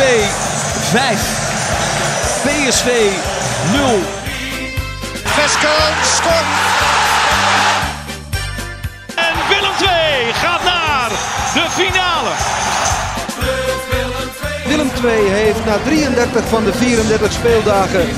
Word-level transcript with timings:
5. 0.00 1.20
PSV 2.42 2.88
0. 3.72 4.00
Vesken 5.24 5.94
scoort. 6.02 6.44
En 9.14 9.34
Willem 9.48 9.72
2 9.76 10.32
gaat 10.32 10.64
naar 10.64 11.10
de 11.54 11.66
finale. 11.70 12.30
Willem 14.66 14.90
II 15.04 15.28
heeft 15.28 15.64
na 15.64 15.76
33 15.84 16.44
van 16.48 16.64
de 16.64 16.72
34 16.72 17.32
speeldagen 17.32 18.08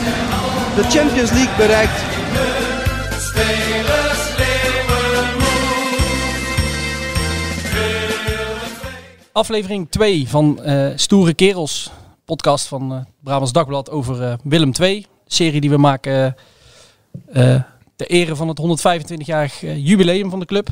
de 0.76 0.82
Champions 0.82 1.30
League 1.30 1.56
bereikt. 1.56 2.00
Aflevering 9.32 9.90
2 9.90 10.28
van 10.28 10.62
eh, 10.62 10.92
Stoere 10.94 11.34
Kerels, 11.34 11.90
podcast 12.24 12.66
van 12.66 12.92
eh 12.92 13.00
Brabants 13.20 13.52
Dagblad 13.52 13.90
over 13.90 14.22
eh, 14.22 14.34
Willem 14.44 14.72
II. 14.80 15.06
Serie 15.26 15.60
die 15.60 15.70
we 15.70 15.76
maken 15.76 16.36
ter 17.96 18.06
ere 18.06 18.36
van 18.36 18.48
het 18.48 18.60
125-jarig 18.60 19.62
eh, 19.62 19.86
jubileum 19.86 20.30
van 20.30 20.38
de 20.38 20.44
club. 20.44 20.68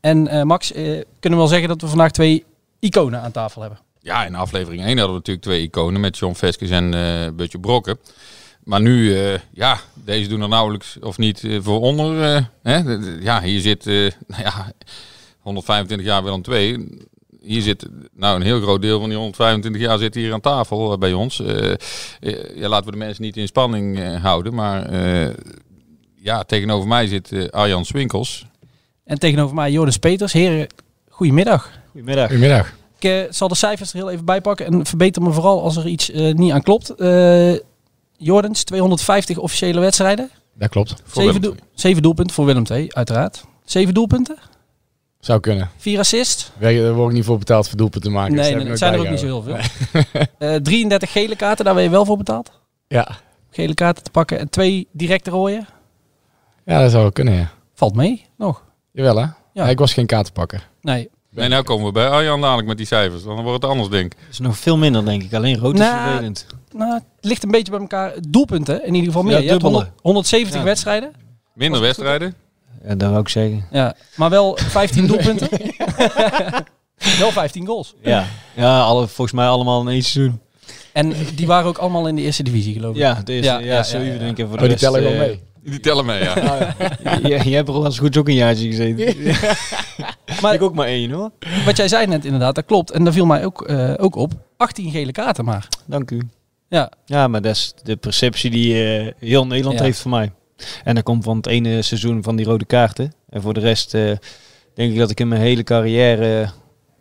En 0.00 0.46
Max, 0.46 0.72
kunnen 0.72 1.06
we 1.20 1.36
wel 1.36 1.46
zeggen 1.46 1.68
dat 1.68 1.80
we 1.80 1.86
vandaag 1.86 2.10
twee 2.10 2.44
iconen 2.80 3.20
aan 3.20 3.32
tafel 3.32 3.60
hebben. 3.60 3.78
Ja, 4.00 4.24
in 4.24 4.34
aflevering 4.34 4.80
1 4.82 4.88
hadden 4.88 5.06
we 5.06 5.12
natuurlijk 5.12 5.46
twee 5.46 5.62
iconen 5.62 6.00
met 6.00 6.18
John 6.18 6.34
Veskes 6.34 6.70
en 6.70 6.90
Butje 7.36 7.60
Brokken. 7.60 7.98
Maar 8.64 8.80
nu, 8.80 9.16
ja, 9.52 9.78
deze 9.94 10.28
doen 10.28 10.42
er 10.42 10.48
nauwelijks 10.48 10.98
of 11.00 11.18
niet 11.18 11.48
voor 11.60 11.80
onder. 11.80 12.42
hè? 12.62 12.76
Ja, 13.20 13.42
hier 13.42 13.60
zit, 13.60 13.84
nou 14.26 14.42
ja, 14.42 14.72
125 15.40 16.06
jaar 16.06 16.22
Willem 16.22 16.42
II. 16.50 16.88
Hier 17.44 17.62
zit, 17.62 17.86
nou, 18.14 18.36
een 18.36 18.42
heel 18.42 18.60
groot 18.60 18.82
deel 18.82 19.00
van 19.00 19.08
die 19.08 19.18
125 19.18 19.82
jaar 19.82 19.98
zit 19.98 20.14
hier 20.14 20.32
aan 20.32 20.40
tafel 20.40 20.92
eh, 20.92 20.98
bij 20.98 21.12
ons. 21.12 21.40
Eh, 21.40 21.70
eh, 21.72 21.76
ja, 22.56 22.68
laten 22.68 22.86
we 22.86 22.90
de 22.92 22.96
mensen 22.98 23.22
niet 23.22 23.36
in 23.36 23.46
spanning 23.46 23.98
eh, 24.00 24.22
houden. 24.22 24.54
Maar 24.54 24.86
eh, 24.86 25.34
ja, 26.14 26.42
tegenover 26.42 26.88
mij 26.88 27.06
zit 27.06 27.32
eh, 27.32 27.48
Arjan 27.48 27.84
Swinkels. 27.84 28.46
En 29.04 29.18
tegenover 29.18 29.54
mij 29.54 29.70
Joris 29.70 29.96
Peters. 29.98 30.32
Heren, 30.32 30.66
goedemiddag. 31.08 31.70
Goedemiddag. 31.90 32.26
Goedemiddag. 32.26 32.72
Ik 32.98 33.26
zal 33.30 33.48
de 33.48 33.54
cijfers 33.54 33.90
er 33.92 33.96
heel 33.96 34.10
even 34.10 34.24
bij 34.24 34.40
pakken 34.40 34.66
en 34.66 34.86
verbeter 34.86 35.22
me 35.22 35.32
vooral 35.32 35.62
als 35.62 35.76
er 35.76 35.86
iets 35.86 36.10
niet 36.14 36.52
aan 36.52 36.62
klopt. 36.62 36.90
Eh 36.90 37.52
Jordens, 38.16 38.64
250 38.64 39.38
officiële 39.38 39.80
wedstrijden. 39.80 40.30
Dat 40.58 40.68
klopt. 40.68 40.94
Voor 41.04 41.22
Zeven, 41.22 41.40
doel- 41.40 41.54
zeven 41.74 42.02
doelpunten 42.02 42.34
voor 42.34 42.44
Willem 42.44 42.64
II, 42.70 42.86
uiteraard. 42.92 43.44
Zeven 43.64 43.94
doelpunten, 43.94 44.36
Zou 45.24 45.40
kunnen. 45.40 45.70
vier 45.76 45.98
assists. 45.98 46.50
Wij- 46.58 46.80
Daar 46.80 46.92
word 46.94 47.08
ik 47.08 47.14
niet 47.16 47.24
voor 47.24 47.38
betaald 47.38 47.68
voor 47.68 47.76
doelpunten 47.76 48.10
te 48.10 48.16
maken. 48.16 48.34
dus 48.36 48.40
Nee, 48.44 48.52
dat 48.52 48.62
het 48.62 48.70
ik 48.72 48.76
zijn 48.78 48.92
er 48.92 48.98
ook 49.00 49.08
niet 49.08 49.18
zo 49.20 49.26
heel 49.26 49.42
veel. 49.42 49.56
Eh 50.38 50.54
33 50.54 51.12
gele 51.12 51.36
kaarten, 51.36 51.64
daar 51.64 51.74
ben 51.74 51.82
je 51.82 51.88
wel 51.90 52.04
voor 52.04 52.16
betaald. 52.16 52.50
bijgehouden. 52.88 53.24
Gele 53.50 53.74
kaarten 53.74 54.02
te 54.04 54.10
pakken 54.10 54.38
en 54.38 54.48
twee 54.50 54.88
directe 54.92 55.30
rooien. 55.30 55.66
Ja. 56.64 56.74
ja, 56.74 56.80
dat 56.80 56.90
zou 56.90 57.02
wel 57.02 57.12
kunnen, 57.12 57.34
ja. 57.34 57.50
Valt 57.74 57.94
mee, 57.94 58.24
nog. 58.36 58.62
Jawel, 58.92 59.16
hè? 59.16 59.26
Ja. 59.52 59.68
ik 59.68 59.78
was 59.78 59.92
geen 59.92 60.06
kaartenpakker. 60.06 60.68
Nee. 60.80 61.10
Nee, 61.30 61.48
nou 61.48 61.62
komen 61.62 61.86
we 61.86 61.92
bij 61.92 62.08
Arjan 62.08 62.40
dadelijk 62.40 62.68
met 62.68 62.76
die 62.76 62.86
cijfers. 62.86 63.22
Dan 63.24 63.42
wordt 63.42 63.62
het 63.62 63.70
anders, 63.70 63.88
denk 63.88 64.12
ik. 64.12 64.18
is 64.30 64.38
nog 64.38 64.58
veel 64.58 64.76
minder, 64.76 65.04
denk 65.04 65.22
ik. 65.22 65.34
Alleen 65.34 65.58
rood 65.58 65.74
is 65.74 65.80
Nou, 65.80 66.02
vervelend. 66.08 66.46
Nou, 66.72 66.94
het 66.94 67.04
ligt 67.20 67.42
een 67.42 67.50
beetje 67.50 67.70
bij 67.72 67.80
elkaar. 67.80 68.12
Doelpunten, 68.28 68.80
in 68.86 68.94
ieder 68.94 69.06
geval 69.06 69.22
meer. 69.22 69.32
Ja, 69.36 69.38
je 69.42 69.48
hebt 69.48 69.60
dubbele. 69.60 69.82
100 69.84 70.00
170 70.02 70.58
Ja. 70.58 70.64
wedstrijden. 70.66 71.12
Minder 71.54 71.80
wedstrijden. 71.80 72.34
Ja, 72.86 72.94
dat 72.94 73.08
wou 73.08 73.20
ik 73.20 73.28
zeggen. 73.28 73.66
Ja, 73.70 73.94
maar 74.16 74.30
wel 74.30 74.56
15 74.60 75.06
doelpunten. 75.10 75.48
wel 77.18 77.30
15 77.32 77.66
goals. 77.66 77.94
Ja, 78.02 78.24
ja 78.54 78.80
alle, 78.80 79.06
volgens 79.08 79.36
mij 79.36 79.46
allemaal 79.46 79.80
in 79.80 79.88
één 79.88 80.02
seizoen. 80.02 80.40
En 80.92 81.12
die 81.34 81.46
waren 81.46 81.66
ook 81.68 81.78
allemaal 81.78 82.08
in 82.08 82.16
de 82.16 82.22
eerste 82.22 82.42
divisie, 82.42 82.72
geloof 82.72 82.94
ik. 82.94 83.00
Ja, 83.00 83.20
deze, 83.24 83.44
Ja, 83.48 83.58
ja, 83.58 83.64
ja, 83.66 83.82
zeven 83.82 84.06
ja, 84.06 84.12
ja. 84.12 84.18
denk 84.18 84.38
ik. 84.38 84.46
Voor 84.46 84.54
Oh, 84.54 84.60
de 84.60 84.68
die 84.68 84.68
rest, 84.68 84.80
tellen 84.82 85.02
wel 85.02 85.12
eh, 85.12 85.18
mee. 85.18 85.40
Die 85.62 85.80
tellen 85.80 86.04
mee, 86.06 86.22
ja. 86.22 86.34
je, 87.22 87.28
je 87.50 87.54
hebt 87.54 87.68
er 87.68 87.74
al 87.74 87.84
als 87.84 87.98
goed 87.98 88.16
ook 88.16 88.28
een 88.28 88.34
jaartje 88.34 88.66
gezeten. 88.66 89.34
Maar 90.42 90.54
ik 90.54 90.62
ook 90.62 90.74
maar 90.74 90.86
één 90.86 91.10
hoor. 91.10 91.30
wat 91.64 91.76
jij 91.76 91.88
zei 91.88 92.06
net 92.06 92.24
inderdaad, 92.24 92.54
dat 92.54 92.64
klopt. 92.64 92.90
En 92.90 93.04
daar 93.04 93.12
viel 93.12 93.26
mij 93.26 93.44
ook, 93.44 93.62
eh, 93.62 93.92
ook 93.96 94.16
op. 94.16 94.32
18 94.56 94.90
gele 94.90 95.12
kaarten 95.12 95.44
maar. 95.44 95.68
Dank 95.86 96.10
u. 96.10 96.22
Ja, 96.68 96.90
Ja, 97.06 97.28
maar 97.28 97.42
dat 97.42 97.52
is 97.54 97.74
de 97.82 97.96
perceptie 97.96 98.50
die 98.50 98.84
eh, 98.98 99.12
heel 99.18 99.46
Nederland 99.46 99.78
Ja. 99.78 99.84
heeft 99.84 99.98
van 100.00 100.10
mij. 100.10 100.32
En 100.84 100.94
dat 100.94 101.04
komt 101.04 101.24
van 101.24 101.36
het 101.36 101.46
ene 101.46 101.82
seizoen 101.82 102.22
van 102.22 102.36
die 102.36 102.46
rode 102.46 102.64
kaarten. 102.64 103.12
En 103.28 103.42
voor 103.42 103.54
de 103.54 103.60
rest 103.60 103.94
eh, 103.94 104.10
denk 104.74 104.92
ik 104.92 104.98
dat 104.98 105.10
ik 105.10 105.20
in 105.20 105.28
mijn 105.28 105.40
hele 105.40 105.62
carrière, 105.62 106.42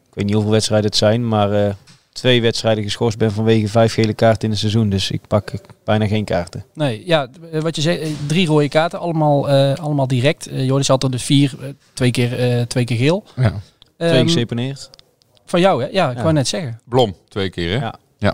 ik 0.08 0.14
weet 0.14 0.26
niet 0.26 0.34
hoeveel 0.34 0.52
wedstrijden 0.52 0.90
het 0.90 0.98
zijn, 0.98 1.28
maar 1.28 1.52
eh, 1.66 1.74
twee 2.12 2.42
wedstrijden 2.42 2.84
geschorst 2.84 3.18
ben 3.18 3.32
vanwege 3.32 3.68
vijf 3.68 3.94
gele 3.94 4.14
kaarten 4.14 4.44
in 4.46 4.52
een 4.52 4.58
seizoen. 4.60 4.90
Dus 4.90 5.12
ik 5.12 5.22
pak 5.28 5.52
bijna 5.84 6.08
geen 6.08 6.26
kaarten. 6.26 6.66
nee, 6.74 7.04
ja, 7.06 7.28
eh, 7.52 7.62
wat 7.62 7.76
je 7.76 7.82
zei, 7.82 8.16
drie 8.28 8.48
rode 8.48 8.70
kaarten, 8.70 9.00
allemaal, 9.00 9.50
eh, 9.50 9.74
allemaal 9.76 10.08
direct. 10.08 10.48
Eh 10.48 10.66
Joris 10.66 10.88
had 10.88 11.04
er 11.04 11.12
dus 11.12 11.24
vier, 11.24 11.54
twee, 11.94 12.12
keer, 12.12 12.40
eh, 12.40 12.62
twee 12.62 12.84
keer 12.84 12.98
geel. 12.98 13.24
Ja. 13.36 13.54
Twee 13.98 14.10
Ehm, 14.12 14.24
geseponeerd. 14.24 14.90
van 15.46 15.60
jou, 15.60 15.84
hè? 15.84 15.90
Ja, 15.92 16.10
ik 16.10 16.16
Ja. 16.18 16.22
wou 16.22 16.34
net 16.34 16.48
zeggen. 16.48 16.80
Blom, 16.86 17.16
twee 17.28 17.50
keer, 17.50 17.70
hè? 17.70 17.86
Ja. 17.86 17.96
Ja, 18.18 18.34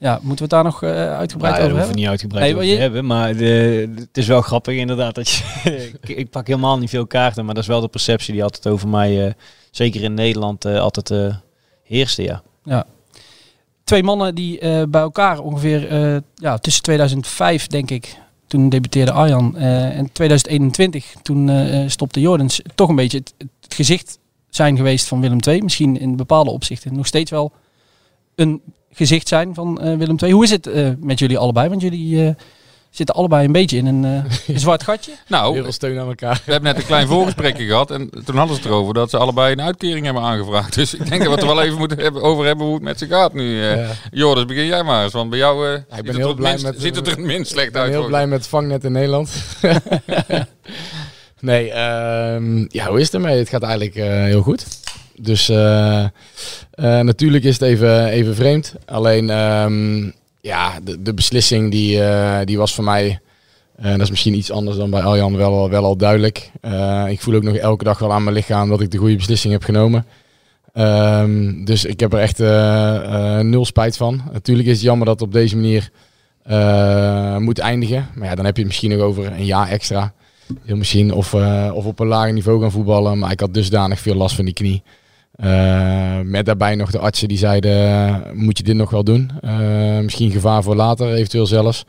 moeten 0.00 0.28
we 0.30 0.40
het 0.40 0.50
daar 0.50 0.64
nog 0.64 0.82
eh, 0.82 0.90
uitgebreid 1.16 1.54
Nou, 1.54 1.64
over 1.64 1.76
hebben? 1.76 1.94
we 1.94 2.00
niet 2.00 2.08
uitgebreid 2.08 2.44
Nee, 2.44 2.54
over 2.54 2.66
je- 2.66 2.76
hebben. 2.76 3.06
Maar 3.06 3.36
de, 3.36 3.92
het 3.96 4.16
is 4.16 4.26
wel 4.26 4.40
grappig 4.40 4.76
inderdaad 4.76 5.14
dat 5.14 5.28
je... 5.28 5.44
ik, 6.00 6.08
ik 6.16 6.30
pak 6.30 6.46
helemaal 6.46 6.78
niet 6.78 6.90
veel 6.90 7.06
kaarten, 7.06 7.44
maar 7.44 7.54
dat 7.54 7.62
is 7.62 7.68
wel 7.68 7.80
de 7.80 7.88
perceptie 7.88 8.32
die 8.32 8.42
altijd 8.42 8.66
over 8.66 8.88
mij, 8.88 9.26
eh, 9.26 9.32
zeker 9.70 10.02
in 10.02 10.14
Nederland, 10.14 10.64
eh, 10.64 10.80
altijd 10.80 11.36
heerste, 11.82 12.22
ja. 12.62 12.84
Twee 13.84 14.02
mannen 14.02 14.34
die 14.34 14.58
bij 14.88 15.00
elkaar 15.00 15.38
ongeveer 15.38 15.90
ja, 16.34 16.58
tussen 16.58 16.82
2005, 16.82 17.66
denk 17.66 17.90
ik, 17.90 18.16
toen 18.46 18.68
debuteerde 18.68 19.12
Arjan, 19.12 19.56
en 19.56 20.12
2021, 20.12 21.14
toen 21.22 21.50
stopte 21.90 22.20
Jordens, 22.20 22.60
toch 22.74 22.88
een 22.88 22.94
beetje 22.96 23.18
het, 23.18 23.34
het 23.60 23.74
gezicht 23.74 24.18
zijn 24.50 24.76
geweest 24.76 25.06
van 25.08 25.20
Willem 25.20 25.38
II. 25.48 25.62
Misschien 25.62 26.00
in 26.00 26.16
bepaalde 26.16 26.50
opzichten 26.50 26.94
nog 26.96 27.06
steeds 27.06 27.30
wel 27.30 27.52
een 28.34 28.60
gezicht 28.96 29.28
zijn 29.28 29.54
van 29.54 29.80
eh, 29.80 29.96
Willem 29.96 30.16
II. 30.22 30.32
Hoe 30.32 30.44
is 30.44 30.50
het 30.50 30.66
eh, 30.66 30.88
met 30.98 31.18
jullie 31.18 31.38
allebei? 31.38 31.68
Want 31.68 31.80
jullie 31.80 32.26
eh, 32.26 32.34
zitten 32.90 33.14
allebei 33.14 33.44
een 33.46 33.52
beetje 33.52 33.76
in 33.76 33.86
een, 33.86 34.04
eh, 34.04 34.32
een 34.54 34.60
zwart 34.60 34.82
gatje. 34.82 35.12
Nou, 35.28 35.54
Heel 35.54 35.62
veel 35.62 35.72
steun 35.72 35.98
aan 35.98 36.06
elkaar. 36.08 36.42
we 36.44 36.52
hebben 36.52 36.70
net 36.72 36.80
een 36.82 36.86
klein 36.88 37.06
voorgesprekje 37.06 37.66
gehad. 37.70 37.90
En 37.90 38.10
toen 38.24 38.36
hadden 38.36 38.56
ze 38.56 38.62
het 38.62 38.70
erover 38.70 38.94
dat 38.94 39.10
ze 39.10 39.16
allebei 39.16 39.52
een 39.52 39.62
uitkering 39.62 40.04
hebben 40.04 40.22
aangevraagd. 40.22 40.74
Dus 40.74 40.94
ik 40.94 40.98
denk 41.08 41.10
dat 41.22 41.22
we 41.24 41.30
het 41.30 41.40
er 41.40 41.54
wel 41.54 41.62
even 41.62 41.78
moeten 41.78 41.98
hebben, 41.98 42.22
over 42.22 42.44
hebben 42.46 42.64
hoe 42.66 42.74
het 42.74 42.82
met 42.84 42.98
ze 42.98 43.06
gaat 43.06 43.32
nu. 43.34 43.62
eh 43.62 43.76
Ja. 43.76 43.90
Joris, 44.10 44.44
begin 44.44 44.66
jij 44.66 44.82
maar 44.82 45.04
eens. 45.04 45.12
Want 45.12 45.30
bij 45.30 45.38
jou 45.38 45.66
eh, 45.74 45.80
ben 46.02 46.06
er 46.06 46.14
heel 46.16 46.26
het 46.28 46.36
blij 46.36 46.50
minst, 46.50 46.64
met- 46.64 46.80
ziet 46.80 46.96
het 46.96 47.06
er 47.06 47.12
het 47.16 47.24
minst 47.24 47.50
slecht 47.50 47.66
Ik 47.66 47.72
ben 47.72 47.82
uit. 47.82 47.90
heel 47.90 48.06
blij 48.06 48.26
met 48.26 48.38
het 48.38 48.48
vangnet 48.48 48.84
in 48.84 48.92
Nederland. 48.92 49.30
nee, 51.40 51.70
ehm, 51.70 52.64
ja, 52.68 52.86
hoe 52.88 52.98
is 53.00 53.04
het 53.04 53.14
ermee? 53.14 53.38
Het 53.38 53.48
gaat 53.48 53.62
eigenlijk 53.62 53.94
eh, 53.94 54.04
heel 54.08 54.42
goed. 54.42 54.66
Dus 55.20 55.48
eh, 55.48 56.02
eh, 56.02 56.08
natuurlijk 56.76 57.44
is 57.44 57.52
het 57.52 57.62
even, 57.62 58.06
even 58.06 58.34
vreemd. 58.34 58.74
Alleen, 58.84 59.30
ehm, 59.30 60.10
ja, 60.40 60.80
de, 60.84 61.02
de 61.02 61.14
beslissing 61.14 61.70
die, 61.70 62.02
eh, 62.02 62.38
die 62.44 62.58
was 62.58 62.74
voor 62.74 62.84
mij... 62.84 63.20
eh, 63.76 63.90
dat 63.90 64.00
is 64.00 64.10
misschien 64.10 64.34
iets 64.34 64.50
anders 64.50 64.76
dan 64.76 64.90
bij 64.90 65.02
Arjan 65.02 65.36
wel, 65.36 65.70
wel 65.70 65.84
al 65.84 65.96
duidelijk. 65.96 66.50
Ik 67.08 67.20
voel 67.20 67.34
ook 67.34 67.42
nog 67.42 67.54
elke 67.56 67.84
dag 67.84 67.98
wel 67.98 68.12
aan 68.12 68.24
mijn 68.24 68.36
lichaam 68.36 68.68
dat 68.68 68.80
ik 68.80 68.90
de 68.90 68.98
goede 68.98 69.16
beslissing 69.16 69.52
heb 69.52 69.64
genomen. 69.64 70.06
Ehm, 70.72 71.64
dus 71.64 71.84
ik 71.84 72.00
heb 72.00 72.12
er 72.12 72.18
echt 72.18 72.38
nul 73.44 73.64
spijt 73.64 73.96
van. 73.96 74.22
Natuurlijk 74.32 74.68
is 74.68 74.74
het 74.74 74.82
jammer 74.82 75.06
dat 75.06 75.20
het 75.20 75.28
op 75.28 75.34
deze 75.34 75.56
manier 75.56 75.90
moet 77.40 77.58
eindigen. 77.58 78.08
Maar 78.14 78.28
ja, 78.28 78.34
dan 78.34 78.44
heb 78.44 78.54
je 78.56 78.62
het 78.62 78.70
misschien 78.70 78.90
nog 78.90 79.00
over 79.00 79.26
een 79.32 79.44
jaar 79.44 79.68
extra. 79.68 80.12
Heel 80.64 80.76
misschien. 80.76 81.12
Of, 81.12 81.34
of 81.72 81.84
op 81.84 82.00
een 82.00 82.06
lager 82.06 82.32
niveau 82.32 82.60
gaan 82.60 82.70
voetballen. 82.70 83.18
Maar 83.18 83.30
ik 83.30 83.40
had 83.40 83.54
dusdanig 83.54 84.00
veel 84.00 84.14
last 84.14 84.34
van 84.36 84.44
die 84.44 84.54
knie. 84.54 84.82
Eh, 85.36 86.20
met 86.20 86.46
daarbij 86.46 86.74
nog 86.74 86.90
de 86.90 86.98
artsen 86.98 87.28
die 87.28 87.38
zeiden, 87.38 87.72
eh, 87.72 88.32
moet 88.32 88.58
je 88.58 88.64
dit 88.64 88.74
nog 88.74 88.90
wel 88.90 89.04
doen? 89.04 89.30
Eh, 89.40 89.98
misschien 89.98 90.30
gevaar 90.30 90.62
voor 90.62 90.76
later, 90.76 91.12
eventueel 91.12 91.46
zelfs. 91.46 91.84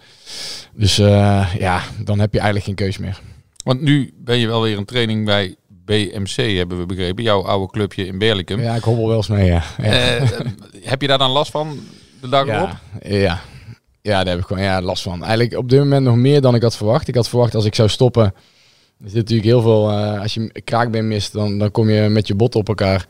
Dus 0.73 0.95
ja, 0.95 1.81
dan 2.03 2.19
heb 2.19 2.33
je 2.33 2.39
eigenlijk 2.39 2.65
geen 2.65 2.75
keus 2.75 2.97
meer. 2.97 3.19
Want 3.63 3.81
nu 3.81 4.13
ben 4.17 4.37
je 4.37 4.47
wel 4.47 4.61
weer 4.61 4.77
een 4.77 4.85
training 4.85 5.25
bij 5.25 5.55
BMC, 5.67 6.55
hebben 6.57 6.77
we 6.77 6.85
begrepen. 6.85 7.23
Jouw 7.23 7.45
oude 7.45 7.71
clubje 7.71 8.05
in 8.05 8.17
Berlicum. 8.17 8.59
Ja, 8.61 8.75
ik 8.75 8.83
hobbel 8.83 9.07
wel 9.07 9.17
eens 9.17 9.27
mee, 9.27 9.45
ja. 9.45 9.63
heb 10.81 11.01
je 11.01 11.07
daar 11.07 11.17
dan 11.17 11.31
last 11.31 11.51
van 11.51 11.79
de 12.21 12.29
dag 12.29 12.47
erop? 12.47 12.75
Ja, 13.03 13.15
ja. 13.15 13.39
ja, 14.01 14.23
daar 14.23 14.33
heb 14.33 14.39
ik 14.39 14.45
gewoon 14.47 14.63
ja, 14.63 14.81
last 14.81 15.03
van. 15.03 15.23
Eigenlijk 15.23 15.57
op 15.57 15.69
dit 15.69 15.79
moment 15.79 16.05
nog 16.05 16.15
meer 16.15 16.41
dan 16.41 16.55
ik 16.55 16.61
had 16.61 16.77
verwacht. 16.77 17.07
Ik 17.07 17.15
had 17.15 17.29
verwacht 17.29 17.55
als 17.55 17.65
ik 17.65 17.75
zou 17.75 17.89
stoppen. 17.89 18.23
Er 18.23 19.09
zit 19.09 19.15
natuurlijk 19.15 19.47
heel 19.47 19.61
veel. 19.61 19.91
als 19.91 20.33
je 20.33 20.39
een 20.39 20.63
kraakbeen 20.63 21.07
mist, 21.07 21.33
dan, 21.33 21.57
dan 21.57 21.71
kom 21.71 21.89
je 21.89 22.09
met 22.09 22.27
je 22.27 22.35
botten 22.35 22.59
op 22.59 22.67
elkaar. 22.67 23.05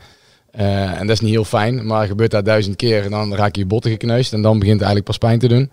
Eh, 0.58 1.00
en 1.00 1.08
dat 1.08 1.16
is 1.16 1.20
niet 1.20 1.32
heel 1.32 1.44
fijn. 1.44 1.86
Maar 1.86 2.08
gebeurt 2.08 2.32
dat 2.32 2.46
duizend 2.46 2.76
keer, 2.76 3.04
en 3.04 3.12
dan 3.12 3.36
raak 3.36 3.56
je 3.56 3.62
je 3.62 3.68
botten 3.68 3.92
gekneusd. 3.92 4.34
En 4.34 4.42
dan 4.42 4.60
begint 4.60 4.80
het 4.80 4.88
eigenlijk 4.88 5.06
pas 5.06 5.30
pijn 5.30 5.40
te 5.40 5.48
doen. 5.48 5.72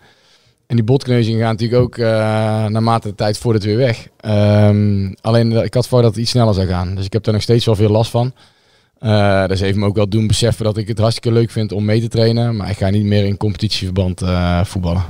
En 0.66 0.76
die 0.76 0.84
botkneuzingen 0.84 1.40
gaan 1.40 1.50
natuurlijk 1.50 1.82
ook 1.82 1.98
eh, 1.98 2.06
naarmate 2.66 3.08
de 3.08 3.14
tijd 3.14 3.38
voordat 3.38 3.62
weer 3.62 3.76
weg. 3.76 4.08
Ehm, 4.20 5.12
alleen 5.20 5.52
eh, 5.52 5.64
ik 5.64 5.75
had 5.75 5.88
voor 5.88 6.02
dat 6.02 6.10
het 6.10 6.20
iets 6.20 6.31
sneller 6.31 6.54
zou 6.54 6.66
gaan. 6.66 6.94
Dus 6.94 7.04
ik 7.04 7.12
heb 7.12 7.25
daar 7.25 7.34
nog 7.34 7.42
steeds 7.42 7.64
wel 7.64 7.75
veel 7.75 7.88
last 7.88 8.10
van. 8.10 8.32
Eh 8.98 9.46
dus 9.46 9.60
heeft 9.60 9.76
me 9.76 9.86
ook 9.86 9.96
wel 9.96 10.08
doen 10.08 10.26
beseffen 10.26 10.64
dat 10.64 10.76
ik 10.76 10.88
het 10.88 10.98
hartstikke 10.98 11.32
leuk 11.32 11.50
vind 11.50 11.72
om 11.72 11.84
mee 11.84 12.00
te 12.00 12.08
trainen. 12.08 12.56
Maar 12.56 12.70
ik 12.70 12.76
ga 12.76 12.90
niet 12.90 13.04
meer 13.04 13.25
in 13.25 13.36
competitieverband 13.36 14.22
voetballen. 14.62 15.04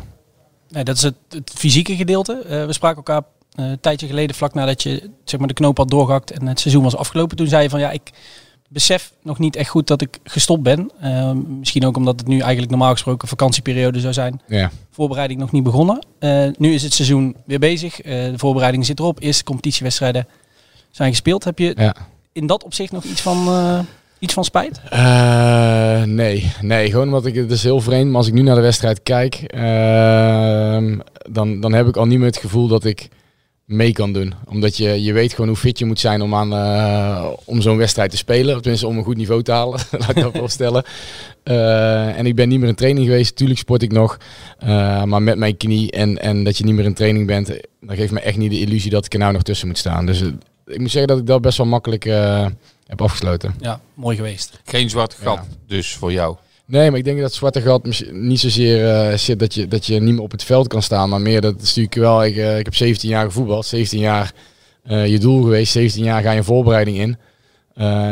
Nee, 0.69 0.85
dat 0.85 0.97
is 0.97 1.03
het, 1.03 1.15
het 1.29 1.51
fysieke 1.55 1.97
gedeelte. 1.97 2.65
We 2.67 2.73
spraken 2.73 2.97
elkaar 2.97 3.23
een 3.55 3.81
tijdje 3.81 4.07
geleden, 4.07 4.37
vlak 4.37 4.55
nadat 4.55 4.83
je 4.83 5.11
zeg 5.25 5.39
maar, 5.39 5.49
de 5.49 5.55
knoop 5.55 5.77
had 5.77 5.91
doorgehakt 5.91 6.31
en 6.31 6.47
het 6.47 6.61
seizoen 6.61 6.83
was 6.83 6.97
afgelopen. 6.97 7.37
Toen 7.37 7.47
zei 7.47 7.63
je 7.63 7.71
van 7.71 7.81
ja, 7.81 7.91
ik 7.91 8.11
besef 8.69 9.13
nog 9.23 9.39
niet 9.39 9.57
echt 9.57 9.69
goed 9.71 9.87
dat 9.87 10.01
ik 10.03 10.19
gestopt 10.25 10.63
ben. 10.63 10.91
Eh, 11.01 11.33
misschien 11.33 11.87
ook 11.87 11.97
omdat 11.97 12.19
het 12.19 12.29
nu 12.29 12.39
eigenlijk 12.39 12.71
normaal 12.71 12.93
gesproken 12.93 13.29
vakantieperiode 13.29 14.01
zou 14.01 14.13
zijn. 14.13 14.41
Ja. 14.49 14.71
Voorbereiding 14.91 15.41
nog 15.41 15.53
niet 15.53 15.63
begonnen. 15.63 16.07
Eh, 16.19 16.47
nu 16.59 16.75
is 16.75 16.83
het 16.83 16.93
seizoen 16.93 17.37
weer 17.47 17.59
bezig. 17.59 18.01
Eh, 18.01 18.13
de 18.13 18.39
voorbereiding 18.39 18.87
zit 18.87 18.99
erop. 18.99 19.21
Eerste 19.21 19.45
competitiewedstrijden 19.45 20.27
zijn 20.91 21.11
gespeeld. 21.11 21.45
Heb 21.45 21.59
je 21.59 21.75
Ja. 21.77 21.95
in 22.33 22.47
dat 22.47 22.65
opzicht 22.65 22.93
nog 22.93 23.05
iets 23.05 23.21
van, 23.21 23.47
eh, 23.49 23.79
iets 24.19 24.35
van 24.35 24.45
spijt? 24.45 24.81
Nee, 26.07 26.53
nee, 26.61 26.91
gewoon 26.91 27.07
omdat 27.07 27.27
ik 27.27 27.35
het 27.35 27.51
is 27.51 27.63
heel 27.63 27.81
vreemd. 27.81 28.07
Maar 28.09 28.17
als 28.17 28.27
ik 28.27 28.33
nu 28.33 28.43
naar 28.43 28.55
de 28.55 28.61
wedstrijd 28.61 29.03
kijk, 29.03 29.35
ehm, 29.35 30.99
dan, 31.31 31.61
dan 31.61 31.73
heb 31.73 31.87
ik 31.87 31.97
al 31.97 32.07
niet 32.07 32.19
meer 32.19 32.27
het 32.27 32.37
gevoel 32.37 32.69
dat 32.69 32.85
ik 32.85 33.09
mee 33.65 33.93
kan 33.93 34.13
doen. 34.13 34.35
Omdat 34.49 34.77
je, 34.77 35.03
je 35.03 35.13
weet 35.13 35.31
gewoon 35.33 35.49
hoe 35.49 35.57
fit 35.57 35.79
je 35.79 35.85
moet 35.85 36.01
zijn 36.01 36.23
om, 36.23 36.35
aan, 36.35 36.53
eh, 36.53 37.27
om 37.45 37.61
zo'n 37.61 37.77
wedstrijd 37.77 38.11
te 38.11 38.17
spelen. 38.17 38.55
Of 38.55 38.61
tenminste 38.61 38.87
om 38.87 38.97
een 38.99 39.05
goed 39.05 39.17
niveau 39.17 39.43
te 39.43 39.53
halen, 39.53 39.81
laat 39.99 40.17
ik 40.17 40.23
dat 40.23 40.37
voorstellen. 40.37 40.85
Eh 41.43 42.19
en 42.19 42.27
ik 42.27 42.35
ben 42.35 42.49
niet 42.49 42.59
meer 42.61 42.69
in 42.69 42.75
training 42.75 43.07
geweest. 43.07 43.37
Tuurlijk 43.37 43.59
sport 43.59 43.83
ik 43.83 43.93
nog. 43.93 44.19
Eh, 44.59 45.03
maar 45.03 45.23
met 45.23 45.39
mijn 45.39 45.57
knie 45.57 45.91
en, 45.91 46.19
en 46.21 46.45
dat 46.45 46.59
je 46.59 46.65
niet 46.65 46.75
meer 46.75 46.85
in 46.85 46.95
training 46.95 47.27
bent, 47.27 47.47
dan 47.81 47.97
geeft 47.97 48.13
me 48.13 48.21
echt 48.21 48.37
niet 48.37 48.51
de 48.51 48.61
illusie 48.61 48.91
dat 48.91 49.05
ik 49.05 49.13
er 49.13 49.19
nou 49.19 49.33
nog 49.33 49.43
tussen 49.43 49.67
moet 49.67 49.79
staan. 49.79 50.07
Dus 50.07 50.21
ik 50.67 50.79
moet 50.79 50.91
zeggen 50.91 51.07
dat 51.09 51.19
ik 51.19 51.27
dat 51.27 51.41
best 51.41 51.59
wel 51.59 51.67
makkelijk 51.67 52.05
eh, 52.05 52.47
heb 52.87 53.03
afgesloten. 53.03 53.55
Ja, 53.61 53.81
mooi 53.95 54.17
geweest. 54.17 54.61
Geen 54.65 54.91
zwart 54.91 55.15
gat 55.15 55.35
Ja. 55.35 55.45
dus 55.67 55.95
voor 55.95 56.13
jou. 56.13 56.37
Nee, 56.67 56.91
maar 56.91 56.99
ik 56.99 57.05
denk 57.05 57.21
dat 57.21 57.33
zwarte 57.33 57.61
gat 57.61 58.11
niet 58.11 58.41
zozeer 58.41 58.91
eh, 58.91 59.17
zit 59.17 59.39
dat 59.39 59.55
je, 59.55 59.69
dat 59.69 59.87
je 59.87 60.01
niet 60.01 60.15
meer 60.15 60.23
op 60.23 60.31
het 60.31 60.45
veld 60.45 60.69
kan 60.69 60.83
staan. 60.83 61.09
Maar 61.09 61.21
meer 61.21 61.41
dat 61.41 61.55
is 61.55 61.67
natuurlijk 61.67 61.95
wel, 61.95 62.25
ik, 62.25 62.37
eh, 62.37 62.59
ik 62.59 62.65
heb 62.65 62.75
17 62.75 63.09
jaar 63.09 63.25
gevoetbald, 63.25 63.67
17 63.67 63.99
jaar 63.99 64.33
eh, 64.83 65.07
je 65.07 65.19
doel 65.19 65.43
geweest, 65.43 65.73
17 65.73 66.05
jaar 66.05 66.23
ga 66.23 66.31
je 66.31 66.39
een 66.39 66.45
voorbereiding 66.45 66.99
in. 66.99 67.17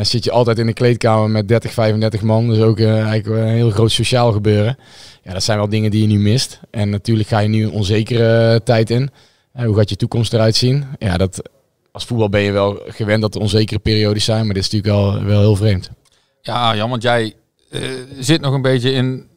Zit 0.02 0.24
je 0.24 0.30
altijd 0.30 0.58
in 0.58 0.66
de 0.66 0.72
kleedkamer 0.72 1.30
met 1.30 1.48
30, 1.48 1.72
35 1.72 2.22
man. 2.22 2.48
Dus 2.48 2.60
ook 2.60 2.80
eigenlijk 2.80 3.26
een 3.26 3.46
heel 3.48 3.70
groot 3.70 3.90
sociaal 3.90 4.32
gebeuren. 4.32 4.76
Ja, 5.22 5.32
dat 5.32 5.42
zijn 5.42 5.58
wel 5.58 5.68
dingen 5.68 5.90
die 5.90 6.00
je 6.00 6.06
nu 6.06 6.18
mist. 6.18 6.60
En 6.70 6.90
natuurlijk 6.90 7.28
ga 7.28 7.38
je 7.38 7.48
nu 7.48 7.64
een 7.64 7.70
onzekere 7.70 8.60
tijd 8.64 8.90
in. 8.90 9.10
Hoe 9.52 9.76
gaat 9.76 9.88
je 9.88 9.96
toekomst 9.96 10.32
eruit 10.32 10.56
zien? 10.56 10.84
Ja, 10.98 11.16
dat, 11.16 11.42
als 11.92 12.04
voetbal 12.04 12.28
ben 12.28 12.40
je 12.40 12.52
wel 12.52 12.82
gewend 12.86 13.20
dat 13.20 13.34
er 13.34 13.40
onzekere 13.40 13.78
periodes 13.78 14.24
zijn. 14.24 14.44
Maar 14.44 14.54
dit 14.54 14.64
is 14.64 14.70
natuurlijk 14.70 15.00
wel, 15.00 15.24
wel 15.24 15.40
heel 15.40 15.56
vreemd. 15.56 15.90
Ja, 16.40 16.76
Jan, 16.76 16.90
want 16.90 17.02
jij 17.02 17.34
zit 18.18 18.40
nog 18.40 18.54
een 18.54 18.62
beetje 18.62 18.92
in 18.92 19.28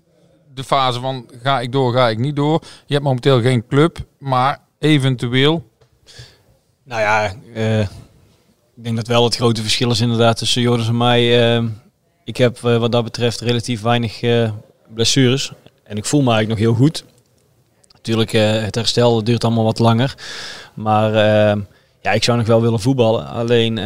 de 0.54 0.64
fase 0.64 1.00
van 1.00 1.30
ga 1.42 1.60
ik 1.60 1.72
door, 1.72 1.94
ga 1.94 2.10
ik 2.10 2.18
niet 2.18 2.36
door. 2.36 2.62
Je 2.86 2.94
hebt 2.94 3.06
momenteel 3.06 3.42
geen 3.42 3.68
club, 3.68 3.98
maar 4.18 4.60
eventueel. 4.80 5.70
Nou 6.84 7.02
ja, 7.02 7.34
eh, 7.54 7.80
ik 8.76 8.84
denk 8.84 8.96
dat 8.96 9.08
wel 9.08 9.24
het 9.24 9.36
grote 9.36 9.62
verschil 9.62 9.92
is 9.92 10.02
inderdaad 10.02 10.38
tussen 10.38 10.62
Joris 10.62 10.88
en 10.88 10.98
mij. 10.98 11.56
Eh, 11.56 11.64
ik 12.24 12.38
heb 12.38 12.64
eh, 12.64 12.78
wat 12.78 12.92
dat 12.92 13.04
betreft 13.04 13.42
relatief 13.42 13.82
weinig 13.82 14.22
eh, 14.22 14.52
blessures. 14.94 15.52
En 15.84 15.98
ik 15.98 16.06
voel 16.06 16.22
me 16.22 16.32
eigenlijk 16.32 16.60
nog 16.60 16.70
heel 16.70 16.86
goed. 16.86 17.04
Natuurlijk, 17.94 18.34
eh, 18.34 18.64
het 18.64 18.76
herstel 18.76 19.24
duurt 19.24 19.44
allemaal 19.44 19.64
wat 19.64 19.80
langer. 19.80 20.16
Maar 20.74 21.14
eh, 21.14 21.62
ja, 22.02 22.12
ik 22.12 22.24
zou 22.24 22.38
nog 22.38 22.48
wel 22.48 22.62
willen 22.62 22.80
voetballen. 22.80 23.28
Alleen 23.28 23.78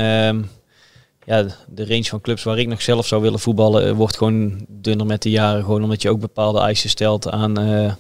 ja, 1.29 1.45
de 1.67 1.85
range 1.87 2.03
van 2.03 2.21
clubs 2.21 2.43
waar 2.43 2.59
ik 2.59 2.67
nog 2.67 2.81
zelf 2.81 3.07
zou 3.07 3.21
willen 3.21 3.39
voetballen 3.39 3.87
eh, 3.87 3.91
wordt 3.91 4.17
gewoon 4.17 4.65
dunner 4.67 5.05
met 5.05 5.21
de 5.21 5.29
jaren. 5.29 5.63
Gewoon 5.63 5.83
omdat 5.83 6.01
je 6.01 6.09
ook 6.09 6.19
bepaalde 6.19 6.59
eisen 6.59 6.89
stelt 6.89 7.29
aan 7.29 7.59
eh 7.59 7.91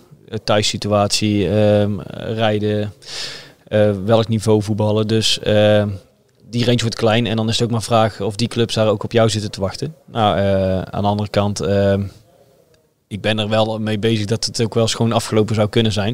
thuissituatie, 0.43 1.49
ehm, 1.49 1.99
rijden, 2.15 2.93
eh, 3.67 3.91
welk 4.05 4.27
niveau 4.27 4.63
voetballen. 4.63 5.07
Dus 5.07 5.39
eh, 5.39 5.85
die 6.49 6.65
range 6.65 6.81
wordt 6.81 6.95
klein 6.95 7.25
en 7.27 7.35
dan 7.35 7.47
is 7.49 7.53
het 7.53 7.63
ook 7.63 7.71
maar 7.71 7.81
vraag 7.81 8.21
of 8.21 8.35
die 8.35 8.47
clubs 8.47 8.73
daar 8.73 8.87
ook 8.87 9.03
op 9.03 9.11
jou 9.11 9.29
zitten 9.29 9.51
te 9.51 9.61
wachten. 9.61 9.95
Nou, 10.05 10.39
aan 10.89 11.01
de 11.01 11.07
andere 11.07 11.29
kant, 11.29 11.59
eh, 11.59 11.97
ik 13.07 13.21
ben 13.21 13.39
er 13.39 13.49
wel 13.49 13.79
mee 13.79 13.99
bezig 13.99 14.25
dat 14.25 14.45
het 14.45 14.61
ook 14.61 14.73
wel 14.73 14.87
gewoon 14.87 15.11
afgelopen 15.11 15.55
zou 15.55 15.69
kunnen 15.69 15.91
zijn. 15.91 16.13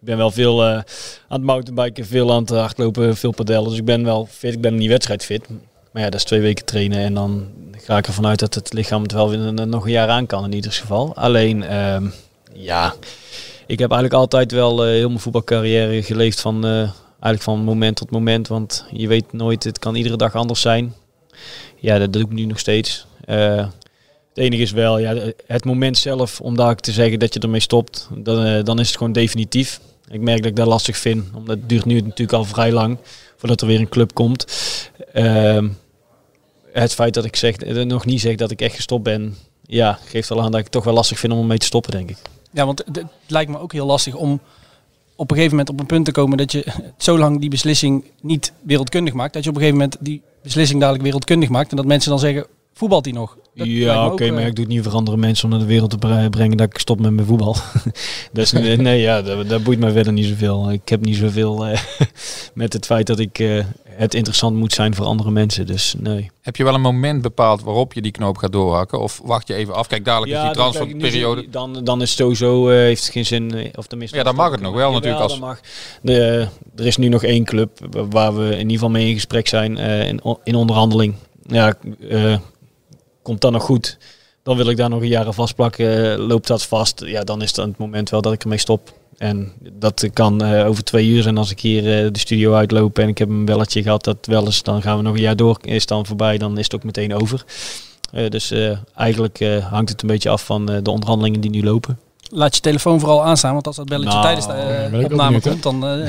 Ik 0.00 0.10
ben 0.10 0.16
wel 0.16 0.30
veel 0.30 0.64
aan 0.64 0.84
het 1.28 1.42
mountainbiken, 1.42 2.06
veel 2.06 2.32
aan 2.32 2.40
het 2.40 2.50
hardlopen, 2.50 3.16
veel 3.16 3.32
padellen. 3.32 3.68
Dus 3.68 3.78
ik 3.78 3.84
ben 3.84 4.04
wel 4.04 4.26
fit, 4.30 4.52
ik 4.52 4.60
ben 4.60 4.74
niet 4.74 4.88
wedstrijdfit. 4.88 5.46
Maar 5.94 6.02
ja, 6.02 6.10
dat 6.10 6.20
is 6.20 6.26
twee 6.26 6.40
weken 6.40 6.64
trainen 6.64 6.98
en 6.98 7.14
dan 7.14 7.46
ga 7.72 7.96
ik 7.96 8.06
ervan 8.06 8.26
uit 8.26 8.38
dat 8.38 8.54
het 8.54 8.72
lichaam 8.72 9.02
het 9.02 9.12
wel 9.12 9.30
weer 9.30 9.66
nog 9.66 9.84
een 9.84 9.90
jaar 9.90 10.08
aan 10.08 10.26
kan 10.26 10.44
in 10.44 10.52
ieder 10.52 10.72
geval. 10.72 11.14
Alleen, 11.16 11.62
ehm, 11.62 12.06
ja, 12.52 12.94
ik 13.66 13.78
heb 13.78 13.90
eigenlijk 13.90 14.20
altijd 14.20 14.52
wel 14.52 14.84
eh, 14.84 14.90
heel 14.90 15.08
mijn 15.08 15.20
voetbalcarrière 15.20 16.02
geleefd 16.02 16.40
van, 16.40 16.64
eh, 16.64 16.78
eigenlijk 16.80 17.42
van 17.42 17.58
moment 17.58 17.96
tot 17.96 18.10
moment. 18.10 18.48
Want 18.48 18.84
je 18.90 19.08
weet 19.08 19.32
nooit, 19.32 19.64
het 19.64 19.78
kan 19.78 19.94
iedere 19.94 20.16
dag 20.16 20.34
anders 20.34 20.60
zijn. 20.60 20.94
Ja, 21.76 21.98
dat 21.98 22.12
doe 22.12 22.22
ik 22.22 22.30
nu 22.30 22.44
nog 22.44 22.58
steeds. 22.58 23.06
Eh, 23.24 23.56
het 24.28 24.38
enige 24.38 24.62
is 24.62 24.72
wel, 24.72 24.98
ja, 24.98 25.32
het 25.46 25.64
moment 25.64 25.98
zelf 25.98 26.40
om 26.40 26.56
daar 26.56 26.76
te 26.76 26.92
zeggen 26.92 27.18
dat 27.18 27.34
je 27.34 27.40
ermee 27.40 27.60
stopt, 27.60 28.08
dan, 28.16 28.64
dan 28.64 28.80
is 28.80 28.86
het 28.86 28.96
gewoon 28.96 29.12
definitief. 29.12 29.80
Ik 30.10 30.20
merk 30.20 30.38
dat 30.38 30.50
ik 30.50 30.56
dat 30.56 30.66
lastig 30.66 30.96
vind, 30.96 31.24
omdat 31.34 31.56
het 31.56 31.68
duurt 31.68 31.84
nu 31.84 32.00
natuurlijk 32.00 32.32
al 32.32 32.44
vrij 32.44 32.72
lang 32.72 32.98
voordat 33.36 33.60
er 33.60 33.66
weer 33.66 33.80
een 33.80 33.88
club 33.88 34.14
komt. 34.14 34.46
Ehm, 35.12 35.68
het 36.82 36.94
feit 36.94 37.14
dat 37.14 37.24
ik 37.24 37.36
zeg, 37.36 37.56
eh, 37.56 37.84
nog 37.84 38.04
niet 38.04 38.20
zeg 38.20 38.36
dat 38.36 38.50
ik 38.50 38.60
echt 38.60 38.74
gestopt 38.74 39.02
ben, 39.02 39.36
ja, 39.66 39.98
geeft 40.04 40.28
wel 40.28 40.42
aan 40.42 40.50
dat 40.50 40.58
ik 40.58 40.64
het 40.64 40.72
toch 40.72 40.84
wel 40.84 40.94
lastig 40.94 41.18
vind 41.18 41.32
om 41.32 41.38
ermee 41.38 41.58
te 41.58 41.66
stoppen, 41.66 41.90
denk 41.90 42.10
ik. 42.10 42.16
Ja, 42.50 42.66
want 42.66 42.84
het 42.92 43.04
lijkt 43.26 43.50
me 43.50 43.58
ook 43.58 43.72
heel 43.72 43.86
lastig 43.86 44.14
om 44.14 44.40
op 45.16 45.30
een 45.30 45.36
gegeven 45.36 45.56
moment 45.56 45.70
op 45.70 45.80
een 45.80 45.86
punt 45.86 46.04
te 46.04 46.12
komen 46.12 46.38
dat 46.38 46.52
je 46.52 46.64
zo 46.96 47.18
lang 47.18 47.40
die 47.40 47.50
beslissing 47.50 48.04
niet 48.20 48.52
wereldkundig 48.62 49.14
maakt. 49.14 49.32
Dat 49.32 49.44
je 49.44 49.50
op 49.50 49.56
een 49.56 49.62
gegeven 49.62 49.82
moment 49.82 50.04
die 50.04 50.22
beslissing 50.42 50.80
dadelijk 50.80 51.04
wereldkundig 51.04 51.48
maakt. 51.48 51.70
En 51.70 51.76
dat 51.76 51.86
mensen 51.86 52.10
dan 52.10 52.18
zeggen, 52.18 52.46
voetbalt 52.72 53.04
hij 53.04 53.14
nog? 53.14 53.36
Dat 53.54 53.66
ja, 53.66 54.06
oké, 54.06 54.30
maar 54.30 54.40
eh, 54.42 54.46
ik 54.46 54.54
doe 54.54 54.64
het 54.64 54.74
niet 54.74 54.82
voor 54.84 54.92
andere 54.92 55.16
mensen 55.16 55.44
om 55.44 55.50
naar 55.50 55.58
de 55.58 55.66
wereld 55.66 55.90
te 55.90 55.98
bre- 55.98 56.28
brengen 56.30 56.56
dat 56.56 56.66
ik 56.66 56.78
stop 56.78 57.00
met 57.00 57.12
mijn 57.12 57.26
voetbal. 57.26 57.56
dus 58.32 58.52
nee, 58.52 58.76
nee, 58.76 59.00
ja, 59.00 59.22
dat, 59.22 59.48
dat 59.48 59.62
boeit 59.64 59.78
mij 59.78 59.90
verder 59.92 60.12
niet 60.12 60.26
zoveel. 60.26 60.70
Ik 60.72 60.88
heb 60.88 61.00
niet 61.04 61.16
zoveel 61.16 61.66
eh, 61.66 61.80
met 62.54 62.72
het 62.72 62.86
feit 62.86 63.06
dat 63.06 63.18
ik 63.18 63.38
eh, 63.38 63.64
het 63.84 64.14
interessant 64.14 64.56
moet 64.56 64.72
zijn 64.72 64.94
voor 64.94 65.06
andere 65.06 65.30
mensen. 65.30 65.66
Dus 65.66 65.94
nee. 65.98 66.30
Heb 66.42 66.56
je 66.56 66.64
wel 66.64 66.74
een 66.74 66.80
moment 66.80 67.22
bepaald 67.22 67.62
waarop 67.62 67.92
je 67.92 68.02
die 68.02 68.10
knoop 68.12 68.36
gaat 68.36 68.52
doorhakken? 68.52 69.00
Of 69.00 69.20
wacht 69.24 69.48
je 69.48 69.54
even 69.54 69.74
af? 69.74 69.86
Kijk, 69.86 70.04
dadelijk 70.04 70.32
is 70.32 70.42
die 70.42 70.50
transferperiode. 70.50 71.46
Dan, 71.50 71.84
dan 71.84 72.02
is 72.02 72.08
het 72.08 72.18
sowieso, 72.18 72.68
eh, 72.68 72.76
heeft 72.76 73.02
het 73.02 73.12
geen 73.12 73.26
zin. 73.26 73.70
Of 73.74 73.86
tenminste, 73.86 74.16
Ja, 74.16 74.22
dan 74.22 74.34
mag 74.34 74.50
het 74.50 74.60
nog 74.60 74.74
wel 74.74 74.92
natuurlijk 74.92 75.22
als- 75.22 75.38
mag. 75.38 75.60
De, 76.02 76.46
er 76.76 76.86
is 76.86 76.96
nu 76.96 77.08
nog 77.08 77.22
één 77.22 77.44
club 77.44 77.70
waar 78.10 78.36
we 78.36 78.44
in 78.50 78.58
ieder 78.58 78.72
geval 78.72 78.90
mee 78.90 79.08
in 79.08 79.14
gesprek 79.14 79.48
zijn, 79.48 79.78
eh, 79.78 80.08
in, 80.08 80.20
in 80.44 80.54
onderhandeling. 80.54 81.14
Ja, 81.46 81.74
eh, 82.08 82.36
komt 83.24 83.40
dat 83.40 83.52
nog 83.52 83.62
goed? 83.62 83.98
Dan 84.42 84.56
wil 84.56 84.68
ik 84.68 84.76
daar 84.76 84.88
nog 84.90 85.00
een 85.00 85.08
jaar 85.08 85.26
aan 85.26 85.34
vastplakken. 85.34 86.12
Eh, 86.12 86.26
loopt 86.26 86.46
dat 86.46 86.64
vast? 86.64 87.02
Ja, 87.06 87.24
dan 87.24 87.42
is 87.42 87.48
het 87.48 87.56
het 87.56 87.78
moment 87.78 88.10
wel 88.10 88.20
dat 88.22 88.32
ik 88.32 88.42
ermee 88.42 88.58
stop. 88.58 88.92
En 89.18 89.52
dat 89.72 90.08
kan 90.12 90.42
eh, 90.44 90.66
over 90.66 90.84
twee 90.84 91.06
uur 91.08 91.22
zijn 91.22 91.38
als 91.38 91.50
ik 91.50 91.60
hier 91.60 91.78
eh, 92.04 92.12
de 92.12 92.18
studio 92.18 92.54
uitloop 92.54 92.98
en 92.98 93.08
ik 93.08 93.18
heb 93.18 93.28
een 93.28 93.44
belletje 93.44 93.82
gehad 93.82 94.04
dat 94.04 94.16
wel 94.26 94.44
eens, 94.44 94.62
dan 94.62 94.82
gaan 94.82 94.96
we 94.96 95.02
nog 95.02 95.14
een 95.14 95.20
jaar 95.20 95.36
door. 95.36 95.58
Is 95.62 95.86
dan 95.86 96.06
voorbij, 96.06 96.38
dan 96.38 96.58
is 96.58 96.64
het 96.64 96.74
ook 96.74 96.84
meteen 96.84 97.14
over. 97.14 97.44
Eh, 98.12 98.30
dus 98.30 98.50
eh, 98.50 98.76
eigenlijk 98.96 99.40
eh, 99.40 99.66
hangt 99.66 99.90
het 99.90 100.02
een 100.02 100.08
beetje 100.08 100.30
af 100.30 100.44
van 100.44 100.70
eh, 100.70 100.78
de 100.82 100.90
onderhandelingen 100.90 101.40
die 101.40 101.50
nu 101.50 101.62
lopen. 101.64 101.98
Laat 102.30 102.54
je 102.54 102.60
telefoon 102.60 103.00
vooral 103.00 103.24
aanstaan, 103.24 103.52
want 103.52 103.66
als 103.66 103.76
dat 103.76 103.86
belletje 103.88 104.08
Nou, 104.10 104.22
tijdens 104.22 104.46
de 104.46 104.52
eh, 104.52 105.04
opname 105.04 105.40
benieuwd, 105.40 105.60
komt, 105.60 105.62
dan... 105.62 105.84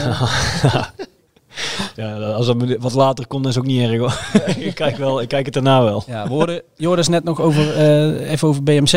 Ja, 1.95 2.15
als 2.15 2.45
dat 2.45 2.75
wat 2.79 2.93
later 2.93 3.27
komt, 3.27 3.45
is 3.45 3.57
ook 3.57 3.65
niet 3.65 3.89
erg 3.89 3.97
hoor. 3.97 4.19
ik, 4.65 4.75
kijk 4.75 4.97
wel, 4.97 5.21
ik 5.21 5.27
kijk 5.27 5.45
het 5.45 5.53
daarna 5.53 5.83
wel. 5.83 6.03
Ja, 6.07 6.23
we 6.23 6.29
hoorden 6.29 6.61
Joris 6.75 7.07
net 7.07 7.23
nog 7.23 7.41
over, 7.41 7.75
eh, 7.75 8.31
even 8.31 8.47
over 8.47 8.63
BMC. 8.63 8.93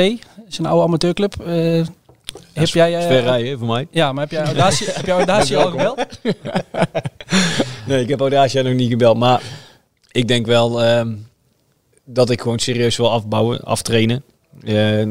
is 0.49 0.59
een 0.59 0.67
oude 0.67 0.85
amateurclub. 0.85 1.41
Eh, 1.41 1.87
heb 2.53 2.69
jij... 2.69 3.03
Ver 3.03 3.23
rijden 3.23 3.59
voor 3.59 3.69
mij. 3.69 3.87
Ja, 3.91 4.13
maar 4.13 4.23
heb 4.23 4.31
jij 4.31 4.45
Audacia, 4.45 4.93
heb 4.93 5.07
jij 5.07 5.59
al 5.59 5.71
gebeld? 5.71 6.07
Nee, 7.87 8.03
ik 8.03 8.09
heb 8.09 8.21
Audacia 8.21 8.63
nog 8.63 8.73
niet 8.73 8.91
gebeld. 8.91 9.17
Maar 9.17 9.43
ik 10.13 10.29
denk 10.29 10.47
wel 10.47 10.83
ehm, 10.83 11.15
dat 12.05 12.31
ik 12.31 12.41
gewoon 12.41 12.59
serieus 12.59 12.97
wil 12.97 13.11
afbouwen, 13.11 13.61
aftrainen. 13.61 14.25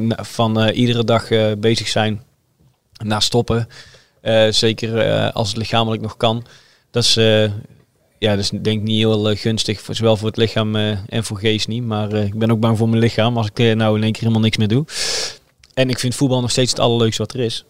Van 0.09 0.67
iedere 0.69 1.03
dag 1.03 1.27
bezig 1.57 1.87
zijn 1.87 2.23
na 3.03 3.19
stoppen. 3.19 3.67
Zeker 4.49 5.31
als 5.31 5.47
het 5.47 5.57
lichamelijk 5.57 6.01
nog 6.01 6.17
kan. 6.17 6.45
Dat 6.97 7.05
is, 7.05 7.17
eh, 7.17 7.51
ja, 8.17 8.33
is 8.33 8.49
denk 8.49 8.65
ik 8.65 8.81
niet 8.81 8.97
heel 8.97 9.29
eh, 9.29 9.37
gunstig, 9.37 9.81
voor, 9.81 9.95
zowel 9.95 10.17
voor 10.17 10.27
het 10.27 10.37
lichaam 10.37 10.75
eh, 10.75 10.97
en 11.07 11.23
voor 11.23 11.37
geest 11.37 11.67
niet. 11.67 11.83
Maar 11.83 12.13
ik 12.13 12.37
ben 12.39 12.51
ook 12.51 12.59
bang 12.59 12.77
voor 12.77 12.89
mijn 12.89 13.01
lichaam 13.01 13.37
als 13.37 13.49
ik 13.53 13.75
nou 13.75 13.97
in 13.97 14.03
één 14.03 14.11
keer 14.11 14.21
helemaal 14.21 14.41
niks 14.41 14.57
meer 14.57 14.67
doe. 14.67 14.85
En 15.73 15.89
ik 15.89 15.99
vind 15.99 16.15
voetbal 16.15 16.41
nog 16.41 16.51
steeds 16.51 16.71
het 16.71 16.79
allerleukste 16.79 17.21
wat 17.21 17.33
er 17.33 17.39
is. 17.39 17.65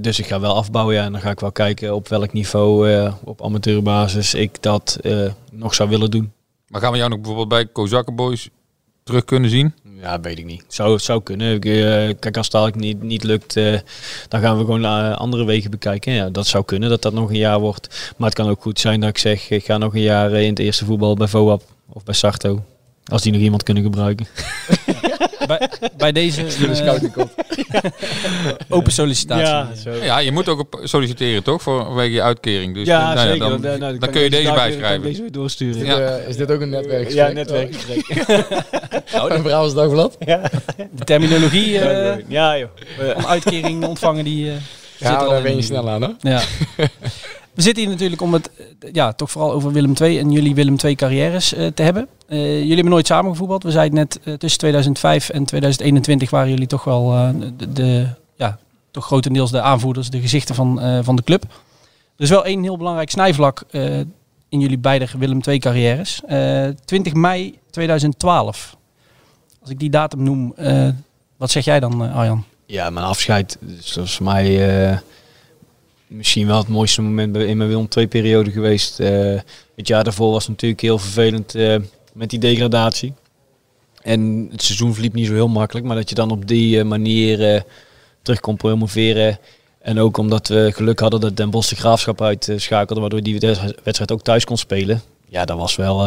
Dus 0.00 0.18
ik 0.18 0.26
ga 0.26 0.40
wel 0.40 0.54
afbouwen 0.54 0.94
ja, 0.94 1.04
en 1.04 1.12
dan 1.12 1.20
ga 1.20 1.30
ik 1.30 1.40
wel 1.40 1.52
kijken 1.52 1.94
op 1.94 2.08
welk 2.08 2.32
niveau 2.32 3.10
op 3.24 3.42
amateurbasis 3.42 4.34
ik 4.34 4.62
dat 4.62 4.98
nog 5.52 5.74
zou 5.74 5.88
willen 5.88 6.10
doen. 6.10 6.32
Maar 6.68 6.80
gaan 6.80 6.92
we 6.92 6.98
jou 6.98 7.10
nog 7.10 7.18
bijvoorbeeld 7.18 7.48
bij 7.48 7.66
Kozakken 7.66 8.14
Boys 8.14 8.48
terug 9.02 9.24
kunnen 9.24 9.50
zien? 9.50 9.74
Ja, 10.00 10.20
weet 10.20 10.38
ik 10.38 10.44
niet. 10.44 10.64
Zou, 10.68 10.98
zou 10.98 11.22
kunnen. 11.22 11.60
Eh, 11.60 12.14
kijk, 12.18 12.36
als 12.36 12.48
het 12.52 12.74
niet, 12.74 13.02
niet 13.02 13.24
lukt, 13.24 13.56
eh, 13.56 13.78
dan 14.28 14.40
gaan 14.40 14.58
we 14.58 14.64
gewoon 14.64 14.84
eh, 14.84 15.12
andere 15.16 15.44
wegen 15.44 15.70
bekijken. 15.70 16.12
Ja, 16.12 16.30
dat 16.30 16.46
zou 16.46 16.64
kunnen 16.64 16.88
dat 16.88 17.02
dat 17.02 17.12
nog 17.12 17.28
een 17.28 17.36
jaar 17.36 17.60
wordt. 17.60 18.12
Maar 18.16 18.28
het 18.28 18.38
kan 18.38 18.48
ook 18.48 18.62
goed 18.62 18.80
zijn 18.80 19.00
dat 19.00 19.08
ik 19.08 19.18
zeg, 19.18 19.50
ik 19.50 19.64
ga 19.64 19.78
nog 19.78 19.94
een 19.94 20.00
jaar 20.00 20.32
in 20.32 20.48
het 20.48 20.58
eerste 20.58 20.84
voetbal 20.84 21.14
bij 21.14 21.28
VOAP 21.28 21.62
of 21.88 22.04
bij 22.04 22.14
Sarto. 22.14 22.62
Als 23.04 23.22
die 23.22 23.32
nog 23.32 23.40
iemand 23.40 23.62
kunnen 23.62 23.82
gebruiken. 23.82 24.26
bij, 25.46 25.70
bij 25.96 26.12
deze 26.12 26.46
eh, 26.46 27.24
open 28.76 28.92
sollicitatie. 28.92 29.82
zo. 29.82 30.04
Ja, 30.04 30.18
je 30.18 30.32
moet 30.32 30.48
ook 30.48 30.58
op 30.58 30.80
solliciteren 30.82 31.42
toch? 31.42 31.62
Voor 31.62 31.84
vanwege 31.84 32.12
je 32.12 32.22
uitkering. 32.22 32.74
Dus 32.74 32.86
ja, 32.86 33.14
nou 33.14 33.28
zeker. 33.28 33.38
dan, 33.38 33.60
Dan, 33.60 33.80
dan, 33.80 33.90
dan 33.90 33.98
kan 33.98 34.10
kun 34.10 34.20
je 34.20 34.30
deze 34.30 34.52
bijschrijven. 34.52 35.02
Deze 35.02 35.20
weer 35.20 35.32
doorsturen. 35.32 35.84
Ja. 35.84 35.98
Eh, 35.98 36.28
is 36.28 36.36
dit 36.36 36.50
ook 36.50 36.60
een 36.60 36.68
netwerk? 36.70 37.10
Ja, 37.10 37.28
netwerkgesprek. 37.28 38.06
Een 39.12 39.42
Brabants 39.42 39.74
Dagblad? 39.74 40.16
De 40.18 41.04
terminologie 41.04 41.78
eh, 41.78 42.16
ja, 42.28 42.58
joh. 42.58 42.68
om 43.16 43.26
uitkering 43.26 43.84
ontvangen, 43.84 44.24
die 44.24 44.50
eh, 44.50 44.56
zit 44.96 45.06
er 45.06 45.12
Ja, 45.12 45.16
al 45.16 45.28
daar 45.28 45.36
in. 45.36 45.42
ben 45.42 45.56
je 45.56 45.62
snel 45.62 45.88
aan, 45.90 46.02
hoor. 46.02 46.14
Ja. 46.20 46.42
We 47.54 47.62
zitten 47.62 47.82
hier 47.82 47.92
natuurlijk 47.92 48.22
om 48.22 48.32
het 48.32 48.50
eh, 48.56 48.92
ja, 48.92 49.12
toch 49.12 49.30
vooral 49.30 49.52
over 49.52 49.72
Willem 49.72 49.94
II 50.00 50.18
en 50.18 50.30
jullie 50.30 50.54
Willem 50.54 50.76
II 50.84 50.94
carrières 50.94 51.54
eh, 51.54 51.66
te 51.66 51.82
hebben. 51.82 52.08
Eh, 52.26 52.58
jullie 52.58 52.74
hebben 52.74 52.92
nooit 52.92 53.06
samengevoetbald. 53.06 53.62
We 53.62 53.70
zeiden 53.70 53.98
net, 53.98 54.20
tussen 54.38 54.60
2005 54.60 55.28
en 55.28 55.44
2021 55.44 56.30
waren 56.30 56.50
jullie 56.50 56.66
toch 56.66 56.84
wel 56.84 57.32
de, 57.56 57.72
de, 57.72 58.06
ja, 58.36 58.58
toch 58.90 59.04
grotendeels 59.04 59.50
de 59.50 59.60
aanvoerders, 59.60 60.10
de 60.10 60.20
gezichten 60.20 60.54
van, 60.54 61.02
van 61.04 61.16
de 61.16 61.22
club. 61.22 61.42
Er 62.16 62.24
is 62.24 62.28
wel 62.28 62.44
één 62.44 62.62
heel 62.62 62.76
belangrijk 62.76 63.10
snijvlak 63.10 63.62
in 64.48 64.60
jullie 64.60 64.78
beide 64.78 65.06
Willem 65.18 65.40
II 65.46 65.58
carrières. 65.58 66.20
Eh 66.26 66.68
20 66.84 67.14
mei 67.14 67.58
2012. 67.70 68.76
Als 69.60 69.70
ik 69.70 69.78
die 69.78 69.90
datum 69.90 70.22
noem, 70.22 70.54
wat 71.36 71.50
zeg 71.50 71.64
jij 71.64 71.80
dan 71.80 72.12
Arjan? 72.12 72.44
Ja, 72.66 72.90
mijn 72.90 73.06
afscheid 73.06 73.58
is 73.78 73.92
volgens 73.92 74.18
mij 74.18 75.02
misschien 76.14 76.46
wel 76.46 76.58
het 76.58 76.68
mooiste 76.68 77.02
moment 77.02 77.36
in 77.36 77.56
mijn 77.56 77.68
Willem 77.68 77.88
II 77.96 78.08
periode 78.08 78.50
geweest. 78.50 79.00
Eh, 79.00 79.40
het 79.76 79.88
jaar 79.88 80.04
daarvoor 80.04 80.32
was 80.32 80.48
natuurlijk 80.48 80.80
heel 80.80 80.98
vervelend 80.98 81.54
eh, 81.54 81.76
met 82.12 82.30
die 82.30 82.38
degradatie. 82.38 83.14
En 84.02 84.48
het 84.50 84.62
seizoen 84.62 84.92
verliep 84.92 85.14
niet 85.14 85.26
zo 85.26 85.32
heel 85.32 85.48
makkelijk, 85.48 85.86
maar 85.86 85.96
dat 85.96 86.08
je 86.08 86.14
dan 86.14 86.30
op 86.30 86.48
die 86.48 86.78
eh, 86.78 86.84
manier 86.84 87.64
terug 88.22 88.40
kon 88.40 88.56
promoveren. 88.56 89.38
En 89.80 89.98
ook 89.98 90.16
omdat 90.16 90.48
we 90.48 90.70
geluk 90.74 91.00
hadden 91.00 91.20
dat 91.20 91.36
Den 91.36 91.50
Bosch 91.50 91.68
de 91.68 91.76
graafschap 91.76 92.22
uitschakelde, 92.22 93.00
waardoor 93.00 93.22
die 93.22 93.40
wedstrijd 93.82 94.12
ook 94.12 94.22
thuis 94.22 94.44
kon 94.44 94.56
spelen. 94.56 95.02
Ja, 95.28 95.44
dat 95.44 95.58
was 95.58 95.76
wel, 95.76 95.98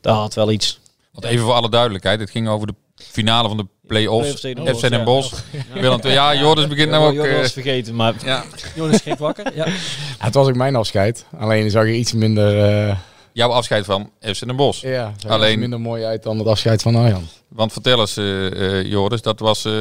dat 0.00 0.14
had 0.14 0.34
wel 0.34 0.50
iets. 0.50 0.80
Want 1.12 1.26
even 1.26 1.44
voor 1.44 1.54
alle 1.54 1.70
duidelijkheid, 1.70 2.20
het 2.20 2.30
ging 2.30 2.48
over 2.48 2.66
de 2.66 2.74
finale 2.98 3.48
van 3.48 3.56
de 3.56 3.66
play-offs. 3.86 4.30
FC 4.30 4.42
Den 4.42 4.76
FC 4.76 4.80
Den 4.80 4.98
ja. 4.98 5.02
Bosch. 5.04 5.34
Willem 5.74 6.00
II. 6.04 6.12
Ja, 6.12 6.34
Joris 6.34 6.66
begint 6.66 6.90
nou 6.90 7.06
ook... 7.06 7.12
Ja, 7.26 7.32
dat 7.32 7.44
eh, 7.44 7.50
vergeten, 7.50 7.94
maar 7.94 8.14
ja. 8.24 8.44
Jonas 8.74 8.96
schrik 8.96 9.18
wakker. 9.18 9.54
Ja. 9.54 9.66
Ja, 9.66 9.72
het 10.18 10.34
was 10.34 10.46
ook 10.48 10.54
mijn 10.54 10.76
afscheid. 10.76 11.24
Alleen 11.38 11.70
zag 11.70 11.82
er 11.82 11.94
iets 11.94 12.12
minder, 12.12 12.64
eh, 12.88 12.96
Jouw 13.32 13.50
afscheid 13.50 13.84
van 13.84 14.10
FC 14.20 14.46
Den 14.46 14.56
Bosch. 14.56 14.82
ja, 14.82 15.12
zag 15.16 15.30
er 15.30 15.36
Alleen- 15.36 15.58
minder 15.58 15.80
mooi 15.80 16.04
uit 16.04 16.22
dan 16.22 16.38
het 16.38 16.46
afscheid 16.46 16.82
van 16.82 16.94
Arjan. 16.96 17.26
Want 17.48 17.72
vertel 17.72 18.00
eens, 18.00 18.16
eh, 18.16 18.78
eh, 18.80 18.86
Joris, 18.90 19.22
dat 19.22 19.40
was 19.40 19.64
eh, 19.64 19.72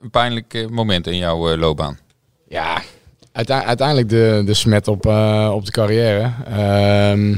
een 0.00 0.10
pijnlijk 0.10 0.66
moment 0.70 1.06
in 1.06 1.16
jouw 1.16 1.56
loopbaan. 1.56 1.98
Ja, 2.48 2.82
uite- 3.32 3.52
uiteindelijk 3.64 4.08
de, 4.08 4.42
de 4.46 4.54
smet 4.54 4.88
op, 4.88 5.06
eh, 5.06 5.50
op 5.54 5.64
de 5.64 5.70
carrière. 5.70 6.32
Ehm, 6.46 7.34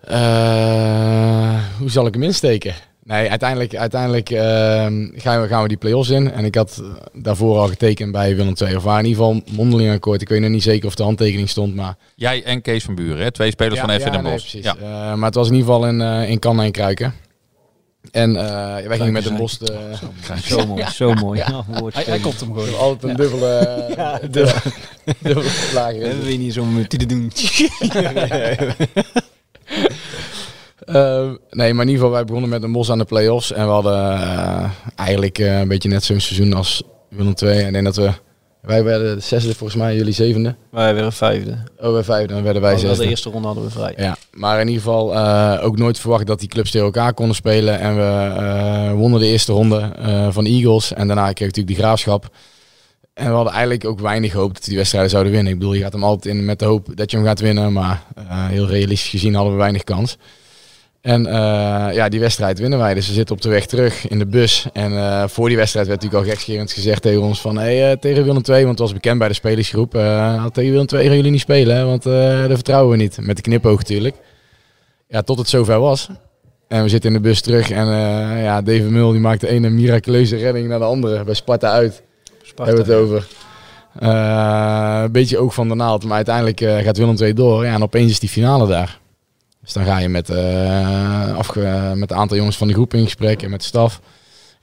eh, 0.00 1.60
hoe 1.78 1.90
zal 1.90 2.06
ik 2.06 2.14
hem 2.14 2.22
insteken? 2.22 2.74
Nee, 3.10 3.30
uiteindelijk, 3.30 3.76
uiteindelijk 3.76 4.30
ehm, 4.30 5.08
gaan, 5.14 5.40
we, 5.40 5.48
gaan 5.48 5.62
we 5.62 5.68
die 5.68 5.76
play-offs 5.76 6.08
in. 6.08 6.32
En 6.32 6.44
ik 6.44 6.54
had 6.54 6.82
eh, 6.82 6.88
daarvoor 7.12 7.58
al 7.58 7.68
getekend 7.68 8.12
bij 8.12 8.36
Willem 8.36 8.54
II. 8.60 8.76
Of 8.76 8.82
waar 8.82 8.98
in 8.98 9.06
ieder 9.06 9.24
geval 9.24 9.42
mondeling 9.50 9.92
akkoord. 9.92 10.20
Ik 10.20 10.28
weet 10.28 10.40
nog 10.40 10.50
niet 10.50 10.62
zeker 10.62 10.86
of 10.86 10.94
de 10.94 11.02
handtekening 11.02 11.48
stond, 11.48 11.74
maar... 11.74 11.96
Jij 12.14 12.44
en 12.44 12.62
Kees 12.62 12.84
van 12.84 12.94
Buren, 12.94 13.22
hè? 13.22 13.30
twee 13.30 13.50
spelers 13.50 13.80
van 13.80 13.90
FC 13.90 14.02
Den 14.02 14.22
nee, 14.22 14.32
Bosch. 14.32 14.50
precies. 14.50 14.64
ja. 14.64 14.76
Eh, 14.76 15.14
maar 15.14 15.26
het 15.26 15.34
was 15.34 15.48
in 15.48 15.54
ieder 15.54 15.72
geval 15.72 15.88
in, 15.88 16.00
eh 16.00 16.30
in 16.30 16.38
Kannen 16.38 16.64
en 16.64 16.72
Kruiken. 16.72 17.14
En 18.10 18.36
eh, 18.36 18.86
wij 18.86 18.96
gingen 18.96 19.12
met 19.12 19.24
Den 19.24 19.36
Bosch 19.36 19.58
de... 19.58 19.92
zo 20.44 20.66
mooi, 20.66 20.84
zo 20.92 21.14
mooi. 21.14 21.38
Ja, 21.38 21.64
Hij, 21.92 22.04
hij 22.06 22.18
komt 22.18 22.40
hem 22.40 22.52
gewoon. 22.52 22.78
Altijd 22.78 23.10
een 23.10 23.16
dubbele... 23.16 24.20
dubbele, 24.20 24.54
dubbele 25.18 25.50
laag. 25.74 25.92
We 25.92 26.22
weet 26.22 26.38
niet 26.38 26.52
zo 26.52 26.64
met 26.64 26.90
te 26.90 27.06
doen. 27.06 27.32
Eh, 30.84 31.30
nee, 31.50 31.74
maar 31.74 31.84
in 31.84 31.90
ieder 31.90 31.94
geval, 31.94 32.10
wij 32.10 32.24
begonnen 32.24 32.50
met 32.50 32.62
een 32.62 32.72
bos 32.72 32.90
aan 32.90 32.98
de 32.98 33.04
play-offs. 33.04 33.52
En 33.52 33.64
we 33.64 33.72
hadden 33.72 34.12
eh, 34.12 34.70
eigenlijk 34.96 35.38
eh, 35.38 35.58
een 35.58 35.68
beetje 35.68 35.88
net 35.88 36.04
zo'n 36.04 36.20
seizoen 36.20 36.52
als 36.52 36.82
Willem 37.08 37.34
II. 37.42 37.58
En 37.58 37.66
ik 37.66 37.72
denk 37.72 37.84
dat 37.84 37.96
we... 37.96 38.10
Wij 38.60 38.84
werden 38.84 39.14
de 39.14 39.22
zesde 39.22 39.54
volgens 39.54 39.78
mij, 39.78 39.96
jullie 39.96 40.12
zevende. 40.12 40.54
Wij 40.70 40.94
werden 40.94 41.12
vijfde. 41.12 41.58
Oh, 41.78 41.92
wij 41.92 42.02
vijfde, 42.04 42.34
dan 42.34 42.42
werden 42.42 42.62
wij 42.62 42.74
de 42.74 42.80
zesde. 42.80 43.08
eerste 43.08 43.30
ronde 43.30 43.46
hadden 43.46 43.64
we 43.64 43.70
vrij. 43.70 43.94
Ja, 43.96 44.16
maar 44.32 44.60
in 44.60 44.66
ieder 44.68 44.82
geval 44.82 45.14
eh, 45.14 45.64
ook 45.64 45.78
nooit 45.78 45.98
verwacht 45.98 46.26
dat 46.26 46.40
die 46.40 46.48
clubs 46.48 46.70
tegen 46.70 46.86
elkaar 46.86 47.14
konden 47.14 47.34
spelen. 47.34 47.78
En 47.78 47.96
we 47.96 48.92
wonnen 48.96 49.20
de 49.20 49.26
eerste 49.26 49.52
ronde 49.52 49.92
van 50.30 50.44
Eagles. 50.44 50.92
En 50.92 51.06
daarna 51.06 51.22
kreeg 51.22 51.34
ik 51.34 51.40
natuurlijk 51.40 51.76
die 51.76 51.84
graafschap. 51.84 52.28
En 53.14 53.26
we 53.26 53.32
hadden 53.32 53.52
eigenlijk 53.52 53.84
ook 53.84 54.00
weinig 54.00 54.32
hoop 54.32 54.54
dat 54.54 54.62
we 54.62 54.68
die 54.68 54.78
wedstrijden 54.78 55.10
zouden 55.10 55.32
winnen. 55.32 55.52
Ik 55.52 55.58
bedoel, 55.58 55.74
je 55.74 55.82
gaat 55.82 55.92
hem 55.92 56.04
altijd 56.04 56.34
in 56.34 56.44
met 56.44 56.58
de 56.58 56.64
hoop 56.64 56.88
dat 56.94 57.10
je 57.10 57.16
hem 57.16 57.26
gaat 57.26 57.40
winnen. 57.40 57.72
Maar 57.72 58.02
heel 58.28 58.66
realistisch 58.66 59.10
gezien 59.10 59.34
hadden 59.34 59.52
we 59.52 59.58
weinig 59.58 59.84
kans. 59.84 60.16
En 61.00 61.26
eh, 61.26 61.94
ja, 61.94 62.08
die 62.08 62.20
wedstrijd 62.20 62.58
winnen 62.58 62.78
wij. 62.78 62.94
Dus 62.94 63.06
we 63.06 63.12
zitten 63.12 63.34
op 63.34 63.42
de 63.42 63.48
weg 63.48 63.66
terug 63.66 64.08
in 64.08 64.18
de 64.18 64.26
bus. 64.26 64.66
En 64.72 64.92
eh, 64.92 65.28
voor 65.28 65.48
die 65.48 65.56
wedstrijd 65.56 65.86
werd 65.86 66.02
natuurlijk 66.02 66.28
al 66.28 66.34
gekscherend 66.34 66.72
gezegd 66.72 67.02
tegen 67.02 67.22
ons 67.22 67.40
van... 67.40 67.58
Hey, 67.58 67.90
eh, 67.90 67.96
tegen 67.98 68.24
Willem 68.24 68.42
II, 68.48 68.58
want 68.64 68.68
het 68.68 68.78
was 68.78 68.92
bekend 68.92 69.18
bij 69.18 69.28
de 69.28 69.34
spelersgroep. 69.34 69.90
tegen 69.90 70.70
Willem 70.70 70.86
II 70.92 71.06
gaan 71.06 71.16
jullie 71.16 71.30
niet 71.30 71.40
spelen, 71.40 71.76
hè, 71.76 71.84
want 71.84 72.02
daar 72.02 72.48
vertrouwen 72.48 72.90
we 72.90 73.02
niet. 73.02 73.18
Met 73.20 73.36
de 73.36 73.42
knipoog 73.42 73.78
natuurlijk. 73.78 74.16
Ja, 75.08 75.22
tot 75.22 75.38
het 75.38 75.48
zover 75.48 75.78
was. 75.78 76.08
En 76.68 76.82
we 76.82 76.88
zitten 76.88 77.10
in 77.10 77.16
de 77.16 77.28
bus 77.28 77.40
terug. 77.40 77.70
En 77.70 77.86
ja, 78.42 78.62
David 78.62 78.90
Mul 78.90 79.10
die 79.10 79.20
maakt 79.20 79.40
de 79.40 79.48
ene 79.48 79.68
miraculeuze 79.68 80.36
redding 80.36 80.68
naar 80.68 80.78
de 80.78 80.84
andere. 80.84 81.24
Bij 81.24 81.34
Sparta 81.34 81.70
uit. 81.70 82.02
Sparta. 82.42 82.72
Hebben 82.72 82.86
we 82.86 82.92
het 82.92 83.02
over. 83.02 83.26
Een 85.04 85.12
beetje 85.12 85.38
oog 85.38 85.54
van 85.54 85.68
de 85.68 85.74
naald. 85.74 86.04
Maar 86.04 86.16
uiteindelijk 86.16 86.84
gaat 86.84 86.96
Willem 86.96 87.16
II 87.16 87.32
door. 87.32 87.64
Ja, 87.64 87.74
en 87.74 87.82
opeens 87.82 88.10
is 88.10 88.20
die 88.20 88.28
finale 88.28 88.66
daar. 88.66 89.00
Dus 89.72 89.82
dan 89.84 89.92
ga 89.92 89.98
je 89.98 90.08
met, 90.08 90.30
afge- 91.36 91.92
met 91.96 92.10
een 92.10 92.16
aantal 92.16 92.36
jongens 92.36 92.56
van 92.56 92.66
de 92.66 92.72
groep 92.72 92.94
in 92.94 93.04
gesprek 93.04 93.42
en 93.42 93.50
met 93.50 93.60
de 93.60 93.66
staf. 93.66 94.00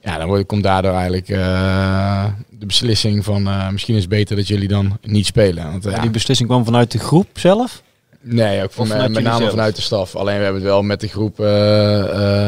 Ja, 0.02 0.18
dan 0.18 0.46
komt 0.46 0.64
daardoor 0.64 0.92
eigenlijk 0.94 1.30
eh, 1.30 2.26
de 2.50 2.66
beslissing 2.66 3.24
van 3.24 3.48
eh, 3.48 3.70
misschien 3.70 3.96
is 3.96 4.02
het 4.02 4.10
beter 4.10 4.36
dat 4.36 4.48
jullie 4.48 4.68
dan 4.68 4.98
niet 5.02 5.26
spelen. 5.26 5.72
Want, 5.72 5.84
ja, 5.84 6.00
Die 6.02 6.10
beslissing 6.10 6.50
kwam 6.50 6.66
vanuit 6.66 6.92
de 6.92 7.00
groep 7.00 7.28
zelf. 7.34 7.84
Nee, 8.30 8.64
ook 8.64 8.72
van, 8.72 8.88
vanuit 8.88 9.12
met 9.12 9.24
name 9.24 9.38
zelf? 9.38 9.50
vanuit 9.50 9.76
de 9.76 9.82
staf. 9.82 10.16
Alleen 10.16 10.38
we 10.38 10.44
hebben 10.44 10.62
het 10.62 10.72
wel 10.72 10.82
met 10.82 11.00
de 11.00 11.08
groep. 11.08 11.40
eh, 11.40 12.00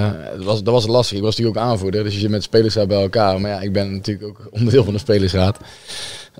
eh, 0.05 0.13
dat, 0.35 0.43
was, 0.45 0.63
dat 0.63 0.73
was 0.73 0.87
lastig. 0.87 1.17
Ik 1.17 1.23
was 1.23 1.35
natuurlijk 1.37 1.57
ook 1.65 1.71
aanvoerder. 1.71 2.03
Dus 2.03 2.13
je 2.13 2.19
zit 2.19 2.29
met 2.29 2.39
de 2.39 2.45
spelersraad 2.45 2.87
bij 2.87 3.01
elkaar. 3.01 3.41
Maar 3.41 3.51
ja, 3.51 3.59
ik 3.59 3.73
ben 3.73 3.91
natuurlijk 3.91 4.27
ook 4.27 4.47
onderdeel 4.51 4.83
van 4.83 4.93
de 4.93 4.99
spelersraad. 4.99 5.57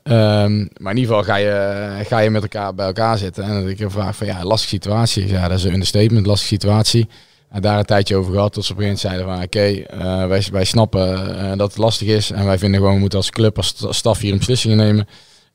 Ehm, 0.04 0.58
maar 0.78 0.92
in 0.94 0.98
ieder 1.00 1.16
geval 1.16 1.24
ga 1.24 1.36
je, 1.36 2.04
ga 2.06 2.20
je 2.20 2.30
met 2.30 2.42
elkaar 2.42 2.76
bij 2.76 2.86
elkaar 2.86 3.18
zitten. 3.18 3.44
En 3.44 3.62
dat 3.62 3.70
ik 3.70 3.84
vraag 3.88 4.16
van 4.16 4.28
ja, 4.28 4.44
lastige 4.44 4.76
situatie. 4.76 5.28
Ja, 5.28 5.48
dat 5.48 5.58
is 5.58 5.64
een 5.64 5.74
understatement, 5.74 6.26
lastige 6.26 6.54
situatie. 6.54 7.08
En 7.50 7.62
daar 7.62 7.78
een 7.80 7.86
tijdje 7.86 8.16
over 8.16 8.34
gehad. 8.34 8.54
Tot 8.54 8.66
ze 8.66 8.72
op 8.74 8.78
een 8.80 8.84
gegeven 8.84 9.10
moment 9.10 9.50
zeiden 9.52 9.60
van 9.60 9.74
oké, 9.74 9.98
eh, 10.22 10.28
wij, 10.28 10.44
wij 10.52 10.66
snappen 10.66 11.38
eh, 11.40 11.58
dat 11.58 11.68
het 11.70 11.78
lastig 11.78 12.08
is. 12.08 12.32
En 12.32 12.46
wij 12.46 12.58
vinden 12.58 12.80
gewoon 12.80 12.94
we 12.96 13.00
moeten 13.00 13.18
als 13.20 13.30
club, 13.30 13.58
als 13.58 13.68
sta- 13.68 13.92
staf 13.92 14.20
hier 14.20 14.32
een 14.32 14.38
beslissingen 14.38 14.78
nemen. 14.78 15.08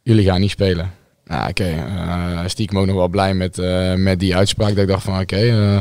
Jullie 0.03 0.25
gaan 0.25 0.41
niet 0.41 0.51
spelen. 0.51 0.91
Nou, 1.25 1.49
oké. 1.49 1.65
eh, 1.65 2.41
stiekem 2.47 2.79
ook 2.79 2.87
nog 2.87 2.97
wel 2.97 3.09
blij 3.09 3.35
met, 3.35 3.59
eh, 3.59 3.95
met 3.95 4.21
die 4.21 4.37
uitspraak. 4.37 4.69
Dat 4.69 4.79
ik 4.79 4.89
dacht 4.89 5.05
van, 5.05 5.21
oké, 5.21 5.37
eh, 5.37 5.79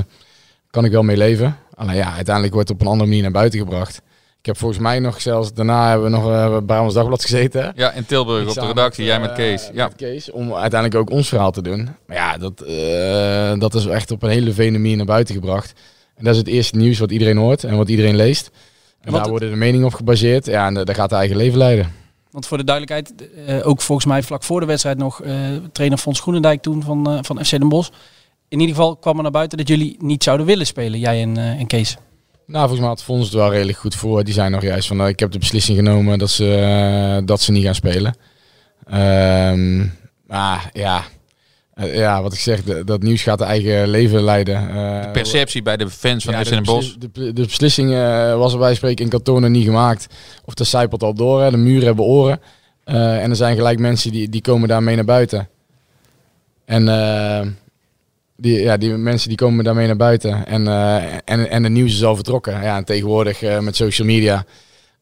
kan 0.70 0.86
ik 0.86 0.92
wel 0.92 1.04
mee 1.04 1.18
leven. 1.18 1.58
Alleen 1.76 1.96
ja, 1.96 2.14
uiteindelijk 2.14 2.54
wordt 2.54 2.70
het 2.70 2.78
op 2.78 2.84
een 2.86 2.92
andere 2.92 3.10
manier 3.10 3.24
naar 3.24 3.32
buiten 3.32 3.60
gebracht. 3.60 4.02
Ik 4.40 4.46
heb 4.50 4.58
volgens 4.58 4.80
mij 4.80 5.00
nog 5.00 5.22
zelfs, 5.22 5.54
daarna 5.54 5.90
hebben 5.90 6.12
we 6.12 6.18
nog 6.18 6.64
bij 6.64 6.80
ons 6.80 6.94
dagblad 6.94 7.22
gezeten. 7.22 7.74
Ja, 7.76 7.92
in 7.92 8.06
Tilburg 8.06 8.48
op 8.48 8.54
de 8.54 8.66
redactie, 8.66 9.06
jij 9.06 9.20
met 9.20 9.34
Kees. 9.34 9.70
Ja. 9.74 9.88
met 9.88 9.96
Kees, 9.96 10.32
om 10.32 10.54
uiteindelijk 10.54 11.02
ook 11.02 11.18
ons 11.18 11.30
verhaal 11.30 11.52
te 11.52 11.62
doen. 11.62 11.90
Maar 12.06 12.18
ja, 12.18 12.38
dat, 12.38 12.58
dat 13.60 13.74
is 13.74 13.86
echt 13.86 14.12
op 14.12 14.24
een 14.24 14.30
hele 14.30 14.54
vene 14.54 14.78
manier 14.78 14.98
naar 14.98 15.06
buiten 15.06 15.36
gebracht. 15.36 15.74
En 16.16 16.24
dat 16.24 16.34
is 16.34 16.40
het 16.40 16.48
eerste 16.48 16.78
nieuws 16.78 17.00
wat 17.00 17.12
iedereen 17.12 17.38
hoort 17.38 17.64
en 17.64 17.78
wat 17.78 17.90
iedereen 17.90 18.16
leest. 18.16 18.52
En 19.02 19.12
daar 19.12 19.30
worden 19.30 19.50
de 19.50 19.56
meningen 19.56 19.88
op 19.88 19.94
gebaseerd. 19.94 20.46
Ja, 20.46 20.68
en 20.68 20.74
daar 20.74 20.96
gaat 20.96 21.10
hij 21.10 21.20
eigen 21.20 21.38
leven 21.38 21.58
leiden. 21.58 22.03
Want 22.34 22.48
voor 22.48 22.58
de 22.58 22.64
duidelijkheid, 22.64 23.32
eh, 23.46 23.68
ook 23.68 23.82
volgens 23.82 24.08
mij 24.08 24.24
vlak 24.24 24.44
voor 24.44 24.60
de 24.60 24.66
wedstrijd 24.66 24.98
nog 24.98 25.22
eh, 25.22 25.36
trainer 25.72 25.98
Fons 25.98 26.20
Groenendijk 26.20 26.62
toen 26.62 26.84
van, 26.84 27.12
eh, 27.12 27.18
van 27.22 27.46
FC 27.46 27.50
Den 27.50 27.70
Bosch. 27.70 27.90
In 28.48 28.60
ieder 28.60 28.76
geval 28.76 28.96
kwam 28.96 29.16
er 29.16 29.22
naar 29.22 29.32
buiten 29.32 29.58
dat 29.58 29.68
jullie 29.68 29.96
niet 30.00 30.24
zouden 30.24 30.46
willen 30.46 30.66
spelen, 30.66 31.00
jij 31.00 31.22
en, 31.22 31.38
en 31.38 31.68
Kees. 31.68 31.98
Nou, 32.46 32.60
volgens 32.60 32.80
mij 32.80 32.90
had 32.90 33.04
Fons 33.04 33.26
het 33.26 33.34
wel 33.34 33.52
redelijk 33.52 33.78
goed 33.78 33.96
voor. 33.96 34.24
Die 34.24 34.34
zijn 34.34 34.52
nog 34.52 34.62
juist 34.62 34.88
van, 34.88 35.02
eh, 35.02 35.08
ik 35.08 35.20
heb 35.20 35.32
de 35.32 35.40
beslissing 35.40 35.78
genomen 35.78 36.20
dat 36.20 36.30
ze, 36.30 37.22
dat 37.26 37.42
ze 37.42 37.52
niet 37.52 37.64
gaan 37.64 37.76
spelen. 37.76 38.16
Ehm, 38.86 39.78
maar 40.28 40.70
ja, 40.74 41.04
ja, 41.76 42.22
wat 42.22 42.34
ik 42.34 42.40
zeg, 42.40 42.64
de- 42.64 42.84
dat 42.84 43.02
nieuws 43.04 43.22
gaat 43.24 43.38
de 43.38 43.44
eigen 43.44 43.88
leven 43.88 44.22
leiden. 44.24 44.70
Eh, 44.70 45.12
Perceptie 45.12 45.62
bij 45.62 45.78
de 45.78 45.90
fans 45.90 46.24
van 46.24 46.34
Ja, 46.34 46.44
de 46.44 46.62
beslis- 46.62 46.96
De, 47.00 47.34
de 47.34 47.42
beslissing 47.46 47.94
eh, 47.94 48.38
was 48.38 48.54
er 48.54 48.60
bij 48.60 48.76
spreken 48.76 49.04
in 49.04 49.10
kantoor 49.10 49.42
nog 49.42 49.50
niet 49.50 49.66
gemaakt. 49.66 50.08
Of 50.46 50.54
de 50.54 50.64
zijpelt 50.64 51.04
al 51.04 51.14
door. 51.14 51.42
Hè. 51.42 51.52
De 51.52 51.58
muren 51.58 51.86
hebben 51.86 52.06
oren. 52.06 52.42
Eh, 52.84 53.24
en 53.24 53.30
er 53.30 53.36
zijn 53.36 53.56
gelijk 53.56 53.80
mensen 53.80 54.12
die, 54.12 54.30
die 54.30 54.42
komen 54.42 54.68
daarmee 54.68 54.96
naar 54.96 55.06
buiten. 55.06 55.50
En 56.66 56.88
eh, 56.88 57.48
die, 58.38 58.62
ja, 58.62 58.78
die 58.78 58.90
mensen 58.90 59.28
die 59.30 59.38
komen 59.38 59.64
daarmee 59.64 59.88
naar 59.88 59.96
buiten. 59.96 60.46
En, 60.48 60.68
eh, 60.68 60.96
en, 61.26 61.50
en 61.50 61.64
het 61.64 61.72
nieuws 61.72 61.94
is 61.94 62.04
al 62.04 62.16
vertrokken. 62.16 62.62
Ja, 62.62 62.78
en 62.78 62.86
tegenwoordig 62.86 63.42
eh, 63.42 63.60
met 63.60 63.76
social 63.76 64.08
media, 64.08 64.46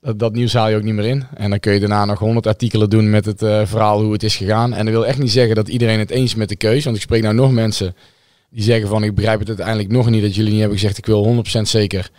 dat, 0.01 0.33
nieuws 0.33 0.53
haal 0.53 0.69
je 0.69 0.75
ook 0.75 0.83
niet 0.83 0.93
meer 0.93 1.05
in. 1.05 1.23
En 1.33 1.49
dan 1.49 1.59
kun 1.59 1.73
je 1.73 1.79
daarna 1.79 2.05
nog 2.05 2.19
honderd 2.19 2.47
artikelen 2.47 2.89
doen 2.89 3.09
met 3.09 3.25
het 3.25 3.41
eh, 3.41 3.65
verhaal 3.65 4.01
hoe 4.01 4.13
het 4.13 4.23
is 4.23 4.35
gegaan. 4.35 4.73
En 4.73 4.85
dat 4.85 4.93
wil 4.93 5.05
echt 5.05 5.19
niet 5.19 5.31
zeggen 5.31 5.55
dat 5.55 5.67
iedereen 5.67 5.99
het 5.99 6.09
eens 6.09 6.31
is 6.31 6.35
met 6.35 6.49
de 6.49 6.55
keuze. 6.55 6.83
Want 6.83 6.95
ik 6.95 7.01
spreek 7.01 7.21
nou 7.21 7.35
nog 7.35 7.51
mensen 7.51 7.95
die 8.49 8.63
zeggen 8.63 8.87
van 8.87 9.03
ik 9.03 9.15
begrijp 9.15 9.39
het 9.39 9.47
uiteindelijk 9.47 9.91
nog 9.91 10.09
niet 10.09 10.21
dat 10.21 10.35
jullie 10.35 10.51
niet 10.51 10.59
hebben 10.59 10.77
gezegd 10.77 10.97
ik 10.97 11.05
wil 11.05 11.43
100% 11.57 11.61
zeker 11.61 12.09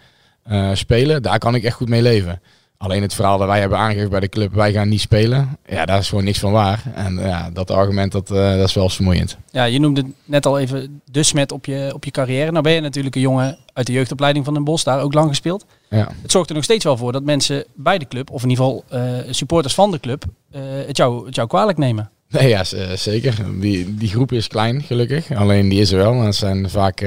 eh, 0.43 0.71
spelen. 0.73 1.23
Daar 1.23 1.39
kan 1.39 1.55
ik 1.55 1.65
echt 1.65 1.77
goed 1.77 1.89
mee 1.89 2.03
leven. 2.03 2.41
Alleen 2.83 3.03
het 3.03 3.15
verhaal 3.15 3.39
dat 3.39 3.47
wij 3.47 3.61
hebben 3.61 3.79
aangegeven 3.79 4.11
bij 4.11 4.21
de 4.21 4.29
club, 4.29 4.55
wij 4.55 4.73
gaan 4.73 4.89
niet 4.89 5.01
spelen. 5.01 5.59
Ja, 5.67 5.85
daar 5.85 5.99
is 5.99 6.09
gewoon 6.09 6.25
niks 6.25 6.39
van 6.39 6.53
waar. 6.53 6.83
En 6.95 7.15
ja, 7.15 7.51
dat 7.51 7.71
argument, 7.71 8.13
dat, 8.13 8.31
eh, 8.31 8.57
dat 8.57 8.69
is 8.69 8.75
wel 8.75 8.85
eens 8.85 8.95
vermoeiend. 8.95 9.37
Ja, 9.51 9.65
je 9.65 9.79
noemde 9.79 10.05
net 10.25 10.47
al 10.47 10.59
even 10.59 11.01
de 11.05 11.23
smet 11.23 11.53
op 11.53 11.67
je, 11.67 11.91
op 11.95 12.05
je 12.05 12.11
carrière. 12.11 12.51
Nou 12.51 12.63
ben 12.63 12.73
je 12.73 12.81
natuurlijk 12.81 13.15
een 13.15 13.21
jongen 13.21 13.59
uit 13.73 13.87
de 13.87 13.93
jeugdopleiding 13.93 14.45
van 14.45 14.55
Den 14.55 14.65
Bosch, 14.65 14.85
daar 14.85 15.01
ook 15.01 15.15
lang 15.15 15.29
gespeeld. 15.29 15.65
Ja. 15.91 16.09
Het 16.23 16.31
zorgt 16.31 16.49
er 16.49 16.55
nog 16.55 16.65
steeds 16.65 16.85
wel 16.85 16.97
voor 16.97 17.13
dat 17.13 17.23
mensen 17.23 17.65
bij 17.75 17.99
de 17.99 18.09
club, 18.09 18.31
of 18.31 18.43
in 18.43 18.51
ieder 18.51 18.65
geval 18.65 18.85
eh, 18.89 19.33
supporters 19.33 19.75
van 19.75 19.91
de 19.91 20.01
club, 20.01 20.25
eh, 20.51 20.61
het, 20.87 20.97
jou, 20.97 21.27
het 21.27 21.35
jou 21.35 21.49
kwalijk 21.49 21.79
nemen. 21.79 22.11
Nee, 22.29 22.49
ja, 22.49 22.65
zeker. 22.95 23.61
Die, 23.61 23.95
die 23.95 24.09
groep 24.09 24.33
is 24.33 24.49
klein, 24.49 24.83
gelukkig. 24.83 25.33
Alleen 25.33 25.69
die 25.69 25.81
is 25.81 25.93
er 25.93 25.99
wel. 25.99 26.23
Dat 26.23 26.35
zijn 26.35 26.71
vaak 26.71 26.99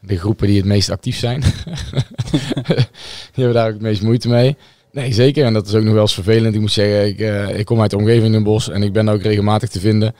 de 0.00 0.18
groepen 0.18 0.46
die 0.46 0.56
het 0.56 0.66
meest 0.66 0.90
actief 0.90 1.18
zijn. 1.18 1.40
die 3.32 3.44
hebben 3.44 3.54
daar 3.54 3.66
ook 3.66 3.72
het 3.72 3.82
meest 3.82 4.02
moeite 4.02 4.28
mee. 4.28 4.56
Nee, 4.92 5.12
zeker. 5.12 5.44
En 5.44 5.52
dat 5.52 5.66
is 5.66 5.74
ook 5.74 5.82
nog 5.82 5.92
wel 5.92 6.02
eens 6.02 6.14
vervelend. 6.14 6.54
Ik 6.54 6.60
moet 6.60 6.72
zeggen, 6.72 7.06
ik, 7.06 7.18
eh, 7.18 7.58
ik 7.58 7.64
kom 7.64 7.80
uit 7.80 7.90
de 7.90 7.96
omgeving 7.96 8.34
in 8.34 8.42
Bosch 8.42 8.68
en 8.68 8.82
ik 8.82 8.92
ben 8.92 9.04
daar 9.04 9.14
ook 9.14 9.22
regelmatig 9.22 9.68
te 9.68 9.80
vinden. 9.80 10.14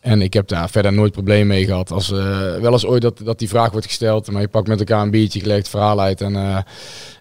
En 0.00 0.22
ik 0.22 0.32
heb 0.32 0.48
daar 0.48 0.70
verder 0.70 0.92
nooit 0.92 1.12
probleem 1.12 1.46
mee 1.46 1.64
gehad. 1.64 1.90
Als, 1.90 2.12
eh, 2.12 2.56
wel 2.60 2.72
eens 2.72 2.86
ooit 2.86 3.02
dat, 3.02 3.20
dat 3.24 3.38
die 3.38 3.48
vraag 3.48 3.70
wordt 3.70 3.86
gesteld, 3.86 4.30
maar 4.30 4.40
je 4.40 4.48
pakt 4.48 4.68
met 4.68 4.78
elkaar 4.78 5.02
een 5.02 5.10
biertje, 5.10 5.52
het 5.52 5.68
verhaal 5.68 6.00
uit 6.00 6.20
en, 6.20 6.36
eh, 6.36 6.56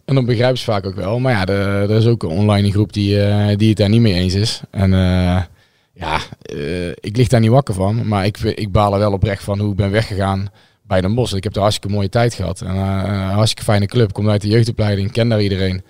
en 0.06 0.16
dan 0.16 0.26
begrijpen 0.26 0.58
ze 0.58 0.64
vaak 0.64 0.86
ook 0.86 0.96
wel. 0.96 1.20
Maar 1.20 1.32
ja, 1.32 1.46
er, 1.46 1.90
er 1.90 1.98
is 1.98 2.06
ook 2.06 2.24
een 2.24 2.30
online 2.30 2.72
groep 2.72 2.94
die, 2.94 3.18
die 3.56 3.70
het 3.70 3.78
daar 3.78 3.90
niet 3.90 4.02
mee 4.02 4.14
eens 4.14 4.34
is. 4.34 4.62
En 4.72 4.92
ja, 5.94 6.20
ik 7.00 7.18
lig 7.18 7.28
daar 7.28 7.40
niet 7.40 7.50
wakker 7.50 7.74
van, 7.74 8.08
maar 8.08 8.26
ik, 8.26 8.38
ik 8.38 8.72
baal 8.72 8.94
er 8.94 9.00
wel 9.00 9.14
oprecht 9.14 9.44
van 9.44 9.60
hoe 9.60 9.72
ik 9.72 9.76
ben 9.76 9.92
weggegaan 9.92 10.48
bij 10.84 11.02
Den 11.02 11.16
Bosch. 11.16 11.34
Ik 11.34 11.44
heb 11.44 11.54
daar 11.54 11.64
hartstikke 11.64 11.96
mooie 11.96 12.10
tijd 12.10 12.34
gehad. 12.34 12.62
En, 12.62 12.76
een 12.76 13.30
hartstikke 13.30 13.64
fijne 13.64 13.86
club, 13.86 14.14
kom 14.14 14.30
uit 14.30 14.42
de 14.42 14.48
jeugdopleiding, 14.48 15.12
ken 15.12 15.30
daar 15.30 15.42
iedereen. 15.42 15.84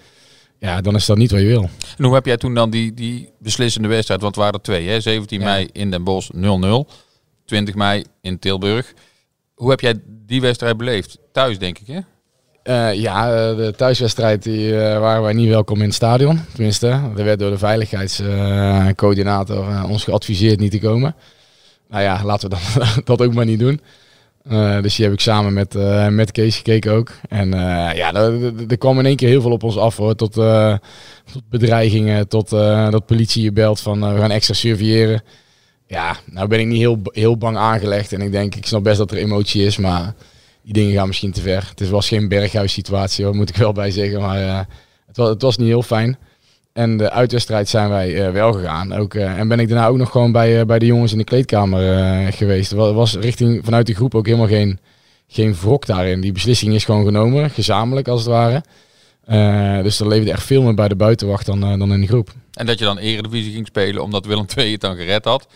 Ja, 0.60 0.82
dan 0.82 0.96
is 0.96 1.06
dat 1.06 1.18
niet 1.18 1.32
wat 1.32 1.40
je 1.40 1.46
wil. 1.46 1.70
En 1.98 2.04
hoe 2.04 2.14
heb 2.14 2.26
jij 2.26 2.38
toen 2.38 2.54
dan 2.54 2.70
die, 2.70 2.94
die 2.94 3.30
beslissende 3.40 3.88
wedstrijd, 3.88 4.22
want 4.22 4.36
het 4.36 4.44
waren 4.44 4.60
er 4.60 4.66
twee, 4.66 4.88
hè? 4.88 5.00
17 5.00 5.40
Ja. 5.40 5.46
mei 5.46 5.70
in 5.72 5.92
Den 5.92 6.04
Bosch 6.04 6.30
0-0, 6.34 6.38
20 7.46 7.76
mei 7.76 8.04
in 8.22 8.40
Tilburg. 8.40 8.94
Hoe 9.56 9.70
heb 9.70 9.80
jij 9.80 9.94
die 10.06 10.42
wedstrijd 10.42 10.78
beleefd? 10.78 11.18
Thuis, 11.32 11.60
denk 11.60 11.80
ik, 11.80 11.88
hè? 11.88 12.00
Eh, 12.64 12.94
ja, 12.94 13.50
eh, 13.50 13.56
de 13.58 13.74
thuiswedstrijd 13.78 14.44
die, 14.44 14.80
eh, 14.82 15.00
waren 15.00 15.22
wij 15.22 15.34
niet 15.34 15.50
welkom 15.50 15.78
in 15.78 15.84
het 15.86 15.94
stadion. 15.94 16.40
Tenminste, 16.54 16.88
er 16.88 17.24
werd 17.24 17.40
door 17.40 17.50
de 17.52 17.58
veiligheidscoördinator 17.58 19.84
ons 19.90 20.04
geadviseerd 20.04 20.60
niet 20.60 20.72
te 20.72 20.80
komen. 20.80 21.16
Nou 21.90 22.04
ja, 22.04 22.22
laten 22.24 22.50
we 22.50 22.56
dan 22.56 22.94
dat 23.04 23.22
ook 23.22 23.34
maar 23.34 23.46
niet 23.46 23.60
doen. 23.60 23.82
Eh, 24.50 24.82
dus 24.82 24.96
die 24.96 25.06
heb 25.06 25.14
ik 25.14 25.20
samen 25.20 25.54
met, 25.54 25.76
eh, 25.76 26.08
met 26.08 26.32
Kees 26.32 26.56
gekeken 26.56 26.92
ook. 26.92 27.12
En 27.30 27.54
eh, 27.54 27.98
ja, 27.98 28.14
er, 28.14 28.78
kwam 28.78 29.00
in 29.00 29.06
één 29.06 29.16
keer 29.16 29.28
heel 29.28 29.42
veel 29.42 29.52
op 29.52 29.64
ons 29.64 29.78
af 29.78 29.98
hoor. 29.98 30.16
Tot, 30.16 30.34
tot 30.34 31.50
bedreigingen, 31.50 32.28
tot 32.28 32.50
dat 32.90 33.06
politie 33.06 33.44
je 33.44 33.52
belt 33.52 33.80
van 33.80 34.14
we 34.14 34.20
gaan 34.20 34.32
extra 34.32 34.54
surveilleren. 34.54 35.24
Ja, 35.88 36.18
nou 36.26 36.48
ben 36.48 36.60
ik 36.60 36.68
niet 36.68 36.78
heel, 36.78 37.00
heel 37.04 37.38
bang 37.38 37.58
aangelegd. 37.58 38.14
En 38.14 38.22
ik 38.22 38.32
denk, 38.32 38.56
ik 38.56 38.66
snap 38.66 38.84
best 38.84 38.98
dat 38.98 39.12
er 39.12 39.18
emotie 39.18 39.66
is, 39.66 39.78
maar 39.78 40.14
die 40.64 40.74
dingen 40.74 40.94
gaan 40.94 41.08
misschien 41.08 41.32
te 41.32 41.42
ver. 41.42 41.72
Het 41.76 41.90
was 41.90 42.08
geen 42.08 42.28
berghuis 42.28 42.74
situatie, 42.74 43.26
hoor, 43.26 43.36
moet 43.36 43.50
ik 43.50 43.56
wel 43.56 43.72
bij 43.72 43.92
zeggen. 43.92 44.22
Maar 44.22 44.68
het, 45.08 45.18
was, 45.18 45.30
het 45.30 45.42
was 45.42 45.58
niet 45.58 45.68
heel 45.68 45.84
fijn. 45.84 46.18
En 46.76 46.98
de 46.98 47.12
uitwedstrijd 47.12 47.70
zijn 47.70 47.90
wij 47.90 48.26
eh, 48.26 48.32
wel 48.32 48.54
gegaan. 48.54 48.94
Ook, 48.94 49.14
eh, 49.14 49.40
en 49.40 49.48
ben 49.48 49.60
ik 49.60 49.68
daarna 49.70 49.88
ook 49.88 49.98
nog 49.98 50.12
gewoon 50.12 50.32
bij, 50.32 50.60
eh, 50.60 50.66
bij 50.66 50.80
de 50.80 50.86
jongens 50.86 51.12
in 51.12 51.18
de 51.18 51.24
kleedkamer 51.24 52.34
geweest. 52.34 52.72
Er 52.72 52.78
wa- 52.78 52.94
was 52.94 53.16
richting, 53.16 53.62
vanuit 53.66 53.88
de 53.88 53.94
groep 53.96 54.16
ook 54.16 54.26
helemaal 54.26 54.48
geen, 54.48 54.80
geen 55.28 55.54
wrok 55.56 55.86
daarin. 55.86 56.22
Die 56.22 56.32
beslissing 56.32 56.74
is 56.74 56.86
gewoon 56.86 57.06
genomen, 57.06 57.50
gezamenlijk 57.50 58.08
als 58.08 58.20
het 58.20 58.30
ware. 58.30 58.64
Dus 59.84 60.00
er 60.00 60.08
leefde 60.08 60.32
echt 60.32 60.44
veel 60.44 60.62
meer 60.62 60.74
bij 60.74 60.88
de 60.88 60.96
buitenwacht 60.96 61.46
dan, 61.46 61.60
dan 61.60 61.94
in 61.94 62.02
de 62.02 62.08
groep. 62.08 62.30
En 62.54 62.66
dat 62.66 62.80
je 62.80 62.86
dan 62.86 62.98
Eredivisie 62.98 63.54
ging 63.54 63.68
spelen 63.68 64.04
omdat 64.04 64.26
Willem 64.26 64.46
II 64.58 64.72
het 64.72 64.82
dan 64.82 64.96
gered 64.96 65.26
had. 65.26 65.48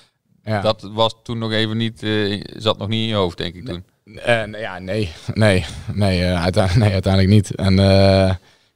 Ja. 0.44 0.62
Dat 0.62 0.90
was 0.94 1.16
toen 1.24 1.38
nog 1.38 1.52
even 1.52 1.78
niet, 1.78 2.04
eh, 2.04 2.42
zat 2.58 2.78
nog 2.78 2.88
niet 2.88 3.02
in 3.02 3.08
je 3.08 3.14
hoofd, 3.16 3.38
denk 3.38 3.56
ik 3.56 3.66
toen. 3.66 3.84
Nee, 4.04 4.62
ja, 4.62 4.80
nee, 4.80 5.10
nee, 5.34 5.66
nee, 5.94 6.24
uiteindelijk, 6.24 6.76
nee, 6.86 6.94
uiteindelijk 6.94 7.34
niet. 7.34 7.56
En 7.56 7.76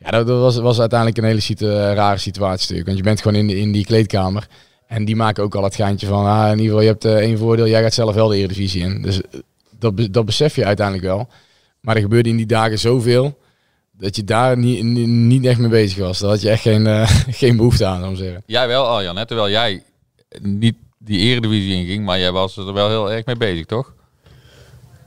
ja, 0.04 0.10
dat, 0.10 0.28
dat 0.28 0.40
was, 0.40 0.58
was 0.58 0.80
uiteindelijk 0.80 1.20
een 1.20 1.26
hele 1.26 1.40
situ- 1.40 1.68
rare 1.94 2.18
situatie 2.18 2.60
natuurlijk. 2.62 2.86
Want 2.86 2.98
je 2.98 3.04
bent 3.04 3.22
gewoon 3.22 3.38
in, 3.38 3.58
in 3.58 3.72
die 3.72 3.86
kleedkamer. 3.86 4.48
En 4.88 5.06
die 5.06 5.16
maken 5.16 5.44
ook 5.44 5.56
al 5.56 5.64
het 5.64 5.76
geintje 5.76 6.08
van, 6.08 6.26
ah, 6.26 6.46
in 6.52 6.60
ieder 6.60 6.66
geval, 6.66 6.82
je 6.82 6.88
hebt 6.88 7.06
eh, 7.06 7.16
één 7.16 7.38
voordeel, 7.38 7.68
jij 7.68 7.82
gaat 7.82 7.94
zelf 7.94 8.16
wel 8.16 8.28
de 8.28 8.38
Eredivisie 8.38 8.84
in. 8.84 9.02
Dus 9.02 9.22
eh, 9.22 9.40
dat, 9.80 10.08
dat 10.12 10.26
besef 10.26 10.56
je 10.56 10.66
uiteindelijk 10.66 11.06
wel. 11.08 11.28
Maar 11.82 11.96
er 11.96 12.02
gebeurde 12.02 12.30
in 12.30 12.38
die 12.38 12.46
dagen 12.46 12.80
zoveel, 12.80 13.38
dat 13.92 14.16
je 14.16 14.24
daar 14.24 14.58
niet, 14.58 14.84
niet, 15.08 15.46
echt 15.46 15.60
mee 15.60 15.70
bezig 15.70 15.98
was. 15.98 16.20
Daar 16.20 16.30
had 16.30 16.42
je 16.42 16.50
echt 16.50 16.62
geen, 16.62 16.88
eh, 16.88 17.10
geen 17.42 17.58
behoefte 17.58 17.86
aan, 17.86 18.00
zou 18.00 18.04
ik 18.04 18.18
maar 18.18 18.26
zeggen. 18.26 18.44
Jij 18.46 18.68
wel, 18.68 18.88
Arjan, 18.88 19.18
hè? 19.18 19.26
terwijl 19.26 19.50
jij 19.50 19.84
niet 20.42 20.76
die 20.98 21.20
Eredivisie 21.20 21.76
inging, 21.76 22.06
maar 22.06 22.20
jij 22.20 22.32
was 22.32 22.58
er 22.58 22.74
wel 22.74 22.90
heel 22.90 23.12
erg 23.12 23.26
mee 23.26 23.36
bezig, 23.38 23.66
toch? 23.66 23.94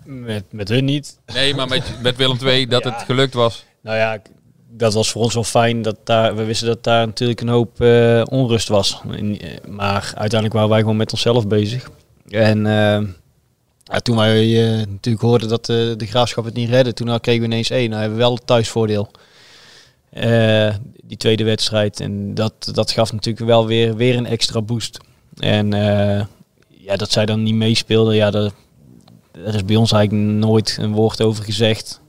Met, 0.04 0.44
met 0.50 0.68
hun 0.68 0.84
niet. 0.84 1.18
Nee, 1.34 1.54
maar 1.54 1.68
met, 1.68 1.82
met 2.02 2.16
Willem 2.16 2.38
II 2.44 2.66
dat 2.66 2.84
Ja. 2.84 2.90
het 2.92 3.02
gelukt 3.02 3.34
was. 3.34 3.64
Nou 3.82 3.96
ja, 3.96 4.18
dat 4.76 4.94
was 4.94 5.10
voor 5.10 5.22
ons 5.22 5.34
wel 5.34 5.44
fijn. 5.44 5.82
Dat 5.82 5.96
daar, 6.04 6.36
we 6.36 6.44
wisten 6.44 6.66
dat 6.66 6.84
daar 6.84 7.06
natuurlijk 7.06 7.40
een 7.40 7.48
hoop 7.48 7.80
eh, 7.80 8.22
onrust 8.30 8.68
was. 8.68 9.00
Eh, 9.10 9.50
maar 9.68 10.02
uiteindelijk 10.02 10.52
waren 10.52 10.68
wij 10.68 10.80
gewoon 10.80 10.96
met 10.96 11.12
onszelf 11.12 11.46
bezig. 11.46 11.90
En 12.28 12.66
eh, 12.66 13.08
ja, 13.82 13.98
toen 14.02 14.16
wij 14.16 14.56
natuurlijk 14.88 15.24
hoorden 15.24 15.48
dat 15.48 15.66
de 15.66 16.06
graafschap 16.06 16.44
het 16.44 16.54
niet 16.54 16.68
redde, 16.68 16.92
toen 16.92 17.20
kregen 17.20 17.40
we 17.40 17.46
ineens 17.46 17.70
één. 17.70 17.88
Nou 17.88 18.00
hebben 18.00 18.18
we 18.18 18.24
wel 18.24 18.34
het 18.34 18.46
thuisvoordeel. 18.46 19.10
Die 21.04 21.16
tweede 21.16 21.44
wedstrijd. 21.44 22.00
En 22.00 22.34
dat, 22.34 22.70
dat 22.72 22.90
gaf 22.90 23.12
natuurlijk 23.12 23.46
wel 23.46 23.66
weer, 23.66 23.96
weer 23.96 24.16
een 24.16 24.26
extra 24.26 24.62
boost. 24.62 24.98
En 25.38 25.70
ja, 26.68 26.96
dat 26.96 27.12
zij 27.12 27.26
dan 27.26 27.42
niet 27.42 27.54
meespeelden, 27.54 28.14
ja, 28.14 28.30
daar 28.30 28.52
is 29.32 29.64
bij 29.64 29.76
ons 29.76 29.92
eigenlijk 29.92 30.28
nooit 30.28 30.76
een 30.80 30.92
woord 30.92 31.22
over 31.22 31.44
gezegd. 31.44 32.00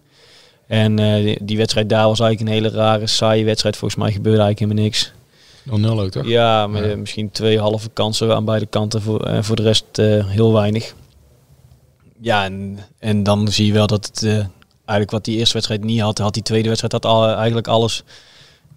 En 0.67 0.99
eh, 0.99 1.38
die, 1.41 1.58
wedstrijd 1.58 1.89
daar 1.89 2.08
was 2.08 2.19
eigenlijk 2.19 2.49
een 2.51 2.63
hele 2.63 2.75
rare, 2.75 3.08
saaie 3.08 3.45
wedstrijd. 3.45 3.77
Volgens 3.77 4.01
mij 4.01 4.12
gebeurde 4.12 4.41
eigenlijk 4.41 4.71
helemaal 4.71 4.84
niks. 4.84 5.12
0-0 5.99 6.03
ook, 6.06 6.10
toch? 6.12 6.27
Ja, 6.27 6.67
met 6.67 6.84
Ja. 6.84 6.89
eh, 6.89 6.97
misschien 6.97 7.32
twee 7.32 7.60
halve 7.60 7.89
kansen 7.93 8.36
aan 8.36 8.45
beide 8.45 8.65
kanten. 8.65 9.01
Voor, 9.01 9.23
en 9.25 9.43
voor 9.43 9.56
de 9.56 9.62
rest 9.62 9.86
eh, 9.91 10.27
heel 10.27 10.53
weinig. 10.53 10.95
Ja, 12.21 12.43
en, 12.45 12.80
en 12.99 13.23
dan 13.23 13.47
zie 13.47 13.65
je 13.65 13.73
wel 13.73 13.88
dat 13.88 14.06
het 14.06 14.23
eh, 14.23 14.32
eigenlijk 14.75 15.12
wat 15.12 15.25
die 15.25 15.38
eerste 15.38 15.53
wedstrijd 15.53 15.84
niet 15.84 16.01
had, 16.01 16.17
had 16.17 16.34
die 16.34 16.43
tweede 16.43 16.67
wedstrijd 16.67 16.93
had 16.93 17.06
al, 17.06 17.27
eigenlijk 17.36 17.67
alles. 17.67 18.03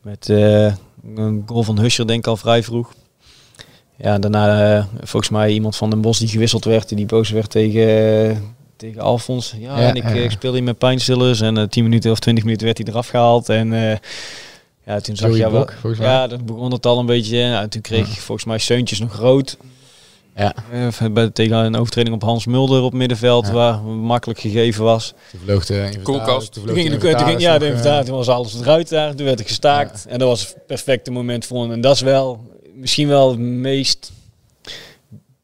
Met 0.03 0.29
eh, 0.29 0.73
een 1.17 1.43
goal 1.47 1.63
van 1.63 1.79
Huscher 1.79 2.07
denk 2.07 2.19
ik 2.19 2.27
al 2.27 2.37
vrij 2.37 2.63
vroeg. 2.63 2.93
Ja, 3.97 4.19
daarna 4.19 4.77
eh, 4.77 4.85
volgens 5.01 5.31
mij 5.33 5.51
iemand 5.53 5.77
van 5.77 5.91
Den 5.91 6.01
Bos 6.01 6.19
die 6.19 6.29
gewisseld 6.29 6.65
werd, 6.65 6.89
die 6.89 7.07
boos 7.07 7.31
werd 7.31 7.51
tegen, 7.51 8.29
eh, 8.31 8.37
tegen 8.81 9.01
Alfons. 9.01 9.55
Ja, 9.59 9.81
Ja, 9.81 9.89
en 9.89 9.95
ik, 9.95 10.03
ja, 10.03 10.11
ik 10.11 10.31
speelde 10.31 10.57
hier 10.57 10.67
met 10.67 10.79
pijnstillers 10.79 11.41
en 11.41 11.57
eh 11.57 11.65
10 11.65 11.83
minuten 11.85 12.11
of 12.11 12.19
20 12.19 12.45
minuten 12.45 12.67
werd 12.67 12.79
hij 12.79 12.87
eraf 12.87 13.09
gehaald. 13.09 13.49
En 13.49 13.73
eh, 13.73 13.97
ja, 14.87 15.01
toen 15.01 15.17
zag 15.17 15.37
je 15.37 15.51
wel. 15.51 15.69
Ja, 15.99 16.27
dat 16.27 16.47
begon 16.47 16.73
het 16.73 16.87
al 16.87 16.99
een 16.99 17.07
beetje. 17.07 17.49
Nou, 17.49 17.69
toen 17.69 17.81
kreeg 17.81 18.09
ik 18.13 18.21
volgens 18.21 18.47
mij 18.47 18.59
Seuntjes 18.59 18.99
nog 18.99 19.17
rood. 19.17 19.57
Ja. 20.37 20.55
Eh, 20.73 21.07
bij, 21.13 21.31
tegen 21.31 21.57
een 21.57 21.77
overtreding 21.77 22.15
op 22.15 22.23
Hans 22.23 22.47
Mulder 22.47 22.83
op 22.83 22.93
middenveld, 22.93 23.47
Ja. 23.47 23.53
waar 23.53 23.81
makkelijk 23.83 24.41
gegeven 24.41 24.85
was. 24.85 25.15
Toen 25.31 25.41
vloog 25.45 25.67
de 25.67 25.91
Koelkast. 26.03 26.53
toen 26.53 26.63
Toen 26.65 26.73
vloog 26.73 26.85
ging 26.85 27.01
de 27.01 27.25
ging, 27.25 27.41
ja, 27.41 27.59
de 27.59 27.67
inventaris 27.67 28.07
toen 28.07 28.17
was 28.17 28.29
alles 28.29 28.61
eruit 28.61 28.89
daar. 28.89 29.15
Toen 29.15 29.27
werd 29.27 29.39
er 29.39 29.47
gestaakt. 29.47 30.07
En 30.09 30.19
dat 30.19 30.29
was 30.29 30.41
het 30.41 30.67
perfecte 30.67 31.11
moment 31.11 31.47
voor 31.47 31.63
hem. 31.63 31.73
En 31.73 31.81
dat 31.81 31.95
is 31.95 32.01
wel 32.01 32.41
misschien 32.75 33.09
wel 33.09 33.31
het 33.31 33.39
meest 33.39 34.13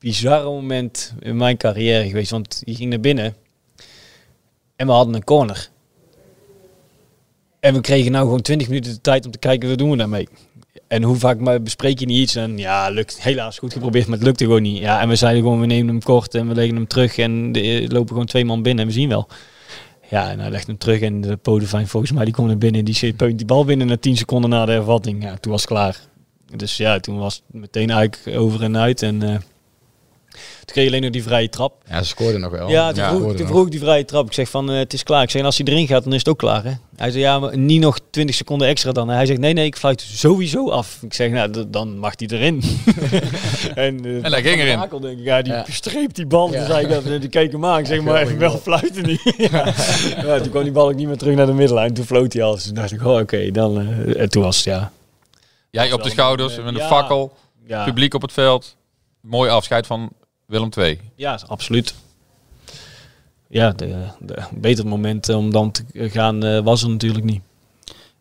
bizarre 0.06 0.44
moment 0.44 1.14
in 1.20 1.36
mijn 1.36 1.56
carrière 1.56 2.08
geweest. 2.08 2.30
Want 2.30 2.62
die 2.64 2.74
ging 2.74 2.90
naar 2.90 3.00
binnen. 3.00 3.34
En 4.76 4.86
we 4.86 4.92
hadden 4.92 5.14
een 5.14 5.24
corner. 5.24 5.68
En 7.60 7.74
we 7.74 7.80
kregen 7.80 8.12
nou 8.12 8.24
gewoon 8.24 8.40
20 8.40 8.68
minuten 8.68 8.92
de 8.92 9.00
tijd 9.00 9.24
om 9.24 9.30
te 9.30 9.38
kijken, 9.38 9.68
wat 9.68 9.78
doen 9.78 9.90
we 9.90 9.96
daarmee? 9.96 10.28
En 10.88 11.02
hoe 11.02 11.16
vaak 11.16 11.62
bespreek 11.62 11.98
je 11.98 12.06
niet 12.06 12.18
iets 12.18 12.34
en 12.34 12.58
ja, 12.58 12.88
lukt 12.88 13.22
helaas 13.22 13.58
goed 13.58 13.72
geprobeerd, 13.72 14.06
maar 14.06 14.16
het 14.16 14.26
lukte 14.26 14.44
gewoon 14.44 14.62
niet. 14.62 14.78
Ja, 14.78 15.00
en 15.00 15.08
we 15.08 15.16
zeiden 15.16 15.42
gewoon, 15.42 15.60
we 15.60 15.66
nemen 15.66 15.88
hem 15.88 16.02
kort 16.02 16.34
en 16.34 16.48
we 16.48 16.54
leggen 16.54 16.74
hem 16.74 16.86
terug 16.86 17.18
en 17.18 17.52
de, 17.52 17.60
er 17.60 17.92
lopen 17.92 18.08
gewoon 18.08 18.26
twee 18.26 18.44
man 18.44 18.62
binnen 18.62 18.84
en 18.84 18.90
we 18.90 18.96
zien 18.96 19.08
wel. 19.08 19.28
Ja, 20.10 20.30
en 20.30 20.40
hij 20.40 20.50
legt 20.50 20.66
hem 20.66 20.78
terug 20.78 21.00
en 21.00 21.20
de 21.20 21.36
Podevijn 21.36 21.88
volgens 21.88 22.12
mij 22.12 22.24
die 22.24 22.34
komt 22.34 22.48
naar 22.48 22.58
binnen 22.58 22.84
en 22.84 22.92
die 22.92 23.12
peunt 23.12 23.36
die 23.36 23.46
bal 23.46 23.64
binnen 23.64 23.86
na 23.86 23.96
10 23.96 24.16
seconden 24.16 24.50
na 24.50 24.64
de 24.64 24.72
hervatting. 24.72 25.22
Ja, 25.22 25.36
toen 25.36 25.52
was 25.52 25.60
het 25.60 25.70
klaar. 25.70 26.00
Dus 26.56 26.76
ja, 26.76 27.00
toen 27.00 27.18
was 27.18 27.34
het 27.34 27.60
meteen 27.60 27.90
eigenlijk 27.90 28.38
over 28.38 28.62
en 28.62 28.76
uit 28.76 29.02
en 29.02 29.22
eh, 29.22 29.36
toen 30.37 30.64
kreeg 30.75 30.85
je 30.85 30.90
alleen 30.90 31.03
nog 31.03 31.11
die 31.11 31.22
vrije 31.22 31.49
trap. 31.49 31.72
Ja, 31.90 31.99
ze 32.03 32.09
scoorden 32.09 32.40
nog 32.40 32.51
wel. 32.51 32.68
Ja, 32.68 32.92
toen, 32.92 33.03
Ja, 33.03 33.09
vroeg, 33.16 33.35
toen 33.35 33.46
vroeg 33.46 33.64
ik 33.64 33.70
die 33.70 33.81
vrije 33.81 34.05
trap. 34.05 34.27
Ik 34.27 34.33
zeg 34.33 34.49
van, 34.49 34.70
eh, 34.70 34.77
het 34.79 34.92
is 34.92 35.03
klaar. 35.03 35.22
Ik 35.22 35.31
zeg, 35.31 35.40
en 35.40 35.46
als 35.46 35.59
hij 35.59 35.66
erin 35.66 35.87
gaat, 35.87 36.05
dan 36.05 36.12
is 36.12 36.18
het 36.18 36.29
ook 36.29 36.38
klaar, 36.38 36.64
hè? 36.64 36.72
Hij 36.96 37.11
zei, 37.11 37.22
ja, 37.22 37.38
maar 37.38 37.59
niet 37.59 37.81
nog 37.81 37.99
20 38.11 38.35
seconden 38.37 38.68
extra 38.68 38.92
dan. 38.92 39.09
Hij 39.09 39.27
zegt, 39.27 39.38
nee, 39.40 39.53
nee, 39.53 39.66
ik 39.66 39.77
fluit 39.77 40.01
sowieso 40.01 40.70
af. 40.70 40.99
Ik 41.03 41.14
zeg, 41.14 41.31
nou, 41.31 41.64
dan 41.68 41.99
mag 41.99 42.12
hij 42.16 42.29
erin. 42.29 42.62
en, 43.75 44.05
eh, 44.05 44.25
En 44.25 44.33
hij 44.33 44.42
ging 44.42 44.61
erin. 44.61 44.79
Denk 45.01 45.18
ik, 45.18 45.25
ja, 45.25 45.42
die 45.42 45.53
Ja. 45.53 45.64
streept 45.70 46.14
die 46.16 46.27
bal. 46.27 46.53
Ja. 46.53 46.59
Toen 46.59 46.66
zei 46.66 46.87
ik 46.87 46.90
dat, 46.90 47.20
die 47.20 47.29
keek 47.31 47.53
hem 47.53 47.64
aan. 47.64 47.79
Ik 47.79 47.87
zeg, 47.87 47.96
Ja, 47.96 48.03
maar 48.03 48.27
geweldig 48.27 48.38
wel 48.38 48.59
fluiten 48.79 49.07
niet. 49.07 49.35
ja. 49.51 49.75
Ja, 50.25 50.38
toen 50.40 50.51
kwam 50.51 50.62
die 50.62 50.72
bal 50.72 50.88
ook 50.88 50.94
niet 50.94 51.07
meer 51.07 51.16
terug 51.16 51.35
naar 51.35 51.46
de 51.46 51.53
middenlijn. 51.53 51.94
Toen 51.94 52.05
floot 52.05 52.33
hij 52.33 52.42
al. 52.42 52.55
Dus 52.55 52.64
toen 52.64 52.75
dacht 52.75 52.92
ik, 52.92 53.05
oh, 53.07 53.18
oké, 53.20 53.51
dan... 53.51 53.81
eh, 53.81 54.20
en 54.20 54.29
toen 54.29 54.42
was 54.42 54.57
het, 54.57 54.64
ja... 54.64 54.92
Jij 55.70 55.92
op 55.92 56.03
de 56.03 56.11
schouders, 56.11 56.57
met 56.57 56.66
een 56.66 56.75
Ja. 56.75 56.87
fakkel, 56.87 57.33
Ja, 57.66 57.85
publiek 57.85 58.14
op 58.14 58.22
het 58.22 58.33
veld. 58.33 58.77
Mooi 59.20 59.51
afscheid 59.51 59.87
van 59.87 60.11
Willem 60.46 60.70
II. 60.78 61.00
Ja, 61.14 61.38
absoluut. 61.46 61.94
Ja, 63.48 63.72
de, 63.72 64.06
de, 64.20 64.42
beter 64.54 64.87
moment 64.87 65.28
om 65.28 65.50
dan 65.50 65.70
te 65.70 65.85
gaan 65.94 66.44
eh, 66.44 66.61
was 66.61 66.82
er 66.82 66.88
natuurlijk 66.88 67.24
niet. 67.24 67.42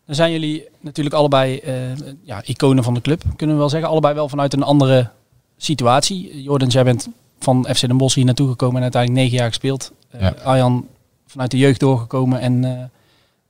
Dan 0.06 0.14
zijn 0.14 0.32
jullie 0.32 0.68
natuurlijk 0.80 1.14
allebei 1.14 1.58
eh, 1.58 1.74
ja, 2.22 2.42
iconen 2.44 2.84
van 2.84 2.94
de 2.94 3.00
club, 3.00 3.22
kunnen 3.36 3.54
we 3.56 3.60
wel 3.60 3.70
zeggen. 3.70 3.88
Allebei 3.88 4.14
wel 4.14 4.28
vanuit 4.28 4.52
een 4.52 4.62
andere 4.62 5.10
situatie. 5.56 6.42
Jordans, 6.42 6.74
jij 6.74 6.84
bent 6.84 7.08
van 7.38 7.66
FC 7.74 7.80
Den 7.80 7.96
Bosch 7.96 8.14
hier 8.14 8.24
naartoe 8.24 8.48
gekomen 8.48 8.76
en 8.76 8.82
uiteindelijk 8.82 9.22
negen 9.22 9.38
jaar 9.38 9.48
gespeeld. 9.48 9.92
Eh 10.10 10.20
Ja. 10.20 10.34
Arjan 10.44 10.86
vanuit 11.26 11.50
de 11.50 11.58
jeugd 11.58 11.80
doorgekomen 11.80 12.40
en 12.40 12.64
eh, 12.64 12.84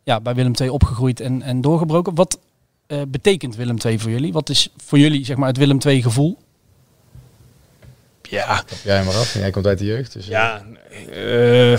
ja, 0.03 0.21
bij 0.21 0.35
Willem 0.35 0.53
II 0.61 0.69
opgegroeid 0.69 1.21
en, 1.21 1.43
en 1.43 1.61
doorgebroken. 1.61 2.15
Wat 2.15 2.39
eh, 2.87 2.99
betekent 3.09 3.57
Willem 3.57 3.77
II 3.85 3.99
voor 3.99 4.11
jullie? 4.11 4.33
Wat 4.33 4.49
is 4.49 4.69
voor 4.77 4.99
jullie 4.99 5.25
zeg 5.25 5.37
maar, 5.37 5.49
het 5.49 5.57
Willem 5.57 5.79
II 5.87 6.03
gevoel? 6.03 6.39
Ja, 8.31 8.65
Jij 8.85 9.05
maar 9.05 9.15
af. 9.15 9.35
Jij 9.35 9.51
komt 9.51 9.67
uit 9.67 9.79
de 9.79 9.85
jeugd. 9.85 10.13
Dus, 10.13 10.27
ja. 10.27 10.63
eh, 11.11 11.79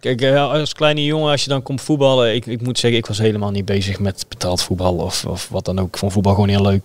kijk, 0.00 0.20
eh, 0.20 0.50
als 0.50 0.72
kleine 0.72 1.04
jongen, 1.04 1.30
als 1.30 1.42
je 1.42 1.48
dan 1.48 1.62
komt 1.62 1.80
voetballen, 1.80 2.34
ik, 2.34 2.46
ik 2.46 2.62
moet 2.62 2.78
zeggen, 2.78 2.98
ik 2.98 3.06
was 3.06 3.18
helemaal 3.18 3.50
niet 3.50 3.64
bezig 3.64 3.98
met 3.98 4.26
betaald 4.28 4.62
voetbal 4.62 4.96
of, 4.96 5.24
of 5.24 5.48
wat 5.48 5.64
dan 5.64 5.78
ook. 5.78 5.88
Ik 5.88 5.96
vond 5.96 6.12
voetbal 6.12 6.34
gewoon 6.34 6.48
heel 6.48 6.62
leuk. 6.62 6.82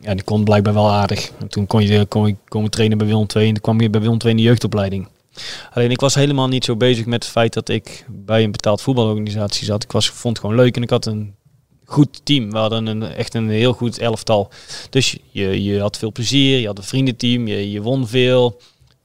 Ja, 0.00 0.14
die 0.14 0.24
kon 0.24 0.44
blijkbaar 0.44 0.74
wel 0.74 0.90
aardig. 0.90 1.30
En 1.40 1.48
toen 1.48 1.66
kon 1.66 1.86
je 1.86 2.06
kon 2.06 2.26
ik 2.26 2.36
komen 2.48 2.70
trainen 2.70 2.98
bij 2.98 3.06
Willem 3.06 3.26
II 3.36 3.46
en 3.46 3.52
toen 3.52 3.62
kwam 3.62 3.80
je 3.80 3.90
bij 3.90 4.00
Willem 4.00 4.18
II 4.20 4.30
in 4.30 4.36
de 4.36 4.42
jeugdopleiding. 4.42 5.08
Alleen 5.72 5.90
ik 5.90 6.00
was 6.00 6.14
helemaal 6.14 6.48
niet 6.48 6.64
zo 6.64 6.76
bezig 6.76 7.06
met 7.06 7.22
het 7.22 7.32
feit 7.32 7.52
dat 7.52 7.68
ik 7.68 8.04
bij 8.08 8.42
een 8.42 8.50
betaald 8.50 8.82
voetbalorganisatie 8.82 9.64
zat. 9.64 9.82
Ik 9.82 9.92
was, 9.92 10.08
vond 10.10 10.36
het 10.36 10.46
gewoon 10.46 10.62
leuk 10.62 10.76
en 10.76 10.82
ik 10.82 10.90
had 10.90 11.06
een 11.06 11.34
goed 11.90 12.20
team. 12.24 12.50
We 12.50 12.58
hadden 12.58 12.86
een, 12.86 13.02
echt 13.02 13.34
een 13.34 13.48
heel 13.48 13.72
goed 13.72 13.98
elftal. 13.98 14.50
Dus 14.90 15.16
je, 15.30 15.62
je 15.62 15.80
had 15.80 15.98
veel 15.98 16.12
plezier, 16.12 16.58
je 16.58 16.66
had 16.66 16.78
een 16.78 16.84
vriendenteam, 16.84 17.46
je, 17.46 17.70
je 17.70 17.82
won 17.82 18.08
veel. 18.08 18.60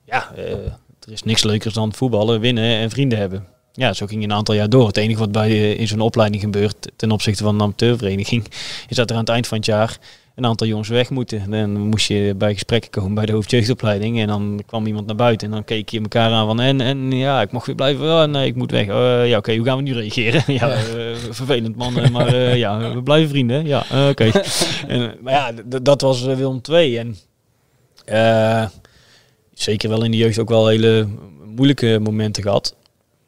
Ja, 0.06 0.32
eh, 0.36 0.52
er 1.00 1.12
is 1.12 1.24
niks 1.24 1.44
leukers 1.44 1.74
dan 1.74 1.94
voetballen, 1.94 2.40
winnen 2.40 2.78
en 2.78 2.90
vrienden 2.90 3.18
hebben. 3.18 3.48
Ja, 3.74 3.94
zo 3.94 4.06
ging 4.06 4.22
je 4.22 4.28
een 4.28 4.34
aantal 4.34 4.56
jaar 4.56 4.70
door. 4.70 4.88
Het 4.88 4.98
enige 4.98 5.20
wat 5.20 5.32
bij 5.32 5.74
in 5.74 5.88
zo'n 5.88 6.00
opleiding 6.00 6.44
gebeurt 6.44 6.92
ten 6.96 7.12
opzichte 7.12 7.44
van 7.44 7.56
een 7.56 7.62
amateurvereniging, 7.62 8.46
is 8.88 8.96
dat 8.96 9.10
er 9.10 9.16
aan 9.16 9.22
het 9.22 9.32
eind 9.32 9.48
van 9.48 9.58
het 9.58 9.66
jaar 9.66 10.00
een 10.36 10.46
aantal 10.46 10.68
jongens 10.68 10.90
weg 10.90 11.10
moeten. 11.10 11.50
Dan 11.50 11.78
moest 11.78 12.08
je 12.08 12.34
bij 12.38 12.54
gesprekken 12.54 12.92
komen 12.92 13.14
bij 13.14 13.26
de 13.26 13.32
hoofdjeugdopleiding 13.32 14.20
en 14.20 14.28
dan 14.28 14.62
kwam 14.66 14.86
iemand 14.86 15.06
naar 15.06 15.16
buiten 15.16 15.48
en 15.48 15.54
dan 15.54 15.64
keek 15.64 15.90
je 15.90 16.02
elkaar 16.02 16.32
aan 16.32 16.48
van 16.48 16.60
en, 16.60 16.82
en 16.82 17.12
ja, 17.12 17.42
ik 17.42 17.52
mag 17.52 17.66
weer 17.66 17.76
blijven. 17.76 18.06
Oh, 18.06 18.24
nee, 18.24 18.48
ik 18.48 18.56
moet 18.56 18.72
weg. 18.72 18.90
Oh, 18.90 19.28
ja, 19.28 19.38
oké, 19.38 19.56
hoe 19.56 19.66
gaan 19.66 19.78
we 19.78 19.84
nu 19.84 19.94
reageren? 19.94 20.44
ja, 20.60 20.72
eh, 20.72 21.16
vervelend 21.30 21.76
man, 21.76 22.00
eh, 22.00 22.10
maar 22.10 22.28
eh, 22.28 22.58
ja, 22.58 22.94
we 22.94 23.04
blijven 23.04 23.30
vrienden. 23.30 23.66
Ja, 23.66 23.86
eh, 23.90 24.08
oké. 24.08 24.32
En, 24.88 25.16
maar 25.22 25.34
ja, 25.34 25.52
dat 25.82 26.02
was 26.02 26.28
eh, 26.28 26.36
Willem 26.36 26.62
II 26.70 26.98
en 26.98 27.16
eh, 28.06 28.66
zeker 29.54 29.90
wel 29.90 30.04
in 30.04 30.12
de 30.12 30.18
jeugd 30.18 30.40
ook 30.40 30.50
wel 30.50 30.68
hele 30.68 31.08
moeilijke 31.56 32.00
momenten 32.02 32.44
gehad. 32.44 32.76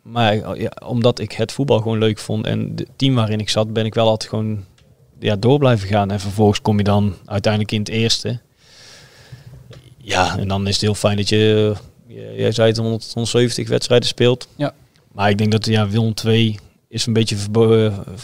Maar 0.01 0.59
ja, 0.59 0.71
omdat 0.85 1.19
ik 1.19 1.31
het 1.31 1.51
voetbal 1.51 1.77
gewoon 1.77 1.97
leuk 1.97 2.17
vond 2.17 2.45
en 2.45 2.71
het 2.75 2.87
team 2.95 3.15
waarin 3.15 3.39
ik 3.39 3.49
zat, 3.49 3.73
ben 3.73 3.85
ik 3.85 3.93
wel 3.93 4.07
altijd 4.07 4.29
gewoon 4.29 4.63
ja, 5.19 5.35
door 5.35 5.59
blijven 5.59 5.87
gaan. 5.87 6.11
En 6.11 6.19
vervolgens 6.19 6.61
kom 6.61 6.77
je 6.77 6.83
dan 6.83 7.15
uiteindelijk 7.25 7.71
in 7.71 7.79
het 7.79 7.89
eerste. 7.89 8.39
Ja, 9.97 10.37
en 10.37 10.47
dan 10.47 10.67
is 10.67 10.73
het 10.73 10.81
heel 10.81 10.95
fijn 10.95 11.17
dat 11.17 11.29
je, 11.29 11.73
jij 12.35 12.51
zei 12.51 12.67
het, 12.67 12.77
100, 12.77 13.11
170 13.13 13.67
wedstrijden 13.67 14.07
speelt. 14.07 14.47
Ja. 14.55 14.73
Maar 15.11 15.29
ik 15.29 15.37
denk 15.37 15.51
dat 15.51 15.65
ja, 15.65 15.87
Willem 15.87 16.13
2 16.13 16.59
is 16.87 17.05
een 17.05 17.13
beetje 17.13 17.35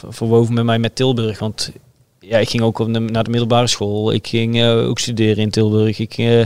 verwoven 0.10 0.53
met 0.53 0.63
mij 0.63 0.79
met 0.79 0.95
Tilburg. 0.95 1.39
Want 1.39 1.71
ja, 2.19 2.38
ik 2.38 2.49
ging 2.49 2.63
ook 2.63 2.79
op 2.79 2.93
de, 2.93 2.99
naar 2.99 3.23
de 3.23 3.29
middelbare 3.29 3.67
school. 3.67 4.13
Ik 4.13 4.27
ging 4.27 4.62
eh, 4.62 4.88
ook 4.88 4.99
studeren 4.99 5.43
in 5.43 5.49
Tilburg. 5.49 5.99
Ik, 5.99 6.17
eh, 6.17 6.45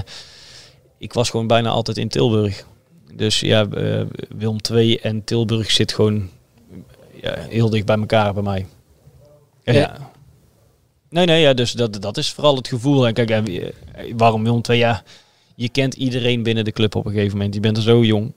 ik 0.98 1.14
was 1.14 1.30
gewoon 1.30 1.48
bijna 1.48 1.70
altijd 1.70 1.98
in 1.98 2.08
Tilburg. 2.08 2.66
Dus 3.14 3.40
ja, 3.40 3.68
eh, 3.68 4.02
Willem 4.38 4.62
2 4.62 5.00
en 5.00 5.24
Tilburg 5.24 5.72
zit 5.72 5.94
gewoon 5.94 6.30
ja, 7.22 7.36
heel 7.50 7.70
dicht 7.70 7.86
bij 7.86 7.98
elkaar 7.98 8.34
bij 8.34 8.44
mij. 8.44 8.66
Ja. 9.64 10.12
Nee, 11.10 11.26
nee, 11.26 11.42
ja, 11.42 11.54
dus 11.54 11.72
dat, 11.72 12.02
dat 12.02 12.18
is 12.18 12.30
vooral 12.32 12.56
het 12.56 12.68
gevoel. 12.68 13.08
En 13.08 13.14
kijk, 13.14 13.30
en 13.30 13.48
eh, 13.48 13.64
waarom 14.18 14.44
Willem 14.44 14.62
2? 14.62 14.78
Ja, 14.78 15.04
je 15.56 15.70
kent 15.70 15.94
iedereen 15.94 16.44
binnen 16.44 16.64
de 16.66 16.72
club 16.72 16.96
op 16.96 17.06
een 17.06 17.12
gegeven 17.12 17.38
moment. 17.38 17.54
Je 17.54 17.60
bent 17.60 17.78
er 17.78 17.84
zo 17.84 18.04
jong. 18.04 18.34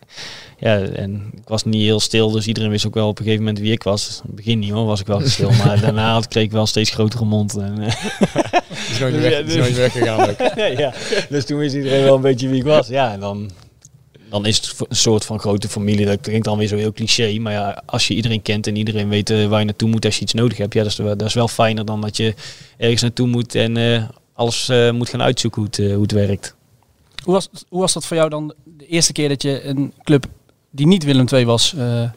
ja, 0.58 0.78
en 0.80 1.30
ik 1.36 1.48
was 1.48 1.64
niet 1.64 1.82
heel 1.82 2.00
stil, 2.00 2.30
dus 2.30 2.46
iedereen 2.46 2.70
wist 2.70 2.86
ook 2.86 2.94
wel 2.94 3.08
op 3.08 3.18
een 3.18 3.24
gegeven 3.24 3.44
moment 3.44 3.62
wie 3.62 3.72
ik 3.72 3.82
was. 3.82 4.08
In 4.08 4.26
het 4.26 4.34
begin 4.36 4.58
niet 4.58 4.70
hoor, 4.70 4.86
was 4.86 5.00
ik 5.00 5.06
wel 5.06 5.20
stil. 5.28 5.50
maar 5.50 5.80
daarna 5.86 6.12
had- 6.12 6.28
kreeg 6.28 6.44
ik 6.44 6.52
wel 6.52 6.66
steeds 6.66 6.90
grotere 6.90 7.24
mond. 7.24 7.56
En, 7.56 7.78
eh, 7.78 7.86
is 8.90 8.98
nooit 8.98 9.20
weg, 9.20 9.38
is 9.40 9.54
nooit 9.54 9.76
weggegaan 9.76 10.34
ja, 10.76 10.92
dus 11.28 11.44
toen 11.44 11.58
wist 11.58 11.74
iedereen 11.74 12.02
wel 12.04 12.14
een 12.14 12.20
beetje 12.20 12.48
wie 12.48 12.58
ik 12.58 12.64
was. 12.64 12.88
Ja, 12.88 13.12
en 13.12 13.20
dan, 13.20 13.50
dan 14.30 14.46
is 14.46 14.56
het 14.56 14.74
een 14.88 14.96
soort 14.96 15.24
van 15.24 15.38
grote 15.38 15.68
familie. 15.68 16.06
Dat 16.06 16.20
klinkt 16.20 16.44
dan 16.44 16.58
weer 16.58 16.68
zo 16.68 16.76
heel 16.76 16.92
cliché. 16.92 17.38
Maar 17.38 17.52
ja, 17.52 17.82
als 17.86 18.08
je 18.08 18.14
iedereen 18.14 18.42
kent 18.42 18.66
en 18.66 18.76
iedereen 18.76 19.08
weet 19.08 19.30
eh, 19.30 19.46
waar 19.46 19.58
je 19.58 19.64
naartoe 19.64 19.88
moet 19.88 20.04
als 20.04 20.16
je 20.16 20.22
iets 20.22 20.32
nodig 20.32 20.58
hebt. 20.58 20.74
Ja, 20.74 20.82
dat 20.82 20.90
is, 20.92 20.96
wel- 20.98 21.16
dat 21.16 21.28
is 21.28 21.34
wel 21.34 21.48
fijner 21.48 21.84
dan 21.84 22.00
dat 22.00 22.16
je 22.16 22.34
ergens 22.76 23.02
naartoe 23.02 23.26
moet 23.26 23.54
en 23.54 23.76
eh, 23.76 24.02
alles 24.32 24.68
eh, 24.68 24.90
moet 24.90 25.08
gaan 25.08 25.22
uitzoeken 25.22 25.60
hoe 25.62 25.70
het, 25.70 25.78
eh, 25.80 25.92
hoe 25.92 26.02
het 26.02 26.12
werkt. 26.12 26.54
Hoe 27.24 27.34
was, 27.34 27.48
hoe 27.68 27.80
was 27.80 27.92
dat 27.92 28.06
voor 28.06 28.16
jou 28.16 28.28
dan 28.28 28.54
de 28.64 28.86
eerste 28.86 29.12
keer 29.12 29.28
dat 29.28 29.42
je 29.42 29.64
een 29.64 29.92
club 30.02 30.26
die 30.70 30.86
niet 30.86 31.04
Willem 31.04 31.26
II 31.32 31.44
was, 31.44 31.74
eh, 31.74 32.02
eh, 32.02 32.10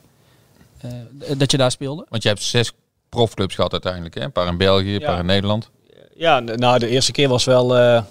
dat 1.38 1.52
je 1.52 1.58
daar 1.58 1.72
speelde? 1.72 2.06
Want 2.10 2.24
je 2.24 2.30
hebt 2.30 2.42
zes 2.44 2.72
profclubs 3.10 3.56
gehad 3.56 3.72
uiteindelijk. 3.72 4.16
Hè? 4.16 4.22
Een 4.22 4.32
paar 4.32 4.48
in 4.48 4.58
België, 4.58 4.94
een 4.94 5.00
Ja. 5.00 5.06
paar 5.08 5.20
in 5.20 5.26
Nederland. 5.26 5.70
Ja, 6.16 6.40
nou 6.40 6.80
de 6.80 6.88
eerste 6.88 7.12
keer 7.12 7.28
was 7.30 7.44
wel, 7.46 7.78
eh, 7.78 8.04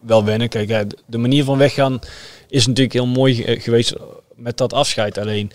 wel 0.00 0.24
wennen. 0.24 0.48
Kijk, 0.48 0.94
de 1.06 1.18
manier 1.18 1.44
van 1.44 1.58
weggaan 1.58 1.98
is 2.48 2.66
natuurlijk 2.66 2.94
heel 2.94 3.06
mooi 3.06 3.42
eh, 3.44 3.62
geweest 3.62 3.94
met 4.34 4.56
dat 4.56 4.72
afscheid. 4.72 5.18
Alleen, 5.18 5.50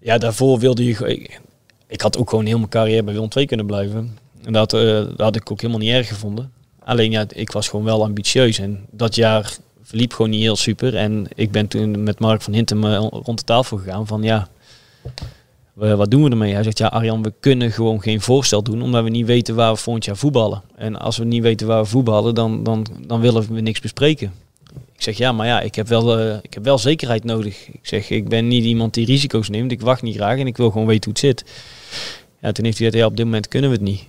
ja, 0.00 0.18
daarvoor 0.18 0.58
wilde 0.58 0.84
je... 0.84 1.08
Ik, 1.08 1.40
ik 1.86 2.00
had 2.00 2.18
ook 2.18 2.30
gewoon 2.30 2.46
heel 2.46 2.58
mijn 2.58 2.70
carrière 2.70 3.02
bij 3.02 3.14
Willem 3.14 3.28
II 3.36 3.46
kunnen 3.46 3.66
blijven. 3.66 4.18
En 4.44 4.52
dat, 4.52 4.72
eh, 4.72 4.80
dat 4.80 5.20
had 5.20 5.36
ik 5.36 5.50
ook 5.50 5.60
helemaal 5.60 5.82
niet 5.82 5.92
erg 5.92 6.08
gevonden. 6.08 6.52
Alleen, 6.84 7.10
ja, 7.10 7.24
ik 7.28 7.52
was 7.52 7.68
gewoon 7.68 7.84
wel 7.84 8.02
ambitieus. 8.02 8.58
En 8.58 8.86
dat 8.90 9.14
jaar 9.14 9.56
verliep 9.82 10.12
gewoon 10.12 10.30
niet 10.30 10.42
heel 10.42 10.56
super. 10.56 10.96
En 10.96 11.26
ik 11.34 11.50
ben 11.50 11.68
toen 11.68 12.02
met 12.02 12.18
Mark 12.18 12.42
van 12.42 12.52
Hintem 12.52 12.84
eh, 12.84 13.06
rond 13.10 13.38
de 13.38 13.44
tafel 13.44 13.76
gegaan 13.76 14.06
van, 14.06 14.22
ja... 14.22 14.48
wat 15.74 16.10
doen 16.10 16.24
we 16.24 16.30
ermee? 16.30 16.54
Hij 16.54 16.62
zegt, 16.62 16.78
ja 16.78 16.86
Arjan, 16.86 17.22
we 17.22 17.32
kunnen 17.40 17.72
gewoon 17.72 18.02
geen 18.02 18.20
voorstel 18.20 18.62
doen, 18.62 18.82
omdat 18.82 19.04
we 19.04 19.10
niet 19.10 19.26
weten 19.26 19.54
waar 19.54 19.72
we 19.72 19.78
volgend 19.78 20.04
jaar 20.04 20.16
voetballen. 20.16 20.62
En 20.76 20.96
als 20.96 21.16
we 21.16 21.24
niet 21.24 21.42
weten 21.42 21.66
waar 21.66 21.82
we 21.82 21.88
voetballen, 21.88 22.34
dan, 22.34 22.62
dan, 22.62 22.86
dan 23.06 23.20
willen 23.20 23.54
we 23.54 23.60
niks 23.60 23.80
bespreken. 23.80 24.32
Ik 24.96 25.02
zeg, 25.02 25.16
ja, 25.16 25.32
maar 25.32 25.46
ja, 25.46 25.60
ik 25.60 25.74
heb, 25.74 25.88
wel, 25.88 26.18
eh, 26.18 26.36
ik 26.42 26.54
heb 26.54 26.64
wel 26.64 26.78
zekerheid 26.78 27.24
nodig. 27.24 27.66
Ik 27.68 27.80
zeg, 27.82 28.10
ik 28.10 28.28
ben 28.28 28.48
niet 28.48 28.64
iemand 28.64 28.94
die 28.94 29.06
risico's 29.06 29.48
neemt. 29.48 29.72
Ik 29.72 29.80
wacht 29.80 30.02
niet 30.02 30.16
graag 30.16 30.38
en 30.38 30.46
ik 30.46 30.56
wil 30.56 30.70
gewoon 30.70 30.86
weten 30.86 31.04
hoe 31.04 31.12
het 31.12 31.18
zit. 31.18 31.44
Ja, 32.40 32.52
toen 32.52 32.64
heeft 32.64 32.78
hij 32.78 32.86
gezegd, 32.86 32.94
ja, 32.94 33.06
op 33.06 33.16
dit 33.16 33.24
moment 33.24 33.48
kunnen 33.48 33.70
we 33.70 33.76
het 33.76 33.84
niet. 33.84 34.08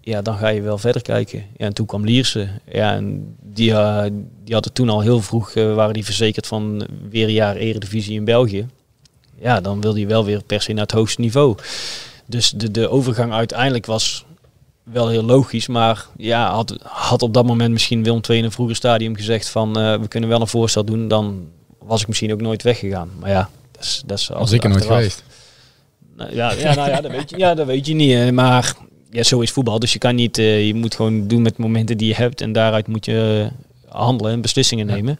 Ja, 0.00 0.22
dan 0.22 0.36
ga 0.36 0.48
je 0.48 0.60
wel 0.60 0.78
verder 0.78 1.02
kijken. 1.02 1.38
Ja, 1.56 1.66
en 1.66 1.74
toen 1.74 1.86
kwam 1.86 2.04
Lierse. 2.04 2.48
Ja, 2.70 2.94
en 2.94 3.36
die, 3.42 3.72
eh, 3.72 4.04
die 4.44 4.54
hadden 4.54 4.72
toen 4.72 4.88
al 4.88 5.00
heel 5.00 5.20
vroeg, 5.20 5.50
eh, 5.50 5.74
waren 5.74 5.94
die 5.94 6.04
verzekerd 6.04 6.46
van 6.46 6.86
weer 7.10 7.26
een 7.26 7.32
jaar 7.32 7.56
eredivisie 7.56 8.14
in 8.14 8.24
België. 8.24 8.66
Ja, 9.40 9.60
dan 9.60 9.80
wilde 9.80 10.00
je 10.00 10.06
wel 10.06 10.24
weer 10.24 10.42
per 10.42 10.62
se 10.62 10.72
naar 10.72 10.82
het 10.82 10.92
hoogste 10.92 11.20
niveau. 11.20 11.56
Dus 12.26 12.50
de, 12.50 12.70
de 12.70 12.88
overgang 12.88 13.32
uiteindelijk 13.32 13.86
was 13.86 14.25
wel 14.92 15.08
heel 15.08 15.22
logisch. 15.22 15.66
Maar 15.66 16.06
ja, 16.16 16.50
had, 16.50 16.76
had 16.82 17.22
op 17.22 17.34
dat 17.34 17.46
moment 17.46 17.72
misschien 17.72 18.02
Willem 18.02 18.20
II 18.28 18.38
in 18.38 18.44
een 18.44 18.52
vroeger 18.52 18.76
stadium 18.76 19.16
gezegd 19.16 19.48
van 19.48 19.78
eh, 19.78 19.98
we 20.00 20.08
kunnen 20.08 20.28
wel 20.28 20.40
een 20.40 20.46
voorstel 20.46 20.84
doen. 20.84 21.08
Dan 21.08 21.48
was 21.78 22.00
ik 22.00 22.08
misschien 22.08 22.32
ook 22.32 22.40
nooit 22.40 22.62
weggegaan. 22.62 23.10
Maar 23.20 23.30
ja, 23.30 23.50
dat 23.72 23.82
is, 23.82 24.02
dat 24.06 24.18
is 24.18 24.32
Als 24.32 24.52
ik 24.52 24.64
er 24.64 24.70
nooit 24.70 24.84
geweest. 24.84 25.24
Nou, 26.16 26.34
ja, 26.34 26.52
ja, 26.52 26.74
nou 26.74 26.90
ja, 26.90 27.00
dat 27.00 27.10
weet 27.10 27.30
je, 27.30 27.38
ja, 27.38 27.54
dat 27.54 27.66
weet 27.66 27.86
je 27.86 27.94
niet. 27.94 28.12
hè. 28.12 28.32
Maar 28.32 28.74
ja, 29.10 29.22
zo 29.22 29.40
is 29.40 29.50
voetbal. 29.50 29.78
Dus 29.78 29.92
je 29.92 29.98
kan 29.98 30.14
niet, 30.14 30.38
eh, 30.38 30.66
je 30.66 30.74
moet 30.74 30.94
gewoon 30.94 31.28
doen 31.28 31.42
met 31.42 31.56
momenten 31.56 31.96
die 31.96 32.08
je 32.08 32.14
hebt. 32.14 32.40
En 32.40 32.52
daaruit 32.52 32.86
moet 32.86 33.04
je 33.04 33.50
handelen 33.88 34.32
en 34.32 34.40
beslissingen 34.40 34.86
nemen. 34.86 35.18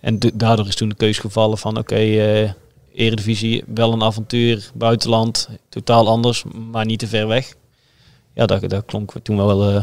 En 0.00 0.18
daardoor 0.34 0.66
is 0.66 0.74
toen 0.74 0.88
de 0.88 0.94
keus 0.94 1.18
gevallen 1.18 1.58
van 1.58 1.78
oké, 1.78 1.94
eh, 1.94 2.50
Eredivisie, 2.94 3.62
wel 3.66 3.92
een 3.92 4.02
avontuur, 4.02 4.70
buitenland, 4.74 5.48
totaal 5.68 6.08
anders, 6.08 6.44
maar 6.70 6.84
niet 6.84 6.98
te 6.98 7.06
ver 7.06 7.26
weg. 7.26 7.54
Ja, 8.38 8.46
dat, 8.46 8.68
dat 8.70 8.84
klonk 8.84 9.12
toen 9.22 9.36
wel, 9.36 9.70
eh, 9.74 9.82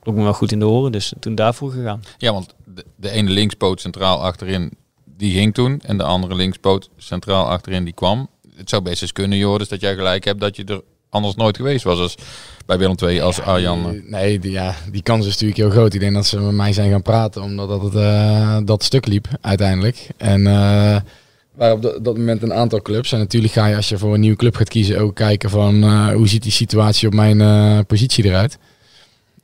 klonk 0.00 0.18
me 0.18 0.24
wel 0.24 0.32
goed 0.32 0.52
in 0.52 0.58
de 0.58 0.66
oren. 0.66 0.92
Dus 0.92 1.12
toen 1.20 1.34
daarvoor 1.34 1.70
gegaan. 1.70 2.02
Ja, 2.18 2.32
want 2.32 2.54
de, 2.64 2.84
de 2.96 3.10
ene 3.10 3.30
linkspoot 3.30 3.80
centraal 3.80 4.22
achterin, 4.22 4.70
die 5.04 5.32
ging 5.32 5.54
toen. 5.54 5.80
En 5.84 5.96
de 5.96 6.02
andere 6.02 6.34
linkspoot 6.34 6.90
centraal 6.96 7.46
achterin, 7.48 7.84
die 7.84 7.92
kwam. 7.92 8.28
Het 8.56 8.68
zou 8.68 8.82
best 8.82 9.02
eens 9.02 9.12
kunnen, 9.12 9.38
Joris, 9.38 9.68
dat 9.68 9.80
jij 9.80 9.94
gelijk 9.94 10.24
hebt 10.24 10.40
dat 10.40 10.56
je 10.56 10.64
er 10.64 10.82
anders 11.10 11.34
nooit 11.34 11.56
geweest 11.56 11.84
was 11.84 11.98
als 11.98 12.14
bij 12.66 12.78
Willem 12.78 12.96
II 13.02 13.20
als 13.20 13.40
Arjan. 13.40 13.94
eh. 13.94 14.10
Nee, 14.10 14.38
die, 14.38 14.50
ja, 14.50 14.74
die 14.90 15.02
kans 15.02 15.26
is 15.26 15.32
natuurlijk 15.32 15.60
heel 15.60 15.70
groot. 15.70 15.94
Ik 15.94 16.00
denk 16.00 16.14
dat 16.14 16.26
ze 16.26 16.40
met 16.40 16.54
mij 16.54 16.72
zijn 16.72 16.90
gaan 16.90 17.02
praten, 17.02 17.42
omdat 17.42 17.68
dat, 17.68 17.82
het, 17.82 17.94
eh, 17.94 18.58
dat 18.64 18.82
stuk 18.82 19.06
liep 19.06 19.28
uiteindelijk. 19.40 20.08
En 20.16 20.46
eh 20.46 20.96
waren 21.56 21.74
op 21.74 21.82
dat, 22.04 22.16
moment 22.16 22.42
een 22.42 22.52
aantal 22.52 22.82
clubs. 22.82 23.12
En 23.12 23.18
natuurlijk 23.18 23.52
ga 23.52 23.66
je 23.66 23.76
als 23.76 23.88
je 23.88 23.98
voor 23.98 24.14
een 24.14 24.20
nieuwe 24.20 24.36
club 24.36 24.56
gaat 24.56 24.68
kiezen 24.68 24.98
ook 24.98 25.14
kijken 25.14 25.50
van 25.50 25.82
eh, 25.82 26.08
hoe 26.08 26.28
ziet 26.28 26.42
die 26.42 26.52
situatie 26.52 27.08
op 27.08 27.14
mijn 27.14 27.40
eh, 27.40 27.78
positie 27.86 28.24
eruit. 28.24 28.58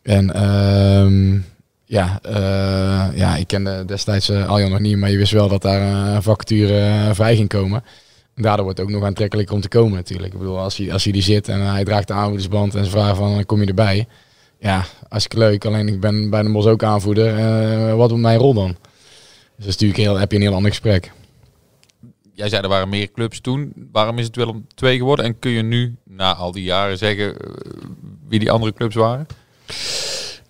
En 0.02 0.34
ehm, 0.34 1.38
ja, 1.84 2.18
eh, 2.22 3.18
ja, 3.18 3.36
ik 3.36 3.46
kende 3.46 3.84
destijds 3.84 4.30
Arjan 4.30 4.70
nog 4.70 4.80
niet, 4.80 4.96
maar 4.96 5.10
je 5.10 5.16
wist 5.16 5.32
wel 5.32 5.48
dat 5.48 5.62
daar 5.62 6.14
een 6.14 6.22
vacature 6.22 7.10
vrij 7.14 7.36
ging 7.36 7.48
komen. 7.48 7.84
En 8.34 8.42
daardoor 8.42 8.64
wordt 8.64 8.78
het 8.78 8.88
ook 8.88 8.94
nog 8.94 9.04
aantrekkelijker 9.04 9.54
om 9.54 9.60
te 9.60 9.68
komen 9.68 9.92
natuurlijk. 9.92 10.32
Ik 10.32 10.38
bedoel, 10.38 10.58
als 10.58 10.76
hij, 10.76 10.92
als 10.92 11.04
hij 11.04 11.12
die 11.12 11.22
zit 11.22 11.48
en 11.48 11.60
hij 11.60 11.84
draagt 11.84 12.08
de 12.08 12.12
aanvoerdersband 12.12 12.74
en 12.74 12.84
ze 12.84 12.90
vragen 12.90 13.16
van, 13.16 13.46
kom 13.46 13.60
je 13.60 13.66
erbij? 13.66 14.06
Ja, 14.58 14.84
hartstikke 15.08 15.38
leuk. 15.44 15.64
Alleen 15.64 15.88
ik 15.88 16.00
ben 16.00 16.30
bij 16.30 16.42
de 16.42 16.52
Bos 16.52 16.66
ook 16.66 16.82
aanvoerder. 16.82 17.36
Wat 17.96 18.10
wordt 18.10 18.22
mijn 18.22 18.38
rol 18.38 18.54
dan? 18.54 18.66
Dus 18.68 18.76
dat 19.56 19.66
is 19.66 19.72
natuurlijk 19.72 20.00
heel, 20.00 20.18
heb 20.18 20.30
je 20.30 20.36
een 20.36 20.42
heel 20.42 20.54
ander 20.54 20.70
gesprek. 20.70 21.12
Jij 22.34 22.48
zei 22.48 22.62
er 22.62 22.68
waren 22.68 22.88
meer 22.88 23.10
clubs 23.12 23.40
toen. 23.40 23.72
Waarom 23.92 24.18
is 24.18 24.26
het 24.26 24.36
Willem 24.36 24.66
II 24.82 24.96
geworden? 24.96 25.24
En 25.24 25.38
kun 25.38 25.50
je 25.50 25.62
nu, 25.62 25.96
na 26.04 26.34
al 26.34 26.52
die 26.52 26.62
jaren, 26.62 26.98
zeggen 26.98 27.40
eh, 27.40 27.50
wie 28.28 28.38
die 28.38 28.50
andere 28.50 28.72
clubs 28.72 28.94
waren? 28.94 29.26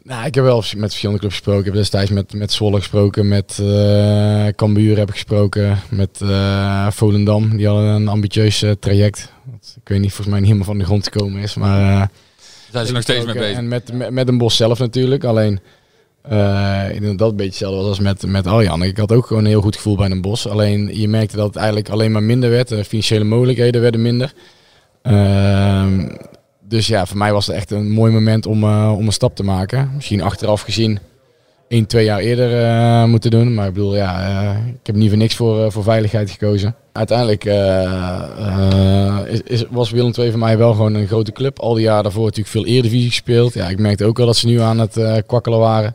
Nou, 0.03 0.27
ik 0.27 0.35
heb 0.35 0.45
wel 0.45 0.57
met 0.57 0.89
verschillende 0.89 1.21
clubs 1.21 1.35
gesproken. 1.35 1.61
Ik 1.61 1.67
heb 1.67 1.75
destijds 1.75 2.11
met, 2.11 2.33
met 2.33 2.53
Zwolle 2.53 2.79
gesproken, 2.79 3.29
met 3.29 3.59
eh 3.61 4.47
Cambuur 4.57 4.99
heb 4.99 5.09
ik 5.09 5.15
gesproken, 5.15 5.79
met 5.91 6.21
eh, 6.21 6.91
Volendam. 6.91 7.57
Die 7.57 7.67
hadden 7.67 7.85
een 7.85 8.09
ambitieus 8.09 8.65
traject. 8.81 9.33
Wat, 9.45 9.77
ik 9.83 9.89
weet 9.89 10.01
niet, 10.01 10.13
volgens 10.13 10.29
mij 10.29 10.39
niet 10.39 10.47
helemaal 10.47 10.69
van 10.69 10.79
de 10.79 10.85
grond 10.85 11.03
te 11.05 11.11
komen 11.11 11.43
is. 11.43 11.55
Maar 11.55 12.01
eh, 12.01 12.09
Zijn 12.71 12.87
ze 12.87 12.93
nog 12.93 13.03
steeds 13.03 13.25
mee 13.25 13.35
bezig? 13.35 13.57
En 13.57 13.69
met, 13.69 13.93
met, 13.93 14.11
met 14.11 14.29
een 14.29 14.39
bos 14.39 14.57
zelf 14.57 14.79
natuurlijk. 14.79 15.25
Alleen, 15.25 15.61
ik 16.95 17.01
denk 17.01 17.19
dat 17.19 17.31
een 17.31 17.37
beetje 17.37 17.51
hetzelfde 17.51 17.79
was 17.79 17.89
als 17.89 18.01
met, 18.01 18.27
met 18.27 18.47
Arjan. 18.47 18.83
Ik 18.83 18.97
had 18.97 19.13
ook 19.13 19.27
gewoon 19.27 19.43
een 19.43 19.51
heel 19.51 19.61
goed 19.61 19.77
gevoel 19.77 19.97
bij 19.97 20.11
een 20.11 20.21
bos. 20.21 20.49
Alleen, 20.49 21.01
je 21.01 21.09
merkte 21.09 21.37
dat 21.37 21.47
het 21.47 21.57
eigenlijk 21.57 21.89
alleen 21.89 22.13
maar 22.13 22.23
minder 22.23 22.51
werd. 22.51 22.69
De 22.69 22.85
financiële 22.85 23.25
mogelijkheden 23.25 23.81
werden 23.81 24.03
minder. 24.03 24.33
Ehm, 25.03 26.09
dus 26.69 26.87
ja, 26.87 27.07
voor 27.07 27.17
mij 27.17 27.33
was 27.33 27.47
het 27.47 27.57
echt 27.57 27.71
een 27.71 27.91
mooi 27.91 28.13
moment 28.13 28.47
om, 28.47 28.63
eh, 28.63 28.95
om 28.97 29.07
een 29.07 29.13
stap 29.13 29.37
te 29.37 29.43
maken. 29.43 29.91
Misschien 29.95 30.23
achteraf 30.23 30.61
gezien 30.61 30.99
één, 31.69 31.87
twee 31.87 32.05
jaar 32.05 32.19
eerder 32.19 32.65
eh, 32.65 33.05
moeten 33.05 33.31
doen. 33.31 33.55
Maar 33.55 33.67
ik 33.67 33.73
bedoel, 33.73 33.97
ja, 33.97 34.53
ik 34.53 34.87
heb 34.87 34.95
niet 34.95 35.09
voor 35.09 35.19
niks 35.19 35.35
voor, 35.35 35.73
voor 35.73 35.83
veiligheid 35.83 36.31
gekozen. 36.31 36.75
Uiteindelijk 36.93 37.45
is, 39.45 39.65
was 39.71 39.91
Willem 39.91 40.13
II 40.19 40.31
voor 40.31 40.39
mij 40.39 40.59
wel 40.59 40.73
gewoon 40.73 40.95
een 40.95 41.07
grote 41.07 41.33
club. 41.33 41.59
Al 41.59 41.75
die 41.75 41.85
jaren 41.85 42.03
daarvoor 42.03 42.25
natuurlijk 42.25 42.49
veel 42.49 42.67
Eredivisie 42.67 43.09
gespeeld. 43.09 43.55
Ja, 43.55 43.69
ik 43.69 43.79
merkte 43.79 44.05
ook 44.05 44.17
wel 44.17 44.27
dat 44.27 44.37
ze 44.37 44.47
nu 44.47 44.61
aan 44.61 44.79
het 44.79 45.25
kwakkelen 45.27 45.59
waren. 45.59 45.95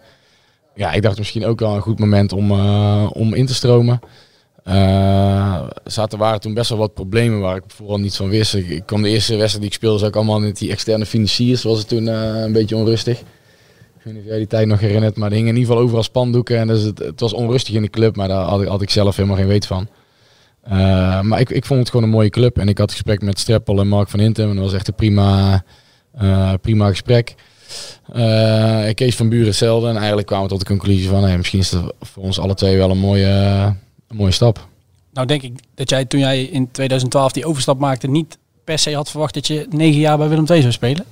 Ja, 0.78 0.92
ik 0.92 1.02
dacht 1.02 1.18
misschien 1.18 1.46
ook 1.46 1.60
wel 1.60 1.76
een 1.76 1.82
goed 1.82 2.00
moment 2.00 2.34
om, 2.34 2.52
eh, 2.52 3.10
om 3.14 3.34
in 3.34 3.46
te 3.46 3.54
stromen. 3.54 4.00
Eh 4.64 5.68
zaten 5.84 6.18
waren 6.18 6.40
toen 6.40 6.54
best 6.54 6.70
wel 6.70 6.78
wat 6.78 6.94
problemen 6.94 7.40
waar 7.40 7.56
ik 7.56 7.64
vooral 7.68 7.98
niets 7.98 8.18
van 8.18 8.30
wist. 8.30 8.54
Ik, 8.54 8.84
kwam 8.86 9.02
de 9.02 9.10
eerste 9.10 9.36
wedstrijd 9.36 9.62
die 9.62 9.70
ik 9.70 9.74
speelde, 9.74 10.00
zag 10.00 10.08
ik 10.08 10.16
allemaal 10.16 10.40
met 10.40 10.58
die 10.58 10.72
externe 10.72 11.06
financiers. 11.06 11.64
Was 11.64 11.78
het 11.78 11.88
toen 11.88 12.08
eh, 12.08 12.42
een 12.42 12.52
beetje 12.52 12.76
onrustig. 12.76 13.20
Ik 13.20 14.04
weet 14.04 14.14
niet 14.14 14.32
die 14.32 14.48
tijd 14.48 14.68
nog 14.68 14.80
herinnert, 14.80 15.18
maar 15.18 15.30
er 15.30 15.36
hingen 15.36 15.50
in 15.50 15.56
ieder 15.56 15.70
geval 15.70 15.84
overal 15.86 16.04
spandoeken. 16.04 16.58
En 16.58 16.68
dus 16.68 16.82
het, 16.82 17.00
het 17.00 17.20
was 17.20 17.34
onrustig 17.34 17.76
in 17.76 17.82
de 17.82 17.90
club, 17.90 18.16
maar 18.16 18.28
daar 18.28 18.46
had 18.46 18.62
ik, 18.62 18.68
had 18.68 18.82
ik 18.82 18.90
zelf 18.90 19.16
helemaal 19.16 19.38
geen 19.38 19.48
weet 19.48 19.66
van. 19.66 19.88
Maar 21.22 21.40
ik, 21.40 21.50
ik 21.50 21.66
vond 21.66 21.80
het 21.80 21.90
gewoon 21.90 22.06
een 22.06 22.12
mooie 22.12 22.30
club. 22.30 22.58
En 22.58 22.68
ik 22.68 22.78
had 22.78 22.92
gesprek 22.92 23.22
met 23.22 23.40
Streppel 23.40 23.80
en 23.80 23.88
Mark 23.88 24.10
van 24.10 24.20
Hintem. 24.20 24.50
En 24.50 24.56
dat 24.56 24.64
was 24.64 24.74
echt 24.74 24.88
een 24.88 24.96
prima, 24.96 25.64
prima 26.62 26.90
gesprek. 26.90 27.36
Eh, 28.14 28.94
Kees 28.94 29.16
van 29.16 29.30
Buren 29.30 29.48
hetzelfde. 29.48 29.88
En 29.88 29.96
eigenlijk 29.98 30.28
kwamen 30.28 30.46
we 30.46 30.52
tot 30.52 30.60
de 30.60 30.66
conclusie 30.66 31.10
van... 31.10 31.24
Hey, 31.24 31.38
misschien 31.38 31.60
is 31.60 31.72
het 31.72 31.84
voor 32.02 32.24
ons 32.24 32.40
alle 32.40 32.54
twee 32.54 32.78
wel 32.78 32.90
een 32.90 32.98
mooie, 32.98 33.28
een 34.08 34.16
mooie 34.16 34.32
stap. 34.32 34.68
Nou 35.14 35.28
denk 35.28 35.42
ik 35.42 35.54
dat 35.76 35.90
jij 35.90 36.06
toen 36.06 36.20
jij 36.20 36.44
in 36.44 36.72
2012 36.72 37.32
die 37.32 37.46
overstap 37.46 37.80
maakte 37.80 38.08
niet 38.08 38.38
per 38.64 38.80
se 38.80 38.96
had 38.96 39.10
verwacht 39.10 39.34
dat 39.34 39.48
je 39.48 39.66
negen 39.70 40.00
jaar 40.00 40.18
bij 40.18 40.28
Willem 40.28 40.46
II 40.50 40.62
zou 40.62 40.74
spelen. 40.74 41.06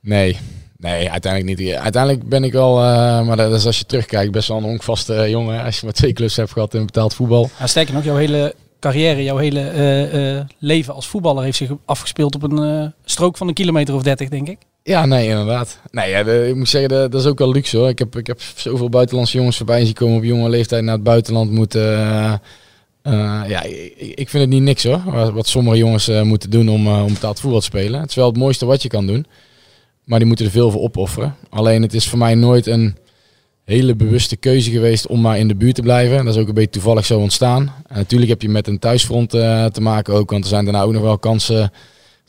Nee, 0.00 0.38
nee, 0.76 1.10
uiteindelijk 1.10 1.58
niet. 1.58 1.74
Uiteindelijk 1.74 2.28
ben 2.28 2.44
ik 2.44 2.52
wel, 2.52 2.78
eh, 2.78 3.26
maar 3.26 3.36
dat 3.36 3.52
is 3.52 3.66
als 3.66 3.78
je 3.78 3.86
terugkijkt, 3.86 4.32
best 4.32 4.48
wel 4.48 4.56
een 4.56 4.62
honkvaste 4.62 5.26
jongen. 5.28 5.64
Als 5.64 5.78
je 5.78 5.84
maar 5.84 5.94
twee 5.94 6.12
clubs 6.12 6.36
hebt 6.36 6.52
gehad 6.52 6.74
in 6.74 6.86
betaald 6.86 7.14
voetbal. 7.14 7.50
Ja, 7.58 7.66
sterker 7.66 7.94
nog, 7.94 8.04
jouw 8.04 8.16
hele 8.16 8.54
carrière, 8.80 9.22
jouw 9.22 9.36
hele 9.36 9.60
eh, 9.60 10.40
leven 10.58 10.94
als 10.94 11.06
voetballer 11.06 11.44
heeft 11.44 11.56
zich 11.56 11.70
afgespeeld 11.84 12.34
op 12.34 12.42
een 12.42 12.92
strook 13.04 13.36
van 13.36 13.48
een 13.48 13.54
kilometer 13.54 13.94
of 13.94 14.02
30, 14.02 14.28
denk 14.28 14.48
ik. 14.48 14.58
Ja, 14.86 15.06
nee, 15.06 15.28
inderdaad. 15.28 15.80
Nee, 15.90 16.10
ja, 16.10 16.18
ik 16.20 16.54
moet 16.54 16.68
zeggen, 16.68 16.88
dat 16.90 17.14
is 17.14 17.26
ook 17.26 17.38
wel 17.38 17.52
luxe 17.52 17.76
hoor. 17.76 17.88
Ik 17.88 17.98
heb, 17.98 18.16
ik 18.16 18.26
heb 18.26 18.40
zoveel 18.54 18.88
buitenlandse 18.88 19.36
jongens 19.36 19.56
voorbij 19.56 19.84
zien 19.84 19.94
komen 19.94 20.16
op 20.16 20.24
jonge 20.24 20.48
leeftijd 20.48 20.82
naar 20.84 20.94
het 20.94 21.02
buitenland 21.02 21.50
moeten. 21.50 21.82
eh, 21.82 22.32
eh, 23.02 23.42
ja, 23.48 23.62
ik, 23.62 24.12
ik 24.14 24.28
vind 24.28 24.42
het 24.42 24.48
niet 24.52 24.62
niks 24.62 24.84
hoor. 24.84 25.32
Wat, 25.32 25.46
sommige 25.46 25.76
jongens 25.76 26.08
eh, 26.08 26.22
moeten 26.22 26.50
doen 26.50 26.68
om, 26.68 26.88
om 26.88 27.12
betaald 27.12 27.40
voetbal 27.40 27.60
te 27.60 27.66
spelen. 27.66 28.00
Het 28.00 28.08
is 28.08 28.14
wel 28.14 28.26
het 28.26 28.36
mooiste 28.36 28.66
wat 28.66 28.82
je 28.82 28.88
kan 28.88 29.06
doen. 29.06 29.26
Maar 30.04 30.18
die 30.18 30.28
moeten 30.28 30.44
er 30.46 30.50
veel 30.52 30.70
voor 30.70 30.80
opofferen. 30.80 31.36
Alleen 31.50 31.82
het 31.82 31.94
is 31.94 32.08
voor 32.08 32.18
mij 32.18 32.34
nooit 32.34 32.66
een 32.66 32.96
hele 33.64 33.94
bewuste 33.94 34.36
keuze 34.36 34.70
geweest 34.70 35.06
om 35.06 35.20
maar 35.20 35.38
in 35.38 35.48
de 35.48 35.54
buurt 35.54 35.74
te 35.74 35.82
blijven. 35.82 36.24
Dat 36.24 36.34
is 36.34 36.40
ook 36.40 36.48
een 36.48 36.54
beetje 36.54 36.70
toevallig 36.70 37.04
zo 37.06 37.18
ontstaan. 37.18 37.72
Natuurlijk 37.94 38.30
heb 38.30 38.42
je 38.42 38.48
met 38.48 38.66
een 38.66 38.78
thuisfront 38.78 39.30
te 39.30 39.80
maken 39.80 40.14
ook. 40.14 40.30
Want 40.30 40.42
er 40.42 40.50
zijn 40.50 40.64
daarna 40.64 40.82
ook 40.82 40.92
nog 40.92 41.02
wel 41.02 41.18
kansen 41.18 41.72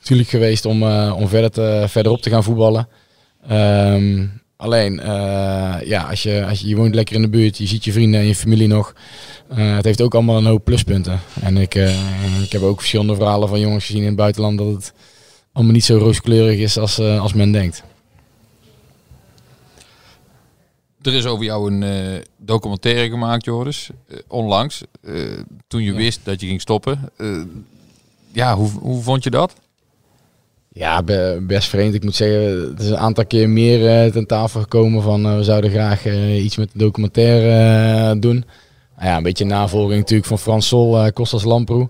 natuurlijk 0.06 0.30
geweest 0.30 0.66
om, 0.66 0.84
eh, 0.84 1.16
om 1.18 1.28
verder 1.28 1.52
te, 1.52 1.86
verderop 1.88 2.22
te 2.22 2.30
gaan 2.30 2.44
voetballen. 2.44 2.88
Ehm, 3.48 4.26
alleen, 4.56 5.00
eh, 5.00 5.76
ja, 5.84 6.02
als 6.10 6.24
je, 6.24 6.46
als 6.46 6.60
je, 6.60 6.68
je 6.68 6.76
woont 6.76 6.96
lekker 6.96 7.16
in 7.16 7.22
de 7.22 7.30
buurt, 7.30 7.58
je 7.58 7.68
ziet 7.68 7.84
je 7.84 7.92
vrienden 7.92 8.20
en 8.20 8.28
je 8.28 8.36
familie 8.36 8.68
nog. 8.68 8.96
Eh, 9.50 9.76
het 9.76 9.86
heeft 9.86 10.02
ook 10.02 10.14
allemaal 10.14 10.38
een 10.38 10.46
hoop 10.46 10.64
pluspunten. 10.64 11.20
En 11.42 11.58
ik, 11.58 11.76
ik 12.44 12.52
heb 12.52 12.62
ook 12.62 12.78
verschillende 12.78 13.16
verhalen 13.16 13.50
van 13.50 13.60
jongens 13.60 13.86
gezien 13.86 14.02
in 14.02 14.08
het 14.08 14.16
buitenland 14.16 14.58
dat 14.58 14.68
het 14.68 14.94
allemaal 15.52 15.74
niet 15.74 15.86
zo 15.86 15.98
rooskleurig 15.98 16.60
is 16.60 16.78
als, 16.78 17.00
als 17.00 17.34
men 17.34 17.52
denkt. 17.52 17.84
Er 21.02 21.14
is 21.14 21.26
over 21.26 21.46
jou 21.46 21.72
een 21.72 22.24
documentaire 22.38 23.10
gemaakt, 23.10 23.46
Joris, 23.46 23.90
onlangs. 24.28 24.82
toen 25.68 25.84
je 25.84 25.94
wist 25.94 26.20
dat 26.24 26.42
je 26.42 26.48
ging 26.48 26.62
stoppen. 26.62 27.10
Ja, 28.32 28.56
hoe, 28.56 28.70
hoe 28.70 29.04
vond 29.04 29.24
je 29.24 29.30
dat? 29.30 29.56
Ja, 30.78 31.04
be- 31.04 31.40
best 31.42 31.70
vreemd. 31.70 31.94
Ik 31.94 32.04
moet 32.04 32.16
zeggen, 32.16 32.70
het 32.70 32.80
is 32.80 32.90
een 32.90 32.98
aantal 32.98 33.26
keer 33.26 33.50
meer 33.50 33.88
eh, 33.90 34.12
ten 34.12 34.28
tafel 34.28 34.62
gekomen 34.62 35.02
van 35.02 35.26
eh, 35.26 35.36
we 35.36 35.44
zouden 35.44 35.70
graag 35.70 36.06
eh, 36.06 36.44
iets 36.44 36.56
met 36.56 36.70
de 36.72 36.78
documentaire 36.78 38.20
doen. 38.20 38.46
Nou 38.96 39.10
ja, 39.10 39.18
een 39.18 39.24
beetje 39.24 39.46
navolging 39.46 40.00
natuurlijk 40.00 40.28
van 40.28 40.40
Frans 40.40 40.68
Sol, 40.68 41.12
Kostas 41.12 41.44
Lamproe. 41.44 41.90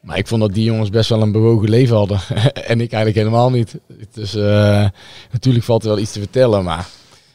Maar 0.00 0.18
ik 0.18 0.26
vond 0.26 0.40
dat 0.40 0.54
die 0.54 0.64
jongens 0.64 0.90
best 0.90 1.08
wel 1.08 1.22
een 1.22 1.32
bewogen 1.32 1.68
leven 1.68 1.96
hadden. 1.96 2.20
en 2.54 2.80
ik 2.80 2.92
eigenlijk 2.92 3.14
helemaal 3.14 3.50
niet. 3.50 3.78
Dus 4.12 4.32
natuurlijk 5.32 5.64
valt 5.64 5.82
er 5.82 5.88
wel 5.88 5.98
iets 5.98 6.12
te 6.12 6.18
vertellen, 6.18 6.64
maar 6.64 6.88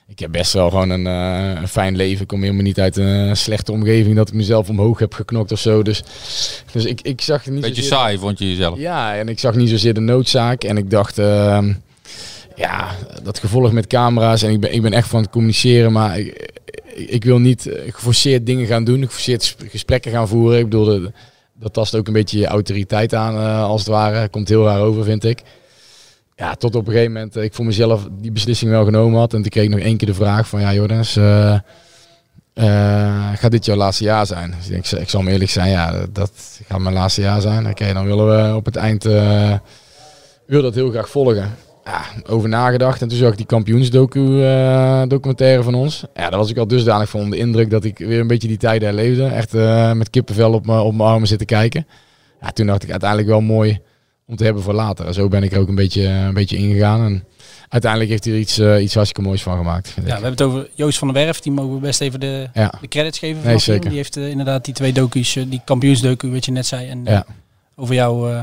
ik 0.08 0.20
heb 0.20 0.32
best 0.32 0.54
wel 0.54 0.70
gewoon 0.70 0.90
een, 0.90 1.08
eh, 1.08 1.62
een 1.62 1.68
fijn 1.68 1.96
leven. 1.96 2.22
Ik 2.22 2.28
kom 2.28 2.42
helemaal 2.42 2.64
niet 2.64 2.80
uit 2.80 2.98
een 2.98 3.38
slechte 3.38 3.72
omgeving 3.72 4.16
dat 4.16 4.28
ik 4.28 4.34
mezelf 4.34 4.70
omhoog 4.70 5.00
heb 5.00 5.14
geknokt 5.14 5.52
of 5.52 5.60
zo. 5.60 5.82
Dus, 5.84 6.04
dus 6.72 6.86
ik, 6.86 7.02
ik 7.02 7.22
zag 7.22 7.46
niet 7.46 7.62
Beetje 7.62 7.82
zozeer- 7.82 7.98
saai 7.98 8.18
vond 8.18 8.40
je 8.40 8.50
jezelf. 8.50 8.80
ja, 8.80 9.16
en 9.16 9.28
ik 9.30 9.40
zag 9.40 9.56
niet 9.56 9.70
zozeer 9.70 9.94
de 9.94 10.00
noodzaak. 10.00 10.64
En 10.64 10.78
ik 10.78 10.90
dacht, 10.90 11.18
ehm, 11.18 11.74
ja, 12.56 12.96
dat 13.24 13.40
gevolg 13.40 13.72
met 13.72 13.88
camera's. 13.88 14.42
En 14.44 14.52
ik 14.52 14.60
ben, 14.60 14.74
ik 14.74 14.82
ben 14.82 14.94
echt 14.94 15.08
van 15.08 15.22
het 15.22 15.30
communiceren, 15.32 15.92
maar 15.92 16.20
ik, 16.20 16.52
ik 16.96 17.24
wil 17.24 17.40
niet 17.40 17.68
eh, 17.68 17.94
geforceerd 17.94 18.46
dingen 18.46 18.66
gaan 18.68 18.84
doen. 18.84 19.04
Geforceerd 19.06 19.44
sp- 19.44 19.62
gesprekken 19.70 20.12
gaan 20.12 20.28
voeren. 20.28 20.58
Ik 20.60 20.64
bedoel, 20.70 20.86
dat, 20.86 21.12
dat 21.60 21.74
tast 21.74 21.96
ook 21.96 22.08
een 22.08 22.14
beetje 22.14 22.40
je 22.40 22.46
autoriteit 22.48 23.14
aan, 23.14 23.36
eh, 23.36 23.64
als 23.64 23.80
het 23.82 23.90
ware. 23.90 24.28
Komt 24.30 24.50
heel 24.50 24.66
raar 24.66 24.80
over, 24.82 25.04
vind 25.04 25.24
ik. 25.24 25.40
Ja, 26.36 26.56
tot 26.56 26.76
op 26.76 26.88
een 26.88 26.92
gegeven 26.94 27.14
moment 27.14 27.36
eh, 27.36 27.44
ik 27.44 27.54
voor 27.54 27.66
mezelf 27.66 28.08
die 28.12 28.32
beslissing 28.32 28.72
wel 28.72 28.86
genomen 28.86 29.20
had. 29.20 29.34
En 29.34 29.42
toen 29.42 29.52
kreeg 29.52 29.64
ik 29.64 29.70
nog 29.70 29.80
één 29.80 29.98
keer 29.98 30.08
de 30.08 30.14
vraag 30.14 30.48
van, 30.48 30.62
ja 30.62 30.74
Jordans, 30.74 31.16
eh, 31.16 31.54
eh, 32.54 33.30
gaat 33.34 33.52
dit 33.52 33.66
jouw 33.66 33.76
laatste 33.76 34.04
jaar 34.04 34.26
zijn? 34.26 34.54
Dus 34.58 34.70
ik, 34.70 35.00
ik 35.02 35.10
zal 35.10 35.22
me 35.22 35.32
eerlijk 35.32 35.50
zijn, 35.50 35.70
ja, 35.70 36.06
dat 36.12 36.32
gaat 36.68 36.80
mijn 36.80 36.96
laatste 36.96 37.22
jaar 37.22 37.42
zijn. 37.42 37.70
Oké, 37.70 37.94
dan 37.94 38.06
willen 38.06 38.28
we 38.28 38.56
op 38.56 38.66
het 38.66 38.76
eind 38.76 39.06
eh 39.06 39.54
wil 40.46 40.62
dat 40.62 40.76
heel 40.76 40.90
graag 40.90 41.10
volgen. 41.10 41.56
Ja, 41.84 42.02
over 42.30 42.50
nagedacht 42.50 43.02
en 43.02 43.08
toen 43.08 43.18
zag 43.18 43.32
ik 43.32 43.38
die 43.38 43.46
kampioensdocu 43.46 44.44
eh, 44.44 45.02
documentaire 45.08 45.64
van 45.64 45.74
ons. 45.74 46.04
Ja, 46.14 46.30
daar 46.30 46.40
was 46.40 46.50
ik 46.50 46.58
al 46.58 46.68
dusdanig 46.68 47.10
van 47.10 47.20
onder 47.20 47.38
de 47.38 47.44
indruk 47.44 47.70
dat 47.70 47.84
ik 47.84 47.98
weer 47.98 48.20
een 48.20 48.28
beetje 48.28 48.48
die 48.48 48.58
tijden 48.58 48.88
herleefde. 48.88 49.26
Echt 49.26 49.54
met 49.98 50.10
kippenvel 50.10 50.54
op 50.54 50.66
mijn 50.66 51.00
armen 51.00 51.28
zitten 51.28 51.48
kijken. 51.48 51.88
Ja, 52.42 52.52
toen 52.52 52.68
dacht 52.68 52.84
ik 52.84 52.92
uiteindelijk 52.92 53.30
wel 53.30 53.42
mooi 53.42 53.82
om 54.28 54.36
te 54.36 54.44
hebben 54.44 54.64
voor 54.64 54.74
later. 54.74 55.06
En 55.06 55.14
zo 55.14 55.28
ben 55.28 55.44
ik 55.44 55.52
er 55.52 55.60
ook 55.60 55.68
een 55.68 55.76
beetje, 55.76 56.08
een 56.08 56.34
beetje 56.34 56.58
ingegaan. 56.58 57.06
En 57.06 57.24
uiteindelijk 57.70 58.12
heeft 58.12 58.24
hij 58.26 58.34
er 58.34 58.40
iets, 58.40 58.58
eh, 58.60 58.84
iets 58.84 58.94
hartstikke 58.94 59.28
moois 59.28 59.44
van 59.44 59.58
gemaakt. 59.58 59.88
Ja, 59.88 60.02
ik. 60.02 60.04
we 60.06 60.12
hebben 60.12 60.32
het 60.32 60.42
over 60.42 60.70
Joost 60.74 60.98
van 60.98 61.08
der 61.14 61.24
Werf. 61.24 61.40
Die 61.40 61.52
mogen 61.52 61.74
we 61.74 61.80
best 61.80 62.02
even 62.02 62.20
de, 62.20 62.50
Ja. 62.54 62.74
de 62.82 62.88
credits 62.88 63.20
geven. 63.20 63.42
Nee, 63.46 63.58
zeker. 63.60 63.88
Die 63.90 63.98
heeft 63.98 64.18
eh, 64.18 64.30
inderdaad 64.30 64.66
die 64.66 64.74
twee 64.74 64.94
docu's, 64.94 65.36
eh, 65.36 65.44
die 65.50 65.62
kampioensdocu, 65.66 66.32
wat 66.32 66.46
je 66.46 66.52
net 66.52 66.66
zei, 66.66 66.90
en 66.90 67.08
eh, 67.08 67.14
Ja. 67.14 67.26
over 67.76 67.96
jou 67.96 68.32
eh, 68.32 68.42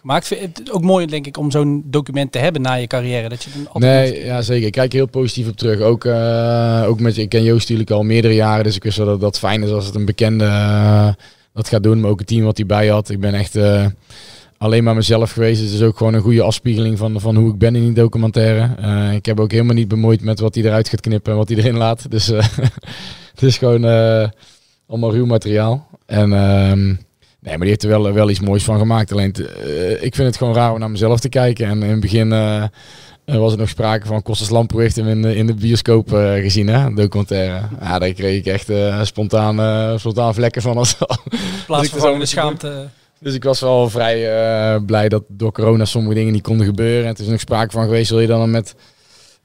gemaakt. 0.00 0.28
Het 0.28 0.70
ook 0.72 0.82
mooi, 0.82 1.06
denk 1.06 1.26
ik, 1.26 1.36
om 1.36 1.50
zo'n 1.50 1.82
document 1.86 2.32
te 2.32 2.38
hebben 2.38 2.62
na 2.62 2.74
je 2.74 2.86
carrière. 2.86 3.28
Dat 3.28 3.42
je 3.42 3.50
dan 3.54 3.68
altijd 3.72 4.12
Nee, 4.12 4.24
ja, 4.24 4.42
zeker. 4.42 4.66
Ik 4.66 4.72
kijk 4.72 4.92
heel 4.92 5.06
positief 5.06 5.48
op 5.48 5.56
terug. 5.56 5.80
Ook, 5.80 6.04
eh, 6.04 6.84
ook 6.86 7.00
met, 7.00 7.16
ik 7.16 7.28
ken 7.28 7.42
Joost 7.42 7.60
natuurlijk 7.60 7.90
al 7.90 8.02
meerdere 8.02 8.34
jaren, 8.34 8.64
dus 8.64 8.76
ik 8.76 8.82
wist 8.82 8.96
wel 8.96 9.06
dat 9.06 9.20
dat 9.20 9.38
fijn 9.38 9.62
is 9.62 9.70
als 9.70 9.86
het 9.86 9.94
een 9.94 10.04
bekende 10.04 10.44
eh, 10.44 11.08
dat 11.52 11.68
gaat 11.68 11.82
doen. 11.82 12.00
Maar 12.00 12.10
ook 12.10 12.18
het 12.18 12.28
team 12.28 12.44
wat 12.44 12.56
hij 12.56 12.66
bij 12.66 12.88
had. 12.88 13.10
Ik 13.10 13.20
ben 13.20 13.34
echt 13.34 13.56
eh, 13.56 13.86
alleen 14.58 14.84
maar 14.84 14.94
mezelf 14.94 15.32
geweest. 15.32 15.60
Het 15.60 15.70
is 15.70 15.82
ook 15.82 15.96
gewoon 15.96 16.14
een 16.14 16.20
goede 16.20 16.42
afspiegeling 16.42 16.98
van, 16.98 17.20
van 17.20 17.36
hoe 17.36 17.50
ik 17.50 17.58
ben 17.58 17.76
in 17.76 17.84
die 17.84 17.92
documentaire. 17.92 18.74
Eh, 18.80 19.12
ik 19.12 19.26
heb 19.26 19.40
ook 19.40 19.50
helemaal 19.50 19.74
niet 19.74 19.88
bemoeid 19.88 20.22
met 20.22 20.40
wat 20.40 20.54
hij 20.54 20.64
eruit 20.64 20.88
gaat 20.88 21.00
knippen 21.00 21.32
en 21.32 21.38
wat 21.38 21.48
hij 21.48 21.58
erin 21.58 21.76
laat. 21.76 22.10
Dus 22.10 22.30
eh, 22.30 22.46
het 23.34 23.42
is 23.42 23.58
gewoon 23.58 23.84
eh, 23.84 24.28
allemaal 24.86 25.12
ruw 25.12 25.26
materiaal. 25.26 25.88
En 26.06 26.32
ehm, 26.32 26.86
nee, 26.86 26.96
maar 27.40 27.58
die 27.58 27.68
heeft 27.68 27.82
er 27.82 27.88
wel, 27.88 28.12
wel 28.12 28.30
iets 28.30 28.40
moois 28.40 28.64
van 28.64 28.78
gemaakt. 28.78 29.12
Alleen, 29.12 29.34
ik 30.00 30.14
vind 30.14 30.28
het 30.28 30.36
gewoon 30.36 30.54
raar 30.54 30.72
om 30.72 30.78
naar 30.78 30.90
mezelf 30.90 31.20
te 31.20 31.28
kijken. 31.28 31.66
En 31.66 31.82
in 31.82 31.90
het 31.90 32.00
begin... 32.00 32.28
was 33.24 33.52
er 33.52 33.58
nog 33.58 33.68
sprake 33.68 34.06
van 34.06 34.22
Kostas 34.22 34.50
Lamproe 34.50 34.80
heeft 34.80 34.96
hem 34.96 35.08
in 35.08 35.22
de, 35.22 35.36
in 35.36 35.46
de 35.46 35.54
bioscoop 35.54 36.08
gezien, 36.40 36.68
hè, 36.68 36.94
documentaire. 36.94 37.60
Ja, 37.80 37.98
daar 37.98 38.12
kreeg 38.12 38.38
ik 38.38 38.46
echt 38.46 38.68
eh, 38.68 39.02
spontaan, 39.02 39.98
spontaan 39.98 40.34
vlekken 40.34 40.62
van. 40.62 40.76
Als, 40.76 40.96
Dus 41.68 41.82
ik 41.82 41.94
er 41.94 42.00
zo 42.00 42.24
schaamte. 42.24 42.88
Dus 43.20 43.34
ik 43.34 43.44
was 43.44 43.60
wel 43.60 43.90
vrij 43.90 44.30
eh, 44.30 44.84
blij 44.84 45.08
dat 45.08 45.24
door 45.28 45.52
corona 45.52 45.84
sommige 45.84 46.14
dingen 46.14 46.32
niet 46.32 46.42
konden 46.42 46.66
gebeuren. 46.66 47.06
En 47.06 47.14
er 47.14 47.20
is 47.20 47.26
nog 47.26 47.40
sprake 47.40 47.70
van 47.70 47.84
geweest, 47.84 48.10
wil 48.10 48.20
je 48.20 48.26
dan 48.26 48.50
met, 48.50 48.74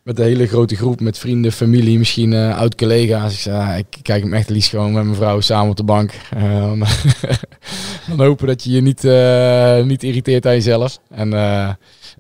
met 0.04 0.20
een 0.20 0.26
hele 0.26 0.48
grote 0.48 0.76
groep, 0.76 1.00
met 1.00 1.18
vrienden, 1.18 1.52
familie, 1.52 1.98
misschien 1.98 2.34
eh 2.34 2.58
oud-collega's. 2.58 3.34
Ik 3.34 3.40
zei, 3.40 3.78
ik 3.78 3.98
kijk 4.02 4.24
hem 4.24 4.34
echt 4.34 4.50
liefst 4.50 4.70
gewoon 4.70 4.94
met 4.94 5.04
mijn 5.04 5.16
vrouw 5.16 5.40
samen 5.40 5.70
op 5.70 5.78
de 5.78 5.84
bank. 5.84 6.12
Eh, 6.30 6.62
dan, 6.62 6.80
dan 8.18 8.26
hopen 8.26 8.48
dat 8.48 8.64
je 8.64 8.72
je 8.72 8.82
niet, 8.82 9.04
eh, 9.04 9.84
niet 9.84 10.04
irriteert 10.04 10.46
aan 10.46 10.54
jezelf. 10.54 11.00
En, 11.10 11.34
eh, 11.34 11.70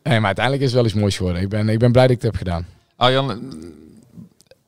nee, 0.03 0.17
maar 0.17 0.25
uiteindelijk 0.25 0.65
is 0.65 0.71
het 0.71 0.73
wel 0.73 0.85
iets 0.85 0.93
moois 0.93 1.17
geworden. 1.17 1.41
Ik 1.41 1.49
ben, 1.49 1.69
ik 1.69 1.79
ben 1.79 1.91
blij 1.91 2.07
dat 2.07 2.15
ik 2.15 2.21
het 2.21 2.31
heb 2.31 2.41
gedaan. 2.41 2.65
Arjan, 2.95 3.53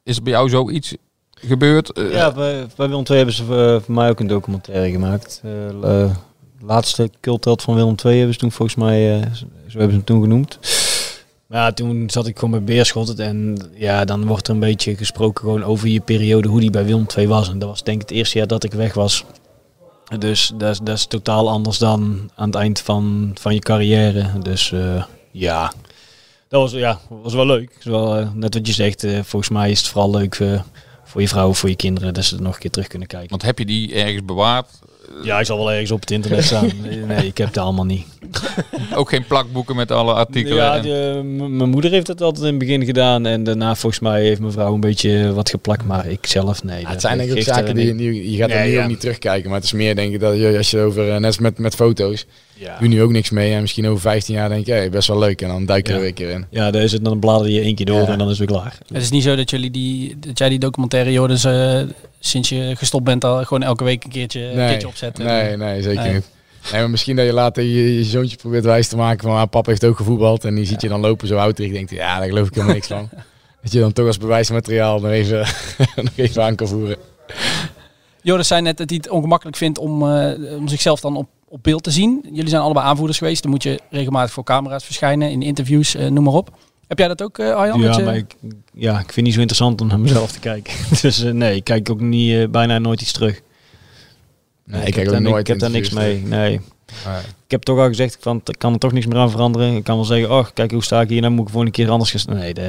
is 0.04 0.17
er 0.17 0.24
bij 0.24 0.32
jou 0.34 0.50
zoiets 0.50 0.95
gebeurd? 1.30 1.91
Ja, 2.12 2.32
bij, 2.32 2.65
bij 2.76 2.88
Willem 2.88 3.04
II 3.08 3.17
hebben 3.17 3.36
ze 3.36 3.43
voor, 3.43 3.82
voor 3.82 3.93
mij 3.93 4.10
ook 4.10 4.19
een 4.19 4.28
documentaire 4.28 4.91
gemaakt. 4.91 5.41
Laatste 6.67 7.10
cultheld 7.21 7.62
van 7.62 7.75
Willem 7.75 7.95
II 8.06 8.15
hebben 8.15 8.34
ze 8.34 8.39
toen 8.39 8.51
volgens 8.51 8.78
mij, 8.78 9.15
eh, 9.15 9.28
zo 9.34 9.45
hebben 9.67 9.89
ze 9.89 9.95
hem 9.95 10.04
toen 10.04 10.21
genoemd. 10.21 10.60
Maar 11.47 11.62
ja, 11.62 11.71
toen 11.71 12.10
zat 12.10 12.28
ik 12.28 12.36
gewoon 12.36 12.51
bij 12.51 12.75
Beerschot 12.75 13.19
en 13.19 13.58
ja, 13.73 14.06
dan 14.06 14.25
wordt 14.25 14.47
er 14.47 14.54
een 14.54 14.60
beetje 14.60 14.95
gesproken 14.95 15.43
gewoon 15.43 15.63
over 15.63 15.88
je 15.88 15.99
periode, 15.99 16.47
hoe 16.47 16.60
die 16.60 16.69
bij 16.69 16.86
Willem 16.86 17.06
II 17.17 17.28
was. 17.28 17.49
En 17.49 17.60
dat 17.60 17.69
was 17.69 17.84
denk 17.84 18.01
ik 18.01 18.10
het 18.10 18.17
eerste 18.17 18.38
jaar 18.38 18.47
dat 18.47 18.63
ik 18.63 18.73
weg 18.73 18.93
was. 18.93 19.23
Dus 20.19 20.51
dat 20.58 20.69
is, 20.69 20.80
dat 20.84 20.97
is 20.97 21.06
totaal 21.06 21.49
anders 21.49 21.78
dan 21.78 22.30
aan 22.36 22.47
het 22.47 22.56
eind 22.56 22.80
van, 22.80 23.32
van 23.39 23.54
je 23.54 23.60
carrière. 23.60 24.39
Dus 24.39 24.71
eh, 24.71 25.04
ja, 25.32 25.73
dat 26.47 26.62
was, 26.62 26.71
ja, 26.71 26.99
was 27.10 27.34
wel 27.34 27.45
leuk. 27.45 27.78
Eh, 27.84 28.34
net 28.34 28.54
wat 28.54 28.67
je 28.67 28.73
zegt, 28.73 29.01
volgens 29.01 29.49
mij 29.49 29.71
is 29.71 29.80
het 29.80 29.88
vooral 29.88 30.12
leuk 30.12 30.36
voor 31.04 31.21
je 31.21 31.28
vrouw, 31.28 31.54
voor 31.54 31.69
je 31.69 31.75
kinderen, 31.75 32.13
dat 32.13 32.23
ze 32.23 32.34
het 32.34 32.43
nog 32.43 32.54
een 32.54 32.60
keer 32.60 32.71
terug 32.71 32.88
kunnen 32.88 33.08
kijken. 33.08 33.30
Want 33.30 33.41
heb 33.41 33.60
je 33.60 33.65
die 33.65 33.93
ergens 33.93 34.25
bewaard? 34.25 34.69
Ja, 35.24 35.39
ik 35.39 35.46
zal 35.46 35.58
wel 35.58 35.72
ergens 35.72 35.91
op 35.91 36.00
het 36.00 36.12
internet 36.12 36.44
staan. 36.44 36.70
Nee, 37.08 37.26
ik 37.28 37.38
heb 37.38 37.48
het 37.48 37.58
allemaal 37.58 37.86
niet. 37.86 38.06
Ook 38.96 39.10
geen 39.10 39.26
plakboeken 39.28 39.76
met 39.76 39.91
alle 39.91 40.13
artikelen? 40.13 40.58
Ja, 40.84 41.22
mijn 41.24 41.70
moeder 41.70 41.91
heeft 41.91 42.08
het 42.08 42.22
altijd 42.22 42.44
in 42.44 42.50
het 42.50 42.60
begin 42.60 42.86
gedaan. 42.86 43.26
En 43.26 43.44
daarna 43.44 43.76
volgens 43.76 44.02
mij 44.02 44.24
heeft 44.24 44.39
mijn 44.39 44.52
vrouw 44.52 44.74
een 44.74 44.80
beetje 44.80 45.34
wat 45.34 45.50
geplakt. 45.50 45.86
Maar 45.86 46.08
ik 46.08 46.26
zelf, 46.26 46.63
nee. 46.63 46.76
Ja, 46.78 46.82
dat- 46.84 46.91
het 46.91 47.02
zijn 47.02 47.20
er 47.20 47.44
zaken 47.44 47.76
die 47.76 47.86
je, 47.86 47.94
niet- 47.94 48.02
nu- 48.02 48.30
je 48.32 48.38
gaat 48.38 48.50
er 48.52 48.65
nu 48.65 48.72
ja. 48.72 48.82
ook 48.84 48.88
niet 48.89 49.00
terugkijken. 49.00 49.46
Maar 49.50 49.58
het 49.58 49.65
is 49.68 49.74
meer 49.74 49.96
denk 49.96 50.13
ik 50.13 50.20
dat 50.20 50.38
je, 50.38 50.58
als 50.58 50.72
je 50.72 50.80
over, 50.80 51.08
eh, 51.08 51.13
net 51.13 51.26
als 51.26 51.39
met, 51.39 51.58
met 51.58 51.76
foto's, 51.76 52.26
Ja. 52.54 52.78
doe 52.80 52.88
nu 52.88 53.02
ook 53.02 53.12
niks 53.12 53.30
mee. 53.30 53.54
En 53.54 53.62
misschien 53.62 53.88
over 53.88 54.02
15 54.02 54.36
jaar 54.36 54.50
denk 54.50 54.65
je, 54.65 54.72
hey, 54.72 54.89
best 54.89 55.08
wel 55.08 55.20
leuk. 55.20 55.41
En 55.41 55.48
dan 55.48 55.65
duik 55.65 55.88
je 55.88 55.91
Ja. 55.91 55.98
er 55.98 56.02
weer 56.02 56.10
een 56.12 56.15
keer 56.15 56.30
in. 56.30 56.46
Ja, 56.50 56.72
daar 56.72 56.82
is 56.84 56.91
het, 56.91 57.06
dan 57.06 57.20
blader 57.20 57.50
je 57.50 57.62
één 57.62 57.76
keer 57.76 57.86
door 57.86 58.02
Ja. 58.02 58.08
en 58.08 58.18
dan 58.18 58.30
is 58.30 58.39
het 58.39 58.50
weer 58.50 58.58
klaar. 58.60 58.78
Het 58.88 59.02
is 59.02 59.10
niet 59.10 59.24
zo 59.24 59.36
dat, 59.36 59.50
jullie 59.50 59.72
die, 59.72 60.15
dat 60.20 60.38
jij 60.38 60.50
die 60.50 60.60
documentaire 60.60 61.12
Jordens 61.12 61.44
eh, 61.44 61.82
sinds 62.28 62.50
je 62.50 62.74
gestopt 62.78 63.04
bent 63.04 63.24
al 63.24 63.44
gewoon 63.44 63.64
elke 63.64 63.84
week 63.84 64.04
een 64.04 64.10
keertje, 64.10 64.42
een 64.42 64.68
keertje 64.68 64.88
opzet. 64.88 65.20
en- 65.20 65.26
Nee, 65.26 65.58
nee, 65.58 65.82
zeker 65.82 66.04
Nee. 66.04 66.14
niet. 66.14 66.30
Nee, 66.72 66.82
maar 66.82 66.90
misschien 66.90 67.16
dat 67.16 67.26
je 67.26 67.34
later 67.34 67.64
je, 67.64 67.96
je 67.98 68.04
zoontje 68.04 68.38
probeert 68.38 68.64
wijs 68.64 68.88
te 68.88 68.96
maken 68.96 69.28
van 69.28 69.38
ah, 69.38 69.50
papa 69.50 69.70
heeft 69.70 69.86
ook 69.86 69.98
gevoetbald. 69.98 70.46
En 70.46 70.56
die 70.56 70.66
ziet 70.66 70.82
je 70.82 70.88
dan 70.88 71.00
lopen 71.00 71.28
zo 71.28 71.38
oud. 71.38 71.60
En 71.60 71.66
je 71.68 71.74
denkt, 71.74 71.92
ja, 71.92 72.18
daar 72.20 72.28
geloof 72.28 72.48
ik 72.48 72.54
helemaal 72.54 72.74
niks 72.76 72.88
van. 72.88 73.10
Dat 73.62 73.74
je 73.74 73.80
dan 73.80 73.94
toch 73.94 74.08
als 74.08 74.18
bewijsmateriaal 74.18 75.00
nog 75.00 75.12
even, 75.12 75.40
nog 75.96 76.14
even 76.16 76.44
aan 76.44 76.56
kan 76.56 76.68
voeren. 76.68 76.98
Joris 78.22 78.48
zei 78.48 78.62
net 78.62 78.78
dat 78.78 78.90
hij 78.90 78.98
het 79.04 79.10
ongemakkelijk 79.12 79.58
vindt 79.58 79.78
om, 79.78 80.10
eh, 80.12 80.56
om 80.58 80.68
zichzelf 80.68 81.00
dan 81.00 81.16
op, 81.16 81.28
op 81.48 81.64
beeld 81.64 81.84
te 81.84 81.92
zien. 81.92 82.26
Jullie 82.32 82.50
zijn 82.50 82.62
allebei 82.62 82.86
aanvoerders 82.86 83.18
geweest. 83.18 83.42
Dan 83.42 83.52
moet 83.52 83.64
je 83.64 83.80
regelmatig 83.90 84.32
voor 84.34 84.44
camera's 84.44 84.84
verschijnen, 84.86 85.32
in 85.32 85.42
interviews, 85.42 85.96
eh, 85.96 86.08
noem 86.08 86.24
maar 86.24 86.34
op. 86.34 86.50
Heb 86.88 86.98
jij 87.00 87.08
dat 87.08 87.21
ook, 87.21 87.38
eh 87.39 87.54
Arjan? 87.56 87.80
Ja, 87.80 87.98
je- 87.98 88.04
maar 88.04 88.15
ik, 88.15 88.36
ja, 88.74 88.91
ik 88.91 88.98
vind 89.00 89.15
het 89.15 89.24
niet 89.26 89.34
zo 89.34 89.39
interessant 89.39 89.82
om 89.82 89.88
naar 89.88 90.00
mezelf 90.00 90.32
te 90.32 90.39
kijken. 90.39 90.74
dus 91.02 91.24
eh, 91.24 91.32
nee, 91.32 91.56
ik 91.56 91.63
kijk 91.63 91.89
ook 91.89 92.00
niet, 92.02 92.34
eh, 92.34 92.48
bijna 92.48 92.78
nooit 92.80 93.02
iets 93.02 93.12
terug. 93.12 93.41
Nee, 94.65 94.80
ik 94.80 94.86
heb 94.86 94.93
kijk 94.93 95.06
ook 95.08 95.13
daar, 95.13 95.21
nooit 95.21 95.39
Ik 95.39 95.48
heb 95.48 95.60
daar 95.60 95.69
niks 95.69 95.89
mee, 95.89 96.21
nee. 96.21 96.54
Ik 97.45 97.52
heb 97.52 97.62
toch 97.63 97.80
al 97.80 97.88
gezegd, 97.88 98.17
van, 98.19 98.41
ik 98.45 98.58
kan 98.60 98.74
er 98.74 98.80
toch 98.80 98.91
niks 98.91 99.06
meer 99.06 99.17
aan 99.17 99.32
veranderen. 99.32 99.76
Ik 99.76 99.84
kan 99.84 99.95
wel 99.95 100.06
zeggen, 100.06 100.32
oh, 100.32 100.45
kijk 100.54 100.71
hoe 100.71 100.84
sta 100.84 101.02
ik 101.02 101.10
hier, 101.10 101.21
dan 101.21 101.34
moet 101.34 101.48
ik 101.48 101.54
voor 101.54 101.62
een 101.65 101.71
keer 101.71 101.89
anders 101.89 102.12
gaan. 102.12 102.36
Nee, 102.36 102.54
de, 102.54 102.62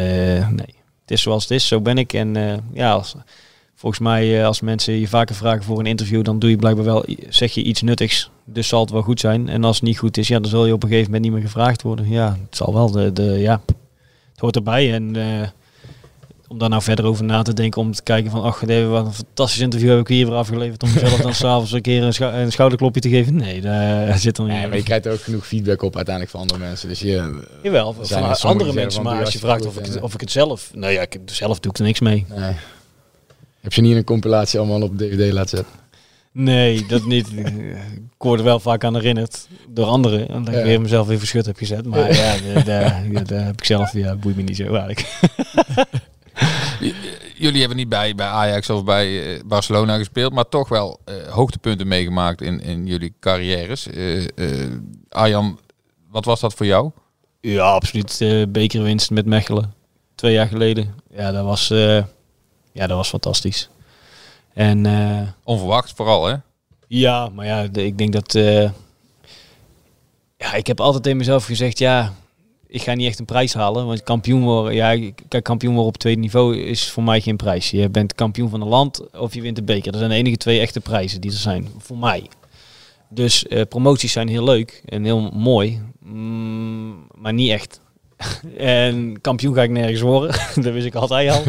nee, 0.50 0.74
het 1.00 1.11
is 1.11 1.22
zoals 1.22 1.42
het 1.42 1.50
is, 1.52 1.66
zo 1.66 1.81
ben 1.81 1.98
ik. 1.98 2.12
En 2.12 2.37
eh, 2.37 2.57
ja, 2.72 2.92
als, 2.92 3.14
volgens 3.74 4.00
mij, 4.00 4.38
eh, 4.40 4.46
als 4.46 4.61
mensen 4.61 4.94
je 4.94 5.09
vaker 5.09 5.35
vragen 5.35 5.62
voor 5.62 5.79
een 5.79 5.87
interview, 5.87 6.24
dan 6.24 6.38
doe 6.38 6.50
je 6.50 6.57
blijkbaar 6.57 6.85
wel, 6.85 7.05
zeg 7.29 7.52
je 7.52 7.62
iets 7.62 7.83
nuttigs. 7.83 8.31
Dus 8.44 8.68
zal 8.68 8.81
het 8.81 8.90
wel 8.90 9.02
goed 9.02 9.20
zijn. 9.20 9.48
En 9.48 9.64
als 9.64 9.76
het 9.76 9.85
niet 9.85 9.98
goed 9.98 10.16
is, 10.16 10.29
ja, 10.29 10.40
dan 10.40 10.50
zul 10.50 10.66
je 10.66 10.72
op 10.72 10.83
een 10.83 10.88
gegeven 10.88 11.11
moment 11.11 11.31
niet 11.31 11.40
meer 11.40 11.50
gevraagd 11.50 11.83
worden. 11.83 12.09
Ja, 12.09 12.37
het 12.46 12.57
zal 12.57 12.72
wel, 12.74 12.90
de, 12.90 13.12
de, 13.12 13.22
ja, 13.22 13.61
het 14.37 14.44
hoort 14.44 14.57
erbij. 14.57 14.92
En 14.92 15.16
eh, 15.16 15.49
om 16.49 16.59
daar 16.59 16.68
nou 16.68 16.83
verder 16.83 17.05
over 17.05 17.25
na 17.25 17.42
te 17.42 17.53
denken, 17.53 17.81
om 17.81 17.92
te 17.92 18.03
kijken 18.03 18.31
van, 18.31 18.42
ach, 18.42 18.61
wat 18.61 19.07
een 19.07 19.12
fantastisch 19.12 19.61
interview 19.61 19.90
heb 19.90 19.99
ik 20.01 20.09
hier 20.09 20.27
weer 20.27 20.35
afgeleverd. 20.37 20.83
Om 20.83 20.92
mezelf 20.92 21.20
dan 21.20 21.35
s'avonds 21.44 21.72
een 21.72 21.81
keer 21.81 22.03
een, 22.03 22.14
schou- 22.14 22.35
een 22.35 22.53
schouderklopje 22.53 23.01
te 23.01 23.09
geven. 23.09 23.37
Nee, 23.37 23.61
daar 23.61 24.18
zit 24.18 24.38
er 24.38 24.44
niet 24.44 24.53
Nee, 24.53 24.66
maar 24.68 24.77
je 24.77 24.83
krijgt 24.83 25.07
er 25.07 25.12
ook 25.12 25.20
genoeg 25.22 25.46
feedback 25.46 25.83
op 25.83 25.96
uiteindelijk 25.96 26.35
van 26.35 26.40
andere 26.40 26.61
mensen. 26.61 26.88
Dus 26.88 27.01
je, 27.01 27.42
Jawel, 27.62 27.92
van 27.92 28.22
er 28.31 28.37
andere 28.42 28.72
mensen. 28.72 29.03
Maar 29.03 29.20
als 29.20 29.33
je 29.33 29.38
vraagt 29.38 29.66
of 29.66 29.79
ik, 29.79 29.87
het, 29.87 30.01
of 30.01 30.14
ik 30.14 30.20
het 30.20 30.31
zelf... 30.31 30.70
Nou 30.75 30.92
ja, 30.92 31.01
ik, 31.01 31.19
zelf 31.25 31.60
doe 31.60 31.71
ik 31.73 31.79
er 31.79 31.85
niks 31.85 32.00
mee. 32.00 32.27
nee. 32.35 32.52
Heb 33.60 33.73
je 33.75 33.81
niet 33.83 33.90
in 33.90 33.96
een 33.96 34.04
compilatie 34.04 34.58
allemaal 34.58 34.83
op 34.83 34.98
DVD 34.98 35.33
laten 35.33 35.56
zetten? 35.56 35.75
Nee, 36.38 36.87
dat 36.87 37.04
niet. 37.04 37.28
ik 38.16 38.18
word 38.18 38.38
er 38.38 38.44
wel 38.44 38.60
vaak 38.60 38.84
aan 38.84 38.94
herinnerd 38.94 39.48
door 39.68 39.87
anderen. 39.87 40.28
En 40.28 40.44
dat 40.44 40.54
ik 40.54 40.60
Ja. 40.60 40.66
weer 40.66 40.80
mezelf 40.80 41.06
weer 41.06 41.18
verschut 41.18 41.46
heb 41.46 41.56
gezet. 41.56 41.87
Maar 41.87 42.14
ja, 42.14 42.62
daar, 42.62 43.04
heb 43.28 43.58
ik 43.58 43.64
zelf... 43.64 43.92
Ja, 43.92 44.16
boeit 44.16 44.37
me 44.37 44.42
niet 44.42 44.56
zo 44.56 44.74
eigenlijk. 44.74 45.06
jullie 47.37 47.58
hebben 47.58 47.76
niet 47.76 47.88
bij, 47.88 48.14
bij 48.14 48.26
Ajax 48.26 48.70
of 48.70 48.84
bij 48.84 49.34
eh, 49.34 49.40
Barcelona 49.44 49.96
gespeeld, 49.96 50.32
maar 50.32 50.48
toch 50.48 50.68
wel 50.68 51.00
eh, 51.04 51.14
hoogtepunten 51.28 51.88
meegemaakt 51.88 52.40
in, 52.40 52.60
in 52.60 52.87
jullie 52.87 53.14
carrières. 53.20 53.87
Eh, 53.87 54.24
Arjan, 55.08 55.58
wat 56.10 56.24
was 56.24 56.40
dat 56.40 56.54
voor 56.54 56.66
jou? 56.66 56.90
Ja, 57.40 57.64
absoluut. 57.64 58.24
bekerwinst 58.48 59.10
met 59.10 59.26
Mechelen. 59.26 59.74
Twee 60.14 60.32
jaar 60.32 60.48
geleden. 60.48 60.94
Ja, 61.14 61.32
dat 61.32 61.44
was, 61.44 61.68
ja, 61.68 62.06
dat 62.87 62.96
was 62.96 63.08
fantastisch. 63.08 63.68
En 64.57 64.87
eh, 64.87 65.21
Onverwacht 65.44 65.92
vooral, 65.96 66.27
hè? 66.27 66.35
ja, 66.88 67.29
maar 67.29 67.46
ja, 67.46 67.67
de- 67.67 67.85
ik 67.87 67.98
denk 67.98 68.13
dat... 68.13 68.35
eh, 68.35 68.63
ja, 70.37 70.54
ik 70.54 70.67
heb 70.67 70.81
altijd 70.81 71.02
tegen 71.02 71.19
mezelf 71.19 71.44
gezegd, 71.44 71.79
ja, 71.79 72.13
ik 72.67 72.83
ga 72.83 72.94
niet 72.94 73.07
echt 73.07 73.19
een 73.19 73.25
prijs 73.25 73.54
halen. 73.54 73.87
Want 73.87 74.02
kampioen 74.02 74.42
worden, 74.42 74.75
ja, 74.75 74.90
ik- 74.90 75.23
kijk, 75.29 75.44
kampioen 75.44 75.73
worden 75.73 75.92
op 75.92 75.98
tweede 75.98 76.21
niveau 76.21 76.57
is 76.59 76.90
voor 76.90 77.02
mij 77.02 77.21
geen 77.21 77.37
prijs. 77.37 77.71
Je 77.71 77.88
bent 77.88 78.15
kampioen 78.15 78.50
van 78.50 78.61
een 78.61 78.69
land 78.69 79.11
of 79.11 79.35
je 79.35 79.40
wint 79.40 79.57
de 79.57 79.63
beker. 79.63 79.90
Dat 79.92 80.00
zijn 80.00 80.11
de 80.13 80.17
enige 80.17 80.37
twee 80.37 80.61
echte 80.61 80.81
prijzen 80.81 81.21
die 81.21 81.31
er 81.31 81.37
zijn, 81.37 81.69
voor 81.79 81.98
mij. 81.98 82.27
Dus 83.09 83.46
eh, 83.46 83.63
promoties 83.69 84.13
zijn 84.13 84.29
heel 84.29 84.44
leuk 84.44 84.83
en 84.87 85.04
heel 85.04 85.21
mooi, 85.31 85.83
mm, 86.00 87.07
maar 87.15 87.33
niet 87.33 87.50
echt. 87.50 87.81
en 88.59 89.21
kampioen 89.21 89.54
ga 89.54 89.63
ik 89.63 89.71
nergens 89.71 90.00
worden, 90.00 90.31
dat 90.65 90.73
wist 90.73 90.87
ik 90.87 90.94
altijd 90.94 91.31
al. 91.31 91.42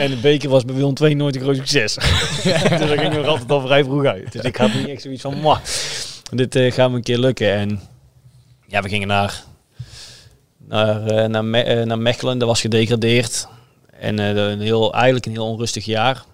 En 0.00 0.10
de 0.10 0.16
beker 0.16 0.48
was 0.48 0.64
bij 0.64 0.74
Willem 0.74 0.94
II 1.02 1.14
nooit 1.14 1.36
een 1.36 1.42
groot 1.42 1.56
succes. 1.56 1.94
dus 2.78 2.88
dat 2.88 2.98
ging 2.98 3.14
er 3.14 3.26
altijd 3.26 3.50
al 3.50 3.60
vrij 3.60 3.84
vroeg 3.84 4.04
uit. 4.04 4.32
Dus 4.32 4.42
ik 4.42 4.56
had 4.56 4.74
niet 4.74 4.88
echt 4.88 5.02
zoiets 5.02 5.22
van, 5.22 5.40
"Mwah, 5.40 5.58
dit 6.30 6.56
eh, 6.56 6.72
gaat 6.72 6.90
me 6.90 6.96
een 6.96 7.02
keer 7.02 7.18
lukken. 7.18 7.52
En 7.54 7.80
ja, 8.66 8.82
we 8.82 8.88
gingen 8.88 9.08
naar, 9.08 9.44
naar, 10.66 11.06
eh, 11.06 11.28
naar, 11.28 11.44
Me- 11.44 11.62
eh, 11.62 11.86
naar 11.86 11.98
Mechelen, 11.98 12.38
dat 12.38 12.48
was 12.48 12.60
gedegradeerd. 12.60 13.48
En 13.90 14.18
een 14.18 14.60
heel, 14.60 14.92
eigenlijk 14.94 15.26
een 15.26 15.32
heel 15.32 15.50
onrustig 15.50 15.84
jaar. 15.84 16.24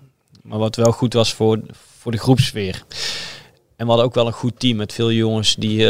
Maar 0.43 0.59
wat 0.59 0.77
wel 0.77 0.93
goed 0.93 1.13
was 1.13 1.33
voor, 1.33 1.61
voor 1.99 2.13
de 2.13 2.19
groepsfeer. 2.19 2.83
En 3.77 3.85
we 3.85 3.87
hadden 3.87 4.05
ook 4.05 4.15
wel 4.15 4.27
een 4.27 4.33
goed 4.33 4.61
team 4.61 4.77
met 4.77 4.93
veel 4.93 5.13
jongens 5.13 5.55
die 5.55 5.87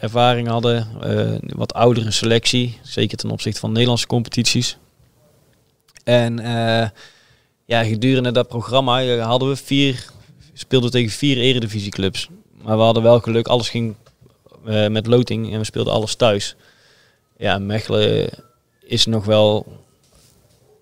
ervaring 0.00 0.48
hadden. 0.48 0.86
wat 1.40 1.74
oudere 1.74 2.10
selectie, 2.10 2.78
zeker 2.82 3.16
ten 3.16 3.30
opzichte 3.30 3.60
van 3.60 3.72
Nederlandse 3.72 4.06
competities. 4.06 4.76
En 6.06 6.38
eh, 6.38 6.88
ja, 7.64 7.84
gedurende 7.84 8.32
dat 8.32 8.48
programma 8.48 9.02
eh, 9.02 9.26
hadden 9.26 9.48
we 9.48 9.56
vier, 9.56 10.04
speelden 10.52 10.90
we 10.90 10.96
tegen 10.96 11.16
vier 11.16 11.38
eredivisieclubs. 11.38 12.28
Maar 12.62 12.76
we 12.76 12.82
hadden 12.82 13.02
wel 13.02 13.20
geluk, 13.20 13.46
alles 13.46 13.68
ging 13.68 13.94
eh, 14.66 14.88
met 14.88 15.06
loting 15.06 15.52
en 15.52 15.58
we 15.58 15.64
speelden 15.64 15.92
alles 15.92 16.14
thuis. 16.14 16.56
Ja, 17.36 17.58
Mechelen 17.58 18.28
is 18.80 19.06
nog 19.06 19.24
wel 19.24 19.66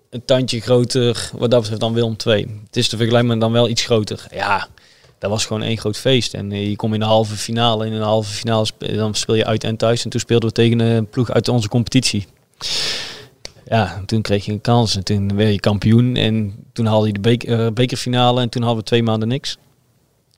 een 0.09 0.25
tandje 0.25 0.61
groter 0.61 1.29
wat 1.33 1.51
dat 1.51 1.59
betreft 1.59 1.81
dan 1.81 1.93
Willem 1.93 2.15
II. 2.25 2.61
Het 2.65 2.75
is 2.75 2.87
te 2.87 2.97
vergelijken 2.97 3.27
maar 3.29 3.39
dan 3.39 3.51
wel 3.51 3.69
iets 3.69 3.83
groter. 3.83 4.27
Ja, 4.31 4.67
dat 5.19 5.29
was 5.29 5.45
gewoon 5.45 5.63
één 5.63 5.77
groot 5.77 5.97
feest. 5.97 6.33
En 6.33 6.51
je 6.51 6.75
komt 6.75 6.93
in 6.93 6.99
de 6.99 7.05
halve 7.05 7.35
finale. 7.35 7.85
In 7.85 7.93
een 7.93 8.01
halve 8.01 8.33
finale 8.33 8.67
dan 8.95 9.15
speel 9.15 9.35
je 9.35 9.45
uit 9.45 9.63
en 9.63 9.77
thuis. 9.77 10.03
En 10.03 10.09
toen 10.09 10.19
speelden 10.19 10.49
we 10.49 10.55
tegen 10.55 10.79
een 10.79 11.09
ploeg 11.09 11.31
uit 11.31 11.47
onze 11.47 11.69
competitie. 11.69 12.25
Ja, 13.65 14.03
toen 14.05 14.21
kreeg 14.21 14.45
je 14.45 14.51
een 14.51 14.61
kans 14.61 14.95
en 14.95 15.03
toen 15.03 15.35
werd 15.35 15.51
je 15.51 15.59
kampioen. 15.59 16.15
En 16.15 16.53
toen 16.73 16.85
haalde 16.85 17.07
je 17.07 17.13
de 17.13 17.19
beker, 17.19 17.65
eh, 17.65 17.71
bekerfinale 17.71 18.41
en 18.41 18.49
toen 18.49 18.61
hadden 18.61 18.79
we 18.79 18.85
twee 18.87 19.03
maanden 19.03 19.27
niks. 19.27 19.57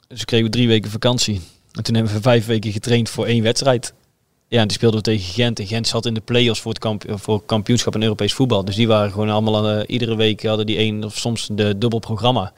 Dus 0.07 0.25
kregen 0.25 0.45
we 0.45 0.51
drie 0.51 0.67
weken 0.67 0.91
vakantie. 0.91 1.41
En 1.71 1.83
toen 1.83 1.95
hebben 1.95 2.13
we 2.13 2.21
vijf 2.21 2.45
weken 2.45 2.71
getraind 2.71 3.09
voor 3.09 3.25
één 3.25 3.43
wedstrijd. 3.43 3.93
Ja, 4.47 4.61
en 4.61 4.67
die 4.67 4.77
speelden 4.77 4.99
we 4.99 5.05
tegen 5.05 5.33
Gent. 5.33 5.59
En 5.59 5.67
Gent 5.67 5.87
zat 5.87 6.05
in 6.05 6.13
de 6.13 6.21
play-offs 6.21 6.61
voor 6.61 6.71
het 6.71 6.79
kamp 6.79 7.03
voor 7.07 7.43
kampioenschap 7.45 7.95
in 7.95 8.03
Europees 8.03 8.33
voetbal. 8.33 8.65
Dus 8.65 8.75
die 8.75 8.87
waren 8.87 9.11
gewoon 9.11 9.29
allemaal, 9.29 9.69
eh, 9.69 9.83
iedere 9.87 10.15
week 10.15 10.43
hadden 10.43 10.65
die 10.65 10.77
één 10.77 11.03
of 11.03 11.17
soms 11.17 11.49
de 11.51 11.77
dubbel 11.77 11.99
programma. 11.99 12.53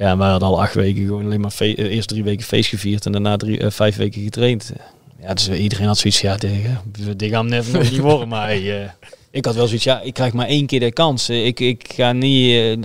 Ja, 0.00 0.16
we 0.16 0.22
hadden 0.22 0.48
al 0.48 0.60
acht 0.60 0.74
weken 0.74 1.04
gewoon 1.04 1.24
alleen 1.24 1.40
maar 1.40 1.54
eh, 1.58 1.76
eerst 1.78 2.08
drie 2.08 2.24
weken 2.24 2.44
feest 2.46 2.68
gevierd 2.68 3.06
en 3.06 3.12
daarna 3.12 3.36
drie, 3.36 3.58
eh, 3.58 3.70
vijf 3.70 3.96
weken 3.96 4.22
getraind. 4.22 4.72
Ja, 5.20 5.34
dus 5.34 5.48
iedereen 5.48 5.86
had 5.86 5.98
zoiets, 5.98 6.20
ja, 6.20 6.36
dit, 6.36 7.18
dit 7.18 7.30
gaan 7.30 7.48
net 7.48 7.72
nooit 7.72 7.90
niet 7.90 8.00
worden. 8.00 8.28
Maar 8.34 8.50
eh, 8.50 8.88
ik 9.30 9.44
had 9.44 9.54
wel 9.54 9.66
zoiets, 9.66 9.84
ja, 9.84 10.00
ik 10.00 10.14
krijg 10.14 10.32
maar 10.32 10.46
één 10.46 10.66
keer 10.66 10.80
de 10.80 10.92
kans. 10.92 11.28
Eh, 11.28 11.46
Ik, 11.46 11.60
ik 11.60 11.92
ga 11.94 12.12
niet, 12.12 12.54
eh, 12.54 12.76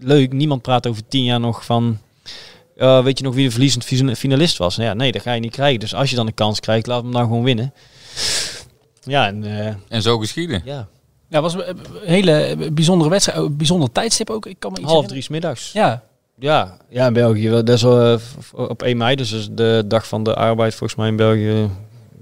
leuk, 0.00 0.32
niemand 0.32 0.62
praat 0.62 0.86
over 0.86 1.02
tien 1.08 1.24
jaar 1.24 1.40
nog 1.40 1.64
van, 1.64 1.98
eh, 2.76 3.02
weet 3.04 3.18
je 3.18 3.24
nog 3.24 3.34
wie 3.34 3.44
de 3.44 3.50
verliezend 3.50 3.84
fi- 3.84 4.14
finalist 4.14 4.56
was? 4.56 4.76
Nou 4.76 4.88
ja, 4.88 4.94
nee, 4.94 5.12
dat 5.12 5.22
ga 5.22 5.32
je 5.32 5.40
niet 5.40 5.52
krijgen. 5.52 5.80
Dus 5.80 5.94
als 5.94 6.10
je 6.10 6.16
dan 6.16 6.26
een 6.26 6.34
kans 6.34 6.60
krijgt, 6.60 6.86
laat 6.86 7.02
hem 7.02 7.12
dan 7.12 7.22
gewoon 7.22 7.42
winnen. 7.44 7.72
Ja, 9.02 9.26
en 9.26 9.44
eh, 9.66 9.74
En 9.88 10.02
zo 10.02 10.18
geschieden. 10.18 10.62
ja, 10.64 10.88
Ja, 11.28 11.40
was 11.40 11.54
een 11.54 11.78
hele 12.04 12.56
bijzondere 12.72 13.10
wedstrijd. 13.10 13.38
Een 13.38 13.56
bijzonder 13.56 13.92
tijdstip 13.92 14.30
ook. 14.30 14.46
Ik 14.46 14.56
kan 14.58 14.72
me 14.72 14.78
iets 14.80 14.90
half 14.90 15.06
drie 15.06 15.22
's 15.22 15.28
middags. 15.28 15.72
Ja, 15.72 16.02
Ja, 16.38 16.76
ja, 16.88 17.06
in 17.06 17.12
België. 17.12 17.48
wel. 17.50 17.64
Dat 17.64 17.76
is 17.76 17.82
eh, 17.82 18.16
op 18.52 18.82
1 18.82 18.96
mei, 18.96 19.16
dus 19.16 19.48
de 19.52 19.84
dag 19.86 20.06
van 20.08 20.22
de 20.24 20.34
arbeid 20.34 20.74
volgens 20.74 20.98
mij 20.98 21.08
in 21.08 21.16
België. 21.16 21.68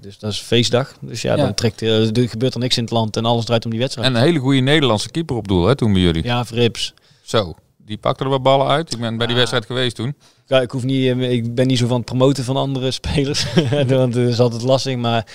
Dus 0.05 0.19
dat 0.19 0.31
is 0.31 0.39
feestdag. 0.39 0.95
Dus 1.01 1.21
ja, 1.21 1.35
Ja. 1.35 1.43
dan 1.43 1.53
trekt, 1.53 1.81
eh, 1.81 2.17
er 2.17 2.29
gebeurt 2.29 2.53
er 2.53 2.59
niks 2.59 2.77
in 2.77 2.83
het 2.83 2.91
land 2.91 3.17
en 3.17 3.25
alles 3.25 3.45
draait 3.45 3.65
om 3.65 3.71
die 3.71 3.79
wedstrijd. 3.79 4.07
En 4.07 4.15
een 4.15 4.21
hele 4.21 4.39
goede 4.39 4.59
Nederlandse 4.59 5.09
keeper 5.11 5.35
op 5.35 5.47
doel, 5.47 5.65
hè, 5.65 5.75
toen 5.75 5.93
bij 5.93 6.01
jullie. 6.01 6.23
ja, 6.23 6.45
Vrips. 6.45 6.93
Zo, 7.21 7.53
die 7.77 7.97
pakte 7.97 8.23
er 8.23 8.29
wat 8.29 8.43
ballen 8.43 8.67
uit. 8.67 8.93
Ik 8.93 8.99
ben 8.99 9.17
bij 9.17 9.27
die 9.27 9.35
wedstrijd 9.35 9.65
geweest 9.65 9.95
toen. 9.95 10.15
Ja, 10.45 10.61
ik, 10.61 10.71
hoef 10.71 10.83
niet, 10.83 11.05
eh, 11.17 11.31
ik 11.31 11.55
ben 11.55 11.67
niet 11.67 11.77
zo 11.77 11.87
van 11.87 11.95
het 11.97 12.05
promoten 12.05 12.43
van 12.43 12.55
andere 12.57 12.91
spelers. 13.01 13.45
Want 13.87 13.89
dat 13.89 14.15
is 14.15 14.39
altijd 14.39 14.61
lastig. 14.61 14.95
Maar 14.95 15.27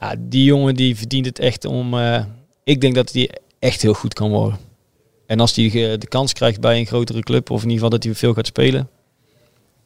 ja, 0.00 0.14
die 0.18 0.44
jongen 0.44 0.74
die 0.74 0.96
verdient 0.96 1.26
het 1.26 1.38
echt 1.38 1.64
om... 1.64 1.94
eh, 1.98 2.24
ik 2.64 2.80
denk 2.80 2.94
dat 2.94 3.12
hij 3.12 3.30
echt 3.58 3.82
heel 3.82 3.94
goed 3.94 4.14
kan 4.14 4.30
worden. 4.30 4.58
En 5.26 5.40
als 5.40 5.56
hij 5.56 5.70
de 5.98 6.06
kans 6.08 6.32
krijgt 6.32 6.60
bij 6.60 6.78
een 6.78 6.86
grotere 6.86 7.20
club... 7.20 7.50
of 7.50 7.56
in 7.62 7.70
ieder 7.70 7.74
geval 7.84 7.90
dat 7.98 8.04
hij 8.04 8.14
veel 8.14 8.34
gaat 8.34 8.46
spelen... 8.46 8.88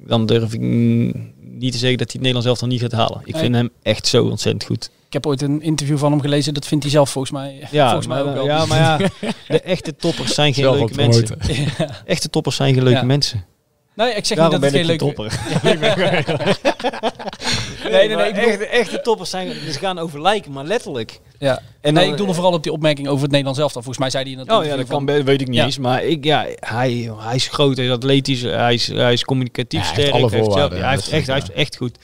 dan 0.07 0.27
durf 0.27 0.53
ik 0.55 0.61
niet 0.61 1.73
te 1.73 1.79
zeggen 1.79 1.99
dat 1.99 2.13
hij 2.13 2.21
het 2.21 2.21
Nederlands 2.21 2.47
elftal 2.47 2.69
niet 2.69 2.81
gaat 2.81 2.93
halen. 2.93 3.21
Ik 3.25 3.33
Nee. 3.33 3.43
vind 3.43 3.55
hem 3.55 3.71
echt 3.83 4.07
zo 4.07 4.25
ontzettend 4.25 4.65
goed. 4.65 4.91
ik 5.07 5.13
heb 5.13 5.27
ooit 5.27 5.43
een 5.43 5.63
interview 5.63 5.99
van 5.99 6.11
hem 6.13 6.21
gelezen. 6.21 6.55
Dat 6.55 6.67
vindt 6.67 6.85
hij 6.85 6.93
zelf 6.93 7.11
volgens 7.11 7.33
mij, 7.33 7.69
Ja, 7.71 7.85
volgens 7.93 8.07
mij 8.07 8.19
maar, 8.25 8.29
ook 8.29 8.35
wel. 8.35 8.45
ja, 8.47 8.67
maar 8.67 8.79
ja, 8.79 8.97
de 9.49 9.61
echte 9.61 9.97
toppers 9.97 10.35
zijn 10.35 10.55
geen 10.55 10.65
Zelf 10.65 10.77
leuke 10.77 10.95
mensen. 10.95 11.39
Echte 12.05 12.31
toppers 12.31 12.57
zijn 12.57 12.75
geen 12.75 12.83
leuke 12.83 12.99
Ja. 12.99 13.05
mensen. 13.05 13.45
Nee, 13.95 14.14
ik 14.14 14.24
zeg 14.26 14.38
Daarom 14.38 14.61
niet 14.61 14.72
dat 14.72 14.72
ben 14.72 14.80
het 14.80 14.90
ik 14.90 15.01
geen 15.01 15.14
topper. 15.14 15.40
Nee, 17.90 18.09
nee, 18.09 18.16
nee. 18.16 18.28
Ik 18.28 18.34
bedoel, 18.34 18.51
echte, 18.51 18.66
echte 18.66 19.01
toppers 19.01 19.30
zijn, 19.30 19.53
ze 19.72 19.78
gaan 19.78 19.99
over 19.99 20.22
lijken, 20.22 20.53
maar 20.53 20.64
letterlijk. 20.64 21.20
ja. 21.38 21.61
En 21.80 21.95
nee, 21.95 22.03
dan- 22.05 22.12
ik 22.12 22.18
doelde 22.18 22.34
vooral 22.34 22.53
op 22.53 22.62
die 22.62 22.72
opmerking 22.72 23.07
over 23.09 23.20
het 23.22 23.30
Nederlands 23.30 23.61
elftal. 23.61 23.82
Volgens 23.82 24.03
mij 24.03 24.11
zei 24.11 24.22
hij 24.22 24.32
in 24.32 24.47
dat 24.47 24.59
Oh 24.59 24.64
ja, 24.64 24.76
dat 24.76 24.86
kan, 24.88 25.07
van- 25.07 25.24
weet 25.24 25.40
ik 25.40 25.47
niet 25.47 25.57
Ja. 25.57 25.64
eens. 25.64 25.78
Maar 25.78 26.05
ik, 26.05 26.24
ja, 26.24 26.47
hij, 26.55 27.11
hij 27.16 27.34
is 27.34 27.49
groot, 27.49 27.76
hij 27.76 27.86
is 27.86 27.93
atletisch, 27.93 28.40
hij 28.43 28.74
is, 28.74 28.86
hij 28.86 29.12
is 29.12 29.24
communicatief 29.24 29.80
Ja, 29.80 29.86
hij 29.86 29.95
heeft 29.95 30.09
sterk. 30.09 30.22
alle 30.22 30.30
heeft 30.30 30.32
zelf- 30.45 30.47
voorwaarden, 30.47 30.78
ja, 30.78 30.84
hij, 30.84 30.93
heeft 30.95 31.07
is 31.07 31.12
echt, 31.12 31.26
hij 31.26 31.40
goed, 31.40 31.47
heeft 31.49 31.59
echt 31.61 31.76
goed. 31.76 31.99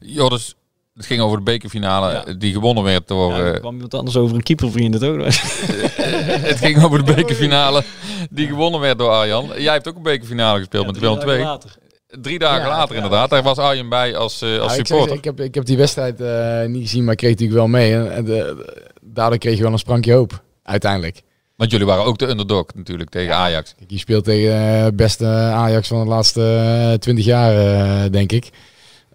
Joris, 0.00 0.54
het 0.98 1.06
ging 1.06 1.20
over 1.20 1.36
de 1.38 1.42
bekerfinale 1.44 2.12
Ja. 2.12 2.24
eh, 2.24 2.34
die 2.38 2.52
gewonnen 2.52 2.84
werd 2.84 3.08
door... 3.08 3.32
Ja, 3.32 3.38
er 3.38 3.54
eh, 3.54 3.60
kwam 3.60 3.74
iemand 3.74 3.94
anders 3.94 4.16
over 4.16 4.36
een 4.36 4.42
keepervriend 4.42 4.94
het 4.94 5.04
ook. 5.04 5.20
het 6.50 6.58
ging 6.58 6.84
over 6.84 7.04
de 7.04 7.12
bekerfinale 7.14 7.82
die 8.30 8.46
gewonnen 8.46 8.80
werd 8.80 8.98
door 8.98 9.10
Arjan. 9.10 9.50
Jij 9.56 9.72
hebt 9.72 9.88
ook 9.88 9.96
een 9.96 10.02
bekerfinale 10.02 10.58
gespeeld 10.58 10.86
met 10.86 10.98
Willem 10.98 11.18
Drie 11.18 11.26
dagen 11.26 11.40
2. 11.42 11.52
later. 11.52 11.76
Drie 12.22 12.38
dagen 12.38 12.62
Ja, 12.62 12.68
later 12.68 12.96
ja. 12.96 13.02
inderdaad. 13.02 13.30
Daar 13.30 13.42
was 13.42 13.58
Arjen 13.58 13.88
bij 13.88 14.16
als, 14.16 14.42
eh, 14.42 14.58
als 14.58 14.74
supporter. 14.74 15.16
ik, 15.16 15.24
heb, 15.24 15.40
ik 15.40 15.54
heb 15.54 15.64
die 15.64 15.76
wedstrijd 15.76 16.20
eh, 16.20 16.64
niet 16.64 16.82
gezien, 16.82 17.02
maar 17.04 17.12
ik 17.12 17.18
kreeg 17.18 17.30
natuurlijk 17.30 17.58
wel 17.58 17.68
mee. 17.68 17.92
En, 17.94 18.12
en 18.14 18.24
de- 18.24 18.32
de- 18.32 18.86
daardoor 19.02 19.38
kreeg 19.38 19.56
je 19.56 19.62
wel 19.62 19.72
een 19.72 19.78
sprankje 19.78 20.12
hoop, 20.12 20.42
uiteindelijk. 20.62 21.22
Want 21.56 21.70
jullie 21.70 21.86
waren 21.86 22.04
ook 22.04 22.18
de 22.18 22.28
underdog 22.28 22.66
natuurlijk 22.74 23.10
tegen 23.10 23.34
Ajax. 23.34 23.74
Je 23.86 23.98
speelt 23.98 24.24
tegen 24.24 24.56
het 24.62 24.96
beste 24.96 25.26
Ajax 25.54 25.88
van 25.88 26.02
de 26.02 26.08
laatste 26.08 26.96
twintig 27.00 27.24
jaar, 27.24 28.10
denk 28.10 28.32
ik. 28.32 28.50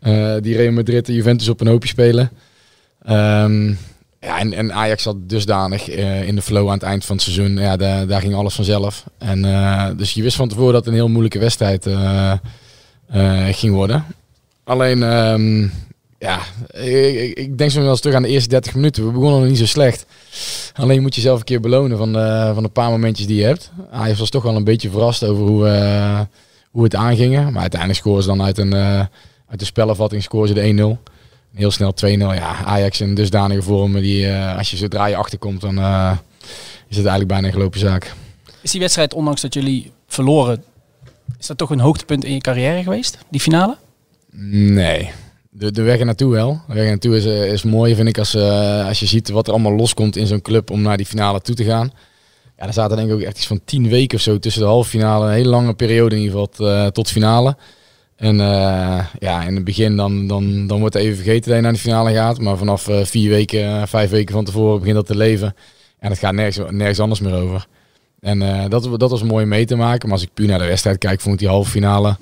Eh, 0.03 0.35
die 0.41 0.55
Real 0.55 0.71
Madrid 0.71 1.07
en 1.07 1.13
Juventus 1.13 1.49
op 1.49 1.61
een 1.61 1.67
hoopje 1.67 1.89
spelen. 1.89 2.31
Ehm, 3.03 3.67
ja, 4.19 4.39
en, 4.39 4.73
Ajax 4.73 5.03
zat 5.03 5.29
dusdanig 5.29 5.89
eh, 5.89 6.27
in 6.27 6.35
de 6.35 6.41
flow 6.41 6.67
aan 6.67 6.73
het 6.73 6.83
eind 6.83 7.05
van 7.05 7.15
het 7.15 7.25
seizoen. 7.25 7.57
Ja, 7.57 7.77
daar, 7.77 8.21
ging 8.21 8.35
alles 8.35 8.55
vanzelf. 8.55 9.03
En, 9.17 9.45
eh, 9.45 9.87
dus 9.97 10.13
je 10.13 10.23
wist 10.23 10.35
van 10.35 10.47
tevoren 10.47 10.73
dat 10.73 10.85
het 10.85 10.93
een 10.93 10.99
heel 10.99 11.09
moeilijke 11.09 11.39
wedstrijd 11.39 11.87
ging 13.51 13.73
worden. 13.73 14.05
Alleen, 14.63 15.03
ehm, 15.03 15.61
ja, 16.19 16.39
ik, 17.35 17.57
denk 17.57 17.71
zo 17.71 17.81
wel 17.81 17.89
eens 17.89 17.99
terug 17.99 18.15
aan 18.15 18.23
de 18.23 18.29
eerste 18.29 18.49
30 18.49 18.75
minuten. 18.75 19.05
We 19.05 19.11
begonnen 19.11 19.39
nog 19.39 19.49
niet 19.49 19.57
zo 19.57 19.65
slecht. 19.65 20.05
Alleen 20.73 20.95
je 20.95 21.01
moet 21.01 21.15
jezelf 21.15 21.39
een 21.39 21.45
keer 21.45 21.59
belonen 21.59 21.97
van, 21.97 22.13
van 22.53 22.63
de 22.63 22.69
paar 22.69 22.89
momentjes 22.89 23.27
die 23.27 23.37
je 23.37 23.45
hebt. 23.45 23.71
Ajax 23.91 24.19
was 24.19 24.29
toch 24.29 24.43
wel 24.43 24.55
een 24.55 24.63
beetje 24.63 24.89
verrast 24.89 25.23
over 25.23 25.43
hoe, 25.45 25.67
hoe 26.71 26.83
het 26.83 26.95
aangingen. 26.95 27.51
Maar 27.51 27.61
uiteindelijk 27.61 27.99
scoren 27.99 28.23
ze 28.23 28.29
dan 28.29 28.43
uit 28.43 28.57
een, 28.57 29.07
uit 29.53 29.61
de 29.61 29.67
spelervatting 29.67 30.23
scoren 30.23 30.47
ze 30.47 30.53
de 30.53 30.97
1-0. 30.97 31.11
Heel 31.53 31.71
snel 31.71 31.93
2-0. 32.05 32.07
Ja, 32.07 32.65
Ajax 32.65 33.01
in 33.01 33.15
dusdanige 33.15 33.61
vorm. 33.61 33.93
Die, 33.93 34.27
eh, 34.27 34.57
als 34.57 34.71
je 34.71 34.77
zodra 34.77 35.05
je 35.05 35.15
achterkomt, 35.15 35.61
dan 35.61 35.77
eh, 35.77 36.11
is 36.87 36.97
het 36.97 37.05
eigenlijk 37.05 37.27
bijna 37.27 37.47
een 37.47 37.53
gelopen 37.53 37.79
zaak. 37.79 38.13
Is 38.61 38.71
die 38.71 38.79
wedstrijd, 38.79 39.13
ondanks 39.13 39.41
dat 39.41 39.53
jullie 39.53 39.91
verloren, 40.07 40.63
is 41.39 41.47
dat 41.47 41.57
toch 41.57 41.69
een 41.69 41.79
hoogtepunt 41.79 42.25
in 42.25 42.33
je 42.33 42.39
carrière 42.39 42.83
geweest? 42.83 43.17
Die 43.29 43.39
finale? 43.39 43.77
Nee. 44.31 45.11
De, 45.49 45.71
de 45.71 45.81
weg 45.81 45.99
er 45.99 46.05
naartoe 46.05 46.31
wel. 46.31 46.61
De 46.67 46.73
weg 46.73 46.83
er 46.83 46.89
naartoe 46.89 47.17
is, 47.17 47.25
eh, 47.25 47.51
is 47.51 47.63
mooi, 47.63 47.95
vind 47.95 48.07
ik, 48.07 48.17
als, 48.17 48.35
als 48.85 48.99
je 48.99 49.05
ziet 49.05 49.29
wat 49.29 49.47
er 49.47 49.53
allemaal 49.53 49.75
loskomt 49.75 50.15
in 50.15 50.27
zo'n 50.27 50.41
club 50.41 50.71
om 50.71 50.81
naar 50.81 50.97
die 50.97 51.05
finale 51.05 51.41
toe 51.41 51.55
te 51.55 51.63
gaan. 51.63 51.91
Ja, 52.57 52.65
er 52.67 52.73
zaten 52.73 52.97
denk 52.97 53.09
ik 53.09 53.15
ook 53.15 53.21
echt 53.21 53.37
iets 53.37 53.47
van 53.47 53.61
tien 53.65 53.89
weken 53.89 54.17
of 54.17 54.23
zo 54.23 54.39
tussen 54.39 54.61
de 54.61 54.67
halve 54.67 54.89
finale. 54.89 55.25
Een 55.25 55.33
hele 55.33 55.49
lange 55.49 55.73
periode 55.73 56.15
in 56.15 56.21
ieder 56.21 56.47
geval 56.47 56.91
tot 56.91 57.09
finale. 57.09 57.55
En 58.15 58.39
eh, 58.39 59.05
ja, 59.19 59.43
in 59.43 59.55
het 59.55 59.63
begin 59.63 59.95
dan, 59.95 60.27
dan, 60.27 60.67
dan 60.67 60.79
wordt 60.79 60.93
het 60.93 61.03
even 61.03 61.15
vergeten 61.15 61.47
dat 61.47 61.55
je 61.55 61.61
naar 61.61 61.73
de 61.73 61.79
finale 61.79 62.13
gaat. 62.13 62.39
Maar 62.39 62.57
vanaf 62.57 62.87
eh, 62.87 63.05
vier 63.05 63.29
weken, 63.29 63.63
eh, 63.63 63.81
vijf 63.85 64.09
weken 64.09 64.33
van 64.33 64.45
tevoren 64.45 64.79
begint 64.79 64.95
dat 64.95 65.05
te 65.05 65.15
leven. 65.15 65.55
En 65.99 66.09
het 66.09 66.19
gaat 66.19 66.33
nergens, 66.33 66.71
nergens 66.71 66.99
anders 66.99 67.19
meer 67.19 67.33
over. 67.33 67.67
En 68.19 68.69
dat, 68.69 68.99
dat 68.99 69.09
was 69.09 69.23
mooi 69.23 69.45
mee 69.45 69.65
te 69.65 69.75
maken. 69.75 70.09
Maar 70.09 70.17
als 70.17 70.27
ik 70.27 70.33
puur 70.33 70.47
naar 70.47 70.59
de 70.59 70.65
wedstrijd 70.65 70.97
kijk, 70.97 71.21
vond 71.21 71.33
ik 71.33 71.39
die 71.39 71.49
halve 71.49 71.69
finale 71.69 72.17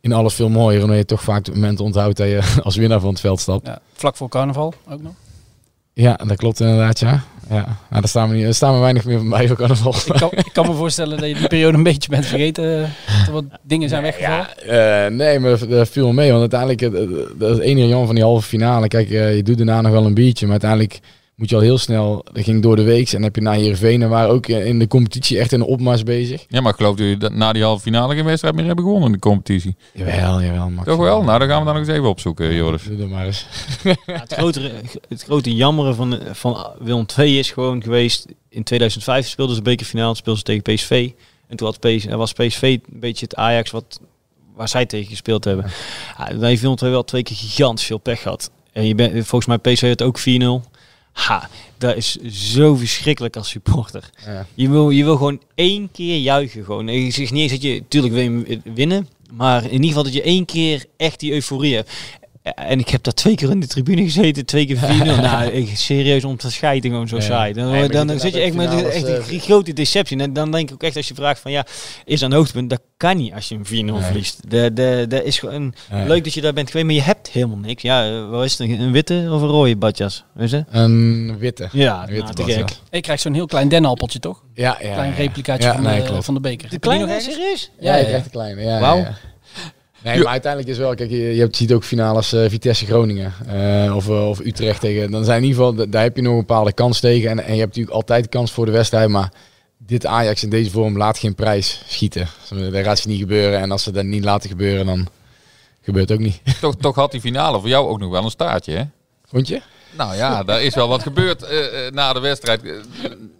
in 0.00 0.12
alles 0.12 0.34
veel 0.34 0.48
mooier. 0.48 0.82
Omdat 0.82 0.96
je 0.96 1.04
toch 1.04 1.22
vaak 1.22 1.46
het 1.46 1.54
moment 1.54 1.80
onthoudt 1.80 2.16
dat 2.16 2.26
je 2.26 2.54
als 2.62 2.76
winnaar 2.76 3.00
van 3.00 3.08
het 3.10 3.20
veld 3.20 3.40
stapt. 3.40 3.66
Ja, 3.66 3.80
vlak 3.92 4.16
voor 4.16 4.28
carnaval 4.28 4.74
ook 4.88 5.02
nog. 5.02 5.12
Ja, 5.92 6.14
dat 6.14 6.36
klopt 6.36 6.60
inderdaad, 6.60 6.98
ja. 6.98 7.24
Ja. 7.50 7.54
Nou, 7.64 7.66
daar, 7.90 8.08
staan 8.08 8.28
we 8.28 8.34
niet, 8.34 8.44
daar 8.44 8.54
staan 8.54 8.74
we 8.74 8.80
weinig 8.80 9.04
meer 9.04 9.18
van 9.18 9.28
bij 9.28 9.46
voor 9.48 9.56
carnaval. 9.56 9.94
Ik 10.06 10.12
kan, 10.18 10.30
ik 10.32 10.50
kan 10.52 10.66
me 10.66 10.72
voorstellen 10.74 11.18
dat 11.18 11.28
je 11.28 11.34
die 11.34 11.48
periode 11.48 11.76
een 11.76 11.82
beetje 11.82 12.10
bent 12.10 12.26
vergeten. 12.26 12.82
eh, 12.82 12.88
Dat 13.18 13.26
er 13.26 13.32
wat 13.32 13.44
dingen 13.62 13.88
zijn 13.88 14.02
weggevallen. 14.02 14.46
Ja, 14.66 15.04
eh, 15.04 15.10
nee, 15.10 15.38
maar 15.38 15.68
dat, 15.68 15.88
viel 15.88 16.06
me 16.06 16.12
mee. 16.12 16.32
Want 16.32 16.52
uiteindelijk, 16.52 16.82
eh, 16.82 17.18
dat 17.38 17.58
is 17.58 17.64
enige 17.64 17.88
jammer 17.88 18.06
van 18.06 18.14
die 18.14 18.24
halve 18.24 18.48
finale. 18.48 18.88
Kijk, 18.88 19.08
je 19.08 19.40
doet 19.44 19.56
daarna 19.56 19.80
nog 19.80 19.92
wel 19.92 20.06
een 20.06 20.14
biertje. 20.14 20.46
Maar 20.46 20.60
uiteindelijk 20.60 21.00
moet 21.38 21.50
je 21.50 21.56
al 21.56 21.62
heel 21.62 21.78
snel... 21.78 22.24
Dat 22.32 22.44
ging 22.44 22.62
door 22.62 22.76
de 22.76 22.82
week. 22.82 23.06
En 23.06 23.12
dan 23.12 23.22
heb 23.22 23.34
je 23.34 23.40
naar 23.40 23.54
Heerenveen. 23.54 24.02
En 24.02 24.08
waren 24.08 24.30
ook 24.30 24.46
eh, 24.46 24.66
in 24.66 24.78
de 24.78 24.86
competitie 24.86 25.38
echt 25.38 25.52
in 25.52 25.60
een 25.60 25.66
opmars 25.66 26.02
bezig. 26.02 26.44
Ja, 26.48 26.60
maar 26.60 26.74
geloof 26.74 26.90
dat 26.90 26.98
jullie 26.98 27.16
dat 27.16 27.32
na 27.32 27.52
die 27.52 27.62
halve 27.62 27.82
finale 27.82 28.14
geen 28.14 28.24
wedstrijd 28.24 28.54
meer 28.54 28.64
hebben 28.64 28.84
gewonnen 28.84 29.06
in 29.06 29.14
de 29.14 29.20
competitie. 29.20 29.76
Jawel, 29.92 30.42
jawel. 30.42 30.70
Max. 30.70 30.86
Toch 30.86 30.98
wel? 30.98 31.22
Nou, 31.22 31.38
dan 31.38 31.48
gaan 31.48 31.58
we 31.58 31.64
dan 31.64 31.74
nog 31.74 31.86
eens 31.86 31.96
even 31.96 32.08
opzoeken, 32.08 32.54
Joris. 32.54 32.82
Doe 32.82 32.96
dat 32.96 33.08
maar 33.08 33.26
eens. 33.26 33.46
Ja, 34.06 34.20
het, 34.20 34.32
grotere, 34.32 34.70
het 35.08 35.22
grote 35.22 35.54
jammeren 35.54 35.94
van, 35.94 36.18
van 36.32 36.66
Willem 36.78 37.06
II 37.18 37.38
is 37.38 37.50
gewoon 37.50 37.82
geweest. 37.82 38.26
In 38.48 38.62
2005 38.62 39.28
speelden 39.28 39.56
ze 39.56 39.62
bekerfinale, 39.62 40.14
speelden 40.14 40.38
ze 40.38 40.44
tegen 40.44 40.74
PSV. 40.74 41.10
En 41.48 41.56
toen 41.56 41.66
had 41.66 41.80
PSV, 41.80 42.14
was 42.14 42.32
PSV 42.32 42.62
een 42.62 43.00
beetje 43.00 43.24
het 43.24 43.34
Ajax 43.34 43.70
wat, 43.70 44.00
waar 44.54 44.68
zij 44.68 44.86
tegen 44.86 45.10
gespeeld 45.10 45.44
hebben. 45.44 45.70
Ja, 46.18 46.24
dan 46.24 46.42
heeft 46.42 46.60
Willem 46.60 46.76
II 46.82 46.90
wel 46.90 47.04
twee 47.04 47.22
keer 47.22 47.36
gigantisch 47.36 47.86
veel 47.86 47.98
pech 47.98 48.22
gehad. 48.22 48.50
En 48.72 48.86
je 48.86 48.94
bent, 48.94 49.12
volgens 49.26 49.46
mij 49.46 49.58
PSV 49.58 49.88
had 49.88 50.02
ook 50.02 50.18
4-0. 50.20 50.22
Ha, 51.12 51.48
dat 51.78 51.96
is 51.96 52.16
zo 52.26 52.74
verschrikkelijk 52.74 53.36
als 53.36 53.48
supporter. 53.48 54.10
Ja. 54.26 54.46
Je, 54.54 54.68
wil, 54.68 54.90
je 54.90 55.04
wil 55.04 55.16
gewoon 55.16 55.42
één 55.54 55.90
keer 55.92 56.18
juichen. 56.18 56.64
Gewoon. 56.64 56.88
Ik 56.88 57.14
zeg 57.14 57.30
niet 57.30 57.42
eens 57.42 57.52
dat 57.52 57.62
je, 57.62 57.80
natuurlijk 57.80 58.14
wil 58.14 58.22
je 58.22 58.60
winnen. 58.64 59.08
Maar 59.32 59.64
in 59.64 59.72
ieder 59.72 59.86
geval 59.86 60.02
dat 60.02 60.12
je 60.12 60.22
één 60.22 60.44
keer 60.44 60.84
echt 60.96 61.20
die 61.20 61.32
euforie 61.32 61.74
hebt. 61.74 61.92
En 62.54 62.78
ik 62.78 62.88
heb 62.88 63.02
daar 63.02 63.14
twee 63.14 63.34
keer 63.34 63.50
in 63.50 63.60
de 63.60 63.66
tribune 63.66 64.02
gezeten, 64.02 64.46
twee 64.46 64.66
keer 64.66 64.76
4-0. 64.76 64.80
nou, 65.20 65.50
ik, 65.50 65.76
serieus 65.76 66.24
om 66.24 66.36
te 66.36 66.50
scheiden 66.50 66.90
gewoon 66.90 67.08
zo 67.08 67.16
Ja. 67.16 67.22
saai. 67.22 67.52
Dan, 67.52 67.70
Nee, 67.70 67.88
dan, 67.88 68.20
zit 68.20 68.34
je 68.34 68.40
echt 68.40 68.54
met 68.54 68.68
finales, 68.68 68.94
echt 68.94 69.04
eh, 69.04 69.32
een 69.32 69.40
grote 69.40 69.72
deceptie. 69.72 70.18
En 70.18 70.32
dan 70.32 70.50
denk 70.50 70.68
ik 70.68 70.74
ook 70.74 70.82
echt 70.82 70.96
als 70.96 71.08
je 71.08 71.14
vraagt 71.14 71.40
van 71.40 71.50
ja, 71.50 71.66
is 72.04 72.20
dat 72.20 72.30
een 72.30 72.36
hoogtepunt? 72.36 72.70
Dat 72.70 72.80
kan 72.96 73.16
niet 73.16 73.32
als 73.32 73.48
je 73.48 73.54
een 73.54 73.66
4-0 73.66 73.68
Nee. 73.70 74.02
verliest. 74.02 74.50
De, 74.50 74.72
de, 74.72 75.04
de 75.08 75.24
is 75.24 75.38
gewoon 75.38 75.74
Nee. 75.90 76.06
leuk 76.06 76.24
dat 76.24 76.34
je 76.34 76.40
daar 76.40 76.52
bent 76.52 76.66
geweest, 76.70 76.86
maar 76.86 76.94
je 76.94 77.02
hebt 77.02 77.28
helemaal 77.28 77.56
niks. 77.56 77.82
Ja, 77.82 78.06
eh, 78.08 78.28
wat 78.28 78.44
is 78.44 78.58
het? 78.58 78.68
Een 78.70 78.92
witte 78.92 79.28
of 79.30 79.42
een 79.42 79.48
rode 79.48 79.76
badjas? 79.76 80.24
Weet 80.34 80.50
je? 80.50 80.64
Een 80.70 81.36
witte. 81.38 81.68
Ja, 81.72 82.00
Een 82.02 82.06
witte 82.08 82.22
nou, 82.22 82.34
te 82.34 82.42
bad, 82.42 82.50
ja. 82.50 82.58
gek. 82.58 82.76
Ik 82.90 83.02
krijg 83.02 83.20
zo'n 83.20 83.34
heel 83.34 83.46
klein 83.46 83.68
dennenappeltje, 83.68 84.18
toch? 84.18 84.42
Ja, 84.54 84.78
ja. 84.82 84.92
Klein 84.92 85.14
replicaatje 85.14 85.68
Ja, 85.68 85.74
van, 85.74 85.82
nee, 85.82 86.02
de, 86.02 86.22
van 86.22 86.34
de 86.34 86.40
beker. 86.40 86.70
De 86.70 86.78
kleine, 86.78 87.20
serieus? 87.20 87.70
Ja, 87.80 87.94
ik 87.94 88.06
echt 88.08 88.24
een 88.24 88.30
kleine. 88.30 88.62
Ja, 88.62 88.80
Wauw. 88.80 89.06
Nee, 90.02 90.18
maar 90.18 90.26
uiteindelijk 90.32 90.72
is 90.72 90.78
wel, 90.78 90.94
kijk, 90.94 91.10
je, 91.10 91.16
je 91.34 91.40
hebt, 91.40 91.56
ziet 91.56 91.72
ook 91.72 91.84
finales 91.84 92.32
eh, 92.32 92.44
Vitesse 92.48 92.86
Groningen 92.86 93.32
eh, 93.46 93.96
of, 93.96 94.08
eh, 94.08 94.28
of 94.28 94.38
Utrecht 94.40 94.80
tegen. 94.80 95.10
Dan 95.10 95.24
zijn 95.24 95.42
in 95.42 95.48
ieder 95.48 95.58
geval, 95.62 95.74
da- 95.74 95.86
daar 95.86 96.02
heb 96.02 96.16
je 96.16 96.22
nog 96.22 96.32
een 96.32 96.38
bepaalde 96.38 96.72
kans 96.72 97.00
tegen. 97.00 97.30
En, 97.30 97.38
en 97.38 97.52
je 97.52 97.58
hebt 97.60 97.68
natuurlijk 97.68 97.94
altijd 97.96 98.28
kans 98.28 98.52
voor 98.52 98.66
de 98.66 98.72
wedstrijd. 98.72 99.08
Maar 99.08 99.32
dit 99.78 100.06
Ajax 100.06 100.42
in 100.42 100.50
deze 100.50 100.70
vorm 100.70 100.96
laat 100.96 101.18
geen 101.18 101.34
prijs 101.34 101.82
schieten. 101.86 102.28
Dat 102.70 102.84
gaat 102.84 102.98
ze 102.98 103.08
niet 103.08 103.18
gebeuren. 103.20 103.60
En 103.60 103.70
als 103.70 103.82
ze 103.82 103.90
dat 103.92 104.04
niet 104.04 104.24
laten 104.24 104.48
gebeuren, 104.50 104.86
dan 104.86 105.08
gebeurt 105.82 106.08
het 106.08 106.18
ook 106.18 106.24
niet. 106.24 106.40
toch, 106.60 106.76
toch 106.76 106.94
had 106.94 107.10
die 107.10 107.20
finale 107.20 107.60
voor 107.60 107.68
jou 107.68 107.88
ook 107.88 107.98
nog 107.98 108.10
wel 108.10 108.24
een 108.24 108.30
staartje, 108.30 108.72
hè? 108.72 108.82
Vond 109.26 109.48
je? 109.48 109.60
Nou 109.96 110.16
ja, 110.16 110.42
daar 110.42 110.62
is 110.62 110.74
wel 110.74 110.88
wat 110.88 111.02
gebeurd 111.02 111.42
eh, 111.42 111.86
eh, 111.86 111.92
na 111.92 112.12
de 112.12 112.20
wedstrijd. 112.20 112.62
Eh, 112.62 112.70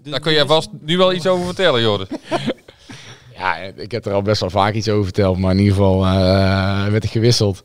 daar 0.03 0.21
kun 0.21 0.33
jij 0.33 0.47
vast 0.47 0.69
nu 0.81 0.97
wel 0.97 1.13
iets 1.13 1.27
over 1.27 1.47
vertellen, 1.47 1.81
Joris. 1.81 2.09
Ja, 3.39 3.57
ik 3.57 3.91
heb 3.91 4.07
er 4.07 4.13
al 4.13 4.23
best 4.23 4.41
wel 4.41 4.51
vaak 4.51 4.75
iets 4.75 4.89
over 4.89 5.05
verteld. 5.05 5.39
Maar 5.39 5.53
in 5.53 5.59
ieder 5.59 5.75
geval 5.75 6.05
eh, 6.07 6.87
werd 6.87 7.05
ik 7.05 7.11
gewisseld. 7.11 7.65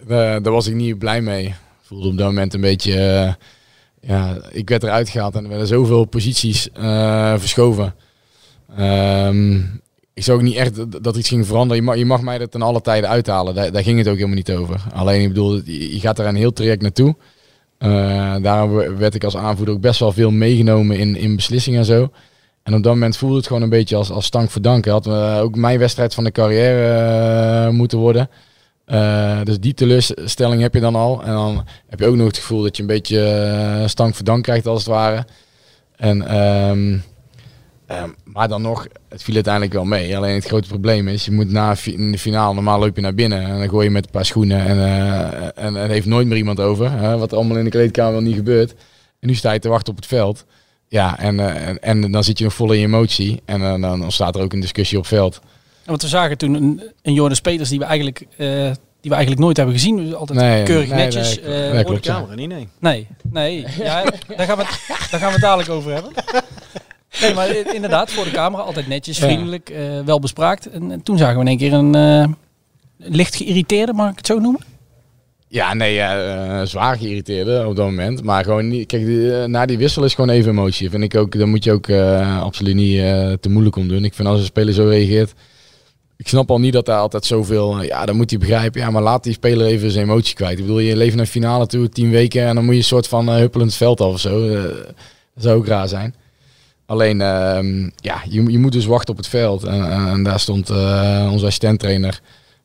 Eh, 0.00 0.06
daar 0.08 0.50
was 0.50 0.66
ik 0.66 0.74
niet 0.74 0.98
blij 0.98 1.20
mee. 1.20 1.54
Voelde 1.82 2.08
op 2.08 2.16
dat 2.18 2.26
moment 2.26 2.54
een 2.54 2.60
beetje... 2.60 2.94
eh, 3.00 3.32
ja, 4.00 4.36
ik 4.50 4.68
werd 4.68 4.82
eruit 4.82 5.08
gehaald 5.08 5.34
en 5.34 5.42
er 5.42 5.48
werden 5.48 5.66
zoveel 5.66 6.04
posities 6.04 6.68
verschoven. 7.36 7.94
Ehm, 8.76 9.54
ik 10.14 10.22
zou 10.24 10.38
ook 10.38 10.44
niet 10.44 10.56
echt 10.56 10.76
dat- 10.76 11.04
dat 11.04 11.16
iets 11.16 11.28
ging 11.28 11.46
veranderen. 11.46 11.98
Je 11.98 12.04
mag, 12.04 12.20
mij 12.20 12.40
er 12.40 12.48
ten 12.48 12.62
alle 12.62 12.80
tijden 12.80 13.10
uithalen. 13.10 13.54
Daar, 13.54 13.72
daar 13.72 13.82
ging 13.82 13.98
het 13.98 14.08
ook 14.08 14.14
helemaal 14.14 14.36
niet 14.36 14.52
over. 14.52 14.82
Alleen, 14.94 15.20
ik 15.22 15.28
bedoel, 15.28 15.60
je 15.64 16.00
gaat 16.00 16.18
er 16.18 16.26
een 16.26 16.34
heel 16.36 16.52
traject 16.52 16.82
naartoe. 16.82 17.16
Daarom 18.42 18.70
werd 18.96 19.14
ik 19.14 19.24
als 19.24 19.36
aanvoerder 19.36 19.74
ook 19.74 19.80
best 19.80 20.00
wel 20.00 20.12
veel 20.12 20.30
meegenomen 20.30 20.96
in, 20.98 21.16
in 21.16 21.36
beslissingen 21.36 21.78
en 21.78 21.84
zo. 21.84 22.10
En 22.66 22.74
op 22.74 22.82
dat 22.82 22.92
moment 22.92 23.16
voelde 23.16 23.36
het 23.36 23.46
gewoon 23.46 23.62
een 23.62 23.68
beetje 23.68 23.96
als, 23.96 24.10
als 24.10 24.24
stank 24.24 24.50
voor 24.50 24.62
dank. 24.62 24.86
Had 24.86 25.06
eh, 25.06 25.38
ook 25.40 25.56
mijn 25.56 25.78
wedstrijd 25.78 26.14
van 26.14 26.24
de 26.24 26.32
carrière 26.32 27.66
eh, 27.66 27.72
moeten 27.72 27.98
worden. 27.98 28.30
Eh, 28.84 29.40
dus 29.42 29.60
die 29.60 29.74
teleurstelling 29.74 30.62
heb 30.62 30.74
je 30.74 30.80
dan 30.80 30.94
al. 30.94 31.22
En 31.22 31.32
dan 31.32 31.64
heb 31.86 31.98
je 31.98 32.06
ook 32.06 32.16
nog 32.16 32.26
het 32.26 32.36
gevoel 32.36 32.62
dat 32.62 32.76
je 32.76 32.82
een 32.82 32.88
beetje 32.88 33.82
stank 33.86 34.42
krijgt 34.42 34.66
als 34.66 34.78
het 34.78 34.92
ware. 34.92 35.26
En, 35.96 36.28
ehm, 36.28 36.98
ehm, 37.86 38.10
maar 38.24 38.48
dan 38.48 38.62
nog, 38.62 38.86
het 39.08 39.22
viel 39.22 39.34
uiteindelijk 39.34 39.74
wel 39.74 39.84
mee. 39.84 40.16
Alleen 40.16 40.34
het 40.34 40.46
grote 40.46 40.68
probleem 40.68 41.08
is, 41.08 41.24
je 41.24 41.32
moet 41.32 41.50
na 41.50 41.76
in 41.84 42.12
de 42.12 42.18
finale, 42.18 42.54
normaal 42.54 42.78
loop 42.78 42.96
je 42.96 43.02
naar 43.02 43.14
binnen. 43.14 43.42
En 43.42 43.58
dan 43.58 43.68
gooi 43.68 43.84
je 43.84 43.92
met 43.92 44.04
een 44.04 44.10
paar 44.10 44.24
schoenen. 44.24 44.66
En, 44.66 44.78
en, 45.54 45.76
en 45.76 45.90
heeft 45.90 46.06
nooit 46.06 46.26
meer 46.26 46.36
iemand 46.36 46.60
over. 46.60 47.18
Wat 47.18 47.32
allemaal 47.32 47.56
in 47.56 47.64
de 47.64 47.70
kleedkamer 47.70 48.22
niet 48.22 48.36
gebeurt. 48.36 48.74
En 49.20 49.28
nu 49.28 49.34
sta 49.34 49.52
je 49.52 49.58
te 49.58 49.68
wachten 49.68 49.92
op 49.92 49.98
het 49.98 50.06
veld. 50.06 50.44
Ja, 50.88 51.18
en, 51.18 51.40
eh, 51.40 51.68
en, 51.68 51.78
en 51.82 52.12
dan 52.12 52.24
zit 52.24 52.38
je 52.38 52.44
nog 52.44 52.54
vol 52.54 52.72
in 52.72 52.78
je 52.78 52.84
emotie. 52.86 53.42
En 53.44 53.62
eh, 53.62 53.80
dan 53.80 54.02
ontstaat 54.02 54.34
er 54.34 54.42
ook 54.42 54.52
een 54.52 54.60
discussie 54.60 54.98
op 54.98 55.06
veld. 55.06 55.40
Ja, 55.42 55.48
Want 55.84 56.02
we 56.02 56.08
zagen 56.08 56.38
toen 56.38 56.54
een, 56.54 56.82
een 57.02 57.12
Joris 57.12 57.40
Peters 57.40 57.68
die 57.68 57.78
we 57.78 57.84
eigenlijk, 57.84 58.20
eh, 58.36 58.46
die 59.00 59.10
we 59.10 59.14
eigenlijk 59.14 59.40
nooit 59.40 59.56
hebben 59.56 59.74
gezien. 59.74 59.96
Dus 59.96 60.14
altijd 60.14 60.38
Nee, 60.38 60.62
keurig 60.62 60.88
nee, 60.88 60.98
netjes. 60.98 61.40
nee, 61.40 61.70
eh, 61.70 61.86
de 61.86 61.92
ja. 61.92 61.98
camera 62.00 62.34
niet, 62.34 62.48
nee. 62.48 62.68
Nee, 62.78 63.06
nee. 63.30 63.64
Ja, 63.78 64.02
daar, 64.36 64.46
gaan 64.46 64.56
we 64.56 64.64
het, 64.64 64.80
daar 65.10 65.20
gaan 65.20 65.28
we 65.28 65.32
het 65.34 65.40
dadelijk 65.40 65.70
over 65.70 65.92
hebben. 65.92 66.12
Nee, 67.20 67.34
maar 67.34 67.56
inderdaad, 67.74 68.10
voor 68.10 68.24
de 68.24 68.30
camera 68.30 68.62
altijd 68.62 68.88
netjes, 68.88 69.18
Ja. 69.18 69.24
vriendelijk, 69.26 69.70
eh, 69.70 70.00
wel 70.04 70.20
bespraakt. 70.20 70.70
En, 70.70 70.90
en 70.90 71.02
toen 71.02 71.18
zagen 71.18 71.34
we 71.34 71.40
in 71.40 71.46
één 71.48 71.58
keer 71.58 71.72
een 71.72 71.94
eh, 71.94 72.28
licht 72.96 73.36
geïrriteerde, 73.36 73.92
mag 73.92 74.10
ik 74.10 74.16
het 74.16 74.26
zo 74.26 74.38
noemen? 74.38 74.60
Ja, 75.48 75.74
nee, 75.74 76.00
eh, 76.00 76.66
zwaar 76.66 76.96
geïrriteerde 76.96 77.66
op 77.66 77.76
dat 77.76 77.84
moment. 77.84 78.22
Maar 78.22 78.44
gewoon 78.44 78.68
niet. 78.68 78.86
Kijk, 78.86 79.08
eh, 79.08 79.44
na 79.44 79.66
die 79.66 79.78
wissel 79.78 80.04
is 80.04 80.14
gewoon 80.14 80.30
even 80.30 80.50
emotie. 80.50 80.90
Vind 80.90 81.02
ik 81.02 81.16
ook, 81.16 81.38
daar 81.38 81.48
moet 81.48 81.64
je 81.64 81.72
ook 81.72 81.88
eh, 81.88 82.42
absoluut 82.42 82.74
niet 82.74 82.98
te 83.42 83.48
moeilijk 83.48 83.76
om 83.76 83.88
doen. 83.88 84.04
Ik 84.04 84.14
vind 84.14 84.28
als 84.28 84.38
een 84.38 84.44
speler 84.44 84.74
zo 84.74 84.88
reageert. 84.88 85.32
Ik 86.16 86.28
snap 86.28 86.50
al 86.50 86.60
niet 86.60 86.72
dat 86.72 86.86
daar 86.86 86.98
altijd 86.98 87.24
zoveel. 87.24 87.82
ja, 87.82 88.06
dan 88.06 88.16
moet 88.16 88.30
hij 88.30 88.38
begrijpen. 88.38 88.80
Ja, 88.80 88.90
maar 88.90 89.02
laat 89.02 89.24
die 89.24 89.32
speler 89.32 89.66
even 89.66 89.90
zijn 89.90 90.04
emotie 90.04 90.34
kwijt. 90.34 90.58
Ik 90.58 90.64
bedoel, 90.64 90.78
je 90.78 90.96
leeft 90.96 91.16
naar 91.16 91.26
finale 91.26 91.66
toe, 91.66 91.88
tien 91.88 92.10
weken. 92.10 92.46
En 92.46 92.54
dan 92.54 92.64
moet 92.64 92.74
je 92.74 92.80
een 92.80 92.86
soort 92.86 93.08
van 93.08 93.28
huppelend 93.28 93.74
veld 93.74 94.00
af 94.00 94.12
of 94.12 94.20
zo. 94.20 94.48
Dat 95.34 95.44
zou 95.44 95.56
ook 95.56 95.66
raar 95.66 95.88
zijn. 95.88 96.14
Alleen, 96.86 97.20
ehm, 97.20 97.90
ja, 97.96 98.22
je, 98.28 98.50
je 98.50 98.58
moet 98.58 98.72
dus 98.72 98.86
wachten 98.86 99.10
op 99.10 99.16
het 99.16 99.28
veld. 99.28 99.64
En, 99.64 100.08
en, 100.08 100.22
daar 100.22 100.40
stond 100.40 100.70
onze 100.70 101.46
assistent-trainer. 101.46 102.20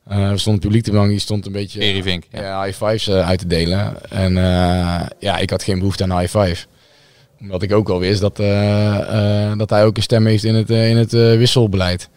Eh, 0.06 0.30
er 0.30 0.40
stond 0.40 0.56
het 0.56 0.64
publiek 0.64 0.84
te 0.84 1.08
die 1.08 1.18
stond 1.18 1.46
een 1.46 1.52
beetje. 1.52 2.02
Ja. 2.30 2.40
ja, 2.42 2.64
high 2.64 2.84
fives 2.84 3.08
eh, 3.08 3.28
uit 3.28 3.38
te 3.38 3.46
delen. 3.46 4.10
En 4.10 4.36
eh, 4.36 5.06
ja, 5.18 5.38
ik 5.38 5.50
had 5.50 5.62
geen 5.62 5.78
behoefte 5.78 6.02
aan 6.02 6.18
high 6.18 6.38
five. 6.38 6.66
Omdat 7.40 7.62
ik 7.62 7.72
ook 7.72 7.88
al 7.88 7.98
wist 7.98 8.20
dat, 8.20 8.38
eh, 8.38 9.50
eh, 9.50 9.58
dat 9.58 9.70
hij 9.70 9.84
ook 9.84 9.96
een 9.96 10.02
stem 10.02 10.26
heeft 10.26 10.44
in 10.44 10.54
het, 10.54 10.70
eh, 10.70 10.90
in 10.90 10.96
het 10.96 11.14
eh, 11.14 11.20
wisselbeleid. 11.36 12.08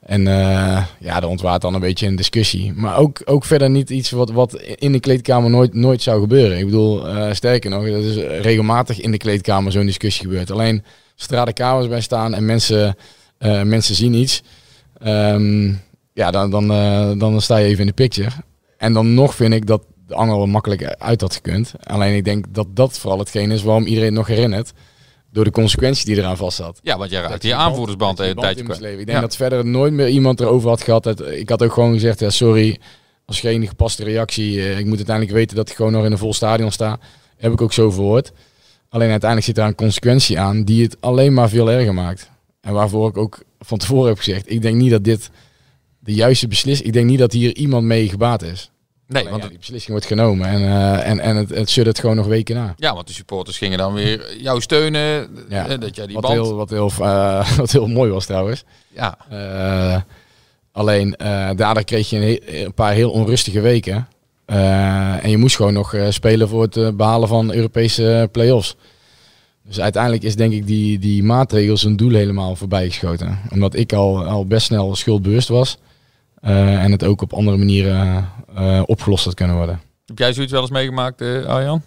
En 0.00 0.26
eh, 0.26 0.84
ja, 0.98 1.20
er 1.20 1.26
ontwaart 1.28 1.62
dan 1.62 1.74
een 1.74 1.80
beetje 1.80 2.06
een 2.06 2.16
discussie. 2.16 2.72
Maar 2.72 2.96
ook, 2.96 3.22
ook 3.24 3.44
verder 3.44 3.70
niet 3.70 3.90
iets 3.90 4.10
wat, 4.10 4.30
wat 4.30 4.54
in 4.54 4.92
de 4.92 5.00
kleedkamer 5.00 5.50
nooit, 5.50 5.74
nooit 5.74 6.02
zou 6.02 6.20
gebeuren. 6.20 6.58
Ik 6.58 6.64
bedoel, 6.64 7.08
eh, 7.08 7.32
sterker 7.32 7.70
nog, 7.70 7.84
dat 7.84 8.04
is 8.04 8.16
regelmatig 8.16 9.00
in 9.00 9.10
de 9.10 9.16
kleedkamer 9.16 9.72
zo'n 9.72 9.86
discussie 9.86 10.24
gebeurt. 10.24 10.50
Alleen 10.50 10.84
zodra 11.14 11.44
de 11.44 11.52
kamers 11.52 11.88
bij 11.88 12.00
staan 12.00 12.34
en 12.34 12.44
mensen, 12.44 12.96
eh, 13.38 13.62
mensen 13.62 13.94
zien 13.94 14.14
iets, 14.14 14.42
ehm, 14.98 15.72
ja, 16.12 16.30
dan, 16.30 16.50
dan, 16.50 16.70
eh, 16.70 17.10
dan 17.18 17.40
sta 17.40 17.56
je 17.56 17.66
even 17.66 17.80
in 17.80 17.86
de 17.86 17.92
picture. 17.92 18.30
En 18.76 18.92
dan 18.92 19.14
nog 19.14 19.34
vind 19.34 19.54
ik 19.54 19.66
dat 19.66 19.82
de 20.06 20.14
angel 20.14 20.36
wel 20.36 20.46
makkelijk 20.46 20.84
uit 20.84 21.20
had 21.20 21.34
gekund. 21.34 21.72
Alleen 21.82 22.14
ik 22.14 22.24
denk 22.24 22.44
dat 22.54 22.66
dat 22.74 22.98
vooral 22.98 23.18
hetgeen 23.18 23.50
is 23.50 23.62
waarom 23.62 23.84
iedereen 23.86 24.12
nog 24.12 24.26
herinnert. 24.26 24.72
Door 25.32 25.44
de 25.44 25.50
consequentie 25.50 26.04
die 26.04 26.16
eraan 26.16 26.36
vast 26.36 26.56
zat. 26.56 26.78
Ja, 26.82 26.98
want 26.98 27.10
jij 27.10 27.20
raakte 27.20 27.46
je 27.46 27.52
je 27.52 27.58
band- 27.58 27.68
aanvoerdersband 27.68 28.18
een 28.18 28.34
tijdje 28.34 28.62
kwijt. 28.64 28.82
Ik 28.82 28.96
denk 28.96 29.08
Ja. 29.08 29.20
dat 29.20 29.36
verder 29.36 29.66
nooit 29.66 29.92
meer 29.92 30.08
iemand 30.08 30.40
erover 30.40 30.68
had 30.68 30.82
gehad. 30.82 31.02
Dat, 31.02 31.20
ik 31.30 31.48
had 31.48 31.62
ook 31.62 31.72
gewoon 31.72 31.92
gezegd, 31.92 32.20
ja, 32.20 32.30
sorry, 32.30 32.78
als 33.24 33.40
geen 33.40 33.66
gepaste 33.68 34.04
reactie. 34.04 34.58
eh, 34.60 34.78
ik 34.78 34.86
moet 34.86 34.96
uiteindelijk 34.96 35.36
weten 35.36 35.56
dat 35.56 35.68
ik 35.70 35.76
gewoon 35.76 35.92
nog 35.92 36.04
in 36.04 36.12
een 36.12 36.18
vol 36.18 36.34
stadion 36.34 36.70
sta. 36.72 36.98
Heb 37.36 37.52
ik 37.52 37.60
ook 37.60 37.72
zo 37.72 37.90
verhoord. 37.90 38.32
Alleen 38.88 39.10
uiteindelijk 39.10 39.46
zit 39.48 39.56
daar 39.56 39.68
een 39.68 39.74
consequentie 39.74 40.38
aan 40.40 40.64
die 40.64 40.82
het 40.82 40.96
alleen 41.00 41.34
maar 41.34 41.48
veel 41.48 41.70
erger 41.70 41.94
maakt. 41.94 42.30
En 42.60 42.72
waarvoor 42.72 43.08
ik 43.08 43.16
ook 43.16 43.42
van 43.60 43.78
tevoren 43.78 44.08
heb 44.08 44.18
gezegd, 44.18 44.50
ik 44.50 44.62
denk 44.62 44.76
niet 44.76 44.90
dat 44.90 45.04
dit 45.04 45.30
de 46.00 46.14
juiste 46.14 46.48
beslissing, 46.48 46.88
ik 46.88 46.94
denk 46.94 47.06
niet 47.06 47.18
dat 47.18 47.32
hier 47.32 47.56
iemand 47.56 47.84
mee 47.84 48.08
gebaat 48.08 48.42
is. 48.42 48.70
Nee, 49.06 49.20
Alleen, 49.20 49.30
want, 49.30 49.42
ja, 49.42 49.48
die 49.48 49.58
beslissing 49.58 49.90
wordt 49.90 50.06
genomen 50.06 50.48
en, 50.48 50.62
eh, 50.62 51.08
en, 51.08 51.20
en 51.20 51.36
het, 51.36 51.48
het 51.48 51.74
het 51.74 51.98
gewoon 51.98 52.16
nog 52.16 52.26
weken 52.26 52.54
na. 52.54 52.74
ja, 52.76 52.94
want 52.94 53.06
de 53.06 53.12
supporters 53.12 53.58
gingen 53.58 53.78
dan 53.78 53.94
weer 53.94 54.36
jou 54.36 54.60
steunen. 54.60 55.28
Ja, 55.48 55.68
eh, 55.68 55.80
dat 55.80 55.96
jij 55.96 56.06
die 56.06 56.14
wat, 56.14 56.22
band... 56.22 56.34
heel, 56.34 56.54
wat, 56.54 56.70
heel, 56.70 56.90
eh, 57.00 57.56
wat 57.56 57.72
heel 57.72 57.86
mooi 57.86 58.10
was 58.10 58.26
trouwens. 58.26 58.64
Ja, 58.88 59.18
alleen 60.72 61.14
daardoor 61.56 61.84
kreeg 61.84 62.10
je 62.10 62.40
een, 62.64 62.74
paar 62.74 62.92
heel 62.92 63.10
onrustige 63.10 63.60
weken. 63.60 64.08
En 65.20 65.30
je 65.30 65.36
moest 65.36 65.56
gewoon 65.56 65.72
nog 65.72 65.94
spelen 66.08 66.48
voor 66.48 66.62
het 66.62 66.76
eh, 66.76 66.88
behalen 66.90 67.28
van 67.28 67.52
Europese 67.54 68.28
play-offs. 68.32 68.76
Dus 69.64 69.80
uiteindelijk 69.80 70.22
is 70.22 70.36
denk 70.36 70.52
ik 70.52 70.66
die, 70.66 70.98
die 70.98 71.22
maatregel 71.22 71.76
zijn 71.76 71.96
doel 71.96 72.12
helemaal 72.12 72.56
voorbij 72.56 72.86
geschoten. 72.86 73.38
Omdat 73.50 73.74
ik 73.74 73.92
al, 73.92 74.24
al 74.24 74.46
best 74.46 74.66
snel 74.66 74.94
schuldbewust 74.94 75.48
was. 75.48 75.78
Eh, 76.40 76.82
en 76.84 76.92
het 76.92 77.04
ook 77.04 77.22
op 77.22 77.32
andere 77.32 77.56
manieren 77.56 78.28
eh, 78.54 78.82
opgelost 78.86 79.24
had 79.24 79.34
kunnen 79.34 79.56
worden. 79.56 79.80
heb 80.06 80.18
jij 80.18 80.32
zoiets 80.32 80.52
wel 80.52 80.60
eens 80.60 80.70
meegemaakt, 80.70 81.20
eh, 81.20 81.44
Arjan? 81.44 81.82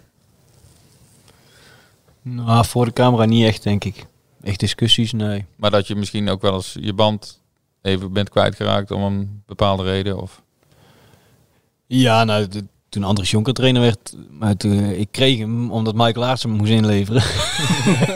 Nou, 2.22 2.64
voor 2.64 2.84
de 2.84 2.92
camera 2.92 3.24
niet 3.24 3.46
echt, 3.46 3.62
denk 3.62 3.84
ik. 3.84 4.06
Echt 4.42 4.60
discussies, 4.60 5.12
nee. 5.12 5.44
Maar 5.56 5.70
dat 5.70 5.86
je 5.86 5.94
misschien 5.94 6.28
ook 6.28 6.42
wel 6.42 6.54
eens 6.54 6.76
je 6.80 6.92
band 6.92 7.40
even 7.82 8.12
bent 8.12 8.28
kwijtgeraakt 8.28 8.90
om 8.90 9.02
een 9.02 9.42
bepaalde 9.46 9.82
reden? 9.82 10.20
Of... 10.20 10.42
Ja, 11.86 12.24
nou, 12.24 12.48
de- 12.48 12.64
toen 12.94 13.04
Andries 13.04 13.30
Jonker 13.30 13.54
trainer 13.54 13.82
werd, 13.82 14.16
maar 14.30 14.56
toen, 14.56 14.84
ik 14.84 15.08
kreeg 15.10 15.38
hem 15.38 15.70
omdat 15.70 15.94
Michael 15.94 16.24
Aartsen 16.26 16.48
hem 16.48 16.58
moest 16.58 16.70
inleveren. 16.70 17.22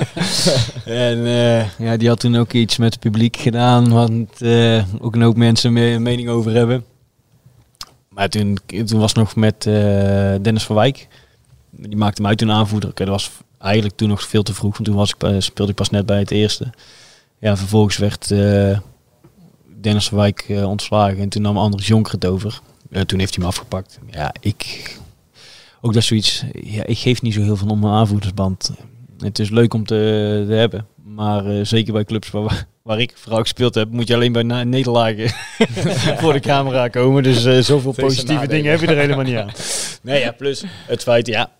en 0.84 1.26
eh, 1.26 1.78
ja, 1.78 1.96
die 1.96 2.08
had 2.08 2.20
toen 2.20 2.36
ook 2.36 2.52
iets 2.52 2.76
met 2.76 2.92
het 2.92 3.02
publiek 3.02 3.36
gedaan, 3.36 3.88
want 3.88 4.42
eh, 4.42 4.84
ook 5.00 5.14
een 5.14 5.22
hoop 5.22 5.36
mensen 5.36 5.72
me- 5.72 5.90
een 5.90 6.02
mening 6.02 6.28
over 6.28 6.52
hebben. 6.52 6.84
Maar 8.08 8.28
toen, 8.28 8.58
toen 8.66 8.98
was 8.98 9.10
het 9.10 9.18
nog 9.18 9.36
met 9.36 9.66
eh, 9.66 9.74
Dennis 10.42 10.64
van 10.64 10.76
Wijk. 10.76 11.08
Die 11.70 11.96
maakte 11.96 12.22
uit 12.22 12.38
toen 12.38 12.50
aanvoerder. 12.50 12.90
Dat 12.94 13.08
was 13.08 13.30
eigenlijk 13.58 13.96
toen 13.96 14.08
nog 14.08 14.22
veel 14.22 14.42
te 14.42 14.54
vroeg, 14.54 14.72
want 14.72 14.84
toen 14.84 14.96
was 14.96 15.14
ik, 15.18 15.42
speelde 15.42 15.70
ik 15.70 15.76
pas 15.76 15.90
net 15.90 16.06
bij 16.06 16.18
het 16.18 16.30
eerste. 16.30 16.72
Ja, 17.38 17.56
vervolgens 17.56 17.96
werd 17.96 18.30
eh, 18.30 18.78
Dennis 19.80 20.08
van 20.08 20.18
Wijk 20.18 20.44
eh, 20.48 20.68
ontslagen 20.68 21.18
en 21.18 21.28
toen 21.28 21.42
nam 21.42 21.58
Andries 21.58 21.86
Jonker 21.86 22.12
het 22.12 22.26
over. 22.26 22.60
Eh, 22.90 23.02
toen 23.02 23.18
heeft 23.18 23.34
hij 23.34 23.44
me 23.44 23.50
afgepakt. 23.50 23.98
Ja, 24.10 24.34
ik. 24.40 24.96
Ook 25.80 25.92
dat 25.92 26.02
is 26.02 26.08
zoiets. 26.08 26.44
Ja, 26.62 26.86
ik 26.86 26.98
geef 26.98 27.22
niet 27.22 27.34
zo 27.34 27.42
heel 27.42 27.56
veel 27.56 27.68
om 27.68 27.80
mijn 27.80 27.92
aanvoerdersband. 27.92 28.70
Het 29.18 29.38
is 29.38 29.50
leuk 29.50 29.74
om 29.74 29.84
te, 29.84 30.44
te 30.48 30.54
hebben. 30.54 30.86
Maar 31.14 31.46
eh, 31.46 31.64
zeker 31.64 31.92
bij 31.92 32.04
clubs 32.04 32.30
waar, 32.30 32.66
waar 32.82 33.00
ik 33.00 33.12
vooral 33.16 33.40
gespeeld 33.40 33.74
heb, 33.74 33.90
moet 33.90 34.08
je 34.08 34.14
alleen 34.14 34.32
bij 34.32 34.42
nederlagen 34.64 35.30
voor 36.20 36.32
de 36.32 36.40
camera 36.40 36.88
komen. 36.88 37.22
Dus 37.22 37.44
eh, 37.44 37.58
zoveel 37.58 37.92
Feest 37.92 38.06
positieve 38.06 38.46
dingen 38.46 38.70
heb 38.70 38.80
je 38.80 38.86
er 38.86 38.96
helemaal 38.96 39.24
niet 39.24 39.36
aan. 39.36 39.50
Nee, 40.02 40.20
ja, 40.20 40.32
plus 40.32 40.64
het 40.86 41.02
feit, 41.02 41.26
ja. 41.26 41.50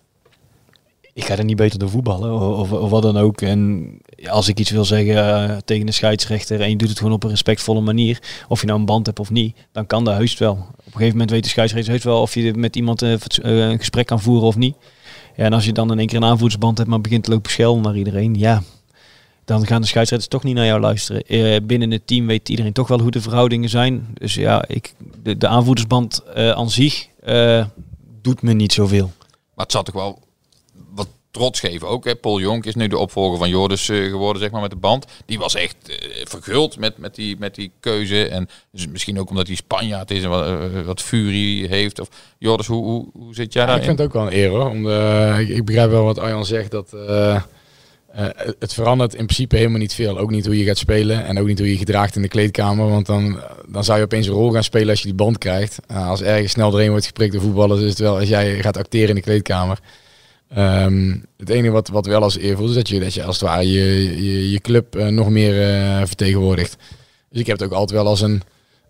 Ik 1.15 1.25
ga 1.25 1.37
er 1.37 1.45
niet 1.45 1.57
beter 1.57 1.79
door 1.79 1.91
voetballen 1.91 2.33
of, 2.33 2.59
of, 2.59 2.73
of 2.73 2.91
wat 2.91 3.03
dan 3.03 3.17
ook. 3.17 3.41
En 3.41 3.91
als 4.27 4.49
ik 4.49 4.59
iets 4.59 4.71
wil 4.71 4.85
zeggen 4.85 5.17
eh, 5.17 5.57
tegen 5.65 5.87
een 5.87 5.93
scheidsrechter 5.93 6.61
en 6.61 6.71
je 6.71 6.77
doet 6.77 6.89
het 6.89 6.99
gewoon 6.99 7.13
op 7.13 7.25
een 7.25 7.31
respectvolle 7.31 7.81
manier, 7.81 8.19
of 8.49 8.61
je 8.61 8.67
nou 8.67 8.79
een 8.79 8.85
band 8.87 9.07
hebt 9.07 9.19
of 9.19 9.31
niet, 9.31 9.57
dan 9.73 9.87
kan 9.87 10.05
dat 10.05 10.17
heus 10.17 10.39
wel. 10.39 10.53
Op 10.53 10.85
een 10.85 10.93
gegeven 10.93 11.13
moment 11.13 11.31
weet 11.31 11.43
de 11.43 11.49
scheidsrechter 11.49 11.93
heus 11.93 12.03
wel 12.03 12.21
of 12.21 12.35
je 12.35 12.55
met 12.55 12.77
iemand 12.77 13.03
eh, 13.03 13.13
eh, 13.13 13.21
een 13.43 13.79
gesprek 13.79 14.07
kan 14.07 14.21
voeren 14.21 14.47
of 14.47 14.57
niet. 14.57 14.77
Ja, 15.37 15.45
en 15.45 15.53
als 15.53 15.65
je 15.65 15.73
dan 15.73 15.93
in 15.93 15.99
één 15.99 16.07
keer 16.07 16.17
een 16.17 16.25
aanvoerdersband 16.25 16.79
hebt, 16.79 16.91
maar 16.91 17.01
begint 17.01 17.25
te 17.25 17.31
lopen 17.31 17.51
schelden 17.51 17.83
naar 17.83 17.97
iedereen, 17.97 18.35
ja, 18.35 18.63
dan 19.45 19.67
gaan 19.67 19.81
de 19.81 19.87
scheidsrechters 19.87 20.31
toch 20.31 20.43
niet 20.43 20.55
naar 20.55 20.67
jou 20.67 20.81
luisteren. 20.81 21.67
Binnen 21.67 21.91
het 21.91 22.07
team 22.07 22.27
weet 22.27 22.49
iedereen 22.49 22.73
toch 22.73 22.89
wel 22.89 23.01
hoe 23.01 23.11
de 23.11 23.21
verhoudingen 23.21 23.69
zijn. 23.69 24.07
Dus 24.15 24.35
ja, 24.35 24.65
ik, 24.69 24.95
de, 25.23 25.37
de 25.37 25.49
aanvoerdersband 25.49 26.35
aan 26.35 26.71
zich 26.71 27.09
doet 28.23 28.43
me 28.43 28.53
niet 28.53 28.73
zoveel. 28.73 29.13
Maar 29.55 29.65
het 29.65 29.73
zat 29.73 29.85
toch 29.85 29.95
wel 29.95 30.19
trots 31.31 31.61
geven 31.61 31.89
ook. 31.89 32.05
Hè? 32.05 32.15
Paul 32.17 32.41
Jonk 32.41 32.67
is 32.67 32.75
nu 32.75 32.87
de 32.89 32.99
opvolger 32.99 33.39
van 33.39 33.49
Jordis 33.49 33.89
eh, 33.89 34.09
geworden, 34.11 34.43
zeg 34.43 34.51
maar, 34.51 34.61
met 34.61 34.71
de 34.71 34.77
band. 34.77 35.07
Die 35.27 35.39
was 35.39 35.55
echt 35.55 35.77
eh, 35.89 35.97
verguld 36.25 36.79
met, 36.79 36.99
met, 36.99 37.15
die, 37.15 37.37
met 37.39 37.55
die 37.55 37.71
keuze. 37.81 38.29
En 38.29 38.49
dus 38.73 38.87
misschien 38.87 39.19
ook 39.19 39.31
omdat 39.31 39.47
hij 39.47 39.57
Spanjaard 39.57 40.11
is 40.11 40.23
en 40.23 40.29
wat, 40.29 40.47
eh, 40.47 40.81
wat 40.85 41.03
furie 41.03 41.69
heeft. 41.69 42.01
Of 42.01 42.09
Jordis, 42.39 42.67
hoe, 42.67 42.85
hoe, 42.85 43.09
hoe 43.13 43.35
zit 43.35 43.53
jij 43.53 43.63
Ja, 43.63 43.69
daar? 43.69 43.79
ik 43.79 43.85
vind 43.85 43.99
het 43.99 44.07
ook 44.07 44.13
wel 44.13 44.27
een 44.27 44.37
eer 44.37 44.49
hoor. 44.49 44.69
Om 44.69 44.83
de, 44.83 45.37
ik, 45.39 45.49
ik 45.49 45.65
begrijp 45.65 45.91
wel 45.91 46.05
wat 46.05 46.19
Arjan 46.19 46.47
zegt. 46.47 46.71
Dat, 46.71 46.97
het 48.59 48.75
verandert 48.75 49.15
in 49.15 49.25
principe 49.25 49.57
helemaal 49.57 49.79
niet 49.79 49.95
veel. 49.95 50.19
Ook 50.19 50.31
niet 50.31 50.47
hoe 50.47 50.59
je 50.59 50.65
gaat 50.65 50.79
spelen. 50.79 51.25
En 51.25 51.39
ook 51.39 51.47
niet 51.47 51.59
hoe 51.59 51.67
je 51.67 51.73
je 51.73 51.79
gedraagt 51.79 52.17
in 52.17 52.23
de 52.23 52.29
kleedkamer. 52.29 52.89
Want 52.89 53.07
dan, 53.07 53.41
dan 53.67 53.85
zou 53.85 53.99
je 53.99 54.05
opeens 54.05 54.27
een 54.27 54.33
rol 54.33 54.51
gaan 54.51 54.65
spelen 54.65 54.89
als 54.89 55.01
je 55.01 55.07
die 55.07 55.15
band 55.15 55.39
krijgt. 55.39 55.79
Uh, 55.91 56.09
als 56.09 56.23
ergens 56.23 56.53
snel 56.53 56.71
doorheen 56.71 56.91
wordt 56.91 57.07
geprikt 57.07 57.33
door 57.33 57.43
voetballers. 57.43 57.81
Is 57.81 57.89
het 57.89 57.99
wel 57.99 58.19
als 58.19 58.29
jij 58.29 58.63
gaat 58.63 58.77
acteren 58.77 59.09
in 59.09 59.15
de 59.15 59.21
kleedkamer. 59.21 59.79
Ehm, 60.49 61.17
het 61.37 61.49
enige 61.49 61.73
wat, 61.73 61.89
wat 61.89 62.07
wel 62.07 62.23
als 62.23 62.39
eer 62.39 62.57
voelt. 62.57 62.69
Is 62.69 62.75
dat 62.75 62.89
je, 62.89 63.01
dat 63.01 63.15
je 63.15 63.23
als 63.25 63.41
het 63.41 63.49
ware 63.49 63.71
je, 63.71 64.23
je, 64.25 64.51
je 64.51 64.61
club 64.61 64.97
eh, 64.97 65.07
nog 65.07 65.29
meer 65.31 65.63
eh, 65.63 66.03
vertegenwoordigt. 66.07 66.77
Dus 67.31 67.41
ik 67.41 67.47
heb 67.47 67.59
het 67.59 67.67
ook 67.69 67.75
altijd 67.75 67.99
wel 68.01 68.07
als 68.09 68.21
een, 68.21 68.43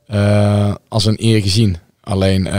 eh, 0.06 0.74
als 0.88 1.04
een 1.04 1.16
eer 1.24 1.42
gezien. 1.42 1.76
Alleen 2.00 2.50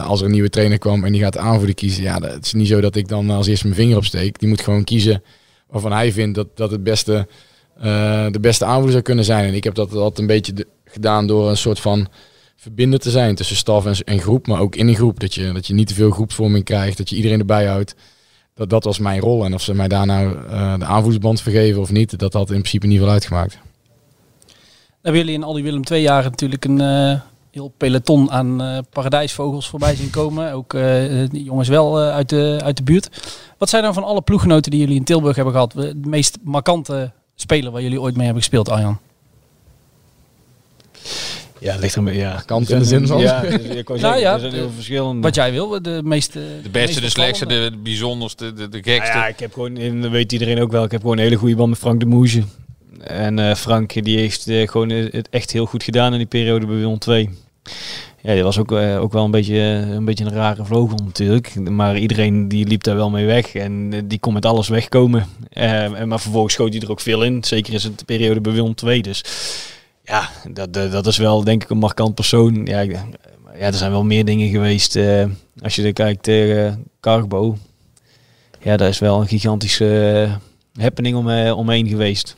als 0.00 0.20
er 0.20 0.26
een 0.26 0.32
nieuwe 0.32 0.50
trainer 0.50 0.78
kwam 0.78 1.04
en 1.04 1.12
die 1.12 1.20
gaat 1.20 1.32
de 1.32 1.38
aanvoerder 1.38 1.74
kiezen, 1.74 2.02
ja, 2.02 2.18
dat- 2.18 2.32
het 2.32 2.44
is 2.44 2.52
niet 2.52 2.68
zo 2.68 2.80
dat 2.80 2.96
ik 2.96 3.08
dan 3.08 3.30
als 3.30 3.46
eerste 3.46 3.66
mijn 3.66 3.78
vinger 3.78 3.96
opsteek. 3.96 4.38
Die 4.38 4.48
moet 4.48 4.60
gewoon 4.60 4.84
kiezen 4.84 5.22
waarvan 5.68 5.92
hij 5.92 6.12
vindt 6.12 6.34
dat, 6.34 6.46
dat 6.54 6.70
het 6.70 6.82
beste, 6.82 7.26
de 8.30 8.38
beste 8.40 8.64
aanvoerder 8.64 8.90
zou 8.92 9.02
kunnen 9.02 9.24
zijn. 9.24 9.48
En 9.48 9.54
ik 9.54 9.64
heb 9.64 9.74
dat 9.74 9.92
altijd 9.94 10.18
een 10.18 10.26
beetje 10.26 10.66
gedaan 10.84 11.26
door 11.26 11.48
een 11.50 11.56
soort 11.56 11.80
van 11.80 12.08
verbinder 12.56 12.98
te 12.98 13.10
zijn 13.10 13.34
tussen 13.34 13.56
staf 13.56 13.86
en, 13.86 13.94
en 14.04 14.20
groep, 14.20 14.46
maar 14.46 14.60
ook 14.60 14.76
in 14.76 14.88
een 14.88 14.94
groep. 14.94 15.20
Dat 15.20 15.34
je, 15.34 15.52
dat 15.52 15.66
je 15.66 15.74
niet 15.74 15.88
te 15.88 15.94
veel 15.94 16.10
groepsvorming 16.10 16.64
krijgt, 16.64 16.96
dat 16.98 17.10
je 17.10 17.16
iedereen 17.16 17.38
erbij 17.38 17.66
houdt. 17.66 17.94
Dat, 18.56 18.70
dat 18.70 18.84
was 18.84 18.98
mijn 18.98 19.20
rol. 19.20 19.44
En 19.44 19.54
of 19.54 19.62
ze 19.62 19.74
mij 19.74 19.88
daar 19.88 20.06
nou 20.06 20.36
eh, 20.48 20.78
de 20.78 20.84
aanvoersband 20.84 21.40
vergeven 21.40 21.80
of 21.80 21.90
niet, 21.90 22.18
dat 22.18 22.32
had 22.32 22.50
in 22.50 22.58
principe 22.58 22.86
niet 22.86 22.98
veel 22.98 23.08
uitgemaakt. 23.08 23.58
hebben 25.02 25.20
jullie 25.20 25.36
in 25.36 25.42
al 25.42 25.52
die 25.52 25.62
Willem 25.62 25.82
II 25.90 26.02
jaren 26.02 26.30
natuurlijk 26.30 26.64
een 26.64 26.80
eh, 26.80 27.20
heel 27.50 27.72
peloton 27.76 28.30
aan 28.30 28.62
eh, 28.62 28.78
paradijsvogels 28.90 29.68
voorbij 29.68 29.94
zien 29.94 30.10
komen. 30.10 30.52
Ook 30.52 30.76
jongens 31.30 31.68
wel 31.68 31.98
uit, 31.98 32.28
de, 32.28 32.60
uit 32.64 32.76
de 32.76 32.82
buurt. 32.82 33.32
Wat 33.58 33.68
zijn 33.68 33.82
dan 33.82 33.94
van 33.94 34.04
alle 34.04 34.22
ploeggenoten 34.22 34.70
die 34.70 34.80
jullie 34.80 34.96
in 34.96 35.04
Tilburg 35.04 35.36
hebben 35.36 35.54
gehad, 35.54 35.72
de 35.72 35.94
meest 36.04 36.38
markante 36.42 37.12
speler 37.34 37.72
waar 37.72 37.82
jullie 37.82 38.00
ooit 38.00 38.14
mee 38.14 38.24
hebben 38.24 38.42
gespeeld, 38.42 38.68
Arjan? 38.68 38.98
Ja, 41.60 41.76
ligt 41.76 41.94
er 41.94 42.06
een 42.06 42.14
ja. 42.14 42.42
Kant 42.46 42.70
in 42.70 42.78
de 42.78 42.84
zin 42.84 43.06
van? 43.06 43.20
Ja, 43.20 43.40
dus 43.40 43.50
ik 43.52 43.88
Nou 43.88 43.98
zeggen, 44.00 44.20
ja, 44.20 44.34
er 44.34 44.40
zijn 44.40 44.52
heel 44.52 44.66
de- 44.66 44.72
verschillende. 44.74 45.20
Wat 45.22 45.34
jij 45.34 45.52
wil, 45.52 45.82
de 45.82 46.00
meeste... 46.04 46.40
De 46.62 46.68
beste, 46.68 47.00
de 47.00 47.08
slechtste, 47.10 47.46
de, 47.46 47.68
de 47.72 47.76
bijzonderste, 47.82 48.52
de, 48.52 48.68
de 48.68 48.82
gekste. 48.82 49.12
Nou 49.12 49.18
ja, 49.24 49.26
ik 49.26 49.38
heb 49.38 49.52
gewoon, 49.52 49.76
en 49.76 50.00
dat 50.02 50.10
weet 50.10 50.32
iedereen 50.32 50.60
ook 50.60 50.70
wel, 50.72 50.84
ik 50.84 50.90
heb 50.90 51.00
gewoon 51.00 51.16
een 51.16 51.22
hele 51.22 51.36
goede 51.36 51.56
band 51.56 51.68
met 51.70 51.78
Frank 51.78 52.00
de 52.00 52.06
Moesje. 52.06 52.42
En 53.00 53.38
eh, 53.38 53.54
Frank 53.54 54.04
die 54.04 54.18
heeft 54.18 54.46
eh, 54.48 54.68
gewoon 54.68 54.88
het 54.90 55.28
echt 55.30 55.50
heel 55.52 55.66
goed 55.66 55.82
gedaan 55.82 56.12
in 56.12 56.18
die 56.18 56.26
periode 56.26 56.66
bij 56.66 56.76
Willem 56.76 56.98
II. 57.08 57.30
Ja, 58.22 58.32
die 58.34 58.42
was 58.42 58.58
ook, 58.58 58.72
eh, 58.72 59.00
ook 59.02 59.12
wel 59.12 59.24
een 59.24 59.30
beetje, 59.30 59.58
een 59.90 60.04
beetje 60.04 60.24
een 60.24 60.32
rare 60.32 60.64
vogel 60.64 60.98
natuurlijk. 61.04 61.54
Maar 61.54 61.98
iedereen 61.98 62.48
die 62.48 62.66
liep 62.66 62.82
daar 62.82 62.96
wel 62.96 63.10
mee 63.10 63.26
weg. 63.26 63.54
En 63.54 63.90
die 64.08 64.18
kon 64.18 64.32
met 64.32 64.44
alles 64.46 64.68
wegkomen. 64.68 65.26
Eh, 65.50 66.00
en, 66.00 66.08
maar 66.08 66.20
vervolgens 66.20 66.54
schoot 66.54 66.72
hij 66.72 66.82
er 66.82 66.90
ook 66.90 67.00
veel 67.00 67.22
in. 67.22 67.44
Zeker 67.44 67.72
in 67.72 67.80
zijn 67.80 67.94
periode 68.06 68.40
bij 68.40 68.52
Willem 68.52 68.74
II. 68.84 69.02
Dus 69.02 69.24
ja, 70.06 70.30
dat, 70.50 70.72
dat, 70.72 70.92
dat 70.92 71.06
is 71.06 71.16
wel 71.16 71.44
denk 71.44 71.62
ik 71.62 71.70
een 71.70 71.78
markant 71.78 72.14
persoon. 72.14 72.66
Ja, 72.66 72.80
ja 72.80 73.04
er 73.58 73.74
zijn 73.74 73.90
wel 73.90 74.04
meer 74.04 74.24
dingen 74.24 74.48
geweest. 74.50 74.96
eh, 74.96 75.24
als 75.62 75.76
je 75.76 75.82
er 75.82 75.92
kijkt 75.92 76.22
tegen 76.22 76.84
Carbo. 77.00 77.56
Ja, 78.62 78.76
daar 78.76 78.88
is 78.88 78.98
wel 78.98 79.20
een 79.20 79.28
gigantische 79.28 80.10
eh, 80.74 80.82
happening 80.82 81.16
om, 81.16 81.30
eh, 81.30 81.56
omheen 81.56 81.88
geweest. 81.88 82.36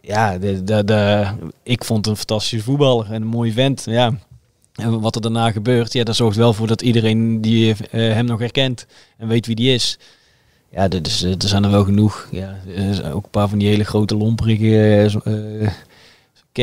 Ja, 0.00 0.38
de, 0.38 0.84
de, 0.84 1.26
ik 1.62 1.84
vond 1.84 2.06
een 2.06 2.16
fantastische 2.16 2.64
voetballer 2.64 3.06
en 3.06 3.22
een 3.22 3.28
mooie 3.28 3.52
vent. 3.52 3.84
Ja. 3.84 4.18
En 4.74 5.00
wat 5.00 5.14
er 5.14 5.20
daarna 5.20 5.50
gebeurt, 5.50 5.92
ja, 5.92 6.04
dat 6.04 6.16
zorgt 6.16 6.36
wel 6.36 6.52
voor 6.52 6.66
dat 6.66 6.82
iedereen 6.82 7.40
die 7.40 7.74
eh, 7.90 8.12
hem 8.12 8.24
nog 8.24 8.38
herkent 8.38 8.86
en 9.16 9.28
weet 9.28 9.46
wie 9.46 9.56
die 9.56 9.74
is. 9.74 9.98
Ja, 10.70 10.88
eh, 10.88 11.00
er 11.42 11.48
zijn 11.48 11.64
er 11.64 11.70
wel 11.70 11.84
genoeg. 11.84 12.28
Ja, 12.30 12.56
ook 13.12 13.24
een 13.24 13.30
paar 13.30 13.48
van 13.48 13.58
die 13.58 13.68
hele 13.68 13.84
grote 13.84 14.16
lomperige 14.16 14.66
eh, 14.66 15.04
eh, 15.62 15.70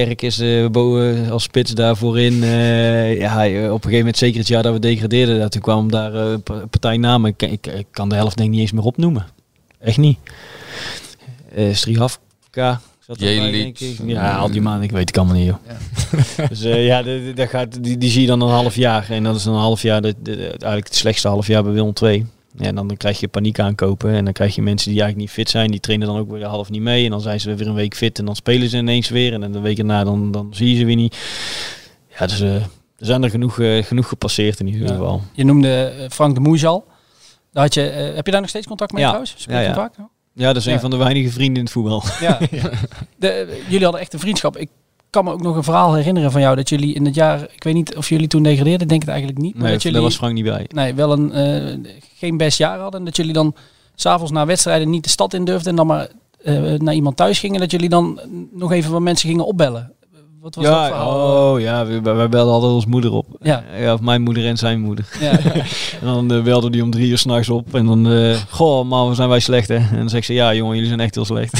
Kerk 0.03 0.21
is 0.21 0.39
eh, 0.39 0.63
eh, 0.65 1.31
als 1.31 1.43
spits 1.43 1.71
daar 1.71 1.97
voorin. 1.97 2.43
eh, 2.43 3.19
ja, 3.19 3.45
eh, 3.47 3.63
op 3.63 3.63
een 3.63 3.71
gegeven 3.73 3.97
moment, 3.97 4.17
zeker 4.17 4.39
het 4.39 4.47
jaar 4.47 4.63
dat 4.63 4.73
we 4.73 4.79
degradeerden, 4.79 5.39
dat 5.39 5.51
toen 5.51 5.61
kwamen 5.61 5.91
daar 5.91 6.13
eh, 6.13 6.37
pa- 6.43 6.65
partijnamen. 6.69 7.29
Ik, 7.37 7.41
ik, 7.51 7.67
ik 7.67 7.85
kan 7.91 8.09
de 8.09 8.15
helft 8.15 8.37
denk 8.37 8.47
ik 8.49 8.53
niet 8.53 8.61
eens 8.63 8.71
meer 8.71 8.83
opnoemen. 8.83 9.25
Echt 9.79 9.97
niet. 9.97 10.17
Uh, 11.57 11.73
Strihafka. 11.73 12.81
zat 12.99 13.17
erbij, 13.17 13.35
Jelit. 13.35 13.51
denk 13.79 13.79
ik. 13.79 13.97
Ja, 14.07 14.35
al 14.37 14.51
die 14.51 14.61
maanden, 14.61 14.83
ik 14.83 14.91
weet 14.91 15.07
het 15.07 15.17
allemaal 15.17 15.35
niet, 15.35 15.45
joh. 15.45 16.47
dus 16.49 16.63
eh, 16.63 16.85
ja, 16.85 17.01
de, 17.03 17.21
de- 17.25 17.33
dat 17.33 17.49
gaat, 17.49 17.83
die, 17.83 17.97
die 17.97 18.09
zie 18.09 18.21
je 18.21 18.27
dan 18.27 18.41
een 18.41 18.49
half 18.49 18.75
jaar. 18.75 19.09
En 19.09 19.23
dat 19.23 19.35
is 19.35 19.43
dan 19.43 19.53
een 19.53 19.59
half 19.59 19.81
jaar, 19.81 20.01
de- 20.01 20.15
eigenlijk 20.47 20.85
het 20.85 20.95
slechtste 20.95 21.27
half 21.27 21.47
jaar 21.47 21.63
bij 21.63 21.71
Willem 21.71 21.93
II. 22.01 22.25
Ja, 22.57 22.65
en 22.65 22.75
dan 22.75 22.97
krijg 22.97 23.19
je 23.19 23.27
paniek 23.27 23.59
aankopen. 23.59 24.13
En 24.13 24.23
dan 24.23 24.33
krijg 24.33 24.55
je 24.55 24.61
mensen 24.61 24.91
die 24.91 25.01
eigenlijk 25.01 25.29
niet 25.29 25.37
fit 25.39 25.49
zijn. 25.49 25.71
Die 25.71 25.79
trainen 25.79 26.07
dan 26.07 26.17
ook 26.17 26.31
weer 26.31 26.45
half 26.45 26.69
niet 26.69 26.81
mee. 26.81 27.05
En 27.05 27.11
dan 27.11 27.21
zijn 27.21 27.39
ze 27.39 27.53
weer 27.55 27.67
een 27.67 27.73
week 27.73 27.95
fit. 27.95 28.19
En 28.19 28.25
dan 28.25 28.35
spelen 28.35 28.69
ze 28.69 28.77
ineens 28.77 29.09
weer. 29.09 29.33
En 29.33 29.41
dan 29.41 29.51
de 29.51 29.59
week 29.59 29.77
erna 29.77 30.03
dan, 30.03 30.31
dan 30.31 30.47
zie 30.53 30.69
je 30.69 30.75
ze 30.75 30.85
weer 30.85 30.95
niet. 30.95 31.17
Ja, 32.19 32.25
dus 32.25 32.41
eh, 32.41 32.55
er 32.55 32.61
zijn 32.97 33.23
er 33.23 33.29
genoeg, 33.29 33.59
eh, 33.59 33.83
genoeg 33.83 34.07
gepasseerd 34.07 34.59
in 34.59 34.67
ieder 34.67 34.81
Ja. 34.87 34.93
geval. 34.93 35.21
Je 35.33 35.43
noemde 35.45 35.83
eh, 35.83 36.09
Frank 36.09 36.33
de 36.35 36.41
Moejal. 36.41 36.85
Daar 37.51 37.63
had 37.63 37.73
je, 37.73 37.81
heb 37.81 38.25
je 38.25 38.31
daar 38.31 38.41
nog 38.41 38.49
steeds 38.49 38.67
contact 38.67 38.91
mee 38.91 39.01
Ja. 39.01 39.07
trouwens? 39.07 39.35
Spreek 39.37 39.55
Ja, 39.57 39.61
ja. 39.63 39.73
vaak? 39.73 39.93
Ja, 40.33 40.47
dat 40.47 40.55
is 40.55 40.65
een 40.65 40.79
van 40.79 40.89
de 40.89 40.97
weinige 40.97 41.29
vrienden 41.29 41.55
in 41.57 41.63
het 41.63 41.71
voetbal. 41.71 42.03
Ja. 42.19 42.39
De, 43.17 43.61
jullie 43.67 43.83
hadden 43.83 44.01
echt 44.01 44.13
een 44.13 44.19
vriendschap. 44.19 44.57
Ik 44.57 44.69
kan 45.15 45.23
me 45.25 45.31
ook 45.31 45.41
nog 45.41 45.55
een 45.55 45.63
verhaal 45.63 45.93
herinneren 45.93 46.31
van 46.31 46.41
jou 46.41 46.55
dat 46.55 46.69
jullie 46.69 46.93
in 46.93 47.05
het 47.05 47.15
jaar, 47.15 47.41
ik 47.41 47.63
weet 47.63 47.73
niet 47.73 47.95
of 47.95 48.09
jullie 48.09 48.27
toen 48.27 48.43
degradeerden, 48.43 48.81
ik 48.81 48.89
denk 48.89 49.01
het 49.01 49.09
eigenlijk 49.09 49.41
niet. 49.41 49.53
Maar 49.53 49.63
Nee, 49.63 49.71
dat 49.71 49.81
jullie 49.81 49.97
daar 49.97 50.07
was 50.07 50.17
Frank 50.17 50.33
niet 50.33 50.43
bij. 50.43 50.65
nee, 50.73 50.93
wel 50.93 51.11
een 51.11 51.31
eh, 51.31 51.91
geen 52.15 52.37
best 52.37 52.57
jaar 52.57 52.79
hadden. 52.79 52.99
En 52.99 53.05
dat 53.05 53.15
jullie 53.15 53.33
dan 53.33 53.55
s'avonds 53.95 54.31
na 54.31 54.45
wedstrijden 54.45 54.89
niet 54.89 55.03
de 55.03 55.09
stad 55.09 55.33
in 55.33 55.45
durfden 55.45 55.69
en 55.69 55.75
dan 55.75 55.87
maar 55.87 56.07
eh, 56.43 56.73
naar 56.73 56.93
iemand 56.93 57.17
thuis 57.17 57.39
gingen. 57.39 57.59
Dat 57.59 57.71
jullie 57.71 57.89
dan 57.89 58.19
nog 58.51 58.71
even 58.71 58.91
wat 58.91 59.01
mensen 59.01 59.29
gingen 59.29 59.45
opbellen. 59.45 59.91
Wat 60.45 60.55
was 60.55 60.65
dat 60.65 60.73
Ja, 60.73 60.87
verhaal? 60.87 61.51
oh 61.53 61.59
ja, 61.59 61.85
we, 61.85 62.01
wij 62.01 62.29
belden 62.29 62.53
altijd 62.53 62.71
ons 62.71 62.85
moeder 62.85 63.11
op. 63.11 63.25
Ja. 63.41 63.63
ja, 63.79 63.93
of 63.93 64.01
mijn 64.01 64.21
moeder 64.21 64.45
en 64.45 64.57
zijn 64.57 64.79
moeder. 64.81 65.05
Ja. 65.19 65.31
En 66.01 66.05
dan 66.07 66.31
eh, 66.33 66.41
belde 66.43 66.69
die 66.69 66.83
om 66.83 66.91
drie 66.91 67.09
uur 67.09 67.17
s'nachts 67.17 67.49
op. 67.49 67.75
En 67.75 67.85
dan, 67.85 68.11
eh 68.11 68.35
goh, 68.49 68.85
man, 68.85 69.09
we 69.09 69.15
zijn 69.15 69.29
wij 69.29 69.39
slecht 69.39 69.67
hè. 69.67 69.75
En 69.75 69.95
dan 69.97 70.09
zegt 70.09 70.25
ze, 70.25 70.33
ja 70.33 70.53
jongen, 70.53 70.73
jullie 70.73 70.87
zijn 70.87 70.99
echt 70.99 71.15
heel 71.15 71.25
slecht. 71.25 71.51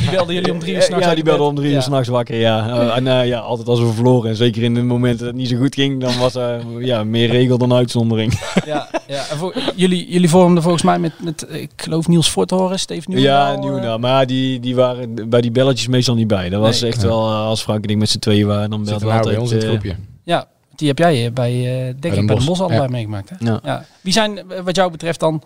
Die 0.00 0.10
belden 0.10 0.34
jullie 0.34 0.52
om 0.52 0.58
drie 0.58 0.74
uur 0.74 0.82
s'nachts 0.88 1.04
Ja, 1.06 1.14
die 1.14 1.24
bed. 1.24 1.32
belde 1.36 1.48
om 1.50 1.54
drie 1.56 1.68
uur 1.68 1.74
Ja. 1.74 1.80
s'nachts 1.80 2.08
wakker, 2.08 2.36
ja. 2.36 2.68
Eh, 2.68 2.96
en 2.96 3.06
eh, 3.06 3.26
ja, 3.26 3.38
altijd 3.38 3.68
als 3.68 3.80
we 3.80 3.92
verloren. 3.92 4.30
En 4.30 4.36
zeker 4.36 4.62
in 4.62 4.74
de 4.74 4.82
momenten 4.82 5.18
dat 5.18 5.26
het 5.26 5.36
niet 5.36 5.48
zo 5.48 5.56
goed 5.56 5.74
ging, 5.74 6.00
dan 6.00 6.18
was 6.18 6.34
er 6.34 6.60
ja, 6.78 7.04
meer 7.04 7.28
regel 7.30 7.58
dan 7.58 7.72
uitzondering. 7.72 8.32
Ja, 8.66 8.88
ja. 9.06 9.24
En 9.30 9.36
voor, 9.36 9.54
jullie, 9.76 10.10
jullie 10.10 10.28
vormden 10.28 10.62
volgens 10.62 10.82
mij 10.82 10.98
met, 10.98 11.12
met 11.22 11.46
ik 11.50 11.70
geloof 11.76 12.08
Niels 12.08 12.28
Forthoren, 12.28 12.78
Steve 12.78 13.08
Nieuwendaal. 13.10 13.52
ja, 13.52 13.58
Nieuwendaal. 13.60 13.98
Maar 13.98 14.26
die, 14.26 14.60
die 14.60 14.74
waren 14.76 15.28
bij 15.28 15.40
die 15.40 15.50
belletjes 15.50 15.88
meestal 15.88 16.14
niet 16.14 16.26
bij. 16.26 16.48
Dat 16.48 16.60
was 16.60 16.80
Nee. 16.80 16.90
echt 16.90 17.02
wel, 17.02 17.28
als 17.30 17.62
Frank 17.62 17.87
met 17.96 18.08
z'n 18.08 18.18
tweeën 18.18 18.46
waren, 18.46 18.70
dan 18.70 18.84
we 18.84 18.90
nou 18.90 19.04
bij 19.04 19.16
altijd... 19.16 19.38
ons 19.38 19.50
in 19.50 19.56
het 19.56 19.64
eh, 19.64 19.70
groepje. 19.70 19.96
Ja, 20.24 20.46
die 20.76 20.88
heb 20.88 20.98
jij 20.98 21.26
eh, 21.26 21.32
bij, 21.32 21.52
eh, 21.52 21.84
denk 21.84 22.00
Den 22.02 22.16
ik, 22.16 22.26
bij 22.26 22.36
de. 22.36 22.44
Bos 22.44 22.60
allebei 22.60 22.82
Ja. 22.82 22.88
meegemaakt. 22.88 23.30
Hè? 23.30 23.36
Ja. 23.38 23.60
Ja. 23.64 23.84
Wie 24.00 24.12
zijn, 24.12 24.38
wat 24.64 24.76
jou 24.76 24.90
betreft 24.90 25.20
dan, 25.20 25.42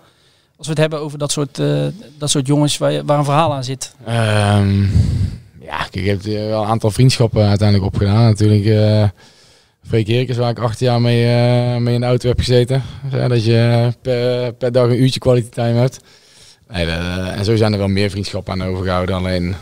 als 0.56 0.66
we 0.66 0.72
het 0.72 0.80
hebben 0.82 1.00
over 1.00 1.18
dat 1.18 1.32
soort, 1.32 1.58
eh, 1.58 1.84
dat 2.18 2.30
soort 2.30 2.46
jongens 2.46 2.78
waar, 2.78 2.92
je- 2.92 3.04
waar 3.04 3.18
een 3.18 3.24
verhaal 3.24 3.54
aan 3.54 3.64
zit? 3.64 3.94
Ehm, 4.04 4.82
ja, 5.60 5.76
kijk, 5.90 5.94
ik 5.94 6.04
heb 6.06 6.22
wel 6.22 6.62
een 6.62 6.68
aantal 6.68 6.90
vriendschappen 6.90 7.46
uiteindelijk 7.48 7.88
opgedaan. 7.94 8.22
Natuurlijk 8.22 8.64
eh 8.64 9.08
Freek 9.88 10.06
Herkens, 10.06 10.38
waar 10.38 10.50
ik 10.50 10.58
acht 10.58 10.78
jaar 10.80 11.00
mee, 11.00 11.24
eh, 11.24 11.76
mee 11.76 11.94
in 11.94 12.00
de 12.00 12.06
auto 12.06 12.28
heb 12.28 12.38
gezeten. 12.38 12.82
Ja, 13.10 13.28
dat 13.28 13.44
je 13.44 13.92
per, 14.02 14.52
per 14.52 14.72
dag 14.72 14.84
een 14.88 15.02
uurtje 15.02 15.20
quality 15.20 15.48
time 15.48 15.78
hebt. 15.78 16.00
Nee, 16.68 16.84
de- 16.86 16.92
en 17.36 17.44
zo 17.44 17.56
zijn 17.56 17.72
er 17.72 17.78
wel 17.78 17.88
meer 17.88 18.10
vriendschappen 18.10 18.52
aan 18.52 18.62
overgehouden. 18.68 19.14
Alleen, 19.14 19.54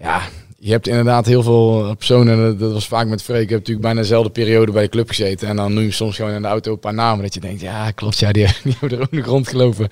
ja, 0.00 0.20
je 0.64 0.70
hebt 0.70 0.88
inderdaad 0.88 1.26
heel 1.26 1.42
veel 1.42 1.94
personen. 1.94 2.58
Dat, 2.58 2.72
was 2.72 2.88
vaak 2.88 3.06
met 3.06 3.22
Freek. 3.22 3.42
Ik 3.42 3.48
heb 3.48 3.58
natuurlijk 3.58 3.86
bijna 3.86 4.00
dezelfde 4.00 4.30
periode 4.30 4.72
bij 4.72 4.82
de 4.82 4.88
club 4.88 5.08
gezeten. 5.08 5.48
En 5.48 5.56
dan 5.56 5.74
noem 5.74 5.82
je 5.84 5.90
soms 5.90 6.16
gewoon 6.16 6.32
in 6.32 6.42
de 6.42 6.48
auto 6.48 6.72
een 6.72 6.78
paar 6.78 6.94
namen. 6.94 7.22
Dat 7.22 7.34
je 7.34 7.40
denkt, 7.40 7.60
ja, 7.60 7.90
klopt, 7.90 8.18
ja, 8.18 8.32
die, 8.32 8.46
die 8.64 8.76
hebben 8.80 8.98
er 8.98 9.04
ook 9.04 9.12
nog 9.12 9.26
rondgelopen. 9.26 9.88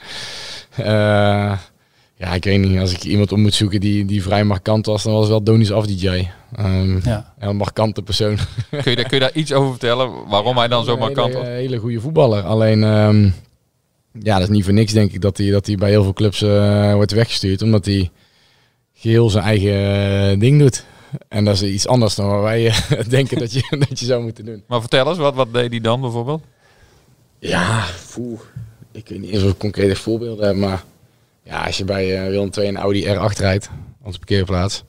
Eh 0.77 1.53
ja, 2.17 2.35
ik 2.35 2.45
weet 2.45 2.61
niet. 2.61 2.79
Als 2.79 2.93
ik 2.93 3.03
iemand 3.05 3.33
op 3.33 3.39
moet 3.39 3.55
zoeken 3.55 3.81
die, 3.81 4.05
die 4.05 4.23
vrij 4.23 4.45
markant 4.45 4.87
was, 4.87 5.03
dan 5.03 5.13
was 5.13 5.23
het 5.23 5.31
wel 5.31 5.43
Donis 5.43 5.73
Afdij. 5.73 6.31
Um, 6.59 7.01
Ja. 7.05 7.35
Een 7.39 7.57
markante 7.57 8.03
persoon. 8.03 8.37
Kun 8.71 8.91
je, 8.91 8.97
daar, 8.97 9.05
kun 9.05 9.19
je 9.19 9.25
daar 9.25 9.35
iets 9.35 9.53
over 9.53 9.71
vertellen? 9.71 10.11
Waarom 10.29 10.57
hij 10.57 10.69
dan 10.69 10.85
zo 10.85 10.93
Een 10.93 10.99
markant 10.99 11.33
hele, 11.33 11.39
was? 11.39 11.49
hele 11.49 11.77
goede 11.77 12.01
voetballer. 12.01 12.43
Alleen, 12.43 12.83
ehm, 12.83 13.23
ja, 14.13 14.39
dat 14.39 14.49
is 14.49 14.55
niet 14.55 14.65
voor 14.65 14.73
niks 14.73 14.93
denk 14.93 15.13
ik 15.13 15.21
dat 15.21 15.39
hij, 15.39 15.51
dat 15.51 15.67
hij 15.67 15.77
bij 15.77 15.91
heel 15.91 16.03
veel 16.03 16.13
clubs 16.13 16.43
eh, 16.43 16.95
wordt 16.95 17.13
weggestuurd. 17.13 17.63
Omdat 17.63 17.85
hij 17.85 18.11
geheel 19.01 19.31
zijn 19.31 19.45
eigen 19.45 19.73
eh, 20.31 20.39
ding 20.39 20.59
doet. 20.59 20.85
En 21.29 21.45
dat 21.45 21.55
is 21.55 21.63
iets 21.63 21.87
anders 21.87 22.15
dan 22.15 22.29
waar 22.29 22.43
wij 22.43 22.67
eh, 22.67 22.77
denken 23.09 23.39
dat 23.39 23.53
je, 23.53 23.77
dat 23.89 24.01
je 24.01 24.07
zou 24.07 24.23
moeten 24.23 24.45
doen. 24.45 24.63
Maar 24.67 24.81
vertel 24.81 25.09
eens, 25.09 25.19
wat, 25.19 25.35
wat 25.35 25.53
deed 25.53 25.71
hij 25.71 25.81
dan 25.81 26.01
bijvoorbeeld? 26.01 26.43
Ja, 27.39 27.85
poeh. 28.15 28.41
ik 28.93 29.09
weet 29.09 29.21
niet 29.21 29.31
eens 29.31 29.43
of 29.43 29.51
ik 29.51 29.59
concrete 29.59 29.97
voorbeelden 29.97 30.47
heb, 30.47 30.57
maar 30.57 30.85
ja, 31.43 31.65
als 31.65 31.79
je 31.79 31.85
bij 31.85 32.19
eh, 32.19 32.29
Willem 32.29 32.51
II 32.59 32.69
een 32.69 32.77
Audi 32.77 33.05
R8 33.05 33.39
rijdt, 33.39 33.71
onze 34.03 34.19
parkeerplaats, 34.19 34.85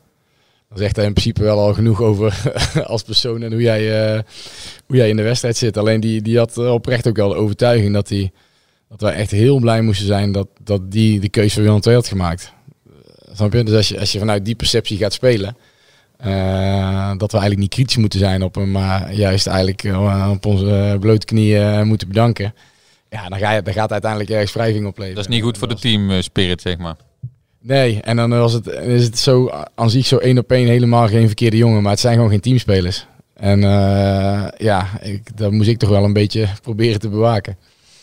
dan 0.70 0.78
zegt 0.78 0.95
hij 0.95 1.05
in 1.05 1.14
principe 1.14 1.43
wel 1.43 1.59
al 1.59 1.74
genoeg 1.74 2.01
over 2.01 2.53
als 2.86 3.03
persoon 3.03 3.41
en 3.41 3.51
hoe 3.51 3.62
jij, 3.62 4.16
hoe 4.88 4.95
jij 4.95 5.09
in 5.09 5.16
de 5.16 5.24
wedstrijd 5.24 5.57
zit. 5.57 5.78
Alleen 5.78 5.99
die, 5.99 6.22
die 6.22 6.38
had 6.38 6.57
oprecht 6.57 7.07
ook 7.07 7.16
wel 7.16 7.30
de 7.30 7.36
overtuiging 7.36 7.93
dat, 7.93 8.07
die, 8.07 8.32
dat 8.89 9.01
wij 9.01 9.14
echt 9.14 9.32
heel 9.32 9.59
blij 9.59 9.82
moesten 9.82 10.07
zijn 10.07 10.32
dat, 10.32 10.47
dat 10.64 10.91
die 10.91 11.20
de 11.20 11.30
keuze 11.30 11.53
voor 11.53 11.64
Willem 11.64 11.80
II 11.84 11.95
had 11.95 12.07
gemaakt. 12.07 12.53
Snap 13.34 13.54
je? 13.54 13.64
Dus 13.64 13.76
als 13.76 13.88
je, 13.88 14.00
als 14.00 14.12
je 14.12 14.20
vanuit 14.20 14.46
die 14.46 14.56
perceptie 14.56 14.98
gaat 14.98 15.14
spelen, 15.14 15.56
eh, 16.18 17.12
dat 17.18 17.32
we 17.32 17.38
eigenlijk 17.38 17.58
niet 17.60 17.70
kritisch 17.70 17.98
moeten 17.98 18.20
zijn 18.20 18.44
op 18.44 18.56
hem, 18.56 18.72
maar 18.72 19.14
juist 19.14 19.48
eigenlijk 19.48 19.84
eh, 19.84 20.30
op 20.34 20.46
onze 20.46 20.70
eh, 20.70 21.00
blote 21.00 21.26
knieën 21.26 21.88
moeten 21.88 22.08
bedanken. 22.08 22.54
Ja, 23.10 23.30
dan, 23.30 23.40
ga 23.40 23.52
je, 23.52 23.62
dan 23.62 23.74
gaat 23.74 23.92
uiteindelijk 23.92 24.32
ergens 24.32 24.54
wrijving 24.54 24.86
opleveren. 24.86 25.16
Dat 25.16 25.30
is 25.30 25.36
niet 25.36 25.44
goed 25.44 25.58
voor 25.58 25.68
de 25.68 25.76
team 25.76 26.22
spirit, 26.22 26.62
zeg 26.62 26.78
maar. 26.78 26.96
Nee, 27.62 28.02
en 28.02 28.16
dan 28.16 28.30
was 28.30 28.54
het, 28.54 28.68
is 28.68 29.04
het 29.04 29.20
zo 29.20 29.50
aan 29.76 29.90
zich 29.90 30.06
zo 30.06 30.18
één 30.18 30.38
op 30.38 30.52
één 30.52 30.68
helemaal 30.68 31.08
geen 31.08 31.28
verkeerde 31.28 31.58
jongen, 31.58 31.82
maar 31.82 31.92
het 31.92 32.00
zijn 32.00 32.16
gewoon 32.16 32.30
geen 32.30 32.40
teamspelers. 32.40 33.06
En 33.34 33.62
ja, 34.58 34.88
ik, 35.02 35.38
dat 35.38 35.52
moest 35.52 35.70
ik 35.70 35.78
toch 35.78 35.90
wel 35.90 36.04
een 36.04 36.14
beetje 36.14 36.48
proberen 36.62 37.00
te 37.00 37.10
bewaken. 37.10 37.58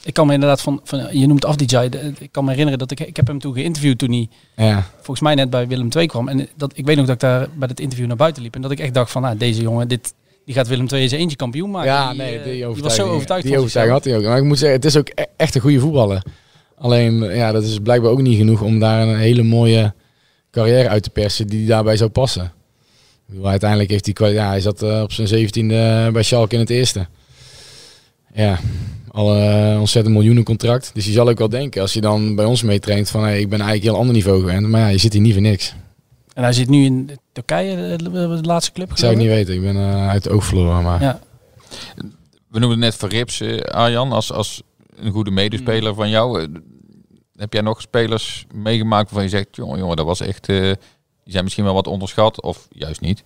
Ik 0.04 0.14
kan 0.14 0.26
me 0.26 0.32
inderdaad 0.32 0.60
van, 0.60 0.80
van 0.84 1.18
je 1.18 1.26
noemt 1.26 1.44
Afdijay, 1.44 1.88
de- 1.88 2.12
ik 2.18 2.32
kan 2.32 2.44
me 2.44 2.50
herinneren 2.50 2.78
dat 2.78 2.90
ik, 2.90 3.00
ik 3.00 3.16
heb 3.16 3.26
hem 3.26 3.38
toen 3.38 3.54
geïnterviewd 3.54 3.98
toen 3.98 4.10
hij 4.12 4.28
Ja, 4.56 4.86
volgens 4.96 5.20
mij 5.20 5.34
net 5.34 5.50
bij 5.50 5.66
Willem 5.68 5.88
II 5.96 6.06
kwam. 6.06 6.28
En 6.28 6.48
dat, 6.56 6.72
ik 6.74 6.84
weet 6.84 6.96
nog 6.96 7.06
dat 7.06 7.14
ik 7.14 7.20
daar 7.20 7.48
bij 7.54 7.68
het 7.68 7.80
interview 7.80 8.06
naar 8.06 8.16
buiten 8.16 8.42
liep 8.42 8.54
en 8.54 8.60
dat 8.62 8.70
ik 8.70 8.78
echt 8.80 8.94
dacht 8.94 9.10
van, 9.10 9.22
nou, 9.22 9.36
deze 9.36 9.62
jongen, 9.62 9.88
dit, 9.88 10.14
die 10.44 10.54
gaat 10.54 10.68
Willem 10.68 10.86
II 10.92 11.02
eens 11.02 11.12
eentje 11.12 11.36
kampioen 11.36 11.70
maken. 11.70 11.90
ja 11.90 12.10
die, 12.10 12.18
nee, 12.18 12.38
eh, 12.38 12.44
die, 12.44 12.52
die 12.74 12.82
was 12.82 12.94
zo 12.94 13.08
overtuigd 13.08 13.42
Die 13.42 13.52
van 13.52 13.60
overtuiging 13.60 13.96
had 13.96 14.04
hij 14.06 14.16
ook. 14.16 14.24
Maar 14.24 14.38
ik 14.38 14.44
moet 14.44 14.58
zeggen, 14.58 14.76
het 14.76 14.84
is 14.86 14.96
ook 14.96 15.08
e- 15.14 15.22
echt 15.36 15.54
een 15.54 15.60
goede 15.60 15.80
voetballer. 15.80 16.22
Alleen, 16.78 17.22
ja, 17.22 17.52
dat 17.52 17.62
is 17.64 17.78
blijkbaar 17.78 18.10
ook 18.10 18.20
niet 18.22 18.36
genoeg 18.36 18.62
om 18.62 18.78
daar 18.78 19.08
een 19.08 19.16
hele 19.18 19.42
mooie 19.42 19.94
carrière 20.50 20.88
uit 20.88 21.02
te 21.02 21.10
persen 21.10 21.46
die 21.46 21.66
daarbij 21.66 21.96
zou 21.96 22.10
passen. 22.10 22.52
Bedoel, 23.26 23.48
uiteindelijk 23.48 23.90
heeft 23.90 24.18
hij, 24.18 24.32
ja, 24.32 24.48
hij 24.48 24.60
zat 24.60 24.82
eh, 24.82 25.00
op 25.02 25.12
zijn 25.12 25.28
zeventiende 25.28 26.10
bij 26.12 26.22
Schalke 26.22 26.54
in 26.54 26.60
het 26.60 26.70
eerste. 26.70 27.06
Ja, 28.34 28.58
al 29.18 29.36
een 29.36 29.78
ontzettend 29.78 30.14
miljoenen 30.14 30.44
contract. 30.44 30.90
Dus 30.94 31.04
je 31.04 31.12
zal 31.12 31.28
ook 31.28 31.38
wel 31.38 31.48
denken, 31.48 31.82
als 31.82 31.92
je 31.92 32.00
dan 32.00 32.34
bij 32.34 32.44
ons 32.44 32.62
meetraint, 32.62 33.10
van 33.10 33.22
hey, 33.22 33.40
ik 33.40 33.48
ben 33.48 33.60
eigenlijk 33.60 33.84
een 33.84 33.90
heel 33.90 34.00
ander 34.00 34.14
niveau 34.14 34.40
gewend. 34.40 34.68
Maar 34.68 34.80
ja, 34.80 34.86
je 34.86 34.98
zit 34.98 35.12
hier 35.12 35.22
niet 35.22 35.32
voor 35.32 35.42
niks. 35.42 35.74
En 36.32 36.42
hij 36.42 36.52
zit 36.52 36.68
nu 36.68 36.84
in 36.84 37.10
Turkije, 37.32 37.96
de, 37.96 38.38
laatste 38.42 38.72
club. 38.72 38.90
Ik 38.90 38.96
zou 38.96 39.12
het 39.12 39.20
niet 39.20 39.30
weten, 39.30 39.54
ik 39.54 39.60
ben 39.60 39.76
eh, 39.76 40.08
uit 40.08 40.24
het 40.24 40.32
oog 40.32 40.44
verloren. 40.44 40.82
Maar 40.82 41.00
Ja. 41.02 41.20
We 42.48 42.58
noemden 42.58 42.78
net 42.78 42.94
Verrips, 42.94 43.40
eh, 43.40 43.60
Arjan, 43.60 44.12
als, 44.12 44.32
als 44.32 44.62
een 44.96 45.12
goede 45.12 45.30
medespeler 45.30 45.94
van 45.94 46.08
jou. 46.08 46.40
Eh, 46.42 46.48
heb 47.36 47.52
jij 47.52 47.62
nog 47.62 47.80
spelers 47.80 48.46
meegemaakt 48.54 49.10
waarvan 49.10 49.22
je 49.22 49.36
zegt, 49.36 49.56
jongen, 49.56 49.78
jongen 49.78 49.96
dat 49.96 50.06
was 50.06 50.20
echt... 50.20 50.48
eh, 50.48 50.56
die 51.24 51.32
zijn 51.32 51.44
misschien 51.44 51.64
wel 51.64 51.74
wat 51.74 51.86
onderschat, 51.86 52.42
of 52.42 52.66
juist 52.70 53.00
niet. 53.00 53.24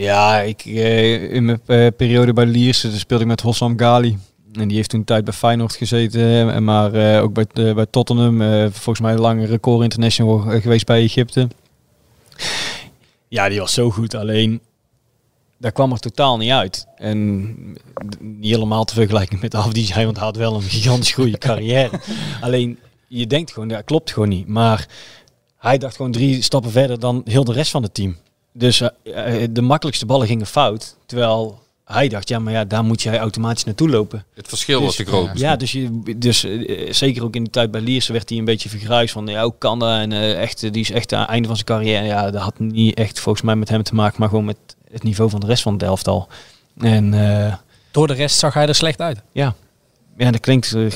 Ja, 0.00 0.40
ik, 0.40 0.64
eh, 0.64 1.32
in 1.32 1.44
mijn 1.44 1.60
eh, 1.66 1.86
periode 1.96 2.32
bij 2.32 2.46
Lierse 2.46 2.98
speelde 2.98 3.22
ik 3.24 3.30
met 3.30 3.40
Hossam 3.40 3.78
Ghali. 3.78 4.18
En 4.52 4.68
die 4.68 4.76
heeft 4.76 4.90
toen 4.90 4.98
een 4.98 5.06
tijd 5.06 5.24
bij 5.24 5.32
Feyenoord 5.32 5.74
gezeten, 5.74 6.54
eh, 6.54 6.58
maar 6.58 7.20
ook 7.22 7.32
bij, 7.32 7.74
bij 7.74 7.86
Tottenham. 7.86 8.38
volgens 8.72 9.00
mij 9.00 9.16
lang 9.16 9.46
record 9.46 9.82
international 9.82 10.38
geweest 10.38 10.86
bij 10.86 11.02
Egypte. 11.02 11.48
Ja, 13.28 13.48
die 13.48 13.60
was 13.60 13.72
zo 13.72 13.90
goed, 13.90 14.14
alleen 14.14 14.60
daar 15.58 15.72
kwam 15.72 15.92
er 15.92 15.98
totaal 15.98 16.36
niet 16.36 16.50
uit. 16.50 16.86
En 16.96 17.46
niet 18.18 18.54
helemaal 18.54 18.84
te 18.84 18.94
vergelijken 18.94 19.38
met 19.40 19.54
Afdijay, 19.54 20.04
want 20.10 20.16
hij 20.16 20.26
had 20.26 20.36
wel 20.36 20.54
een 20.54 20.62
gigantisch 20.62 21.12
goede 21.12 21.38
carrière. 21.48 22.00
alleen, 22.40 22.78
je 23.08 23.26
denkt 23.26 23.52
gewoon, 23.52 23.68
dat 23.68 23.84
klopt 23.84 24.12
gewoon 24.12 24.28
niet. 24.28 24.46
Maar 24.46 24.88
hij 25.56 25.78
dacht 25.78 25.96
gewoon 25.96 26.12
drie 26.12 26.42
stappen 26.42 26.70
verder 26.70 27.00
dan 27.00 27.22
heel 27.24 27.44
de 27.44 27.52
rest 27.52 27.70
van 27.70 27.82
het 27.82 27.94
team. 27.94 28.16
Dus 28.52 28.80
eh, 28.80 29.42
eh, 29.42 29.48
de 29.50 29.62
makkelijkste 29.62 30.06
ballen 30.06 30.26
gingen 30.26 30.46
fout. 30.46 30.96
Terwijl 31.06 31.58
hij 31.84 32.08
dacht, 32.08 32.28
ja, 32.28 32.38
maar 32.38 32.52
ja, 32.52 32.64
daar 32.64 32.84
moet 32.84 33.02
jij 33.02 33.18
automatisch 33.18 33.64
naartoe 33.64 33.88
lopen. 33.88 34.24
Het 34.34 34.48
verschil 34.48 34.82
was 34.82 34.96
te 34.96 35.04
groot. 35.04 35.38
Ja, 35.38 35.56
dus, 35.56 35.72
je, 35.72 36.14
dus 36.16 36.44
eh, 36.44 36.92
zeker 36.92 37.24
ook 37.24 37.34
in 37.34 37.44
de 37.44 37.50
tijd 37.50 37.70
bij 37.70 37.80
Lierse 37.80 38.12
werd 38.12 38.28
hij 38.28 38.38
een 38.38 38.44
beetje 38.44 38.68
vergruisd 38.68 39.12
van, 39.12 39.26
ja, 39.26 39.42
hoe 39.42 39.54
kan 39.58 39.78
dat? 39.78 39.98
En 39.98 40.12
eh, 40.12 40.40
echt, 40.40 40.62
eh, 40.62 40.72
die 40.72 40.82
is 40.82 40.90
echt 40.90 41.12
aan 41.12 41.20
het 41.20 41.28
einde 41.30 41.46
van 41.46 41.56
zijn 41.56 41.68
carrière. 41.68 42.04
Ja, 42.04 42.30
dat 42.30 42.42
had 42.42 42.58
niet 42.58 42.94
echt 42.94 43.20
volgens 43.20 43.44
mij 43.44 43.56
met 43.56 43.68
hem 43.68 43.82
te 43.82 43.94
maken, 43.94 44.16
maar 44.20 44.28
gewoon 44.28 44.44
met 44.44 44.56
het 44.90 45.02
niveau 45.02 45.30
van 45.30 45.40
de 45.40 45.46
rest 45.46 45.62
van 45.62 45.72
het 45.72 45.82
elftal. 45.82 46.28
En 46.78 47.14
eh, 47.46 47.54
Door 47.90 48.06
de 48.06 48.14
rest 48.14 48.38
zag 48.38 48.54
hij 48.54 48.66
er 48.66 48.74
slecht 48.74 49.00
uit. 49.00 49.22
ja. 49.32 49.54
Ja, 50.16 50.30
dat 50.30 50.40
klinkt 50.40 50.74
eh, 50.74 50.86
eh, 50.86 50.92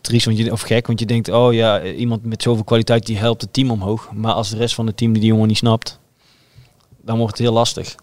triest 0.00 0.24
want 0.26 0.38
je, 0.38 0.52
of 0.52 0.60
gek, 0.60 0.86
want 0.86 1.00
je 1.00 1.06
denkt, 1.06 1.28
oh 1.28 1.52
ja, 1.52 1.78
eh, 1.78 1.98
iemand 1.98 2.24
met 2.24 2.42
zoveel 2.42 2.64
kwaliteit 2.64 3.06
die 3.06 3.18
helpt 3.18 3.40
het 3.40 3.52
team 3.52 3.70
omhoog. 3.70 4.08
Maar 4.12 4.32
als 4.32 4.50
de 4.50 4.56
rest 4.56 4.74
van 4.74 4.86
het 4.86 4.96
team 4.96 5.12
die, 5.12 5.20
die 5.20 5.30
jongen 5.30 5.48
niet 5.48 5.56
snapt, 5.56 5.98
dan 7.04 7.18
wordt 7.18 7.38
het 7.38 7.46
heel 7.46 7.52
lastig. 7.52 7.94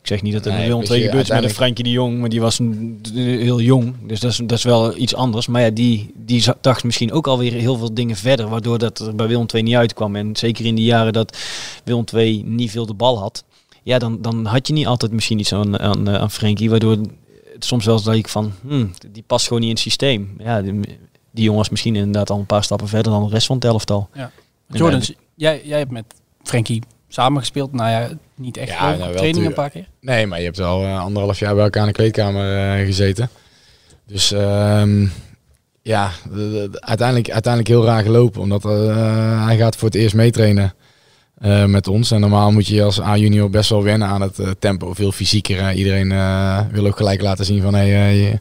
Ik 0.00 0.06
zeg 0.06 0.22
niet 0.22 0.32
dat 0.32 0.44
het 0.44 0.54
Nee, 0.54 1.00
je, 1.00 1.04
gebeurt 1.04 1.28
met 1.28 1.44
een 1.44 1.50
Frenkie 1.50 1.84
de 1.84 1.90
Jong, 1.90 2.18
maar 2.18 2.28
die 2.28 2.40
was 2.40 2.60
heel 3.14 3.60
jong. 3.60 3.94
Dus 4.06 4.20
dat 4.20 4.30
is, 4.30 4.36
dat 4.36 4.58
is 4.58 4.64
wel 4.64 4.96
iets 4.96 5.14
anders. 5.14 5.46
Maar 5.46 5.62
ja, 5.62 5.70
die, 5.70 6.12
die 6.14 6.44
dacht 6.60 6.84
misschien 6.84 7.12
ook 7.12 7.26
alweer 7.26 7.52
heel 7.52 7.76
veel 7.76 7.94
dingen 7.94 8.16
verder, 8.16 8.48
waardoor 8.48 8.78
dat 8.78 8.98
er 8.98 9.14
bij 9.14 9.26
Willem 9.26 9.46
II 9.54 9.62
niet 9.62 9.74
uitkwam. 9.74 10.16
En 10.16 10.36
zeker 10.36 10.64
in 10.64 10.74
die 10.74 10.84
jaren 10.84 11.12
dat 11.12 11.38
Willem 11.84 12.04
II 12.14 12.42
niet 12.42 12.70
veel 12.70 12.86
de 12.86 12.94
bal 12.94 13.18
had, 13.18 13.44
ja, 13.82 13.98
dan, 13.98 14.22
dan 14.22 14.46
had 14.46 14.66
je 14.66 14.72
niet 14.72 14.86
altijd 14.86 15.12
misschien 15.12 15.38
iets 15.38 15.52
aan, 15.52 15.78
aan, 15.78 16.08
aan 16.08 16.30
Frenkie, 16.30 16.70
waardoor 16.70 16.96
het 17.52 17.64
soms 17.64 17.84
wel 17.84 17.94
eens 17.94 18.04
dat 18.04 18.14
ik 18.14 18.28
van, 18.28 18.52
hmm, 18.66 18.90
die 19.12 19.24
past 19.26 19.46
gewoon 19.46 19.60
niet 19.60 19.70
in 19.70 19.74
het 19.74 19.84
systeem. 19.84 20.34
Ja, 20.38 20.62
die, 20.62 20.80
die 21.30 21.44
jongen 21.44 21.58
was 21.58 21.68
misschien 21.68 21.96
inderdaad 21.96 22.30
al 22.30 22.38
een 22.38 22.46
paar 22.46 22.64
stappen 22.64 22.88
verder 22.88 23.12
dan 23.12 23.24
de 23.24 23.30
rest 23.30 23.46
van 23.46 23.56
het 23.56 23.64
elftal. 23.64 24.08
Ja. 24.14 24.30
Jordans, 24.66 25.12
jij, 25.34 25.62
jij 25.64 25.78
hebt 25.78 25.90
met 25.90 26.04
Frenkie 26.42 26.82
samengespeeld. 27.08 27.72
Nou 27.72 27.90
ja, 27.90 28.08
niet 28.34 28.56
echt 28.56 28.68
Ja, 28.72 28.94
nou, 28.96 29.16
training 29.16 29.46
een 29.46 29.52
paar 29.52 29.70
keer. 29.70 29.86
Nee, 30.00 30.26
maar 30.26 30.38
je 30.38 30.44
hebt 30.44 30.60
al 30.60 30.84
eh, 30.84 31.00
anderhalf 31.00 31.38
jaar 31.38 31.54
bij 31.54 31.64
elkaar 31.64 31.82
in 31.82 31.88
de 31.88 31.94
kleedkamer 31.94 32.76
eh, 32.78 32.84
gezeten. 32.86 33.28
Dus 34.06 34.32
ehm, 34.32 35.06
ja, 35.82 36.10
de- 36.32 36.68
de- 36.72 36.80
uiteindelijk, 36.80 37.30
uiteindelijk 37.30 37.72
heel 37.74 37.84
raar 37.84 38.02
gelopen. 38.02 38.40
Omdat 38.40 38.64
eh, 38.64 39.44
hij 39.46 39.56
gaat 39.56 39.76
voor 39.76 39.88
het 39.88 39.96
eerst 39.96 40.14
meetrainen 40.14 40.72
met 41.66 41.86
ons. 41.88 42.10
En 42.10 42.20
normaal 42.20 42.52
moet 42.52 42.66
je 42.66 42.82
als 42.82 43.00
A-junior 43.00 43.50
best 43.50 43.70
wel 43.70 43.82
wennen 43.82 44.08
aan 44.08 44.20
het 44.20 44.40
tempo. 44.58 44.94
Veel 44.94 45.12
fysieker. 45.12 45.72
iedereen 45.72 46.08
wil 46.72 46.86
ook 46.86 46.96
gelijk 46.96 47.22
laten 47.22 47.44
zien 47.44 47.62
van... 47.62 47.74
Hey, 47.74 48.16
je, 48.16 48.38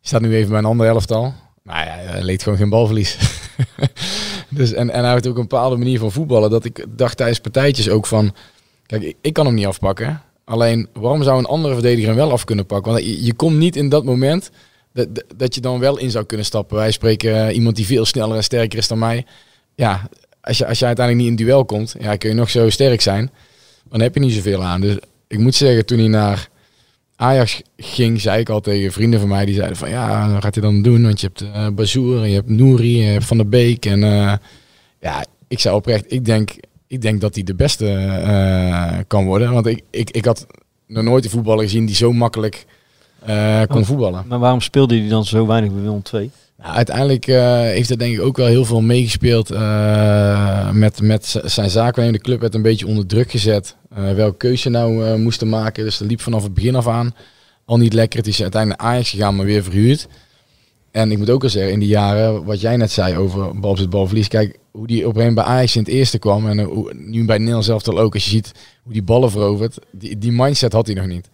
staat 0.00 0.20
nu 0.20 0.34
even 0.34 0.48
bij 0.50 0.58
een 0.58 0.64
ander 0.64 0.86
elftal. 0.86 1.34
Maar 1.62 1.86
ja, 1.86 2.10
hij 2.12 2.22
leed 2.22 2.42
gewoon 2.42 2.58
geen 2.58 2.68
balverlies. 2.68 3.16
dus, 4.54 4.72
en, 4.72 4.90
en 4.90 5.02
hij 5.04 5.12
heeft 5.12 5.26
ook 5.26 5.36
een 5.36 5.48
bepaalde 5.48 5.76
manier 5.76 5.98
van 5.98 6.12
voetballen. 6.12 6.50
Dat 6.50 6.64
ik 6.64 6.84
dacht 6.96 7.16
tijdens 7.16 7.38
partijtjes 7.40 7.88
ook 7.88 8.06
van... 8.06 8.34
Kijk, 8.86 9.14
ik, 9.20 9.32
kan 9.32 9.46
hem 9.46 9.54
niet 9.54 9.66
afpakken. 9.66 10.22
Alleen, 10.44 10.88
waarom 10.92 11.22
zou 11.22 11.38
een 11.38 11.44
andere 11.46 11.74
verdediger 11.74 12.06
hem 12.08 12.16
wel 12.16 12.30
af 12.32 12.44
kunnen 12.44 12.66
pakken? 12.66 12.92
Want 12.92 13.04
je, 13.04 13.24
je 13.24 13.34
komt 13.34 13.56
niet 13.56 13.76
in 13.76 13.88
dat 13.88 14.04
moment 14.04 14.50
dat, 14.92 15.14
dat- 15.14 15.24
dat 15.36 15.54
je 15.54 15.60
dan 15.60 15.78
wel 15.78 15.98
in 15.98 16.10
zou 16.10 16.24
kunnen 16.24 16.46
stappen. 16.46 16.76
Wij 16.76 16.90
spreken 16.90 17.46
eh, 17.48 17.54
iemand 17.54 17.76
die 17.76 17.86
veel 17.86 18.04
sneller 18.04 18.36
en 18.36 18.44
sterker 18.44 18.78
is 18.78 18.88
dan 18.88 18.98
mij. 18.98 19.24
Ja, 19.74 20.08
als 20.40 20.58
je, 20.58 20.66
als 20.66 20.78
je 20.78 20.84
uiteindelijk 20.86 21.28
niet 21.28 21.38
in 21.38 21.44
duel 21.46 21.64
komt, 21.64 21.94
ja, 21.98 22.16
kun 22.16 22.28
je 22.28 22.34
nog 22.34 22.50
zo 22.50 22.70
sterk 22.70 23.00
zijn. 23.00 23.30
Dan 23.90 24.00
heb 24.00 24.14
je 24.14 24.20
niet 24.20 24.32
zoveel 24.32 24.62
aan. 24.64 24.80
Dus 24.80 24.96
ik 25.28 25.38
moet 25.38 25.54
zeggen, 25.54 25.86
toen 25.86 25.98
hij 25.98 26.08
naar 26.08 26.48
Ajax 27.16 27.62
ging, 27.76 28.20
zei 28.20 28.40
ik 28.40 28.48
al 28.48 28.60
tegen 28.60 28.92
vrienden 28.92 29.20
van 29.20 29.28
mij, 29.28 29.44
die 29.44 29.54
zeiden 29.54 29.76
van 29.76 29.88
ja, 29.90 30.32
wat 30.32 30.42
gaat 30.42 30.54
hij 30.54 30.64
dan 30.64 30.82
doen? 30.82 31.02
Want 31.02 31.20
je 31.20 31.26
hebt 31.26 31.40
eh 31.54 31.68
Bazoer, 31.68 32.22
en 32.22 32.28
je 32.28 32.34
hebt 32.34 32.48
Nouri, 32.48 32.96
je 32.96 33.02
hebt 33.12 33.24
Van 33.24 33.36
der 33.36 33.48
Beek. 33.48 33.86
En 33.86 34.02
eh, 34.02 34.32
ja, 35.00 35.24
ik 35.48 35.58
zei 35.58 35.74
oprecht, 35.74 36.04
ik 36.12 36.24
denk, 36.24 36.50
ik 36.86 37.02
denk 37.02 37.20
dat 37.20 37.34
hij 37.34 37.44
de 37.44 37.54
beste 37.54 37.86
eh, 37.88 38.98
kan 39.06 39.24
worden. 39.24 39.52
Want 39.52 39.66
ik, 39.66 39.82
ik, 39.90 40.10
ik 40.10 40.24
had 40.24 40.46
nog 40.86 41.04
nooit 41.04 41.24
een 41.24 41.30
voetballer 41.30 41.64
gezien 41.64 41.86
die 41.86 41.94
zo 41.94 42.12
makkelijk 42.12 42.64
kon 43.68 43.80
Oh. 43.80 43.84
voetballen. 43.86 44.24
Maar 44.28 44.38
waarom 44.38 44.60
speelde 44.60 44.98
hij 44.98 45.08
dan 45.08 45.24
zo 45.24 45.46
weinig 45.46 45.72
bij 45.72 45.82
Willem 45.82 46.02
II? 46.12 46.30
Nou, 46.58 46.74
uiteindelijk 46.76 47.24
heeft 47.74 47.90
er 47.90 47.98
denk 47.98 48.14
ik 48.14 48.20
ook 48.20 48.36
wel 48.36 48.46
heel 48.46 48.64
veel 48.64 48.80
meegespeeld 48.80 49.48
met, 50.72 51.00
met 51.02 51.40
zijn 51.44 51.70
zaken. 51.70 52.12
De 52.12 52.18
club 52.18 52.40
werd 52.40 52.54
een 52.54 52.62
beetje 52.62 52.86
onder 52.86 53.06
druk 53.06 53.30
gezet. 53.30 53.76
Eh, 53.94 54.12
welke 54.12 54.36
keuze 54.36 54.68
nou 54.68 55.04
eh, 55.04 55.14
moesten 55.14 55.48
maken. 55.48 55.84
Dus 55.84 55.98
dat 55.98 56.08
liep 56.08 56.20
vanaf 56.20 56.42
het 56.42 56.54
begin 56.54 56.74
af 56.74 56.88
aan 56.88 57.14
al 57.64 57.78
niet 57.78 57.92
lekker. 57.92 58.18
Het 58.18 58.28
is 58.28 58.42
uiteindelijk 58.42 58.82
naar 58.82 58.90
Ajax 58.90 59.10
gegaan, 59.10 59.36
maar 59.36 59.46
weer 59.46 59.62
verhuurd. 59.62 60.08
En 60.90 61.10
ik 61.10 61.18
moet 61.18 61.30
ook 61.30 61.42
al 61.42 61.48
zeggen, 61.48 61.72
in 61.72 61.78
die 61.78 61.88
jaren, 61.88 62.44
wat 62.44 62.60
jij 62.60 62.76
net 62.76 62.90
zei 62.90 63.16
over 63.16 63.58
balbezit, 63.58 63.90
balverlies. 63.90 64.28
Kijk, 64.28 64.58
hoe 64.70 64.86
die 64.86 65.08
op 65.08 65.16
een 65.16 65.34
bij 65.34 65.44
Ajax 65.44 65.76
in 65.76 65.82
het 65.82 65.90
eerste 65.90 66.18
kwam. 66.18 66.48
En 66.48 66.60
hoe, 66.60 66.94
nu 66.94 67.24
bij 67.24 67.38
Nederland 67.38 67.64
zelf 67.64 67.88
al 67.88 67.98
ook. 67.98 68.14
Als 68.14 68.24
je 68.24 68.30
ziet 68.30 68.52
hoe 68.82 68.92
die 68.92 69.02
ballen 69.02 69.30
verovert. 69.30 69.78
Die, 69.90 70.18
die 70.18 70.32
mindset 70.32 70.72
had 70.72 70.86
hij 70.86 70.94
nog 70.94 71.06
niet. 71.06 71.28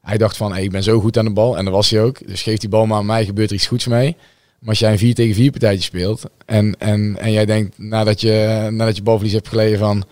Hij 0.00 0.18
dacht 0.18 0.36
van, 0.36 0.52
hey, 0.52 0.62
ik 0.62 0.70
ben 0.70 0.82
zo 0.82 1.00
goed 1.00 1.18
aan 1.18 1.24
de 1.24 1.32
bal. 1.32 1.56
En 1.56 1.64
dat 1.64 1.74
was 1.74 1.90
hij 1.90 2.02
ook. 2.02 2.26
Dus 2.26 2.42
geef 2.42 2.58
die 2.58 2.68
bal 2.68 2.86
maar 2.86 2.98
aan 2.98 3.06
mij, 3.06 3.24
gebeurt 3.24 3.50
er 3.50 3.56
iets 3.56 3.66
goeds 3.66 3.86
mee. 3.86 4.16
Maar 4.58 4.68
als 4.68 4.78
jij 4.78 4.92
een 4.92 4.98
4 4.98 5.14
tegen 5.14 5.34
4 5.34 5.50
partijtje 5.50 5.82
speelt 5.82 6.22
en, 6.46 6.74
en, 6.78 7.16
en 7.18 7.32
jij 7.32 7.46
denkt 7.46 7.78
nadat 7.78 8.20
je, 8.20 8.68
nadat 8.70 8.96
je 8.96 9.02
balverlies 9.02 9.32
hebt 9.32 9.48
geleden 9.48 9.78
van 9.78 10.04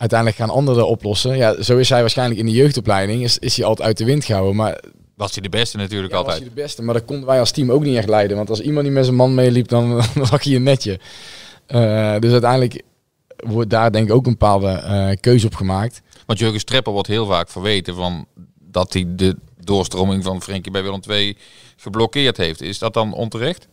uiteindelijk 0.00 0.38
gaan 0.38 0.50
anderen 0.50 0.88
oplossen. 0.88 1.36
Ja, 1.36 1.62
zo 1.62 1.76
is 1.76 1.88
hij 1.88 2.00
waarschijnlijk 2.00 2.40
in 2.40 2.46
de 2.46 2.52
jeugdopleiding, 2.52 3.22
is, 3.22 3.38
is 3.38 3.56
hij 3.56 3.66
altijd 3.66 3.88
uit 3.88 3.98
de 3.98 4.04
wind 4.04 4.24
gehouden. 4.24 4.56
Maar 4.56 4.82
Was 5.16 5.32
hij 5.32 5.42
de 5.42 5.48
beste 5.48 5.76
natuurlijk 5.76 6.12
ja, 6.12 6.16
was 6.18 6.26
altijd. 6.26 6.44
hij 6.44 6.54
de 6.54 6.62
beste, 6.62 6.82
maar 6.82 6.94
dat 6.94 7.04
konden 7.04 7.26
wij 7.26 7.40
als 7.40 7.50
team 7.50 7.70
ook 7.72 7.82
niet 7.82 7.96
echt 7.96 8.08
leiden. 8.08 8.36
Want 8.36 8.50
als 8.50 8.60
iemand 8.60 8.84
niet 8.84 8.94
met 8.94 9.04
zijn 9.04 9.16
man 9.16 9.34
meeliep, 9.34 9.68
dan, 9.68 9.88
dan 10.14 10.26
lag 10.30 10.44
hij 10.44 10.54
een 10.54 10.62
netje. 10.62 11.00
Eh, 11.66 12.18
dus 12.18 12.32
uiteindelijk 12.32 12.82
wordt 13.36 13.70
daar 13.70 13.92
denk 13.92 14.08
ik 14.08 14.14
ook 14.14 14.26
een 14.26 14.32
bepaalde 14.32 14.68
eh, 14.68 15.10
keuze 15.20 15.46
op 15.46 15.54
gemaakt. 15.54 16.02
Want 16.26 16.38
Jurgen 16.38 16.60
Streppel 16.60 16.92
wordt 16.92 17.08
heel 17.08 17.26
vaak 17.26 17.48
verweten 17.48 17.94
van 17.94 18.26
dat 18.58 18.92
hij 18.92 19.04
de 19.08 19.36
doorstroming 19.58 20.24
van 20.24 20.42
Frenkie 20.42 20.72
bij 20.72 20.82
Willem 20.82 21.00
II 21.08 21.36
geblokkeerd 21.76 22.36
heeft. 22.36 22.62
Is 22.62 22.78
dat 22.78 22.94
dan 22.94 23.12
onterecht? 23.12 23.68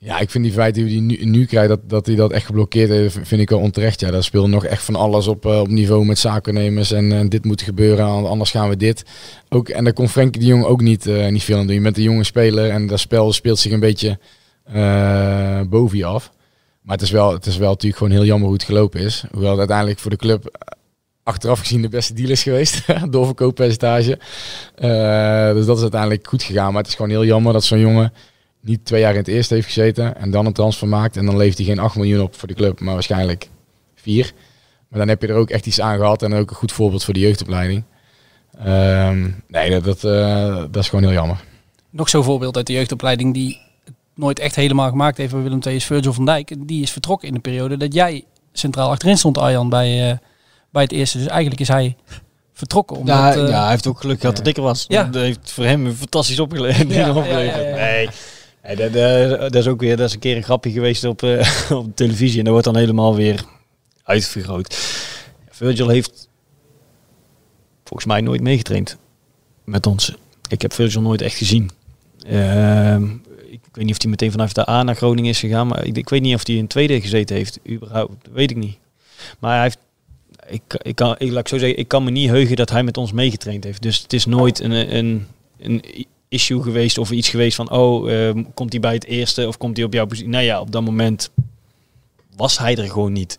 Ja, 0.00 0.18
ik 0.18 0.30
vind 0.30 0.44
die 0.44 0.52
feiten 0.52 0.84
die 0.84 0.96
hij 0.96 1.06
nu, 1.06 1.24
nu 1.24 1.44
krijgt, 1.44 1.68
dat, 1.68 1.80
dat 1.88 2.06
hij 2.06 2.14
dat 2.14 2.32
echt 2.32 2.46
geblokkeerd 2.46 2.90
heeft, 2.90 3.18
vind 3.22 3.40
ik 3.40 3.50
wel 3.50 3.58
onterecht. 3.58 4.00
Ja, 4.00 4.10
daar 4.10 4.24
speelde 4.24 4.48
nog 4.48 4.64
echt 4.64 4.82
van 4.82 4.94
alles 4.94 5.26
op, 5.26 5.46
eh, 5.46 5.60
op 5.60 5.68
niveau 5.68 6.04
met 6.04 6.18
zakennemers 6.18 6.92
en 6.92 7.12
eh, 7.12 7.28
dit 7.28 7.44
moet 7.44 7.62
gebeuren, 7.62 8.06
anders 8.06 8.50
gaan 8.50 8.68
we 8.68 8.76
dit. 8.76 9.04
Ook, 9.48 9.68
en 9.68 9.84
daar 9.84 9.92
kon 9.92 10.08
Frenkie 10.08 10.40
de 10.40 10.46
Jong 10.46 10.64
ook 10.64 10.80
niet, 10.80 11.06
eh, 11.06 11.28
niet 11.28 11.42
veel 11.42 11.58
aan 11.58 11.66
doen. 11.66 11.74
Je 11.74 11.82
bent 11.82 11.96
een 11.96 12.02
jonge 12.02 12.24
speler 12.24 12.70
en 12.70 12.86
dat 12.86 12.98
spel 12.98 13.32
speelt 13.32 13.58
zich 13.58 13.72
een 13.72 13.80
beetje 13.80 14.18
boven 15.68 15.98
je 15.98 16.04
af. 16.04 16.30
Maar 16.82 16.96
het 16.96 17.04
is, 17.04 17.10
wel, 17.10 17.32
het 17.32 17.46
is 17.46 17.56
wel 17.56 17.70
natuurlijk 17.70 17.96
gewoon 17.96 18.12
heel 18.12 18.24
jammer 18.24 18.46
hoe 18.46 18.56
het 18.56 18.66
gelopen 18.66 19.00
is. 19.00 19.24
Hoewel 19.30 19.50
het 19.50 19.58
uiteindelijk 19.58 19.98
voor 19.98 20.10
de 20.10 20.16
club 20.16 20.68
achteraf 21.22 21.58
gezien 21.58 21.82
de 21.82 21.88
beste 21.88 22.14
deal 22.14 22.30
is 22.30 22.42
geweest. 22.42 22.84
Doorverkooppercentage. 23.10 24.18
Dus 25.54 25.66
dat 25.66 25.76
is 25.76 25.82
uiteindelijk 25.82 26.26
goed 26.26 26.42
gegaan. 26.42 26.72
Maar 26.72 26.82
het 26.82 26.90
is 26.90 26.96
gewoon 26.96 27.10
heel 27.10 27.24
jammer 27.24 27.52
dat 27.52 27.64
zo'n 27.64 27.78
jongen 27.78 28.12
niet 28.68 28.84
twee 28.84 29.00
jaar 29.00 29.12
in 29.12 29.18
het 29.18 29.28
eerste 29.28 29.54
heeft 29.54 29.66
gezeten 29.66 30.16
en 30.16 30.30
dan 30.30 30.46
een 30.46 30.52
transfer 30.52 30.88
maakt. 30.88 31.16
En 31.16 31.26
dan 31.26 31.36
levert 31.36 31.58
hij 31.58 31.66
geen 31.66 31.78
8 31.78 31.96
miljoen 31.96 32.20
op 32.22 32.34
voor 32.34 32.48
de 32.48 32.54
club, 32.54 32.80
maar 32.80 32.94
waarschijnlijk 32.94 33.48
4. 33.94 34.32
Maar 34.88 34.98
dan 34.98 35.08
heb 35.08 35.22
je 35.22 35.28
er 35.28 35.34
ook 35.34 35.50
echt 35.50 35.66
iets 35.66 35.80
aan 35.80 35.96
gehad 35.96 36.22
en 36.22 36.34
ook 36.34 36.50
een 36.50 36.56
goed 36.56 36.72
voorbeeld 36.72 37.04
voor 37.04 37.14
de 37.14 37.20
jeugdopleiding. 37.20 37.84
Ehm, 38.64 39.28
nee, 39.48 39.70
dat, 39.70 39.84
dat, 39.84 40.04
eh, 40.04 40.56
dat 40.70 40.82
is 40.82 40.88
gewoon 40.88 41.04
heel 41.04 41.12
jammer. 41.12 41.44
Nog 41.90 42.08
zo'n 42.08 42.24
voorbeeld 42.24 42.56
uit 42.56 42.66
de 42.66 42.72
jeugdopleiding 42.72 43.34
die 43.34 43.58
het 43.84 43.94
nooit 44.14 44.38
echt 44.38 44.54
helemaal 44.56 44.88
gemaakt 44.88 45.16
heeft 45.16 45.32
bij 45.32 45.42
Willem 45.42 45.60
II 45.66 45.76
is 45.76 45.84
Virgil 45.84 46.12
van 46.12 46.24
Dijk. 46.24 46.50
En 46.50 46.66
Die 46.66 46.82
is 46.82 46.90
vertrokken 46.90 47.28
in 47.28 47.34
de 47.34 47.40
periode 47.40 47.76
dat 47.76 47.94
jij 47.94 48.24
centraal 48.52 48.90
achterin 48.90 49.18
stond, 49.18 49.38
Arjan, 49.38 49.68
bij, 49.68 50.10
eh, 50.10 50.16
bij 50.70 50.82
het 50.82 50.92
eerste. 50.92 51.18
Dus 51.18 51.26
eigenlijk 51.26 51.60
is 51.60 51.68
hij 51.68 51.96
vertrokken. 52.52 52.96
Omdat, 52.96 53.16
Ja, 53.16 53.34
eh, 53.34 53.48
ja, 53.48 53.60
hij 53.62 53.70
heeft 53.70 53.86
ook 53.86 54.00
geluk 54.00 54.20
gehad 54.20 54.36
dat 54.36 54.46
ik 54.46 54.56
er 54.56 54.62
was. 54.62 54.84
Ja. 54.88 55.04
Dat 55.04 55.22
heeft 55.22 55.50
voor 55.52 55.64
hem 55.64 55.94
fantastisch 55.94 56.40
opgeleverd. 56.40 56.92
Ja, 56.92 56.98
ja, 57.06 57.14
opgeleverd. 57.14 57.62
ja, 57.62 57.68
ja. 57.68 57.76
Nee, 57.76 58.08
dat, 58.76 58.92
dat- 58.92 59.38
dat 59.40 59.54
is 59.54 59.66
ook 59.66 59.80
weer 59.80 59.96
dat 59.96 60.06
is 60.08 60.14
een 60.14 60.20
keer 60.20 60.36
een 60.36 60.42
grapje 60.42 60.70
geweest 60.70 61.04
op, 61.04 61.22
eh, 61.22 61.70
op 61.78 61.96
televisie. 61.96 62.38
En 62.38 62.44
dat 62.44 62.52
wordt 62.52 62.66
dan 62.66 62.76
helemaal 62.76 63.14
weer 63.14 63.44
uitvergroot. 64.02 64.74
Virgil 65.50 65.88
heeft 65.88 66.28
volgens 67.84 68.08
mij 68.08 68.20
nooit 68.20 68.40
meegetraind 68.40 68.96
met 69.64 69.86
ons. 69.86 70.14
Ik 70.48 70.62
heb 70.62 70.72
Virgil 70.72 71.00
nooit 71.02 71.20
echt 71.22 71.36
gezien. 71.36 71.70
Ehm, 72.26 73.04
ik 73.50 73.60
weet 73.72 73.84
niet 73.84 73.94
of 73.94 74.02
hij 74.02 74.10
meteen 74.10 74.30
vanuit 74.30 74.54
de 74.54 74.68
A 74.70 74.82
naar 74.82 74.96
Groningen 74.96 75.30
is 75.30 75.40
gegaan. 75.40 75.66
Maar 75.66 75.84
ik, 75.86 75.96
ik 75.96 76.08
weet 76.08 76.22
niet 76.22 76.34
of 76.34 76.46
hij 76.46 76.56
in 76.56 76.66
tweede 76.66 77.00
gezeten 77.00 77.36
heeft. 77.36 77.58
Überhaupt, 77.68 78.28
weet 78.32 78.50
ik 78.50 78.56
niet. 78.56 78.76
Maar 79.38 79.52
hij 79.54 79.62
heeft 79.62 79.78
ik, 80.48 80.62
ik, 80.82 80.94
kan, 80.94 81.14
ik, 81.18 81.30
laat 81.30 81.40
ik 81.40 81.48
zo 81.48 81.58
zeggen, 81.58 81.78
ik 81.78 81.88
kan 81.88 82.04
me 82.04 82.10
niet 82.10 82.28
heugen 82.30 82.56
dat 82.56 82.70
hij 82.70 82.82
met 82.82 82.96
ons 82.96 83.12
meegetraind 83.12 83.64
heeft. 83.64 83.82
Dus 83.82 84.02
het 84.02 84.12
is 84.12 84.24
nooit 84.26 84.60
een, 84.60 84.96
een, 84.96 85.26
een 85.58 85.84
issue 86.28 86.62
geweest 86.62 86.98
of 86.98 87.10
iets 87.10 87.28
geweest 87.28 87.56
van, 87.56 87.70
oh, 87.70 88.12
ehm, 88.12 88.44
komt 88.54 88.72
hij 88.72 88.80
bij 88.80 88.94
het 88.94 89.04
eerste 89.04 89.46
of 89.46 89.56
komt 89.56 89.76
hij 89.76 89.86
op 89.86 89.92
jouw 89.92 90.06
positie? 90.06 90.28
Nou 90.30 90.44
ja, 90.44 90.60
op 90.60 90.72
dat 90.72 90.82
moment 90.82 91.30
was 92.36 92.58
hij 92.58 92.76
er 92.76 92.90
gewoon 92.90 93.12
niet. 93.12 93.38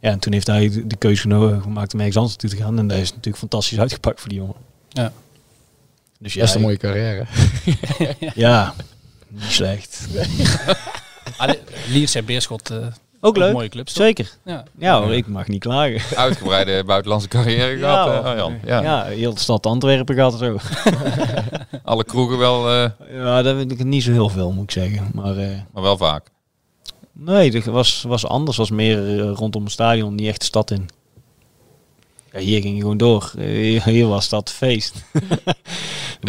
Ja, 0.00 0.10
en 0.10 0.18
toen 0.18 0.32
heeft 0.32 0.46
hij 0.46 0.82
de, 0.86 0.96
keuze 0.96 1.20
geno- 1.20 1.60
gemaakt 1.60 1.92
om 1.92 1.98
ergens 1.98 2.16
anders 2.16 2.36
toe 2.36 2.50
te 2.50 2.56
gaan. 2.56 2.78
En 2.78 2.86
dat 2.88 2.98
is 2.98 3.08
natuurlijk 3.10 3.36
fantastisch 3.36 3.78
uitgepakt 3.78 4.20
voor 4.20 4.28
die 4.28 4.38
jongen. 4.38 4.54
Ja. 4.88 5.12
Dus 6.18 6.34
ja, 6.34 6.40
Best 6.40 6.54
een 6.54 6.60
mooie 6.60 6.76
carrière. 6.76 7.26
ja, 8.34 8.74
niet 9.28 9.42
slecht. 9.50 10.06
Liers 11.88 12.14
en 12.14 12.24
Beerschot. 12.24 12.70
eh, 12.70 12.86
Ook 13.24 13.36
leuk. 13.36 13.52
Mooie 13.52 13.68
clubs, 13.68 13.92
toch? 13.92 14.04
Zeker. 14.04 14.30
ja. 14.44 14.64
Ja 14.78 15.00
hoor, 15.02 15.14
ik 15.14 15.26
mag 15.26 15.48
niet 15.48 15.60
klagen. 15.60 16.16
Uitgebreide 16.18 16.84
buitenlandse 16.84 17.28
carrière 17.28 17.78
gehad, 17.78 18.06
Ja, 18.06 18.18
eh, 18.18 18.24
Arjan. 18.24 18.58
Ja. 18.64 18.82
ja, 18.82 19.04
heel 19.04 19.34
de 19.34 19.40
stad 19.40 19.66
Antwerpen 19.66 20.14
gaat 20.14 20.38
zo. 20.38 20.56
Alle 21.84 22.04
kroegen 22.04 22.38
wel, 22.38 22.70
eh, 22.70 22.90
Ja, 23.12 23.42
dat 23.42 23.56
weet 23.56 23.72
ik 23.72 23.84
niet 23.84 24.02
zo 24.02 24.12
heel 24.12 24.28
veel, 24.28 24.52
moet 24.52 24.62
ik 24.62 24.70
zeggen. 24.70 25.10
Maar 25.14 25.36
eh, 25.36 25.58
maar 25.72 25.82
wel 25.82 25.96
vaak. 25.96 26.26
nee, 27.12 27.50
het 27.50 27.64
was, 27.64 28.04
was 28.08 28.26
anders. 28.26 28.56
was 28.56 28.70
meer 28.70 29.20
rondom 29.20 29.62
het 29.62 29.72
stadion, 29.72 30.14
niet 30.14 30.28
echt 30.28 30.40
de 30.40 30.46
stad 30.46 30.70
in. 30.70 30.88
Ja, 32.32 32.38
hier 32.38 32.60
ging 32.60 32.74
je 32.74 32.80
gewoon 32.80 32.96
door. 32.96 33.32
Hier, 33.38 33.84
hier 33.84 34.06
was 34.06 34.28
dat 34.28 34.50
feest. 34.50 35.04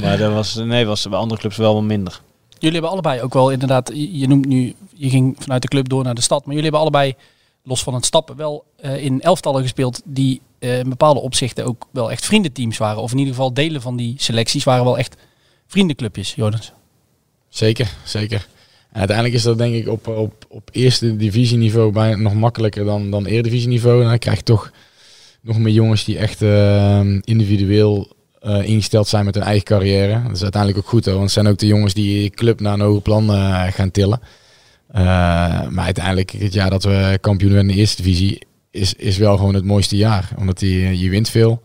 maar 0.02 0.18
dat 0.18 0.34
was, 0.34 0.56
nee, 0.56 0.86
was 0.86 1.10
bij 1.10 1.20
andere 1.20 1.40
clubs 1.40 1.58
wel 1.58 1.74
wat 1.74 1.84
minder. 1.84 2.22
Jullie 2.64 2.80
hebben 2.80 2.92
allebei 2.92 3.22
ook 3.22 3.34
wel 3.34 3.50
inderdaad, 3.50 3.92
je 3.94 4.28
noemt 4.28 4.46
nu, 4.46 4.74
je 4.94 5.10
ging 5.10 5.36
vanuit 5.40 5.62
de 5.62 5.68
club 5.68 5.90
door 5.90 6.04
naar 6.04 6.16
de 6.16 6.22
stad, 6.22 6.40
maar 6.40 6.56
jullie 6.56 6.64
hebben 6.64 6.80
allebei 6.80 7.14
los 7.64 7.84
van 7.84 7.94
het 7.94 8.06
stappen, 8.06 8.36
wel 8.36 8.64
eh, 8.76 9.04
in 9.04 9.22
elftallen 9.22 9.62
gespeeld 9.62 10.02
die 10.06 10.42
eh, 10.60 10.80
in 10.80 10.90
bepaalde 10.90 11.20
opzichten 11.20 11.66
ook 11.66 11.88
wel 11.92 12.12
echt 12.12 12.26
vriendenteams 12.26 12.78
waren. 12.78 13.02
Of 13.02 13.12
in 13.12 13.18
ieder 13.18 13.34
geval 13.34 13.54
delen 13.54 13.82
van 13.82 13.96
die 13.96 14.14
selecties 14.18 14.64
waren 14.64 14.84
wel 14.84 14.98
echt 14.98 15.16
vriendenclubjes, 15.68 16.36
Jordans. 16.36 16.72
Zeker, 17.50 17.92
zeker. 18.06 18.48
En 18.92 19.00
uiteindelijk 19.00 19.36
is 19.36 19.44
dat 19.44 19.58
denk 19.58 19.76
ik 19.76 19.88
op, 19.88 20.08
op, 20.08 20.46
op 20.50 20.70
eerste 20.72 21.16
divisieniveau 21.16 21.92
bijna 21.92 22.16
nog 22.16 22.34
makkelijker 22.34 22.86
dan, 22.86 23.12
dan 23.12 23.26
eredivisieniveau. 23.26 24.02
En 24.02 24.10
dan 24.10 24.20
krijg 24.20 24.38
je 24.38 24.44
toch 24.44 24.72
nog 25.42 25.58
meer 25.58 25.74
jongens 25.74 26.04
die 26.04 26.18
echt 26.18 26.42
eh, 26.42 27.00
individueel 27.22 28.16
eh, 28.44 28.68
ingesteld 28.68 29.08
zijn 29.08 29.26
met 29.26 29.36
hun 29.36 29.44
eigen 29.44 29.66
carrière. 29.66 30.22
Dat 30.24 30.36
is 30.36 30.42
uiteindelijk 30.42 30.84
ook 30.84 30.90
goed 30.90 31.06
hoor, 31.06 31.14
want 31.14 31.26
het 31.26 31.34
zijn 31.34 31.48
ook 31.48 31.58
de 31.58 31.68
jongens 31.68 31.94
die 31.94 32.30
club 32.30 32.60
naar 32.60 32.74
een 32.74 32.80
hoger 32.80 33.02
plan 33.02 33.30
eh, 33.30 33.64
gaan 33.64 33.92
tillen. 33.92 34.20
Eh, 34.88 35.04
maar 35.70 35.86
uiteindelijk, 35.86 36.32
het 36.32 36.54
jaar 36.54 36.70
dat 36.70 36.84
we 36.84 37.18
kampioen 37.22 37.52
werden 37.52 37.70
in 37.70 37.76
de 37.76 37.82
eerste 37.82 38.02
divisie, 38.02 38.42
is, 38.72 38.94
is 38.94 39.18
wel 39.18 39.38
gewoon 39.38 39.54
het 39.54 39.66
mooiste 39.66 39.96
jaar. 39.96 40.30
Omdat 40.38 40.60
die, 40.60 41.00
je 41.00 41.10
wint 41.10 41.30
veel, 41.30 41.62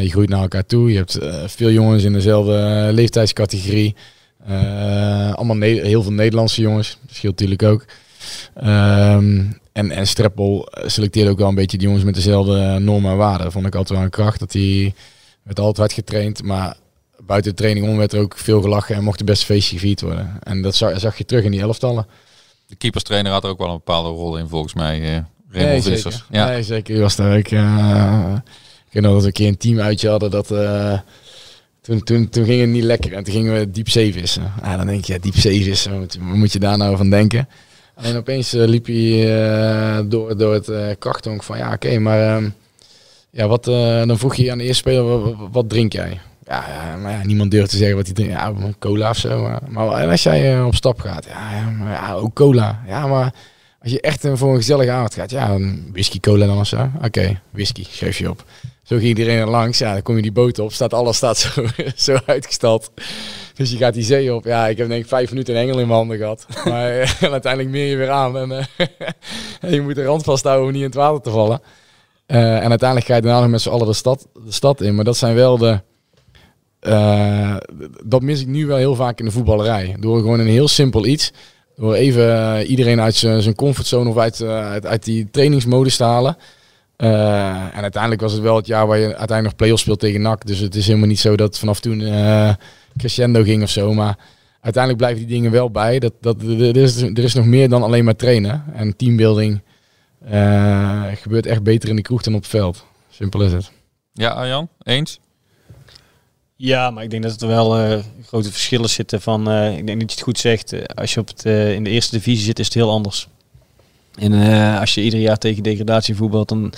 je 0.00 0.10
groeit 0.10 0.28
naar 0.28 0.40
elkaar 0.40 0.66
toe. 0.66 0.90
Je 0.90 0.96
hebt 0.96 1.18
veel 1.46 1.70
jongens 1.70 2.04
in 2.04 2.12
dezelfde 2.12 2.88
leeftijdscategorie. 2.92 3.94
Allemaal 5.34 5.60
heel 5.60 6.02
veel 6.02 6.12
Nederlandse 6.12 6.60
jongens, 6.60 6.98
dat 7.06 7.16
scheelt 7.16 7.32
natuurlijk 7.32 7.62
ook. 7.62 7.84
Ehm, 8.54 9.44
en, 9.72 9.90
en 9.90 10.06
Streppel 10.06 10.68
selecteerde 10.86 11.30
ook 11.30 11.38
wel 11.38 11.48
een 11.48 11.54
beetje 11.54 11.78
die 11.78 11.86
jongens 11.86 12.04
met 12.04 12.14
dezelfde 12.14 12.78
normen 12.78 13.10
en 13.10 13.16
waarden. 13.16 13.52
Vond 13.52 13.66
ik 13.66 13.74
altijd 13.74 13.98
wel 13.98 14.06
een 14.06 14.12
kracht. 14.12 14.38
Dat 14.38 14.52
hij 14.52 14.94
werd 15.48 15.58
altijd 15.60 15.76
hard 15.76 15.92
getraind, 15.92 16.42
maar 16.42 16.76
buiten 17.26 17.50
de 17.50 17.56
training 17.56 17.88
om 17.88 17.96
werd 17.96 18.12
er 18.12 18.20
ook 18.20 18.36
veel 18.36 18.60
gelachen 18.60 18.94
en 18.94 19.04
mocht 19.04 19.18
de 19.18 19.24
beste 19.24 19.44
feestje 19.44 19.74
gevierd 19.78 20.00
worden. 20.00 20.38
En 20.42 20.62
dat 20.62 20.74
zag, 20.74 21.00
zag 21.00 21.18
je 21.18 21.24
terug 21.24 21.44
in 21.44 21.50
die 21.50 21.60
elftallen. 21.60 22.06
De 22.66 22.76
keeperstrainer 22.76 23.32
had 23.32 23.44
er 23.44 23.50
ook 23.50 23.58
wel 23.58 23.68
een 23.68 23.74
bepaalde 23.74 24.08
rol 24.08 24.36
in 24.36 24.48
volgens 24.48 24.74
mij. 24.74 25.14
eh 25.16 25.20
Nee, 25.52 25.62
Raymond 25.62 25.84
zeker. 25.84 26.00
Vissers. 26.00 26.24
Ja. 26.30 26.48
Nee, 26.48 26.62
zeker. 26.62 26.92
Die 26.94 27.02
was 27.02 27.16
daar 27.16 27.38
ook. 27.38 27.48
eh, 27.48 28.34
ik 28.86 28.92
weet 28.92 29.02
nog 29.02 29.12
dat 29.12 29.20
we 29.20 29.26
een 29.26 29.32
keer 29.32 29.48
een 29.48 29.56
team 29.56 29.80
uitje 29.80 30.08
hadden 30.08 30.30
dat... 30.30 30.50
eh, 30.50 30.98
toen, 31.80 32.02
toen, 32.02 32.28
toen 32.28 32.44
ging 32.44 32.60
het 32.60 32.70
niet 32.70 32.82
lekker 32.82 33.12
en 33.12 33.24
toen 33.24 33.34
gingen 33.34 33.58
we 33.58 33.70
diep 33.70 33.88
zee 33.88 34.12
vissen. 34.12 34.52
Ah, 34.62 34.76
dan 34.76 34.86
denk 34.86 35.04
je, 35.04 35.12
ja, 35.12 35.18
diep 35.18 35.36
zee 35.36 35.64
vissen, 35.64 36.00
wat, 36.00 36.18
moet 36.20 36.52
je 36.52 36.58
daar 36.58 36.76
nou 36.78 36.96
van 36.96 37.10
denken? 37.10 37.48
En 37.94 38.16
opeens 38.16 38.52
eh, 38.54 38.66
liep 38.66 38.86
hij 38.86 40.06
door, 40.08 40.36
door 40.36 40.54
het 40.54 40.68
uh, 40.68 41.38
van, 41.38 41.58
ja 41.58 41.72
oké, 41.72 41.98
maar 41.98 42.36
ehm, 42.36 42.48
ja, 43.30 43.48
wat, 43.48 43.68
eh, 43.68 44.06
dan 44.06 44.18
vroeg 44.18 44.34
je 44.34 44.50
aan 44.50 44.58
de 44.58 44.64
eerste 44.64 44.90
speler, 44.90 45.50
wat, 45.50 45.68
drink 45.68 45.92
jij? 45.92 46.20
Ja, 46.44 46.96
maar 47.02 47.12
ja, 47.12 47.24
niemand 47.24 47.50
durft 47.50 47.70
te 47.70 47.76
zeggen 47.76 47.96
wat 47.96 48.06
hij 48.06 48.14
drinkt. 48.14 48.32
Ja, 48.32 48.54
cola 48.78 49.10
of 49.10 49.16
zo. 49.16 49.42
Maar, 49.42 49.60
maar 49.68 50.06
als 50.10 50.22
jij 50.22 50.56
eh, 50.56 50.66
op 50.66 50.74
stap 50.74 51.00
gaat, 51.00 51.24
ja, 51.24 51.56
ja, 51.56 51.70
maar 51.70 51.92
ja, 51.92 52.14
ook 52.14 52.34
cola. 52.34 52.82
Ja, 52.86 53.06
maar 53.06 53.34
als 53.80 53.92
je 53.92 54.00
echt 54.00 54.24
eh, 54.24 54.32
voor 54.34 54.50
een 54.50 54.56
gezellige 54.56 54.90
avond 54.90 55.14
gaat, 55.14 55.30
ja, 55.30 55.50
een 55.50 55.88
whisky 55.92 56.20
cola 56.20 56.46
dan 56.46 56.58
of 56.58 56.66
zo. 56.66 56.90
Oké, 57.04 57.40
whisky, 57.50 57.84
schrijf 57.90 58.18
je 58.18 58.30
op. 58.30 58.44
Zo 58.82 58.96
ging 58.96 59.08
iedereen 59.08 59.38
er 59.38 59.48
langs. 59.48 59.78
Ja, 59.78 59.92
dan 59.92 60.02
kom 60.02 60.16
je 60.16 60.22
die 60.22 60.32
boot 60.32 60.58
op. 60.58 60.72
Staat, 60.72 60.94
alles 60.94 61.16
staat 61.16 61.38
zo, 61.38 61.66
zo 61.96 62.16
uitgestald. 62.26 62.90
Dus 63.54 63.70
je 63.70 63.76
gaat 63.76 63.94
die 63.94 64.04
zee 64.04 64.34
op. 64.34 64.44
Ja, 64.44 64.66
ik 64.66 64.76
heb 64.76 64.88
denk 64.88 65.02
ik 65.02 65.08
vijf 65.08 65.30
minuten 65.30 65.54
een 65.54 65.60
engel 65.60 65.78
in 65.78 65.86
mijn 65.86 65.98
handen 65.98 66.16
gehad. 66.16 66.46
Maar 66.64 67.16
en 67.20 67.30
uiteindelijk 67.30 67.68
meer 67.68 67.86
je 67.86 67.96
weer 67.96 68.10
aan. 68.10 68.38
En 68.38 68.52
eh, 69.60 69.72
je 69.74 69.80
moet 69.80 69.94
de 69.94 70.04
rand 70.04 70.22
vasthouden 70.22 70.66
om 70.66 70.72
niet 70.72 70.80
in 70.80 70.86
het 70.86 70.96
water 70.96 71.20
te 71.20 71.30
vallen. 71.30 71.60
Uh, 72.28 72.62
en 72.62 72.68
uiteindelijk 72.68 73.08
ga 73.08 73.14
je 73.14 73.20
daarna 73.20 73.40
nog 73.40 73.50
met 73.50 73.60
z'n 73.60 73.68
allen 73.68 73.86
de 73.86 73.92
stad, 73.92 74.26
de 74.44 74.52
stad 74.52 74.80
in. 74.80 74.94
Maar 74.94 75.04
dat 75.04 75.16
zijn 75.16 75.34
wel 75.34 75.58
de... 75.58 75.80
Uh, 76.82 77.56
dat 78.04 78.22
mis 78.22 78.40
ik 78.40 78.46
nu 78.46 78.66
wel 78.66 78.76
heel 78.76 78.94
vaak 78.94 79.18
in 79.18 79.24
de 79.24 79.30
voetballerij. 79.30 79.96
Door 80.00 80.18
gewoon 80.18 80.40
een 80.40 80.46
heel 80.46 80.68
simpel 80.68 81.06
iets. 81.06 81.32
Door 81.76 81.94
even 81.94 82.26
uh, 82.26 82.70
iedereen 82.70 83.00
uit 83.00 83.14
zijn 83.14 83.54
comfortzone 83.54 84.10
of 84.10 84.18
uit, 84.18 84.42
uit, 84.84 85.04
die 85.04 85.30
trainingsmodus 85.30 85.96
te 85.96 86.04
halen. 86.04 86.36
En 86.96 87.82
uiteindelijk 87.82 88.20
was 88.20 88.32
het 88.32 88.42
wel 88.42 88.56
het 88.56 88.66
jaar 88.66 88.86
waar 88.86 88.98
je 88.98 89.04
uiteindelijk 89.04 89.42
nog 89.42 89.56
play-offs 89.56 89.82
speelt 89.82 90.00
tegen 90.00 90.22
NAC. 90.22 90.46
Dus 90.46 90.58
het 90.58 90.74
is 90.74 90.86
helemaal 90.86 91.08
niet 91.08 91.18
zo 91.18 91.36
dat 91.36 91.58
vanaf 91.58 91.80
toen 91.80 92.00
uh, 92.00 92.52
crescendo 92.96 93.42
ging 93.42 93.62
of 93.62 93.70
zo. 93.70 93.94
Maar 93.94 94.18
uiteindelijk 94.60 95.02
blijven 95.02 95.26
die 95.26 95.36
dingen 95.36 95.50
wel 95.50 95.70
bij. 95.70 95.98
Dat, 95.98 96.12
dat, 96.20 96.42
er, 96.42 96.76
is, 96.76 97.02
er 97.02 97.18
is 97.18 97.34
nog 97.34 97.44
meer 97.44 97.68
dan 97.68 97.82
alleen 97.82 98.04
maar 98.04 98.16
trainen. 98.16 98.64
En 98.74 98.96
teambuilding 98.96 99.60
uh, 100.32 101.04
gebeurt 101.14 101.46
echt 101.46 101.62
beter 101.62 101.88
in 101.88 101.96
de 101.96 102.02
kroeg 102.02 102.22
dan 102.22 102.34
op 102.34 102.40
het 102.40 102.50
veld. 102.50 102.84
Simpel 103.10 103.42
is 103.42 103.52
het. 103.52 103.70
Ja, 104.12 104.30
Arjan, 104.30 104.68
eens? 104.82 105.20
Ja, 106.56 106.90
maar 106.90 107.04
ik 107.04 107.10
denk 107.10 107.22
dat 107.22 107.42
er 107.42 107.48
wel 107.48 107.80
uh, 107.80 107.98
grote 108.26 108.50
verschillen 108.50 108.90
zitten 108.90 109.20
van... 109.20 109.50
Uh, 109.50 109.76
ik 109.78 109.86
denk 109.86 110.00
dat 110.00 110.10
je 110.10 110.16
het 110.16 110.24
goed 110.24 110.38
zegt. 110.38 110.72
Uh, 110.72 110.82
als 110.84 111.14
je 111.14 111.20
op 111.20 111.28
het, 111.28 111.44
in 111.44 111.84
de 111.84 111.90
eerste 111.90 112.16
divisie 112.16 112.44
zit, 112.44 112.58
is 112.58 112.64
het 112.64 112.74
heel 112.74 112.90
anders. 112.90 113.28
En 114.18 114.32
uh, 114.32 114.80
als 114.80 114.94
je 114.94 115.02
ieder 115.02 115.20
jaar 115.20 115.38
tegen 115.38 115.62
degradatie 115.62 116.16
voetbalt, 116.16 116.48
dan 116.48 116.72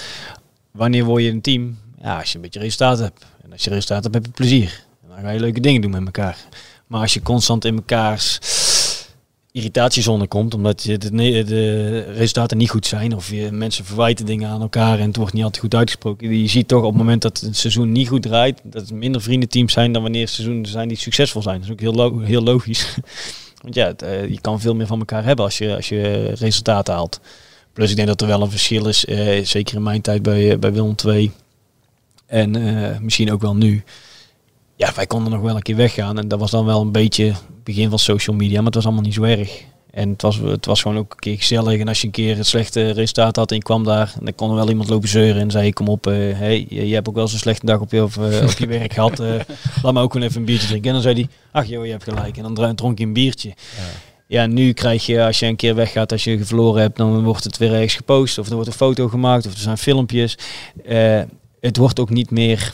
wanneer 0.71 1.05
word 1.05 1.23
je 1.23 1.31
een 1.31 1.41
team? 1.41 1.79
Ja, 2.03 2.19
als 2.19 2.29
je 2.29 2.35
een 2.35 2.43
beetje 2.43 2.61
resultaat 2.61 2.99
hebt. 2.99 3.27
En 3.43 3.53
als 3.53 3.65
je 3.65 3.71
resultaat 3.71 4.03
hebt, 4.03 4.15
heb 4.15 4.25
je 4.25 4.31
plezier. 4.31 4.85
En 5.03 5.09
dan 5.09 5.19
ga 5.19 5.31
je 5.31 5.41
leuke 5.41 5.61
dingen 5.61 5.81
doen 5.81 5.91
met 5.91 6.05
elkaar. 6.05 6.37
Maar 6.87 7.01
als 7.01 7.15
je 7.15 7.23
constant 7.23 7.65
in 7.65 7.75
mekaars 7.75 8.39
irritatiezone 9.53 10.27
komt, 10.27 10.55
omdat 10.55 10.83
je 10.83 10.99
de, 10.99 11.11
de, 11.45 12.01
resultaten 12.01 12.57
niet 12.57 12.71
goed 12.71 12.87
zijn, 12.87 13.15
of 13.15 13.31
je 13.31 13.53
mensen 13.53 13.85
verwijten 13.85 14.27
dingen 14.27 14.49
aan 14.49 14.61
elkaar 14.61 14.99
en 14.99 15.07
het 15.07 15.17
wordt 15.17 15.33
niet 15.33 15.45
altijd 15.45 15.63
goed 15.63 15.75
uitgesproken. 15.75 16.39
Je 16.41 16.49
ziet 16.49 16.69
toch 16.69 16.83
op 16.83 16.89
het 16.89 16.97
moment 16.97 17.23
dat 17.23 17.41
het 17.41 17.57
seizoen 17.57 17.93
niet 17.93 18.09
goed 18.09 18.23
draait, 18.23 18.61
dat 18.63 18.81
het 18.83 18.93
minder 18.93 19.23
vriendenteams 19.23 19.73
zijn 19.73 19.93
dan 19.93 20.03
wanneer 20.03 20.29
seizoenen 20.29 20.67
zijn 20.67 20.89
die 20.89 20.97
succesvol 20.97 21.43
zijn. 21.43 21.57
Dat 21.57 21.65
is 21.65 21.73
ook 21.73 21.81
heel, 21.81 22.21
heel 22.21 22.43
logisch. 22.43 22.95
Want 23.63 23.75
ja, 23.75 23.95
uh, 24.05 24.29
je 24.29 24.41
kan 24.41 24.61
veel 24.61 24.75
meer 24.75 24.87
van 24.87 24.99
elkaar 24.99 25.25
hebben 25.25 25.45
als 25.45 25.59
je, 25.59 25.77
als 25.77 25.89
je 25.89 26.33
resultaten 26.35 26.95
haalt. 26.95 27.21
Plus 27.73 27.91
ik 27.91 27.97
denk 27.97 28.09
dat 28.09 28.21
er 28.21 28.27
wel 28.27 28.43
een 28.43 28.51
verschil 28.51 28.87
is, 28.87 29.05
uh, 29.05 29.45
zeker 29.45 29.77
in 29.77 29.83
mijn 29.83 30.01
tijd 30.01 30.23
bij, 30.23 30.59
bij 30.59 30.73
Willem 30.73 30.95
II 31.07 31.33
en 32.27 32.51
misschien 33.03 33.33
ook 33.33 33.41
wel 33.41 33.57
nu. 33.57 33.85
Ja, 34.81 34.93
wij 34.95 35.07
konden 35.07 35.33
nog 35.33 35.41
wel 35.41 35.57
een 35.57 35.63
keer 35.63 35.77
weggaan 35.77 36.19
en 36.19 36.29
dat 36.29 36.39
was 36.39 36.51
dan 36.51 36.65
wel 36.65 36.81
een 36.81 36.93
beetje 36.93 37.25
het 37.25 37.65
begin 37.65 37.89
van 37.89 37.99
social 37.99 38.37
media, 38.37 38.57
maar 38.57 38.65
het 38.65 38.75
was 38.75 38.85
allemaal 38.85 39.03
niet 39.03 39.15
zo 39.15 39.23
erg. 39.23 39.63
En 39.91 40.09
het 40.09 40.23
was, 40.23 40.37
het 40.37 40.67
was 40.67 40.83
gewoon 40.83 40.97
ook 40.97 41.13
een 41.13 41.19
keer 41.19 41.37
gezellig. 41.37 41.81
En 41.81 41.89
als 41.89 42.01
je 42.01 42.07
een 42.07 42.13
keer 42.13 42.37
het 42.37 42.47
slechte 42.47 42.91
resultaat 42.91 43.37
had 43.37 43.51
en 43.51 43.57
je 43.57 43.63
kwam 43.63 43.85
daar, 43.85 44.15
dan 44.23 44.35
kon 44.35 44.51
er 44.51 44.55
wel 44.55 44.69
iemand 44.69 44.89
lopen 44.89 45.09
zeuren 45.09 45.43
en 45.43 45.51
zei: 45.51 45.73
Kom 45.73 45.89
op, 45.89 46.07
uh, 46.07 46.39
hey, 46.39 46.67
je, 46.69 46.89
je 46.89 46.95
hebt 46.95 47.09
ook 47.09 47.15
wel 47.15 47.29
zo'n 47.29 47.39
slechte 47.39 47.67
dag 47.67 47.81
op 47.81 47.93
je, 47.93 48.03
of, 48.03 48.17
uh, 48.17 48.43
op 48.43 48.59
je 48.59 48.67
werk 48.79 48.93
gehad. 48.93 49.21
Uh, 49.21 49.35
laat 49.83 49.93
me 49.93 50.01
ook 50.01 50.13
wel 50.13 50.23
even 50.23 50.37
een 50.37 50.45
biertje 50.45 50.67
drinken. 50.67 50.89
En 50.89 50.95
dan 50.95 51.03
zei 51.03 51.15
hij: 51.15 51.29
Ach 51.51 51.69
joh, 51.69 51.85
je 51.85 51.91
hebt 51.91 52.05
gelijk. 52.05 52.37
En 52.37 52.55
dan 52.55 52.75
dronk 52.75 52.99
je 52.99 53.05
een 53.05 53.13
biertje. 53.13 53.49
Ja. 53.49 53.85
ja, 54.27 54.47
nu 54.47 54.73
krijg 54.73 55.07
je, 55.07 55.25
als 55.25 55.39
je 55.39 55.47
een 55.47 55.57
keer 55.57 55.75
weggaat, 55.75 56.13
als 56.13 56.25
je 56.25 56.45
verloren 56.45 56.83
hebt, 56.83 56.97
dan 56.97 57.25
wordt 57.25 57.45
het 57.45 57.59
weer 57.59 57.73
ergens 57.73 57.95
gepost. 57.95 58.39
Of 58.39 58.49
er 58.49 58.55
wordt 58.55 58.69
een 58.69 58.75
foto 58.75 59.09
gemaakt, 59.09 59.47
of 59.47 59.53
er 59.53 59.59
zijn 59.59 59.79
filmpjes. 59.79 60.39
Het 61.61 61.77
wordt 61.77 62.01
ook 62.01 62.11
niet 62.11 62.31
meer 62.31 62.73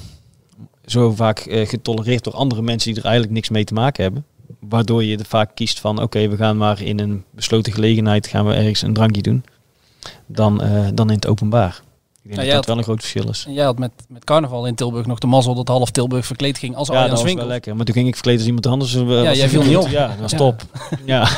zo 0.86 1.10
vaak 1.10 1.46
getolereerd 1.48 2.24
door 2.24 2.32
andere 2.32 2.62
mensen 2.62 2.90
die 2.90 3.00
er 3.00 3.06
eigenlijk 3.06 3.34
niks 3.34 3.48
mee 3.48 3.64
te 3.64 3.74
maken 3.74 4.02
hebben 4.02 4.24
waardoor 4.68 5.04
je 5.04 5.18
er 5.18 5.24
vaak 5.24 5.54
kiest 5.54 5.80
van 5.80 5.94
oké, 5.94 6.02
okay, 6.02 6.30
we 6.30 6.36
gaan 6.36 6.56
maar 6.56 6.82
in 6.82 7.00
een 7.00 7.24
besloten 7.30 7.72
gelegenheid 7.72 8.26
gaan 8.26 8.46
we 8.46 8.54
ergens 8.54 8.82
een 8.82 8.94
drankje 8.94 9.22
doen. 9.22 9.44
Dan, 10.26 10.64
uh, 10.64 10.88
dan 10.94 11.08
in 11.08 11.14
het 11.14 11.26
openbaar. 11.26 11.80
Ik 12.22 12.34
denk 12.34 12.34
ja, 12.34 12.36
dat 12.36 12.46
dat 12.46 12.54
had, 12.54 12.66
wel 12.66 12.76
een 12.76 12.82
groot 12.82 13.00
verschil 13.00 13.28
is. 13.28 13.44
En 13.46 13.52
jij 13.52 13.64
had 13.64 13.78
met, 13.78 13.90
met 14.08 14.24
carnaval 14.24 14.66
in 14.66 14.74
Tilburg 14.74 15.06
nog 15.06 15.18
de 15.18 15.26
mazzel 15.26 15.54
dat 15.54 15.68
half 15.68 15.90
Tilburg 15.90 16.26
verkleed 16.26 16.58
ging 16.58 16.76
als 16.76 16.88
ja, 16.88 16.94
Arjan 16.94 17.10
dat 17.10 17.22
was 17.22 17.34
wel 17.34 17.46
lekker. 17.46 17.76
Maar 17.76 17.84
toen 17.84 17.94
ging 17.94 18.08
ik 18.08 18.14
verkleed 18.14 18.36
als 18.36 18.46
iemand 18.46 18.66
anders. 18.66 18.94
Uh, 18.94 19.22
ja, 19.22 19.34
jij 19.34 19.48
viel 19.48 19.62
niet 19.62 19.76
op. 19.76 19.88
Ja, 19.88 20.08
dat 20.08 20.18
was 20.18 20.30
ja. 20.30 20.36
top. 20.36 20.62
ja. 21.04 21.28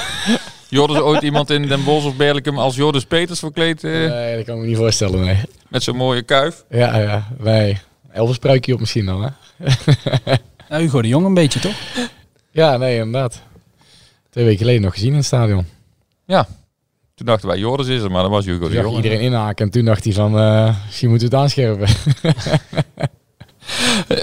Jordus 0.68 0.98
ooit 0.98 1.22
iemand 1.22 1.50
in 1.50 1.68
Den 1.68 1.84
Bosch 1.84 2.06
of 2.06 2.16
Berlicum 2.16 2.58
als 2.58 2.76
Jordus 2.76 3.04
Peters 3.04 3.38
verkleed? 3.38 3.84
Uh, 3.84 3.92
nee, 3.92 4.36
dat 4.36 4.44
kan 4.44 4.54
ik 4.54 4.60
me 4.60 4.66
niet 4.66 4.76
voorstellen, 4.76 5.20
nee. 5.20 5.40
Met 5.68 5.82
zo'n 5.82 5.96
mooie 5.96 6.22
kuif? 6.22 6.64
Ja, 6.70 6.98
ja. 6.98 7.28
Wij. 7.38 7.80
Elvis 8.18 8.38
pruikje 8.38 8.72
op 8.72 8.80
misschien 8.80 9.06
dan, 9.06 9.22
hè? 9.22 9.30
nou, 10.68 10.82
Hugo 10.82 11.02
de 11.02 11.08
Jong 11.08 11.26
een 11.26 11.34
beetje, 11.34 11.60
toch? 11.60 11.76
Ja, 12.50 12.76
nee, 12.76 12.98
inderdaad. 12.98 13.42
Twee 14.30 14.44
weken 14.44 14.58
geleden 14.58 14.82
nog 14.82 14.92
gezien 14.92 15.10
in 15.10 15.16
het 15.16 15.24
stadion. 15.24 15.66
Ja. 16.24 16.48
Toen 17.14 17.26
dachten 17.26 17.48
wij, 17.48 17.58
Joris 17.58 17.86
is 17.86 18.02
er, 18.02 18.10
maar 18.10 18.22
dat 18.22 18.30
was 18.30 18.44
Hugo 18.44 18.58
toen 18.58 18.70
de 18.70 18.74
Jong. 18.74 18.96
iedereen 18.96 19.20
inhaken 19.20 19.64
en 19.64 19.72
toen 19.72 19.84
dacht 19.84 20.04
hij 20.04 20.12
van, 20.12 20.38
uh, 20.38 20.84
misschien 20.84 21.08
moeten 21.08 21.30
we 21.30 21.34
het 21.34 21.44
aanscherpen. 21.44 21.88
uh, 24.08 24.22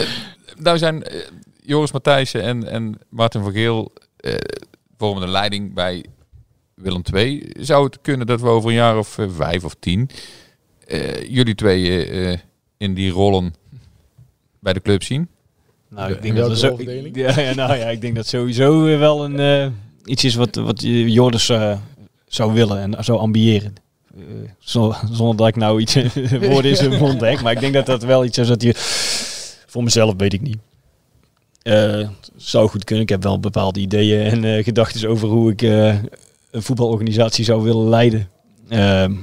nou 0.66 0.78
zijn 0.78 0.96
uh, 0.96 1.22
Joris 1.62 1.91
Matthijssen 1.91 2.41
en, 2.41 2.68
en 2.68 3.00
Martin 3.10 3.41
van 3.41 3.52
Geel 3.52 3.93
vormen 4.98 5.22
de 5.22 5.32
leiding 5.32 5.74
bij 5.74 6.06
Willem 6.74 7.02
II. 7.14 7.50
Zou 7.60 7.86
het 7.86 8.02
kunnen 8.02 8.28
dat 8.28 8.41
we 8.41 8.48
over 8.48 8.70
een 8.70 8.76
jaar 8.76 8.98
of 8.98 9.18
vijf 9.28 9.64
of 9.64 9.76
tien 9.80 10.10
jullie 11.28 11.56
twee 11.56 12.39
in 12.78 12.93
die 12.93 13.12
rollen 13.12 13.54
bij 14.66 14.74
de 14.74 14.82
club 14.82 15.03
zien? 15.03 15.28
Nou, 15.89 16.11
ik 16.13 16.22
denk 16.22 16.36
dat 16.36 16.49
we 16.49 16.57
zo. 16.57 16.76
Ik, 16.78 17.16
ja, 17.26 17.39
ja, 17.39 17.53
nou 17.53 17.76
ja, 17.76 17.86
ik 17.86 18.01
denk 18.01 18.16
dat 18.16 18.28
sowieso 18.28 18.84
wel 18.84 19.26
een 19.26 19.39
uh, 19.39 19.72
iets 20.05 20.24
is 20.24 20.36
wat, 20.36 20.55
wat 20.55 20.82
Jordis 20.82 21.49
uh, 21.49 21.78
zou 22.28 22.53
willen 22.53 22.80
en 22.80 23.03
zou 23.03 23.20
ambiëren. 23.20 23.76
Uh, 24.18 24.49
zonder 25.11 25.36
dat 25.36 25.47
ik 25.47 25.55
nou 25.55 25.82
iets 25.82 25.95
woorden 26.49 26.72
in 26.72 26.76
zijn 26.76 26.99
mond 27.03 27.22
heb, 27.22 27.41
maar 27.41 27.51
ik 27.51 27.59
denk 27.59 27.74
dat 27.74 27.86
dat 27.86 28.03
wel 28.03 28.26
iets 28.26 28.38
is 28.38 28.47
dat 28.47 28.61
je. 28.61 28.74
Voor 29.68 29.84
mezelf 29.84 30.13
weet 30.18 30.34
ik 30.34 30.41
niet. 30.41 30.57
zou 32.38 32.70
goed 32.70 32.84
kunnen. 32.84 33.03
Ik 33.03 33.09
heb 33.09 33.24
wel 33.24 33.39
bepaalde 33.39 33.80
ideeën 33.80 34.43
en 34.43 34.63
gedachten 34.63 35.09
over 35.09 35.28
hoe 35.28 35.51
ik 35.51 35.61
een 35.61 36.61
voetbalorganisatie 36.61 37.45
zou 37.45 37.63
willen 37.63 37.89
leiden. 37.89 38.30
Ehm, 38.70 39.13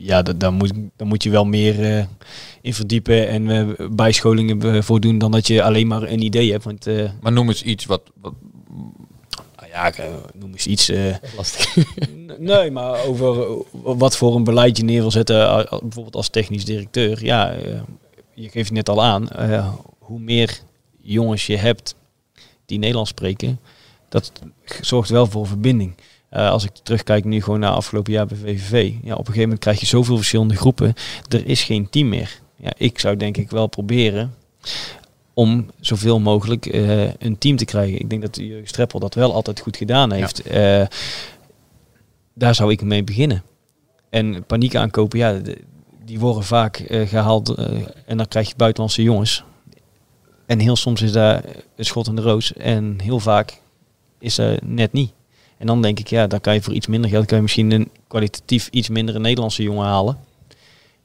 ja, 0.00 0.22
da- 0.22 0.32
daar 0.32 0.52
moet, 0.52 0.72
daar 0.96 1.06
moet 1.06 1.22
je 1.22 1.30
wel 1.30 1.44
meer 1.44 1.96
eh, 1.96 2.04
in 2.62 2.74
verdiepen 2.74 3.28
en 3.28 3.50
eh, 3.50 3.86
bijscholingen 3.90 4.74
eh, 4.74 4.82
voor 4.82 5.00
doen 5.00 5.18
dan 5.18 5.30
dat 5.30 5.46
je 5.46 5.62
alleen 5.62 5.86
maar 5.86 6.02
een 6.02 6.22
idee 6.22 6.50
hebt. 6.50 6.64
Want 6.64 6.86
eh, 6.86 7.10
Maar 7.20 7.32
noem 7.32 7.48
eens 7.48 7.62
iets 7.62 7.84
wat, 7.86 8.02
wat 8.20 8.32
nou 9.56 9.68
ja, 9.72 9.86
ik, 9.86 10.02
noem 10.34 10.50
eens 10.52 10.66
iets. 10.66 10.88
eh, 10.88 11.14
Lastig. 11.36 11.76
Nee, 12.38 12.70
maar 12.70 13.04
over 13.04 13.46
wat 13.72 14.16
voor 14.16 14.36
een 14.36 14.44
beleid 14.44 14.76
je 14.76 14.84
neer 14.84 15.00
wil 15.00 15.10
zetten, 15.10 15.66
bijvoorbeeld 15.80 16.16
als 16.16 16.28
technisch 16.28 16.64
directeur. 16.64 17.24
Ja, 17.24 17.54
je 18.34 18.48
geeft 18.48 18.54
het 18.68 18.72
net 18.72 18.88
al 18.88 19.02
aan, 19.02 19.28
eh, 19.30 19.68
hoe 19.98 20.20
meer 20.20 20.60
jongens 21.00 21.46
je 21.46 21.56
hebt 21.56 21.94
die 22.66 22.78
Nederlands 22.78 23.10
spreken, 23.10 23.60
dat 24.08 24.32
zorgt 24.80 25.10
wel 25.10 25.26
voor 25.26 25.46
verbinding. 25.46 25.94
Eh, 26.28 26.50
als 26.50 26.64
ik 26.64 26.70
terugkijk 26.82 27.24
nu 27.24 27.42
gewoon 27.42 27.60
naar 27.60 27.70
afgelopen 27.70 28.12
jaar 28.12 28.26
bij 28.26 28.36
VVV, 28.36 28.92
ja, 29.02 29.12
op 29.12 29.18
een 29.18 29.24
gegeven 29.24 29.40
moment 29.42 29.58
krijg 29.60 29.80
je 29.80 29.86
zoveel 29.86 30.16
verschillende 30.16 30.56
groepen, 30.56 30.94
er 31.28 31.46
is 31.46 31.62
geen 31.62 31.90
team 31.90 32.08
meer. 32.08 32.40
Ja, 32.60 32.72
ik 32.76 32.98
zou 32.98 33.16
denk 33.16 33.36
ik 33.36 33.50
wel 33.50 33.66
proberen 33.66 34.34
om 35.34 35.70
zoveel 35.80 36.20
mogelijk 36.20 36.66
eh, 36.66 37.14
een 37.14 37.38
team 37.38 37.56
te 37.56 37.64
krijgen. 37.64 38.00
Ik 38.00 38.10
denk 38.10 38.22
dat 38.22 38.36
Jurgen 38.36 38.68
Streppel 38.68 39.00
dat 39.00 39.14
wel 39.14 39.34
altijd 39.34 39.60
goed 39.60 39.76
gedaan 39.76 40.12
heeft. 40.12 40.42
Eh, 40.42 40.86
daar 42.34 42.54
zou 42.54 42.72
ik 42.72 42.82
mee 42.82 43.04
beginnen. 43.04 43.42
En 44.10 44.44
paniek 44.44 44.74
aankopen, 44.74 45.18
ja, 45.18 45.40
die 46.04 46.18
worden 46.18 46.44
vaak 46.44 46.78
eh, 46.78 47.08
gehaald 47.08 47.48
eh, 47.48 47.66
en 48.06 48.16
dan 48.16 48.28
krijg 48.28 48.48
je 48.48 48.54
buitenlandse 48.56 49.02
jongens. 49.02 49.44
En 50.46 50.58
heel 50.58 50.76
soms 50.76 51.02
is 51.02 51.12
daar 51.12 51.44
een 51.76 51.84
schot 51.84 52.06
in 52.06 52.16
de 52.16 52.22
roos 52.22 52.52
en 52.52 53.00
heel 53.02 53.20
vaak 53.20 53.60
is 54.18 54.38
er 54.38 54.58
net 54.64 54.92
niet. 54.92 55.12
En 55.58 55.66
dan 55.66 55.82
denk 55.82 55.98
ik, 55.98 56.06
ja, 56.06 56.26
dan 56.26 56.40
kan 56.40 56.54
je 56.54 56.62
voor 56.62 56.72
iets 56.72 56.86
minder 56.86 57.10
geld, 57.10 57.26
kan 57.26 57.36
je 57.36 57.42
misschien 57.42 57.70
een 57.70 57.90
kwalitatief 58.06 58.68
iets 58.68 58.88
mindere 58.88 59.18
Nederlandse 59.18 59.62
jongen 59.62 59.86
halen. 59.86 60.18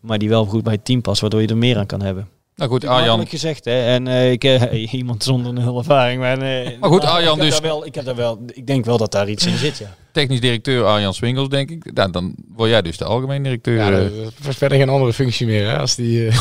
Maar 0.05 0.17
die 0.17 0.29
wel 0.29 0.45
goed 0.45 0.63
bij 0.63 0.73
het 0.73 0.85
team 0.85 1.01
past, 1.01 1.21
waardoor 1.21 1.41
je 1.41 1.47
er 1.47 1.57
meer 1.57 1.77
aan 1.77 1.85
kan 1.85 2.01
hebben. 2.01 2.27
Nou 2.55 2.69
goed, 2.69 2.85
Arjan. 2.85 3.27
Gezegd, 3.27 3.65
hè. 3.65 3.85
En 3.85 4.07
eh, 4.07 4.31
ik, 4.31 4.43
eh, 4.43 4.93
iemand 4.93 5.23
zonder 5.23 5.53
nul 5.53 5.77
ervaring. 5.77 6.19
Maar, 6.19 6.37
eh, 6.41 6.79
Maar 6.79 6.89
goed, 6.89 7.01
maar 7.01 7.11
Arjan 7.11 7.35
ik 7.35 7.41
heb 7.41 7.51
dus- 7.51 7.59
daar 7.59 7.69
Wel, 7.69 7.85
ik, 7.85 7.95
heb 7.95 8.05
daar 8.05 8.15
wel, 8.15 8.43
ik 8.53 8.67
denk 8.67 8.85
wel 8.85 8.97
dat 8.97 9.11
daar 9.11 9.29
iets 9.29 9.45
in 9.45 9.57
zit, 9.57 9.77
ja. 9.77 9.95
Technisch 10.11 10.39
directeur 10.41 10.85
Arjan 10.85 11.13
Swingels, 11.13 11.49
denk 11.49 11.69
ik. 11.71 11.93
Nou, 11.93 12.11
dan 12.11 12.35
word 12.55 12.69
jij 12.69 12.81
dus 12.81 12.97
de 12.97 13.05
algemeen 13.05 13.43
directeur. 13.43 13.75
Ja, 13.75 14.09
is 14.49 14.55
verder 14.57 14.77
geen 14.77 14.89
andere 14.89 15.13
functie 15.13 15.45
meer 15.47 15.67
hè, 15.67 15.77
als 15.79 15.95
die... 15.95 16.27
eh, 16.27 16.37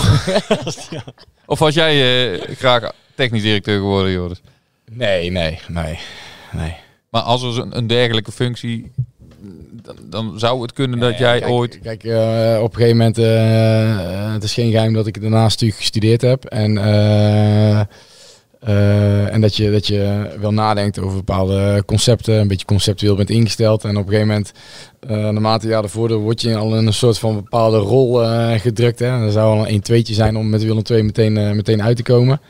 Of 1.46 1.58
was 1.58 1.74
jij 1.74 2.32
eh, 2.32 2.56
graag 2.56 2.92
technisch 3.14 3.42
directeur 3.42 3.78
geworden, 3.78 4.12
Joris? 4.12 4.40
Nee, 4.90 5.30
nee, 5.30 5.58
nee, 5.68 5.98
nee. 6.52 6.74
Maar 7.10 7.22
als 7.22 7.42
er 7.42 7.58
een, 7.58 7.76
een 7.76 7.86
dergelijke 7.86 8.32
functie, 8.32 8.92
dan, 9.84 9.96
dan 10.10 10.38
zou 10.38 10.62
het 10.62 10.72
kunnen 10.72 10.98
dat 10.98 11.18
jij 11.18 11.38
kijk, 11.38 11.52
ooit... 11.52 11.78
Kijk, 11.82 12.04
eh, 12.04 12.58
op 12.62 12.70
een 12.70 12.76
gegeven 12.76 12.96
moment, 12.96 13.18
eh, 13.18 14.32
het 14.32 14.42
is 14.42 14.54
geen 14.54 14.70
geheim 14.70 14.92
dat 14.92 15.06
ik 15.06 15.20
daarnaast 15.20 15.50
natuurlijk 15.50 15.80
gestudeerd 15.80 16.20
heb. 16.20 16.44
En, 16.44 16.78
eh, 16.78 17.82
en 19.32 19.40
dat, 19.40 19.56
je, 19.56 19.70
dat 19.70 19.86
je 19.86 20.30
wel 20.40 20.52
nadenkt 20.52 20.98
over 20.98 21.16
bepaalde 21.16 21.82
concepten, 21.86 22.34
een 22.34 22.48
beetje 22.48 22.66
conceptueel 22.66 23.16
bent 23.16 23.30
ingesteld. 23.30 23.84
En 23.84 23.96
op 23.96 24.06
een 24.06 24.12
gegeven 24.12 24.28
moment, 24.28 24.52
naarmate 25.32 25.68
je 25.68 25.74
ervoor, 25.74 26.14
word 26.14 26.40
je 26.40 26.56
al 26.56 26.76
in 26.76 26.86
een 26.86 26.92
soort 26.92 27.18
van 27.18 27.34
bepaalde 27.34 27.78
rol 27.78 28.14
gedrukt. 28.58 28.98
Hè. 28.98 29.20
Dat 29.20 29.32
zou 29.32 29.58
al 29.58 29.68
een 29.68 29.82
1-2'tje 29.82 30.14
zijn 30.14 30.36
om 30.36 30.48
met 30.48 30.64
Willem 30.64 30.82
II 30.90 31.02
meteen, 31.02 31.56
meteen 31.56 31.82
uit 31.82 31.96
te 31.96 32.02
komen. 32.02 32.40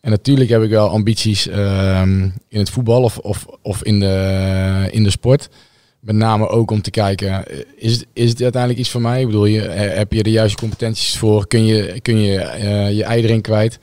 En 0.00 0.10
natuurlijk 0.10 0.50
heb 0.50 0.62
ik 0.62 0.70
wel 0.70 0.88
ambities 0.88 1.48
ehm, 1.48 2.22
in 2.48 2.58
het 2.58 2.70
voetbal 2.70 3.02
of, 3.02 3.18
of, 3.18 3.46
of 3.62 3.82
in, 3.82 4.00
de, 4.00 4.88
in 4.90 5.02
de 5.02 5.10
sport. 5.10 5.48
Met 6.00 6.16
name 6.16 6.48
ook 6.48 6.70
om 6.70 6.82
te 6.82 6.90
kijken, 6.90 7.44
is, 7.76 8.04
is 8.12 8.30
het 8.30 8.42
uiteindelijk 8.42 8.80
iets 8.80 8.90
voor 8.90 9.00
mij? 9.00 9.20
Ik 9.20 9.26
bedoel, 9.26 9.44
je, 9.44 9.62
eh, 9.62 9.96
heb 9.96 10.12
je 10.12 10.22
de 10.22 10.30
juiste 10.30 10.58
competenties 10.58 11.18
voor? 11.18 11.46
Kun 11.46 11.64
je 11.64 12.00
kun 12.00 12.20
je, 12.20 12.38
eh, 12.38 12.96
je 12.96 13.04
ei 13.04 13.22
erin 13.22 13.40
kwijt? 13.40 13.78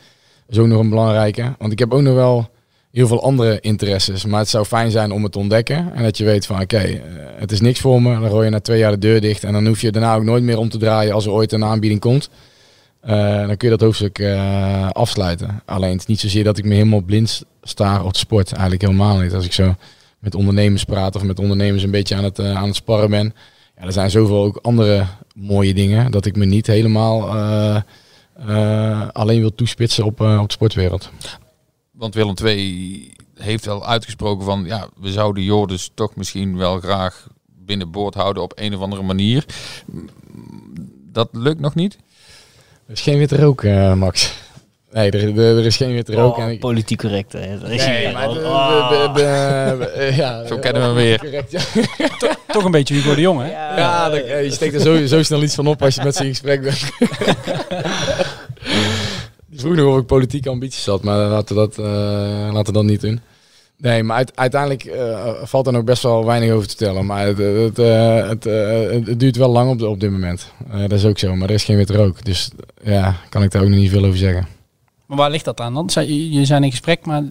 Dat 0.46 0.56
is 0.56 0.58
ook 0.58 0.68
nog 0.68 0.80
een 0.80 0.90
belangrijke. 0.90 1.56
Want 1.58 1.72
ik 1.72 1.80
heb 1.80 1.94
ook 1.94 2.02
nog 2.02 2.14
wel 2.14 2.50
heel 2.92 3.08
veel 3.08 3.24
andere 3.24 3.60
interesses. 3.60 4.26
Maar 4.26 4.40
het 4.40 4.50
zou 4.50 4.66
fijn 4.66 4.92
zijn 4.92 5.12
om 5.12 5.24
het 5.24 5.32
te 5.32 5.40
ontdekken. 5.40 5.92
En 5.94 6.04
dat 6.04 6.18
je 6.18 6.24
weet 6.24 6.46
van, 6.46 6.62
oké, 6.62 6.78
eh, 6.78 7.02
het 7.36 7.52
is 7.52 7.62
niks 7.62 7.80
voor 7.80 8.02
me. 8.02 8.20
Dan 8.20 8.30
gooi 8.30 8.46
je 8.46 8.52
na 8.52 8.60
twee 8.60 8.80
jaar 8.80 8.92
de 8.92 8.98
deur 8.98 9.22
dicht. 9.22 9.44
En 9.44 9.54
dan 9.54 9.68
hoef 9.68 9.82
je 9.82 9.92
daarna 9.92 10.16
ook 10.16 10.24
nooit 10.24 10.44
meer 10.44 10.58
om 10.58 10.70
te 10.70 10.78
draaien 10.78 11.14
als 11.14 11.26
er 11.26 11.32
ooit 11.32 11.52
een 11.52 11.64
aanbieding 11.64 12.00
komt. 12.00 12.30
Dan 13.48 13.58
kun 13.58 13.70
je 13.70 13.78
dat 13.78 13.82
hoofdstuk 13.82 14.24
afsluiten. 14.92 15.62
Alleen 15.66 15.92
het 15.92 16.00
is 16.00 16.06
niet 16.06 16.20
zozeer 16.20 16.44
dat 16.44 16.58
ik 16.58 16.66
me 16.66 16.74
helemaal 16.74 17.02
blind 17.02 17.44
staar 17.64 18.06
op 18.06 18.16
sport. 18.16 18.52
Eigenlijk 18.52 18.82
helemaal 18.82 19.18
niet. 19.18 19.34
Als 19.34 19.46
ik 19.46 19.54
zo 19.54 19.76
met 20.20 20.36
ondernemers 20.36 20.84
praat 20.84 21.16
of 21.16 21.24
met 21.24 21.40
ondernemers 21.40 21.84
een 21.84 21.92
beetje 21.92 22.16
aan 22.16 22.24
het, 22.24 22.40
eh, 22.40 22.56
aan 22.56 22.68
het 22.68 22.76
sparren 22.76 23.10
ben. 23.10 23.34
Ja, 23.78 23.84
er 23.84 23.92
zijn 23.92 24.10
zoveel 24.10 24.44
ook 24.44 24.60
andere 24.62 25.06
mooie 25.36 25.74
dingen 25.74 26.12
dat 26.12 26.26
ik 26.26 26.36
me 26.36 26.46
niet 26.46 26.68
helemaal 26.68 27.36
eh, 27.36 27.82
eh, 28.36 29.10
alleen 29.12 29.40
wil 29.40 29.56
toespitsen 29.56 30.06
op, 30.06 30.22
op 30.22 30.48
de 30.48 30.54
sportwereld. 30.54 31.10
Want 31.92 32.14
Willem 32.14 32.36
II 32.44 33.14
heeft 33.36 33.66
wel 33.66 33.86
uitgesproken 33.86 34.46
van... 34.46 34.66
Ja, 34.66 34.88
we 35.00 35.12
zouden 35.12 35.44
Joris 35.44 35.92
toch 35.94 36.16
misschien 36.16 36.58
wel 36.58 36.80
graag 36.80 37.28
binnenboord 37.46 38.14
houden 38.14 38.44
op 38.44 38.52
een 38.56 38.76
of 38.76 38.82
andere 38.82 39.02
manier. 39.02 39.46
Dat 41.12 41.30
lukt 41.32 41.60
nog 41.60 41.76
niet. 41.76 41.98
Er 42.86 42.94
is 42.94 43.02
geen 43.02 43.18
witte 43.18 43.36
rook, 43.36 43.64
Max. 43.96 44.34
Nee, 44.96 45.12
er, 45.12 45.40
er, 45.40 45.58
er 45.58 45.66
is 45.66 45.78
geen 45.78 45.94
witte 45.94 46.14
rook. 46.14 46.38
en 46.38 46.50
ik- 46.50 46.60
politiek 46.60 46.98
correct, 47.00 47.34
hè. 47.34 47.60
Dat 47.60 47.70
is 47.70 47.86
Nee, 47.86 48.06
hier 48.06 48.14
maar 48.14 48.34
wel. 48.34 48.34
de- 48.34 49.10
de- 49.14 49.22
de- 49.22 49.92
de- 50.10 50.16
ja, 50.16 50.46
Zo 50.48 50.58
kennen 50.58 50.82
we 50.82 50.88
hem 50.88 50.96
weer. 50.96 51.20
Correct, 51.20 51.52
ja. 51.52 51.60
Toch 52.54 52.64
een 52.64 52.72
beetje 52.72 52.94
Hugo 52.96 53.16
de 53.16 53.22
Jong, 53.22 53.42
hè? 53.42 53.50
Ja, 53.78 54.10
dat- 54.10 54.28
je 54.28 54.48
steekt 54.52 54.74
er 54.74 54.80
zo, 54.82 55.06
zo 55.06 55.24
snel 55.24 55.44
iets 55.44 55.56
van 55.56 55.68
op 55.68 55.82
als 55.82 55.96
je 55.96 56.04
met 56.04 56.16
ze 56.16 56.24
in 56.24 56.30
gesprek 56.30 56.62
bent. 56.62 56.80
Die 59.50 59.60
vroeg 59.60 59.76
nog 59.76 59.94
of 59.94 60.00
ik 60.00 60.06
politieke 60.06 60.50
ambities 60.50 60.86
had, 60.86 61.04
maar 61.04 61.18
laten 61.18 61.56
we 61.56 61.62
dat, 61.62 61.78
eh, 61.78 61.86
laten 62.54 62.66
we 62.66 62.72
dat 62.72 62.84
niet 62.84 63.02
doen. 63.02 63.20
Nee, 63.78 64.04
maar 64.04 64.18
uit- 64.18 64.32
uiteindelijk 64.36 64.84
eh, 64.86 65.30
valt 65.44 65.68
er 65.68 65.74
nog 65.74 65.84
best 65.84 66.04
wel 66.04 66.26
weinig 66.26 66.52
over 66.52 66.68
te 66.68 66.76
vertellen. 66.78 67.06
Maar 67.06 67.26
het, 67.26 67.38
het, 67.38 67.78
eh, 67.80 68.30
het, 69.06 69.20
duurt 69.20 69.36
wel 69.36 69.50
lang 69.50 69.70
op, 69.72 69.80
de- 69.80 69.88
op 69.88 70.00
dit 70.00 70.12
moment. 70.12 70.52
Eh, 70.72 70.80
dat 70.80 70.92
is 70.92 71.06
ook 71.06 71.20
zo, 71.20 71.36
maar 71.36 71.48
er 71.50 71.54
is 71.56 71.64
geen 71.64 71.78
witte 71.78 71.94
rook. 71.96 72.26
Dus 72.26 72.50
ja, 72.84 73.16
kan 73.30 73.44
ik 73.44 73.52
daar 73.52 73.62
ook 73.62 73.68
nog 73.70 73.78
niet 73.80 73.90
veel 73.92 74.06
over 74.06 74.18
zeggen. 74.18 74.48
Maar 75.06 75.18
waar 75.18 75.32
ligt 75.32 75.46
dat 75.46 75.60
aan 75.60 75.74
dan? 75.74 75.90
Je 76.08 76.46
zijn 76.46 76.64
in 76.64 76.72
gesprek, 76.72 77.06
maar 77.06 77.24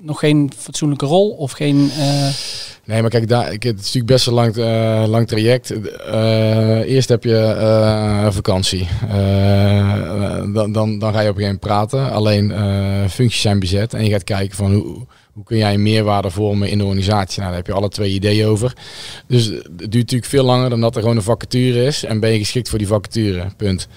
nog 0.00 0.18
geen 0.18 0.50
fatsoenlijke 0.56 1.06
rol 1.06 1.30
of 1.30 1.52
geen... 1.52 1.90
eh, 1.98 2.28
Nee, 2.86 3.00
maar 3.00 3.10
kijk, 3.10 3.28
daar, 3.28 3.50
het 3.50 3.64
is 3.64 3.72
natuurlijk 3.72 4.06
best 4.06 4.26
een 4.26 4.32
lang, 4.32 4.56
eh, 4.56 5.04
lang 5.06 5.26
traject. 5.28 5.70
Eh, 5.98 6.78
eerst 6.78 7.08
heb 7.08 7.24
je 7.24 8.26
vakantie. 8.30 8.88
Dan, 10.52 10.72
dan, 10.72 10.98
dan 10.98 11.12
ga 11.12 11.20
je 11.20 11.28
op 11.28 11.36
een 11.36 11.42
gegeven 11.42 11.42
moment 11.42 11.60
praten. 11.60 12.12
Alleen 12.12 12.52
functies 13.10 13.40
zijn 13.40 13.58
bezet. 13.58 13.94
En 13.94 14.04
je 14.04 14.10
gaat 14.10 14.24
kijken 14.24 14.56
van 14.56 14.72
hoe, 14.74 15.06
hoe 15.32 15.44
kun 15.44 15.56
jij 15.56 15.78
meerwaarde 15.78 16.30
vormen 16.30 16.68
in 16.68 16.78
de 16.78 16.84
organisatie. 16.84 17.38
Nou, 17.40 17.48
daar 17.48 17.58
heb 17.58 17.66
je 17.66 17.80
alle 17.80 17.88
twee 17.88 18.10
ideeën 18.10 18.46
over. 18.46 18.72
Dus 19.26 19.44
het 19.46 19.78
duurt 19.78 19.92
natuurlijk 19.94 20.24
veel 20.30 20.44
langer 20.44 20.70
dan 20.70 20.80
dat 20.80 20.94
er 20.94 21.00
gewoon 21.00 21.16
een 21.16 21.22
vacature 21.22 21.84
is. 21.84 22.04
En 22.04 22.20
ben 22.20 22.30
je 22.30 22.38
geschikt 22.38 22.68
voor 22.68 22.78
die 22.78 22.88
vacature. 22.88 23.46
Punt. 23.56 23.88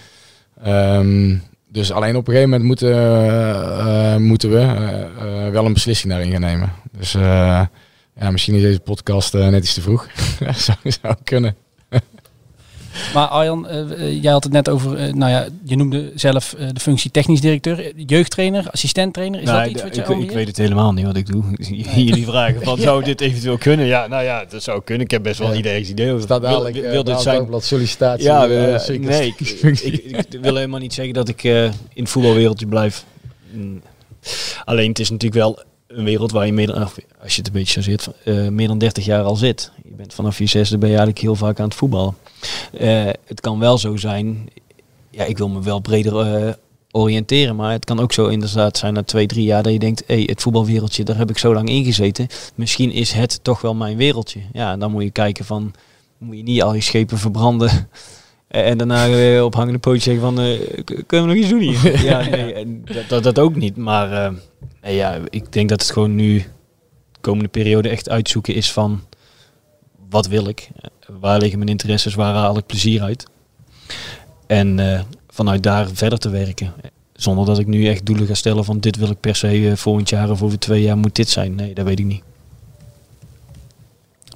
Ehm, 0.63 1.35
dus 1.69 1.91
alleen 1.91 2.15
op 2.15 2.27
een 2.27 2.33
gegeven 2.33 2.49
moment 2.49 2.67
moeten, 2.67 2.91
eh, 2.91 4.13
eh, 4.13 4.19
moeten 4.19 4.49
we 4.49 4.59
eh, 4.59 5.51
wel 5.51 5.65
een 5.65 5.73
beslissing 5.73 6.13
daarin 6.13 6.31
gaan 6.31 6.41
nemen. 6.41 6.71
Dus... 6.97 7.11
ja, 8.19 8.31
misschien 8.31 8.55
is 8.55 8.61
deze 8.61 8.79
podcast 8.79 9.33
net 9.33 9.63
iets 9.63 9.73
te 9.73 9.81
vroeg. 9.81 10.07
zou, 10.65 10.77
zou 10.83 11.15
kunnen. 11.23 11.55
Maar 13.13 13.27
Arjan, 13.27 13.67
eh, 13.67 13.79
eh, 13.79 14.21
jij 14.23 14.31
had 14.31 14.43
het 14.43 14.53
net 14.53 14.69
over, 14.69 14.97
eh, 14.97 15.13
nou 15.13 15.31
ja, 15.31 15.47
je 15.63 15.75
noemde 15.75 16.11
zelf 16.15 16.55
de 16.73 16.79
functie 16.79 17.11
technisch 17.11 17.41
directeur, 17.41 17.91
jeugdtrainer, 17.95 18.69
assistenttrainer. 18.71 19.41
Is 19.41 19.49
Nee, 19.49 19.55
dat 19.55 19.67
iets 19.67 19.81
wat 19.81 19.95
je 19.95 20.01
ik, 20.01 20.29
ik 20.29 20.31
weet 20.31 20.47
het 20.47 20.57
helemaal 20.57 20.93
niet 20.93 21.05
wat 21.05 21.15
ik 21.15 21.25
doe. 21.25 21.43
Jullie 22.05 22.25
vragen 22.25 22.63
van, 22.63 22.77
zou 22.87 23.03
dit 23.03 23.21
eventueel 23.21 23.57
kunnen? 23.57 23.85
Ja, 23.85 24.07
nou 24.07 24.23
ja, 24.23 24.45
dat 24.45 24.63
zou 24.63 24.81
kunnen. 24.83 25.03
Ik 25.05 25.11
heb 25.11 25.23
best 25.23 25.39
wel 25.39 25.51
een 25.51 25.57
idee, 25.57 25.85
idee 25.85 26.11
over. 26.11 26.23
Staat 26.23 26.41
Wil- 26.41 26.49
dadelijk 26.49 26.75
wil, 26.75 26.91
wil 26.91 27.03
dit 27.03 27.21
zijn? 27.21 27.47
Sollicitatie. 27.59 28.25
Ja, 28.25 28.77
zeker. 28.79 29.09
nee, 29.09 29.27
ik, 29.37 29.39
ik, 29.39 30.05
ik 30.29 30.41
wil 30.41 30.55
helemaal 30.55 30.79
niet 30.79 30.93
zeggen 30.93 31.13
dat 31.13 31.27
ik 31.27 31.43
eh, 31.43 31.63
in 31.63 31.71
het 31.93 32.09
voetbalwereldje 32.09 32.67
blijf. 32.67 33.05
Mm. 33.51 33.81
Alleen 34.65 34.89
het 34.89 34.99
is 34.99 35.09
natuurlijk 35.09 35.41
wel 35.41 35.63
een 35.87 36.03
wereld 36.03 36.31
waar 36.31 36.45
je 36.45 36.53
meer 36.53 36.67
dan, 36.67 36.75
als 37.21 37.35
je 37.35 37.37
het 37.41 37.47
een 37.47 37.53
beetje 37.53 37.81
chargeert, 37.81 38.09
eh 38.23 38.47
meer 38.47 38.67
dan 38.67 38.77
30 38.77 39.05
jaar 39.05 39.23
al 39.23 39.35
zit. 39.35 39.71
Bent 39.97 40.13
vanaf 40.13 40.37
je 40.37 40.45
zesde 40.45 40.77
ben 40.77 40.89
je 40.89 40.95
eigenlijk 40.95 41.25
heel 41.25 41.35
vaak 41.35 41.59
aan 41.59 41.65
het 41.65 41.75
voetballen. 41.75 42.15
Eh, 42.73 43.05
het 43.25 43.41
kan 43.41 43.59
wel 43.59 43.77
zo 43.77 43.95
zijn, 43.95 44.49
ja, 45.09 45.23
ik 45.23 45.37
wil 45.37 45.49
me 45.49 45.61
wel 45.61 45.79
breder 45.79 46.19
eh, 46.19 46.53
oriënteren, 46.91 47.55
maar 47.55 47.71
het 47.71 47.85
kan 47.85 47.99
ook 47.99 48.13
zo 48.13 48.27
inderdaad 48.27 48.77
zijn 48.77 48.93
na 48.93 49.03
twee, 49.03 49.27
drie 49.27 49.43
jaar 49.43 49.63
dat 49.63 49.73
je 49.73 49.79
denkt, 49.79 50.03
hé, 50.07 50.23
het 50.23 50.41
voetbalwereldje, 50.41 51.03
daar 51.03 51.17
heb 51.17 51.29
ik 51.29 51.37
zo 51.37 51.53
lang 51.53 51.69
in 51.69 51.83
gezeten. 51.83 52.27
Misschien 52.55 52.91
is 52.91 53.11
het 53.11 53.39
toch 53.41 53.61
wel 53.61 53.75
mijn 53.75 53.97
wereldje. 53.97 54.39
Ja, 54.53 54.71
en 54.71 54.79
dan 54.79 54.91
moet 54.91 55.03
je 55.03 55.11
kijken 55.11 55.45
van, 55.45 55.73
moet 56.17 56.37
je 56.37 56.43
niet 56.43 56.61
al 56.61 56.73
je 56.73 56.81
schepen 56.81 57.17
verbranden 57.17 57.89
en 58.47 58.77
daarna 58.77 59.09
weer 59.09 59.43
op 59.43 59.55
hangende 59.55 59.79
pootje 59.79 60.01
zeggen 60.01 60.21
van, 60.21 60.39
eh, 60.39 60.59
kunnen 61.05 61.27
we 61.27 61.33
nog 61.33 61.43
iets 61.43 61.49
doen 61.49 61.59
hier? 61.59 62.03
ja, 62.11 62.29
nee, 62.29 62.81
dat, 62.83 63.09
dat, 63.09 63.23
dat 63.23 63.39
ook 63.39 63.55
niet. 63.55 63.77
Maar 63.77 64.33
nee, 64.81 64.95
ja, 64.95 65.19
ik 65.29 65.53
denk 65.53 65.69
dat 65.69 65.81
het 65.81 65.91
gewoon 65.91 66.15
nu 66.15 66.37
de 67.11 67.19
komende 67.21 67.49
periode 67.49 67.89
echt 67.89 68.09
uitzoeken 68.09 68.53
is 68.53 68.71
van, 68.71 69.01
wat 70.09 70.27
wil 70.27 70.47
ik? 70.47 70.69
Waar 71.19 71.39
liggen 71.39 71.57
mijn 71.57 71.69
interesses? 71.69 72.15
Waar 72.15 72.33
haal 72.33 72.57
ik 72.57 72.65
plezier 72.65 73.01
uit? 73.01 73.25
En 74.47 74.93
eh, 74.93 75.01
vanuit 75.29 75.63
daar 75.63 75.87
verder 75.93 76.19
te 76.19 76.29
werken. 76.29 76.73
Zonder 77.13 77.45
dat 77.45 77.59
ik 77.59 77.67
nu 77.67 77.87
echt 77.87 78.05
doelen 78.05 78.27
ga 78.27 78.33
stellen 78.33 78.65
van 78.65 78.79
dit 78.79 78.97
wil 78.97 79.09
ik 79.09 79.19
per 79.19 79.35
se 79.35 79.69
eh, 79.69 79.75
volgend 79.75 80.09
jaar 80.09 80.29
of 80.29 80.41
over 80.41 80.59
twee 80.59 80.81
jaar 80.81 80.97
moet 80.97 81.15
dit 81.15 81.29
zijn. 81.29 81.55
Nee, 81.55 81.73
dat 81.73 81.85
weet 81.85 81.99
ik 81.99 82.05
niet. 82.05 82.23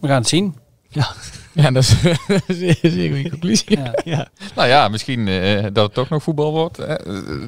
We 0.02 0.08
gaan 0.08 0.20
het 0.20 0.28
zien. 0.28 0.56
Ja, 0.90 1.14
dat 1.72 1.84
is 1.84 1.96
een 2.04 2.42
zeer, 2.48 2.78
zeer 2.82 3.14
goede 3.14 3.30
conclusie. 3.30 3.78
Ja. 3.80 3.94
Ja. 4.04 4.28
Nou 4.56 4.68
ja, 4.68 4.88
misschien 4.88 5.28
eh, 5.28 5.64
dat 5.64 5.86
het 5.86 5.94
toch 5.94 6.10
nog 6.10 6.24
voetbal 6.24 6.52
wordt. 6.52 6.78
hè. 6.78 6.96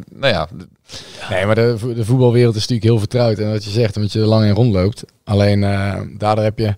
Nou 0.09 0.33
ja, 0.33 0.49
Nee, 1.29 1.45
maar 1.45 1.55
de, 1.55 1.93
de 1.95 2.05
voetbalwereld 2.05 2.55
is 2.55 2.61
natuurlijk 2.61 2.89
heel 2.89 2.99
vertrouwd. 2.99 3.37
En 3.37 3.51
wat 3.51 3.63
je 3.63 3.69
zegt, 3.69 3.95
omdat 3.95 4.11
je 4.11 4.19
er 4.19 4.25
lang 4.25 4.45
in 4.45 4.53
rondloopt. 4.53 5.03
Alleen 5.23 5.63
eh, 5.63 6.01
daardoor 6.17 6.43
heb 6.43 6.59
je... 6.59 6.75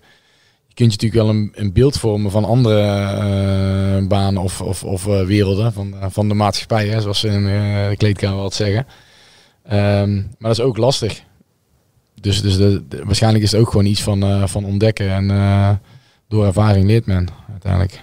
Kunt 0.76 0.92
je 0.92 0.98
natuurlijk 0.98 1.22
wel 1.22 1.42
een, 1.42 1.52
een 1.54 1.72
beeld 1.72 1.98
vormen 1.98 2.30
van 2.30 2.44
andere 2.44 2.80
eh, 2.80 4.06
banen 4.06 4.42
of, 4.42 4.60
of, 4.60 4.84
of 4.84 5.06
eh, 5.06 5.26
werelden. 5.26 5.72
Van, 5.72 6.00
eh, 6.00 6.06
van 6.10 6.28
de 6.28 6.34
maatschappij, 6.34 6.88
hè, 6.88 7.00
zoals 7.00 7.20
ze 7.20 7.28
in 7.28 7.44
de 7.44 7.94
kleedkamer 7.96 8.42
wat 8.42 8.54
zeggen. 8.54 8.86
Ehm, 9.62 10.14
maar 10.14 10.36
dat 10.38 10.58
is 10.58 10.60
ook 10.60 10.76
lastig. 10.76 11.22
Dus, 12.20 12.42
dus 12.42 12.56
de, 12.56 12.84
waarschijnlijk 13.04 13.44
is 13.44 13.52
het 13.52 13.60
ook 13.60 13.70
gewoon 13.70 13.86
iets 13.86 14.02
van, 14.02 14.48
van 14.48 14.64
ontdekken. 14.64 15.10
En 15.10 15.80
door 16.28 16.46
ervaring 16.46 16.86
leert 16.86 17.06
men 17.06 17.28
uiteindelijk. 17.50 18.02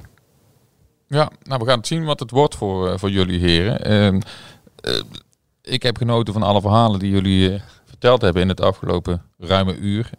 Ja, 1.08 1.32
nou 1.44 1.60
we 1.60 1.68
gaan 1.68 1.78
het 1.78 1.88
zien 1.88 2.04
wat 2.04 2.20
het 2.20 2.32
wordt 2.32 2.56
voor, 2.56 3.00
voor 3.00 3.10
jullie 3.10 3.40
heren. 3.40 3.82
Ehm, 3.82 4.20
eh, 4.76 5.02
ik 5.62 5.84
heb 5.84 5.98
genoten 5.98 6.34
van 6.34 6.44
alle 6.44 6.62
verhalen 6.62 7.00
die 7.00 7.12
jullie 7.12 7.62
verteld 7.86 8.22
hebben 8.22 8.42
in 8.42 8.50
het 8.50 8.62
afgelopen 8.62 9.22
ruime 9.38 9.76
uur. 9.76 10.10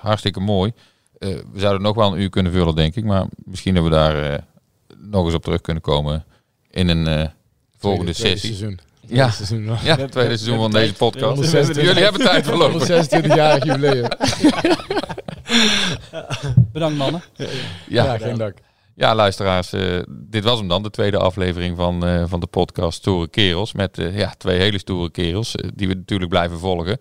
Hartstikke 0.00 0.40
mooi. 0.40 0.72
Eh, 1.24 1.34
we 1.52 1.60
zouden 1.60 1.82
nog 1.82 1.94
wel 1.94 2.12
een 2.12 2.20
uur 2.20 2.30
kunnen 2.30 2.52
vullen, 2.52 2.74
denk 2.74 2.94
ik. 2.96 3.04
Maar 3.04 3.26
misschien 3.44 3.74
dat 3.74 3.84
we 3.84 3.90
daar 3.90 4.32
eh, 4.32 4.38
nog 4.98 5.24
eens 5.24 5.34
op 5.34 5.42
terug 5.44 5.60
kunnen 5.60 5.82
komen 5.82 6.24
in 6.70 6.88
een 6.88 7.06
eh, 7.06 7.28
volgende 7.78 8.12
Tweede- 8.12 8.38
tweede 8.38 8.38
sessie. 8.38 8.54
seizoen. 8.54 8.78
Ja. 9.06 9.28
Tweede 9.28 9.32
seizoen. 9.46 9.64
Ja, 9.82 9.96
het 9.96 10.10
tweede 10.12 10.36
seizoen 10.36 10.58
van 10.58 10.70
deze 10.70 10.92
podcast. 10.94 11.24
126 11.34 11.84
Jullie 11.84 12.02
hebben 12.02 12.20
tijd 12.20 12.46
verlopen. 12.46 12.80
126-jarig 12.80 13.64
jubileum. 13.64 14.08
Bedankt 16.72 16.96
mannen. 16.98 17.22
Ja, 17.36 18.04
Ja, 18.04 18.18
geen 18.18 18.36
dank. 18.38 18.58
Ja, 18.96 19.14
luisteraars, 19.14 19.70
dit 20.08 20.44
was 20.44 20.58
hem 20.58 20.68
dan, 20.68 20.82
de 20.82 20.90
tweede 20.90 21.18
aflevering 21.18 21.76
van, 21.76 22.06
eh, 22.06 22.24
van 22.26 22.40
de 22.40 22.46
podcast 22.46 22.98
Stoere 22.98 23.28
Kerels. 23.28 23.72
Met 23.72 23.98
eh, 23.98 24.18
ja, 24.18 24.34
twee 24.38 24.58
hele 24.58 24.78
stoere 24.78 25.10
kerels, 25.10 25.54
die 25.74 25.88
we 25.88 25.94
natuurlijk 25.94 26.30
blijven 26.30 26.58
volgen. 26.58 26.98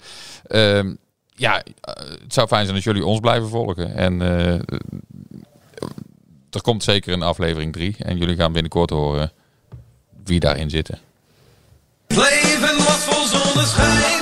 Ja, 1.36 1.64
eh, 1.64 1.94
het 2.22 2.34
zou 2.34 2.48
fijn 2.48 2.64
zijn 2.64 2.76
als 2.76 2.86
jullie 2.86 3.06
ons 3.06 3.20
blijven 3.20 3.50
volgen. 3.50 3.96
En 3.96 4.22
eh, 4.22 4.54
er 6.50 6.62
komt 6.62 6.84
zeker 6.84 7.14
een 7.14 7.22
aflevering 7.22 7.74
3. 7.74 7.96
En 8.00 8.18
jullie 8.18 8.36
gaan 8.36 8.52
binnenkort 8.52 8.90
horen 8.90 9.32
wie 10.24 10.40
daarin 10.40 10.70
zitten. 10.70 11.00
Leven 12.08 12.78
was 12.78 12.98
vol 12.98 13.26
zonneschijn. 13.26 14.13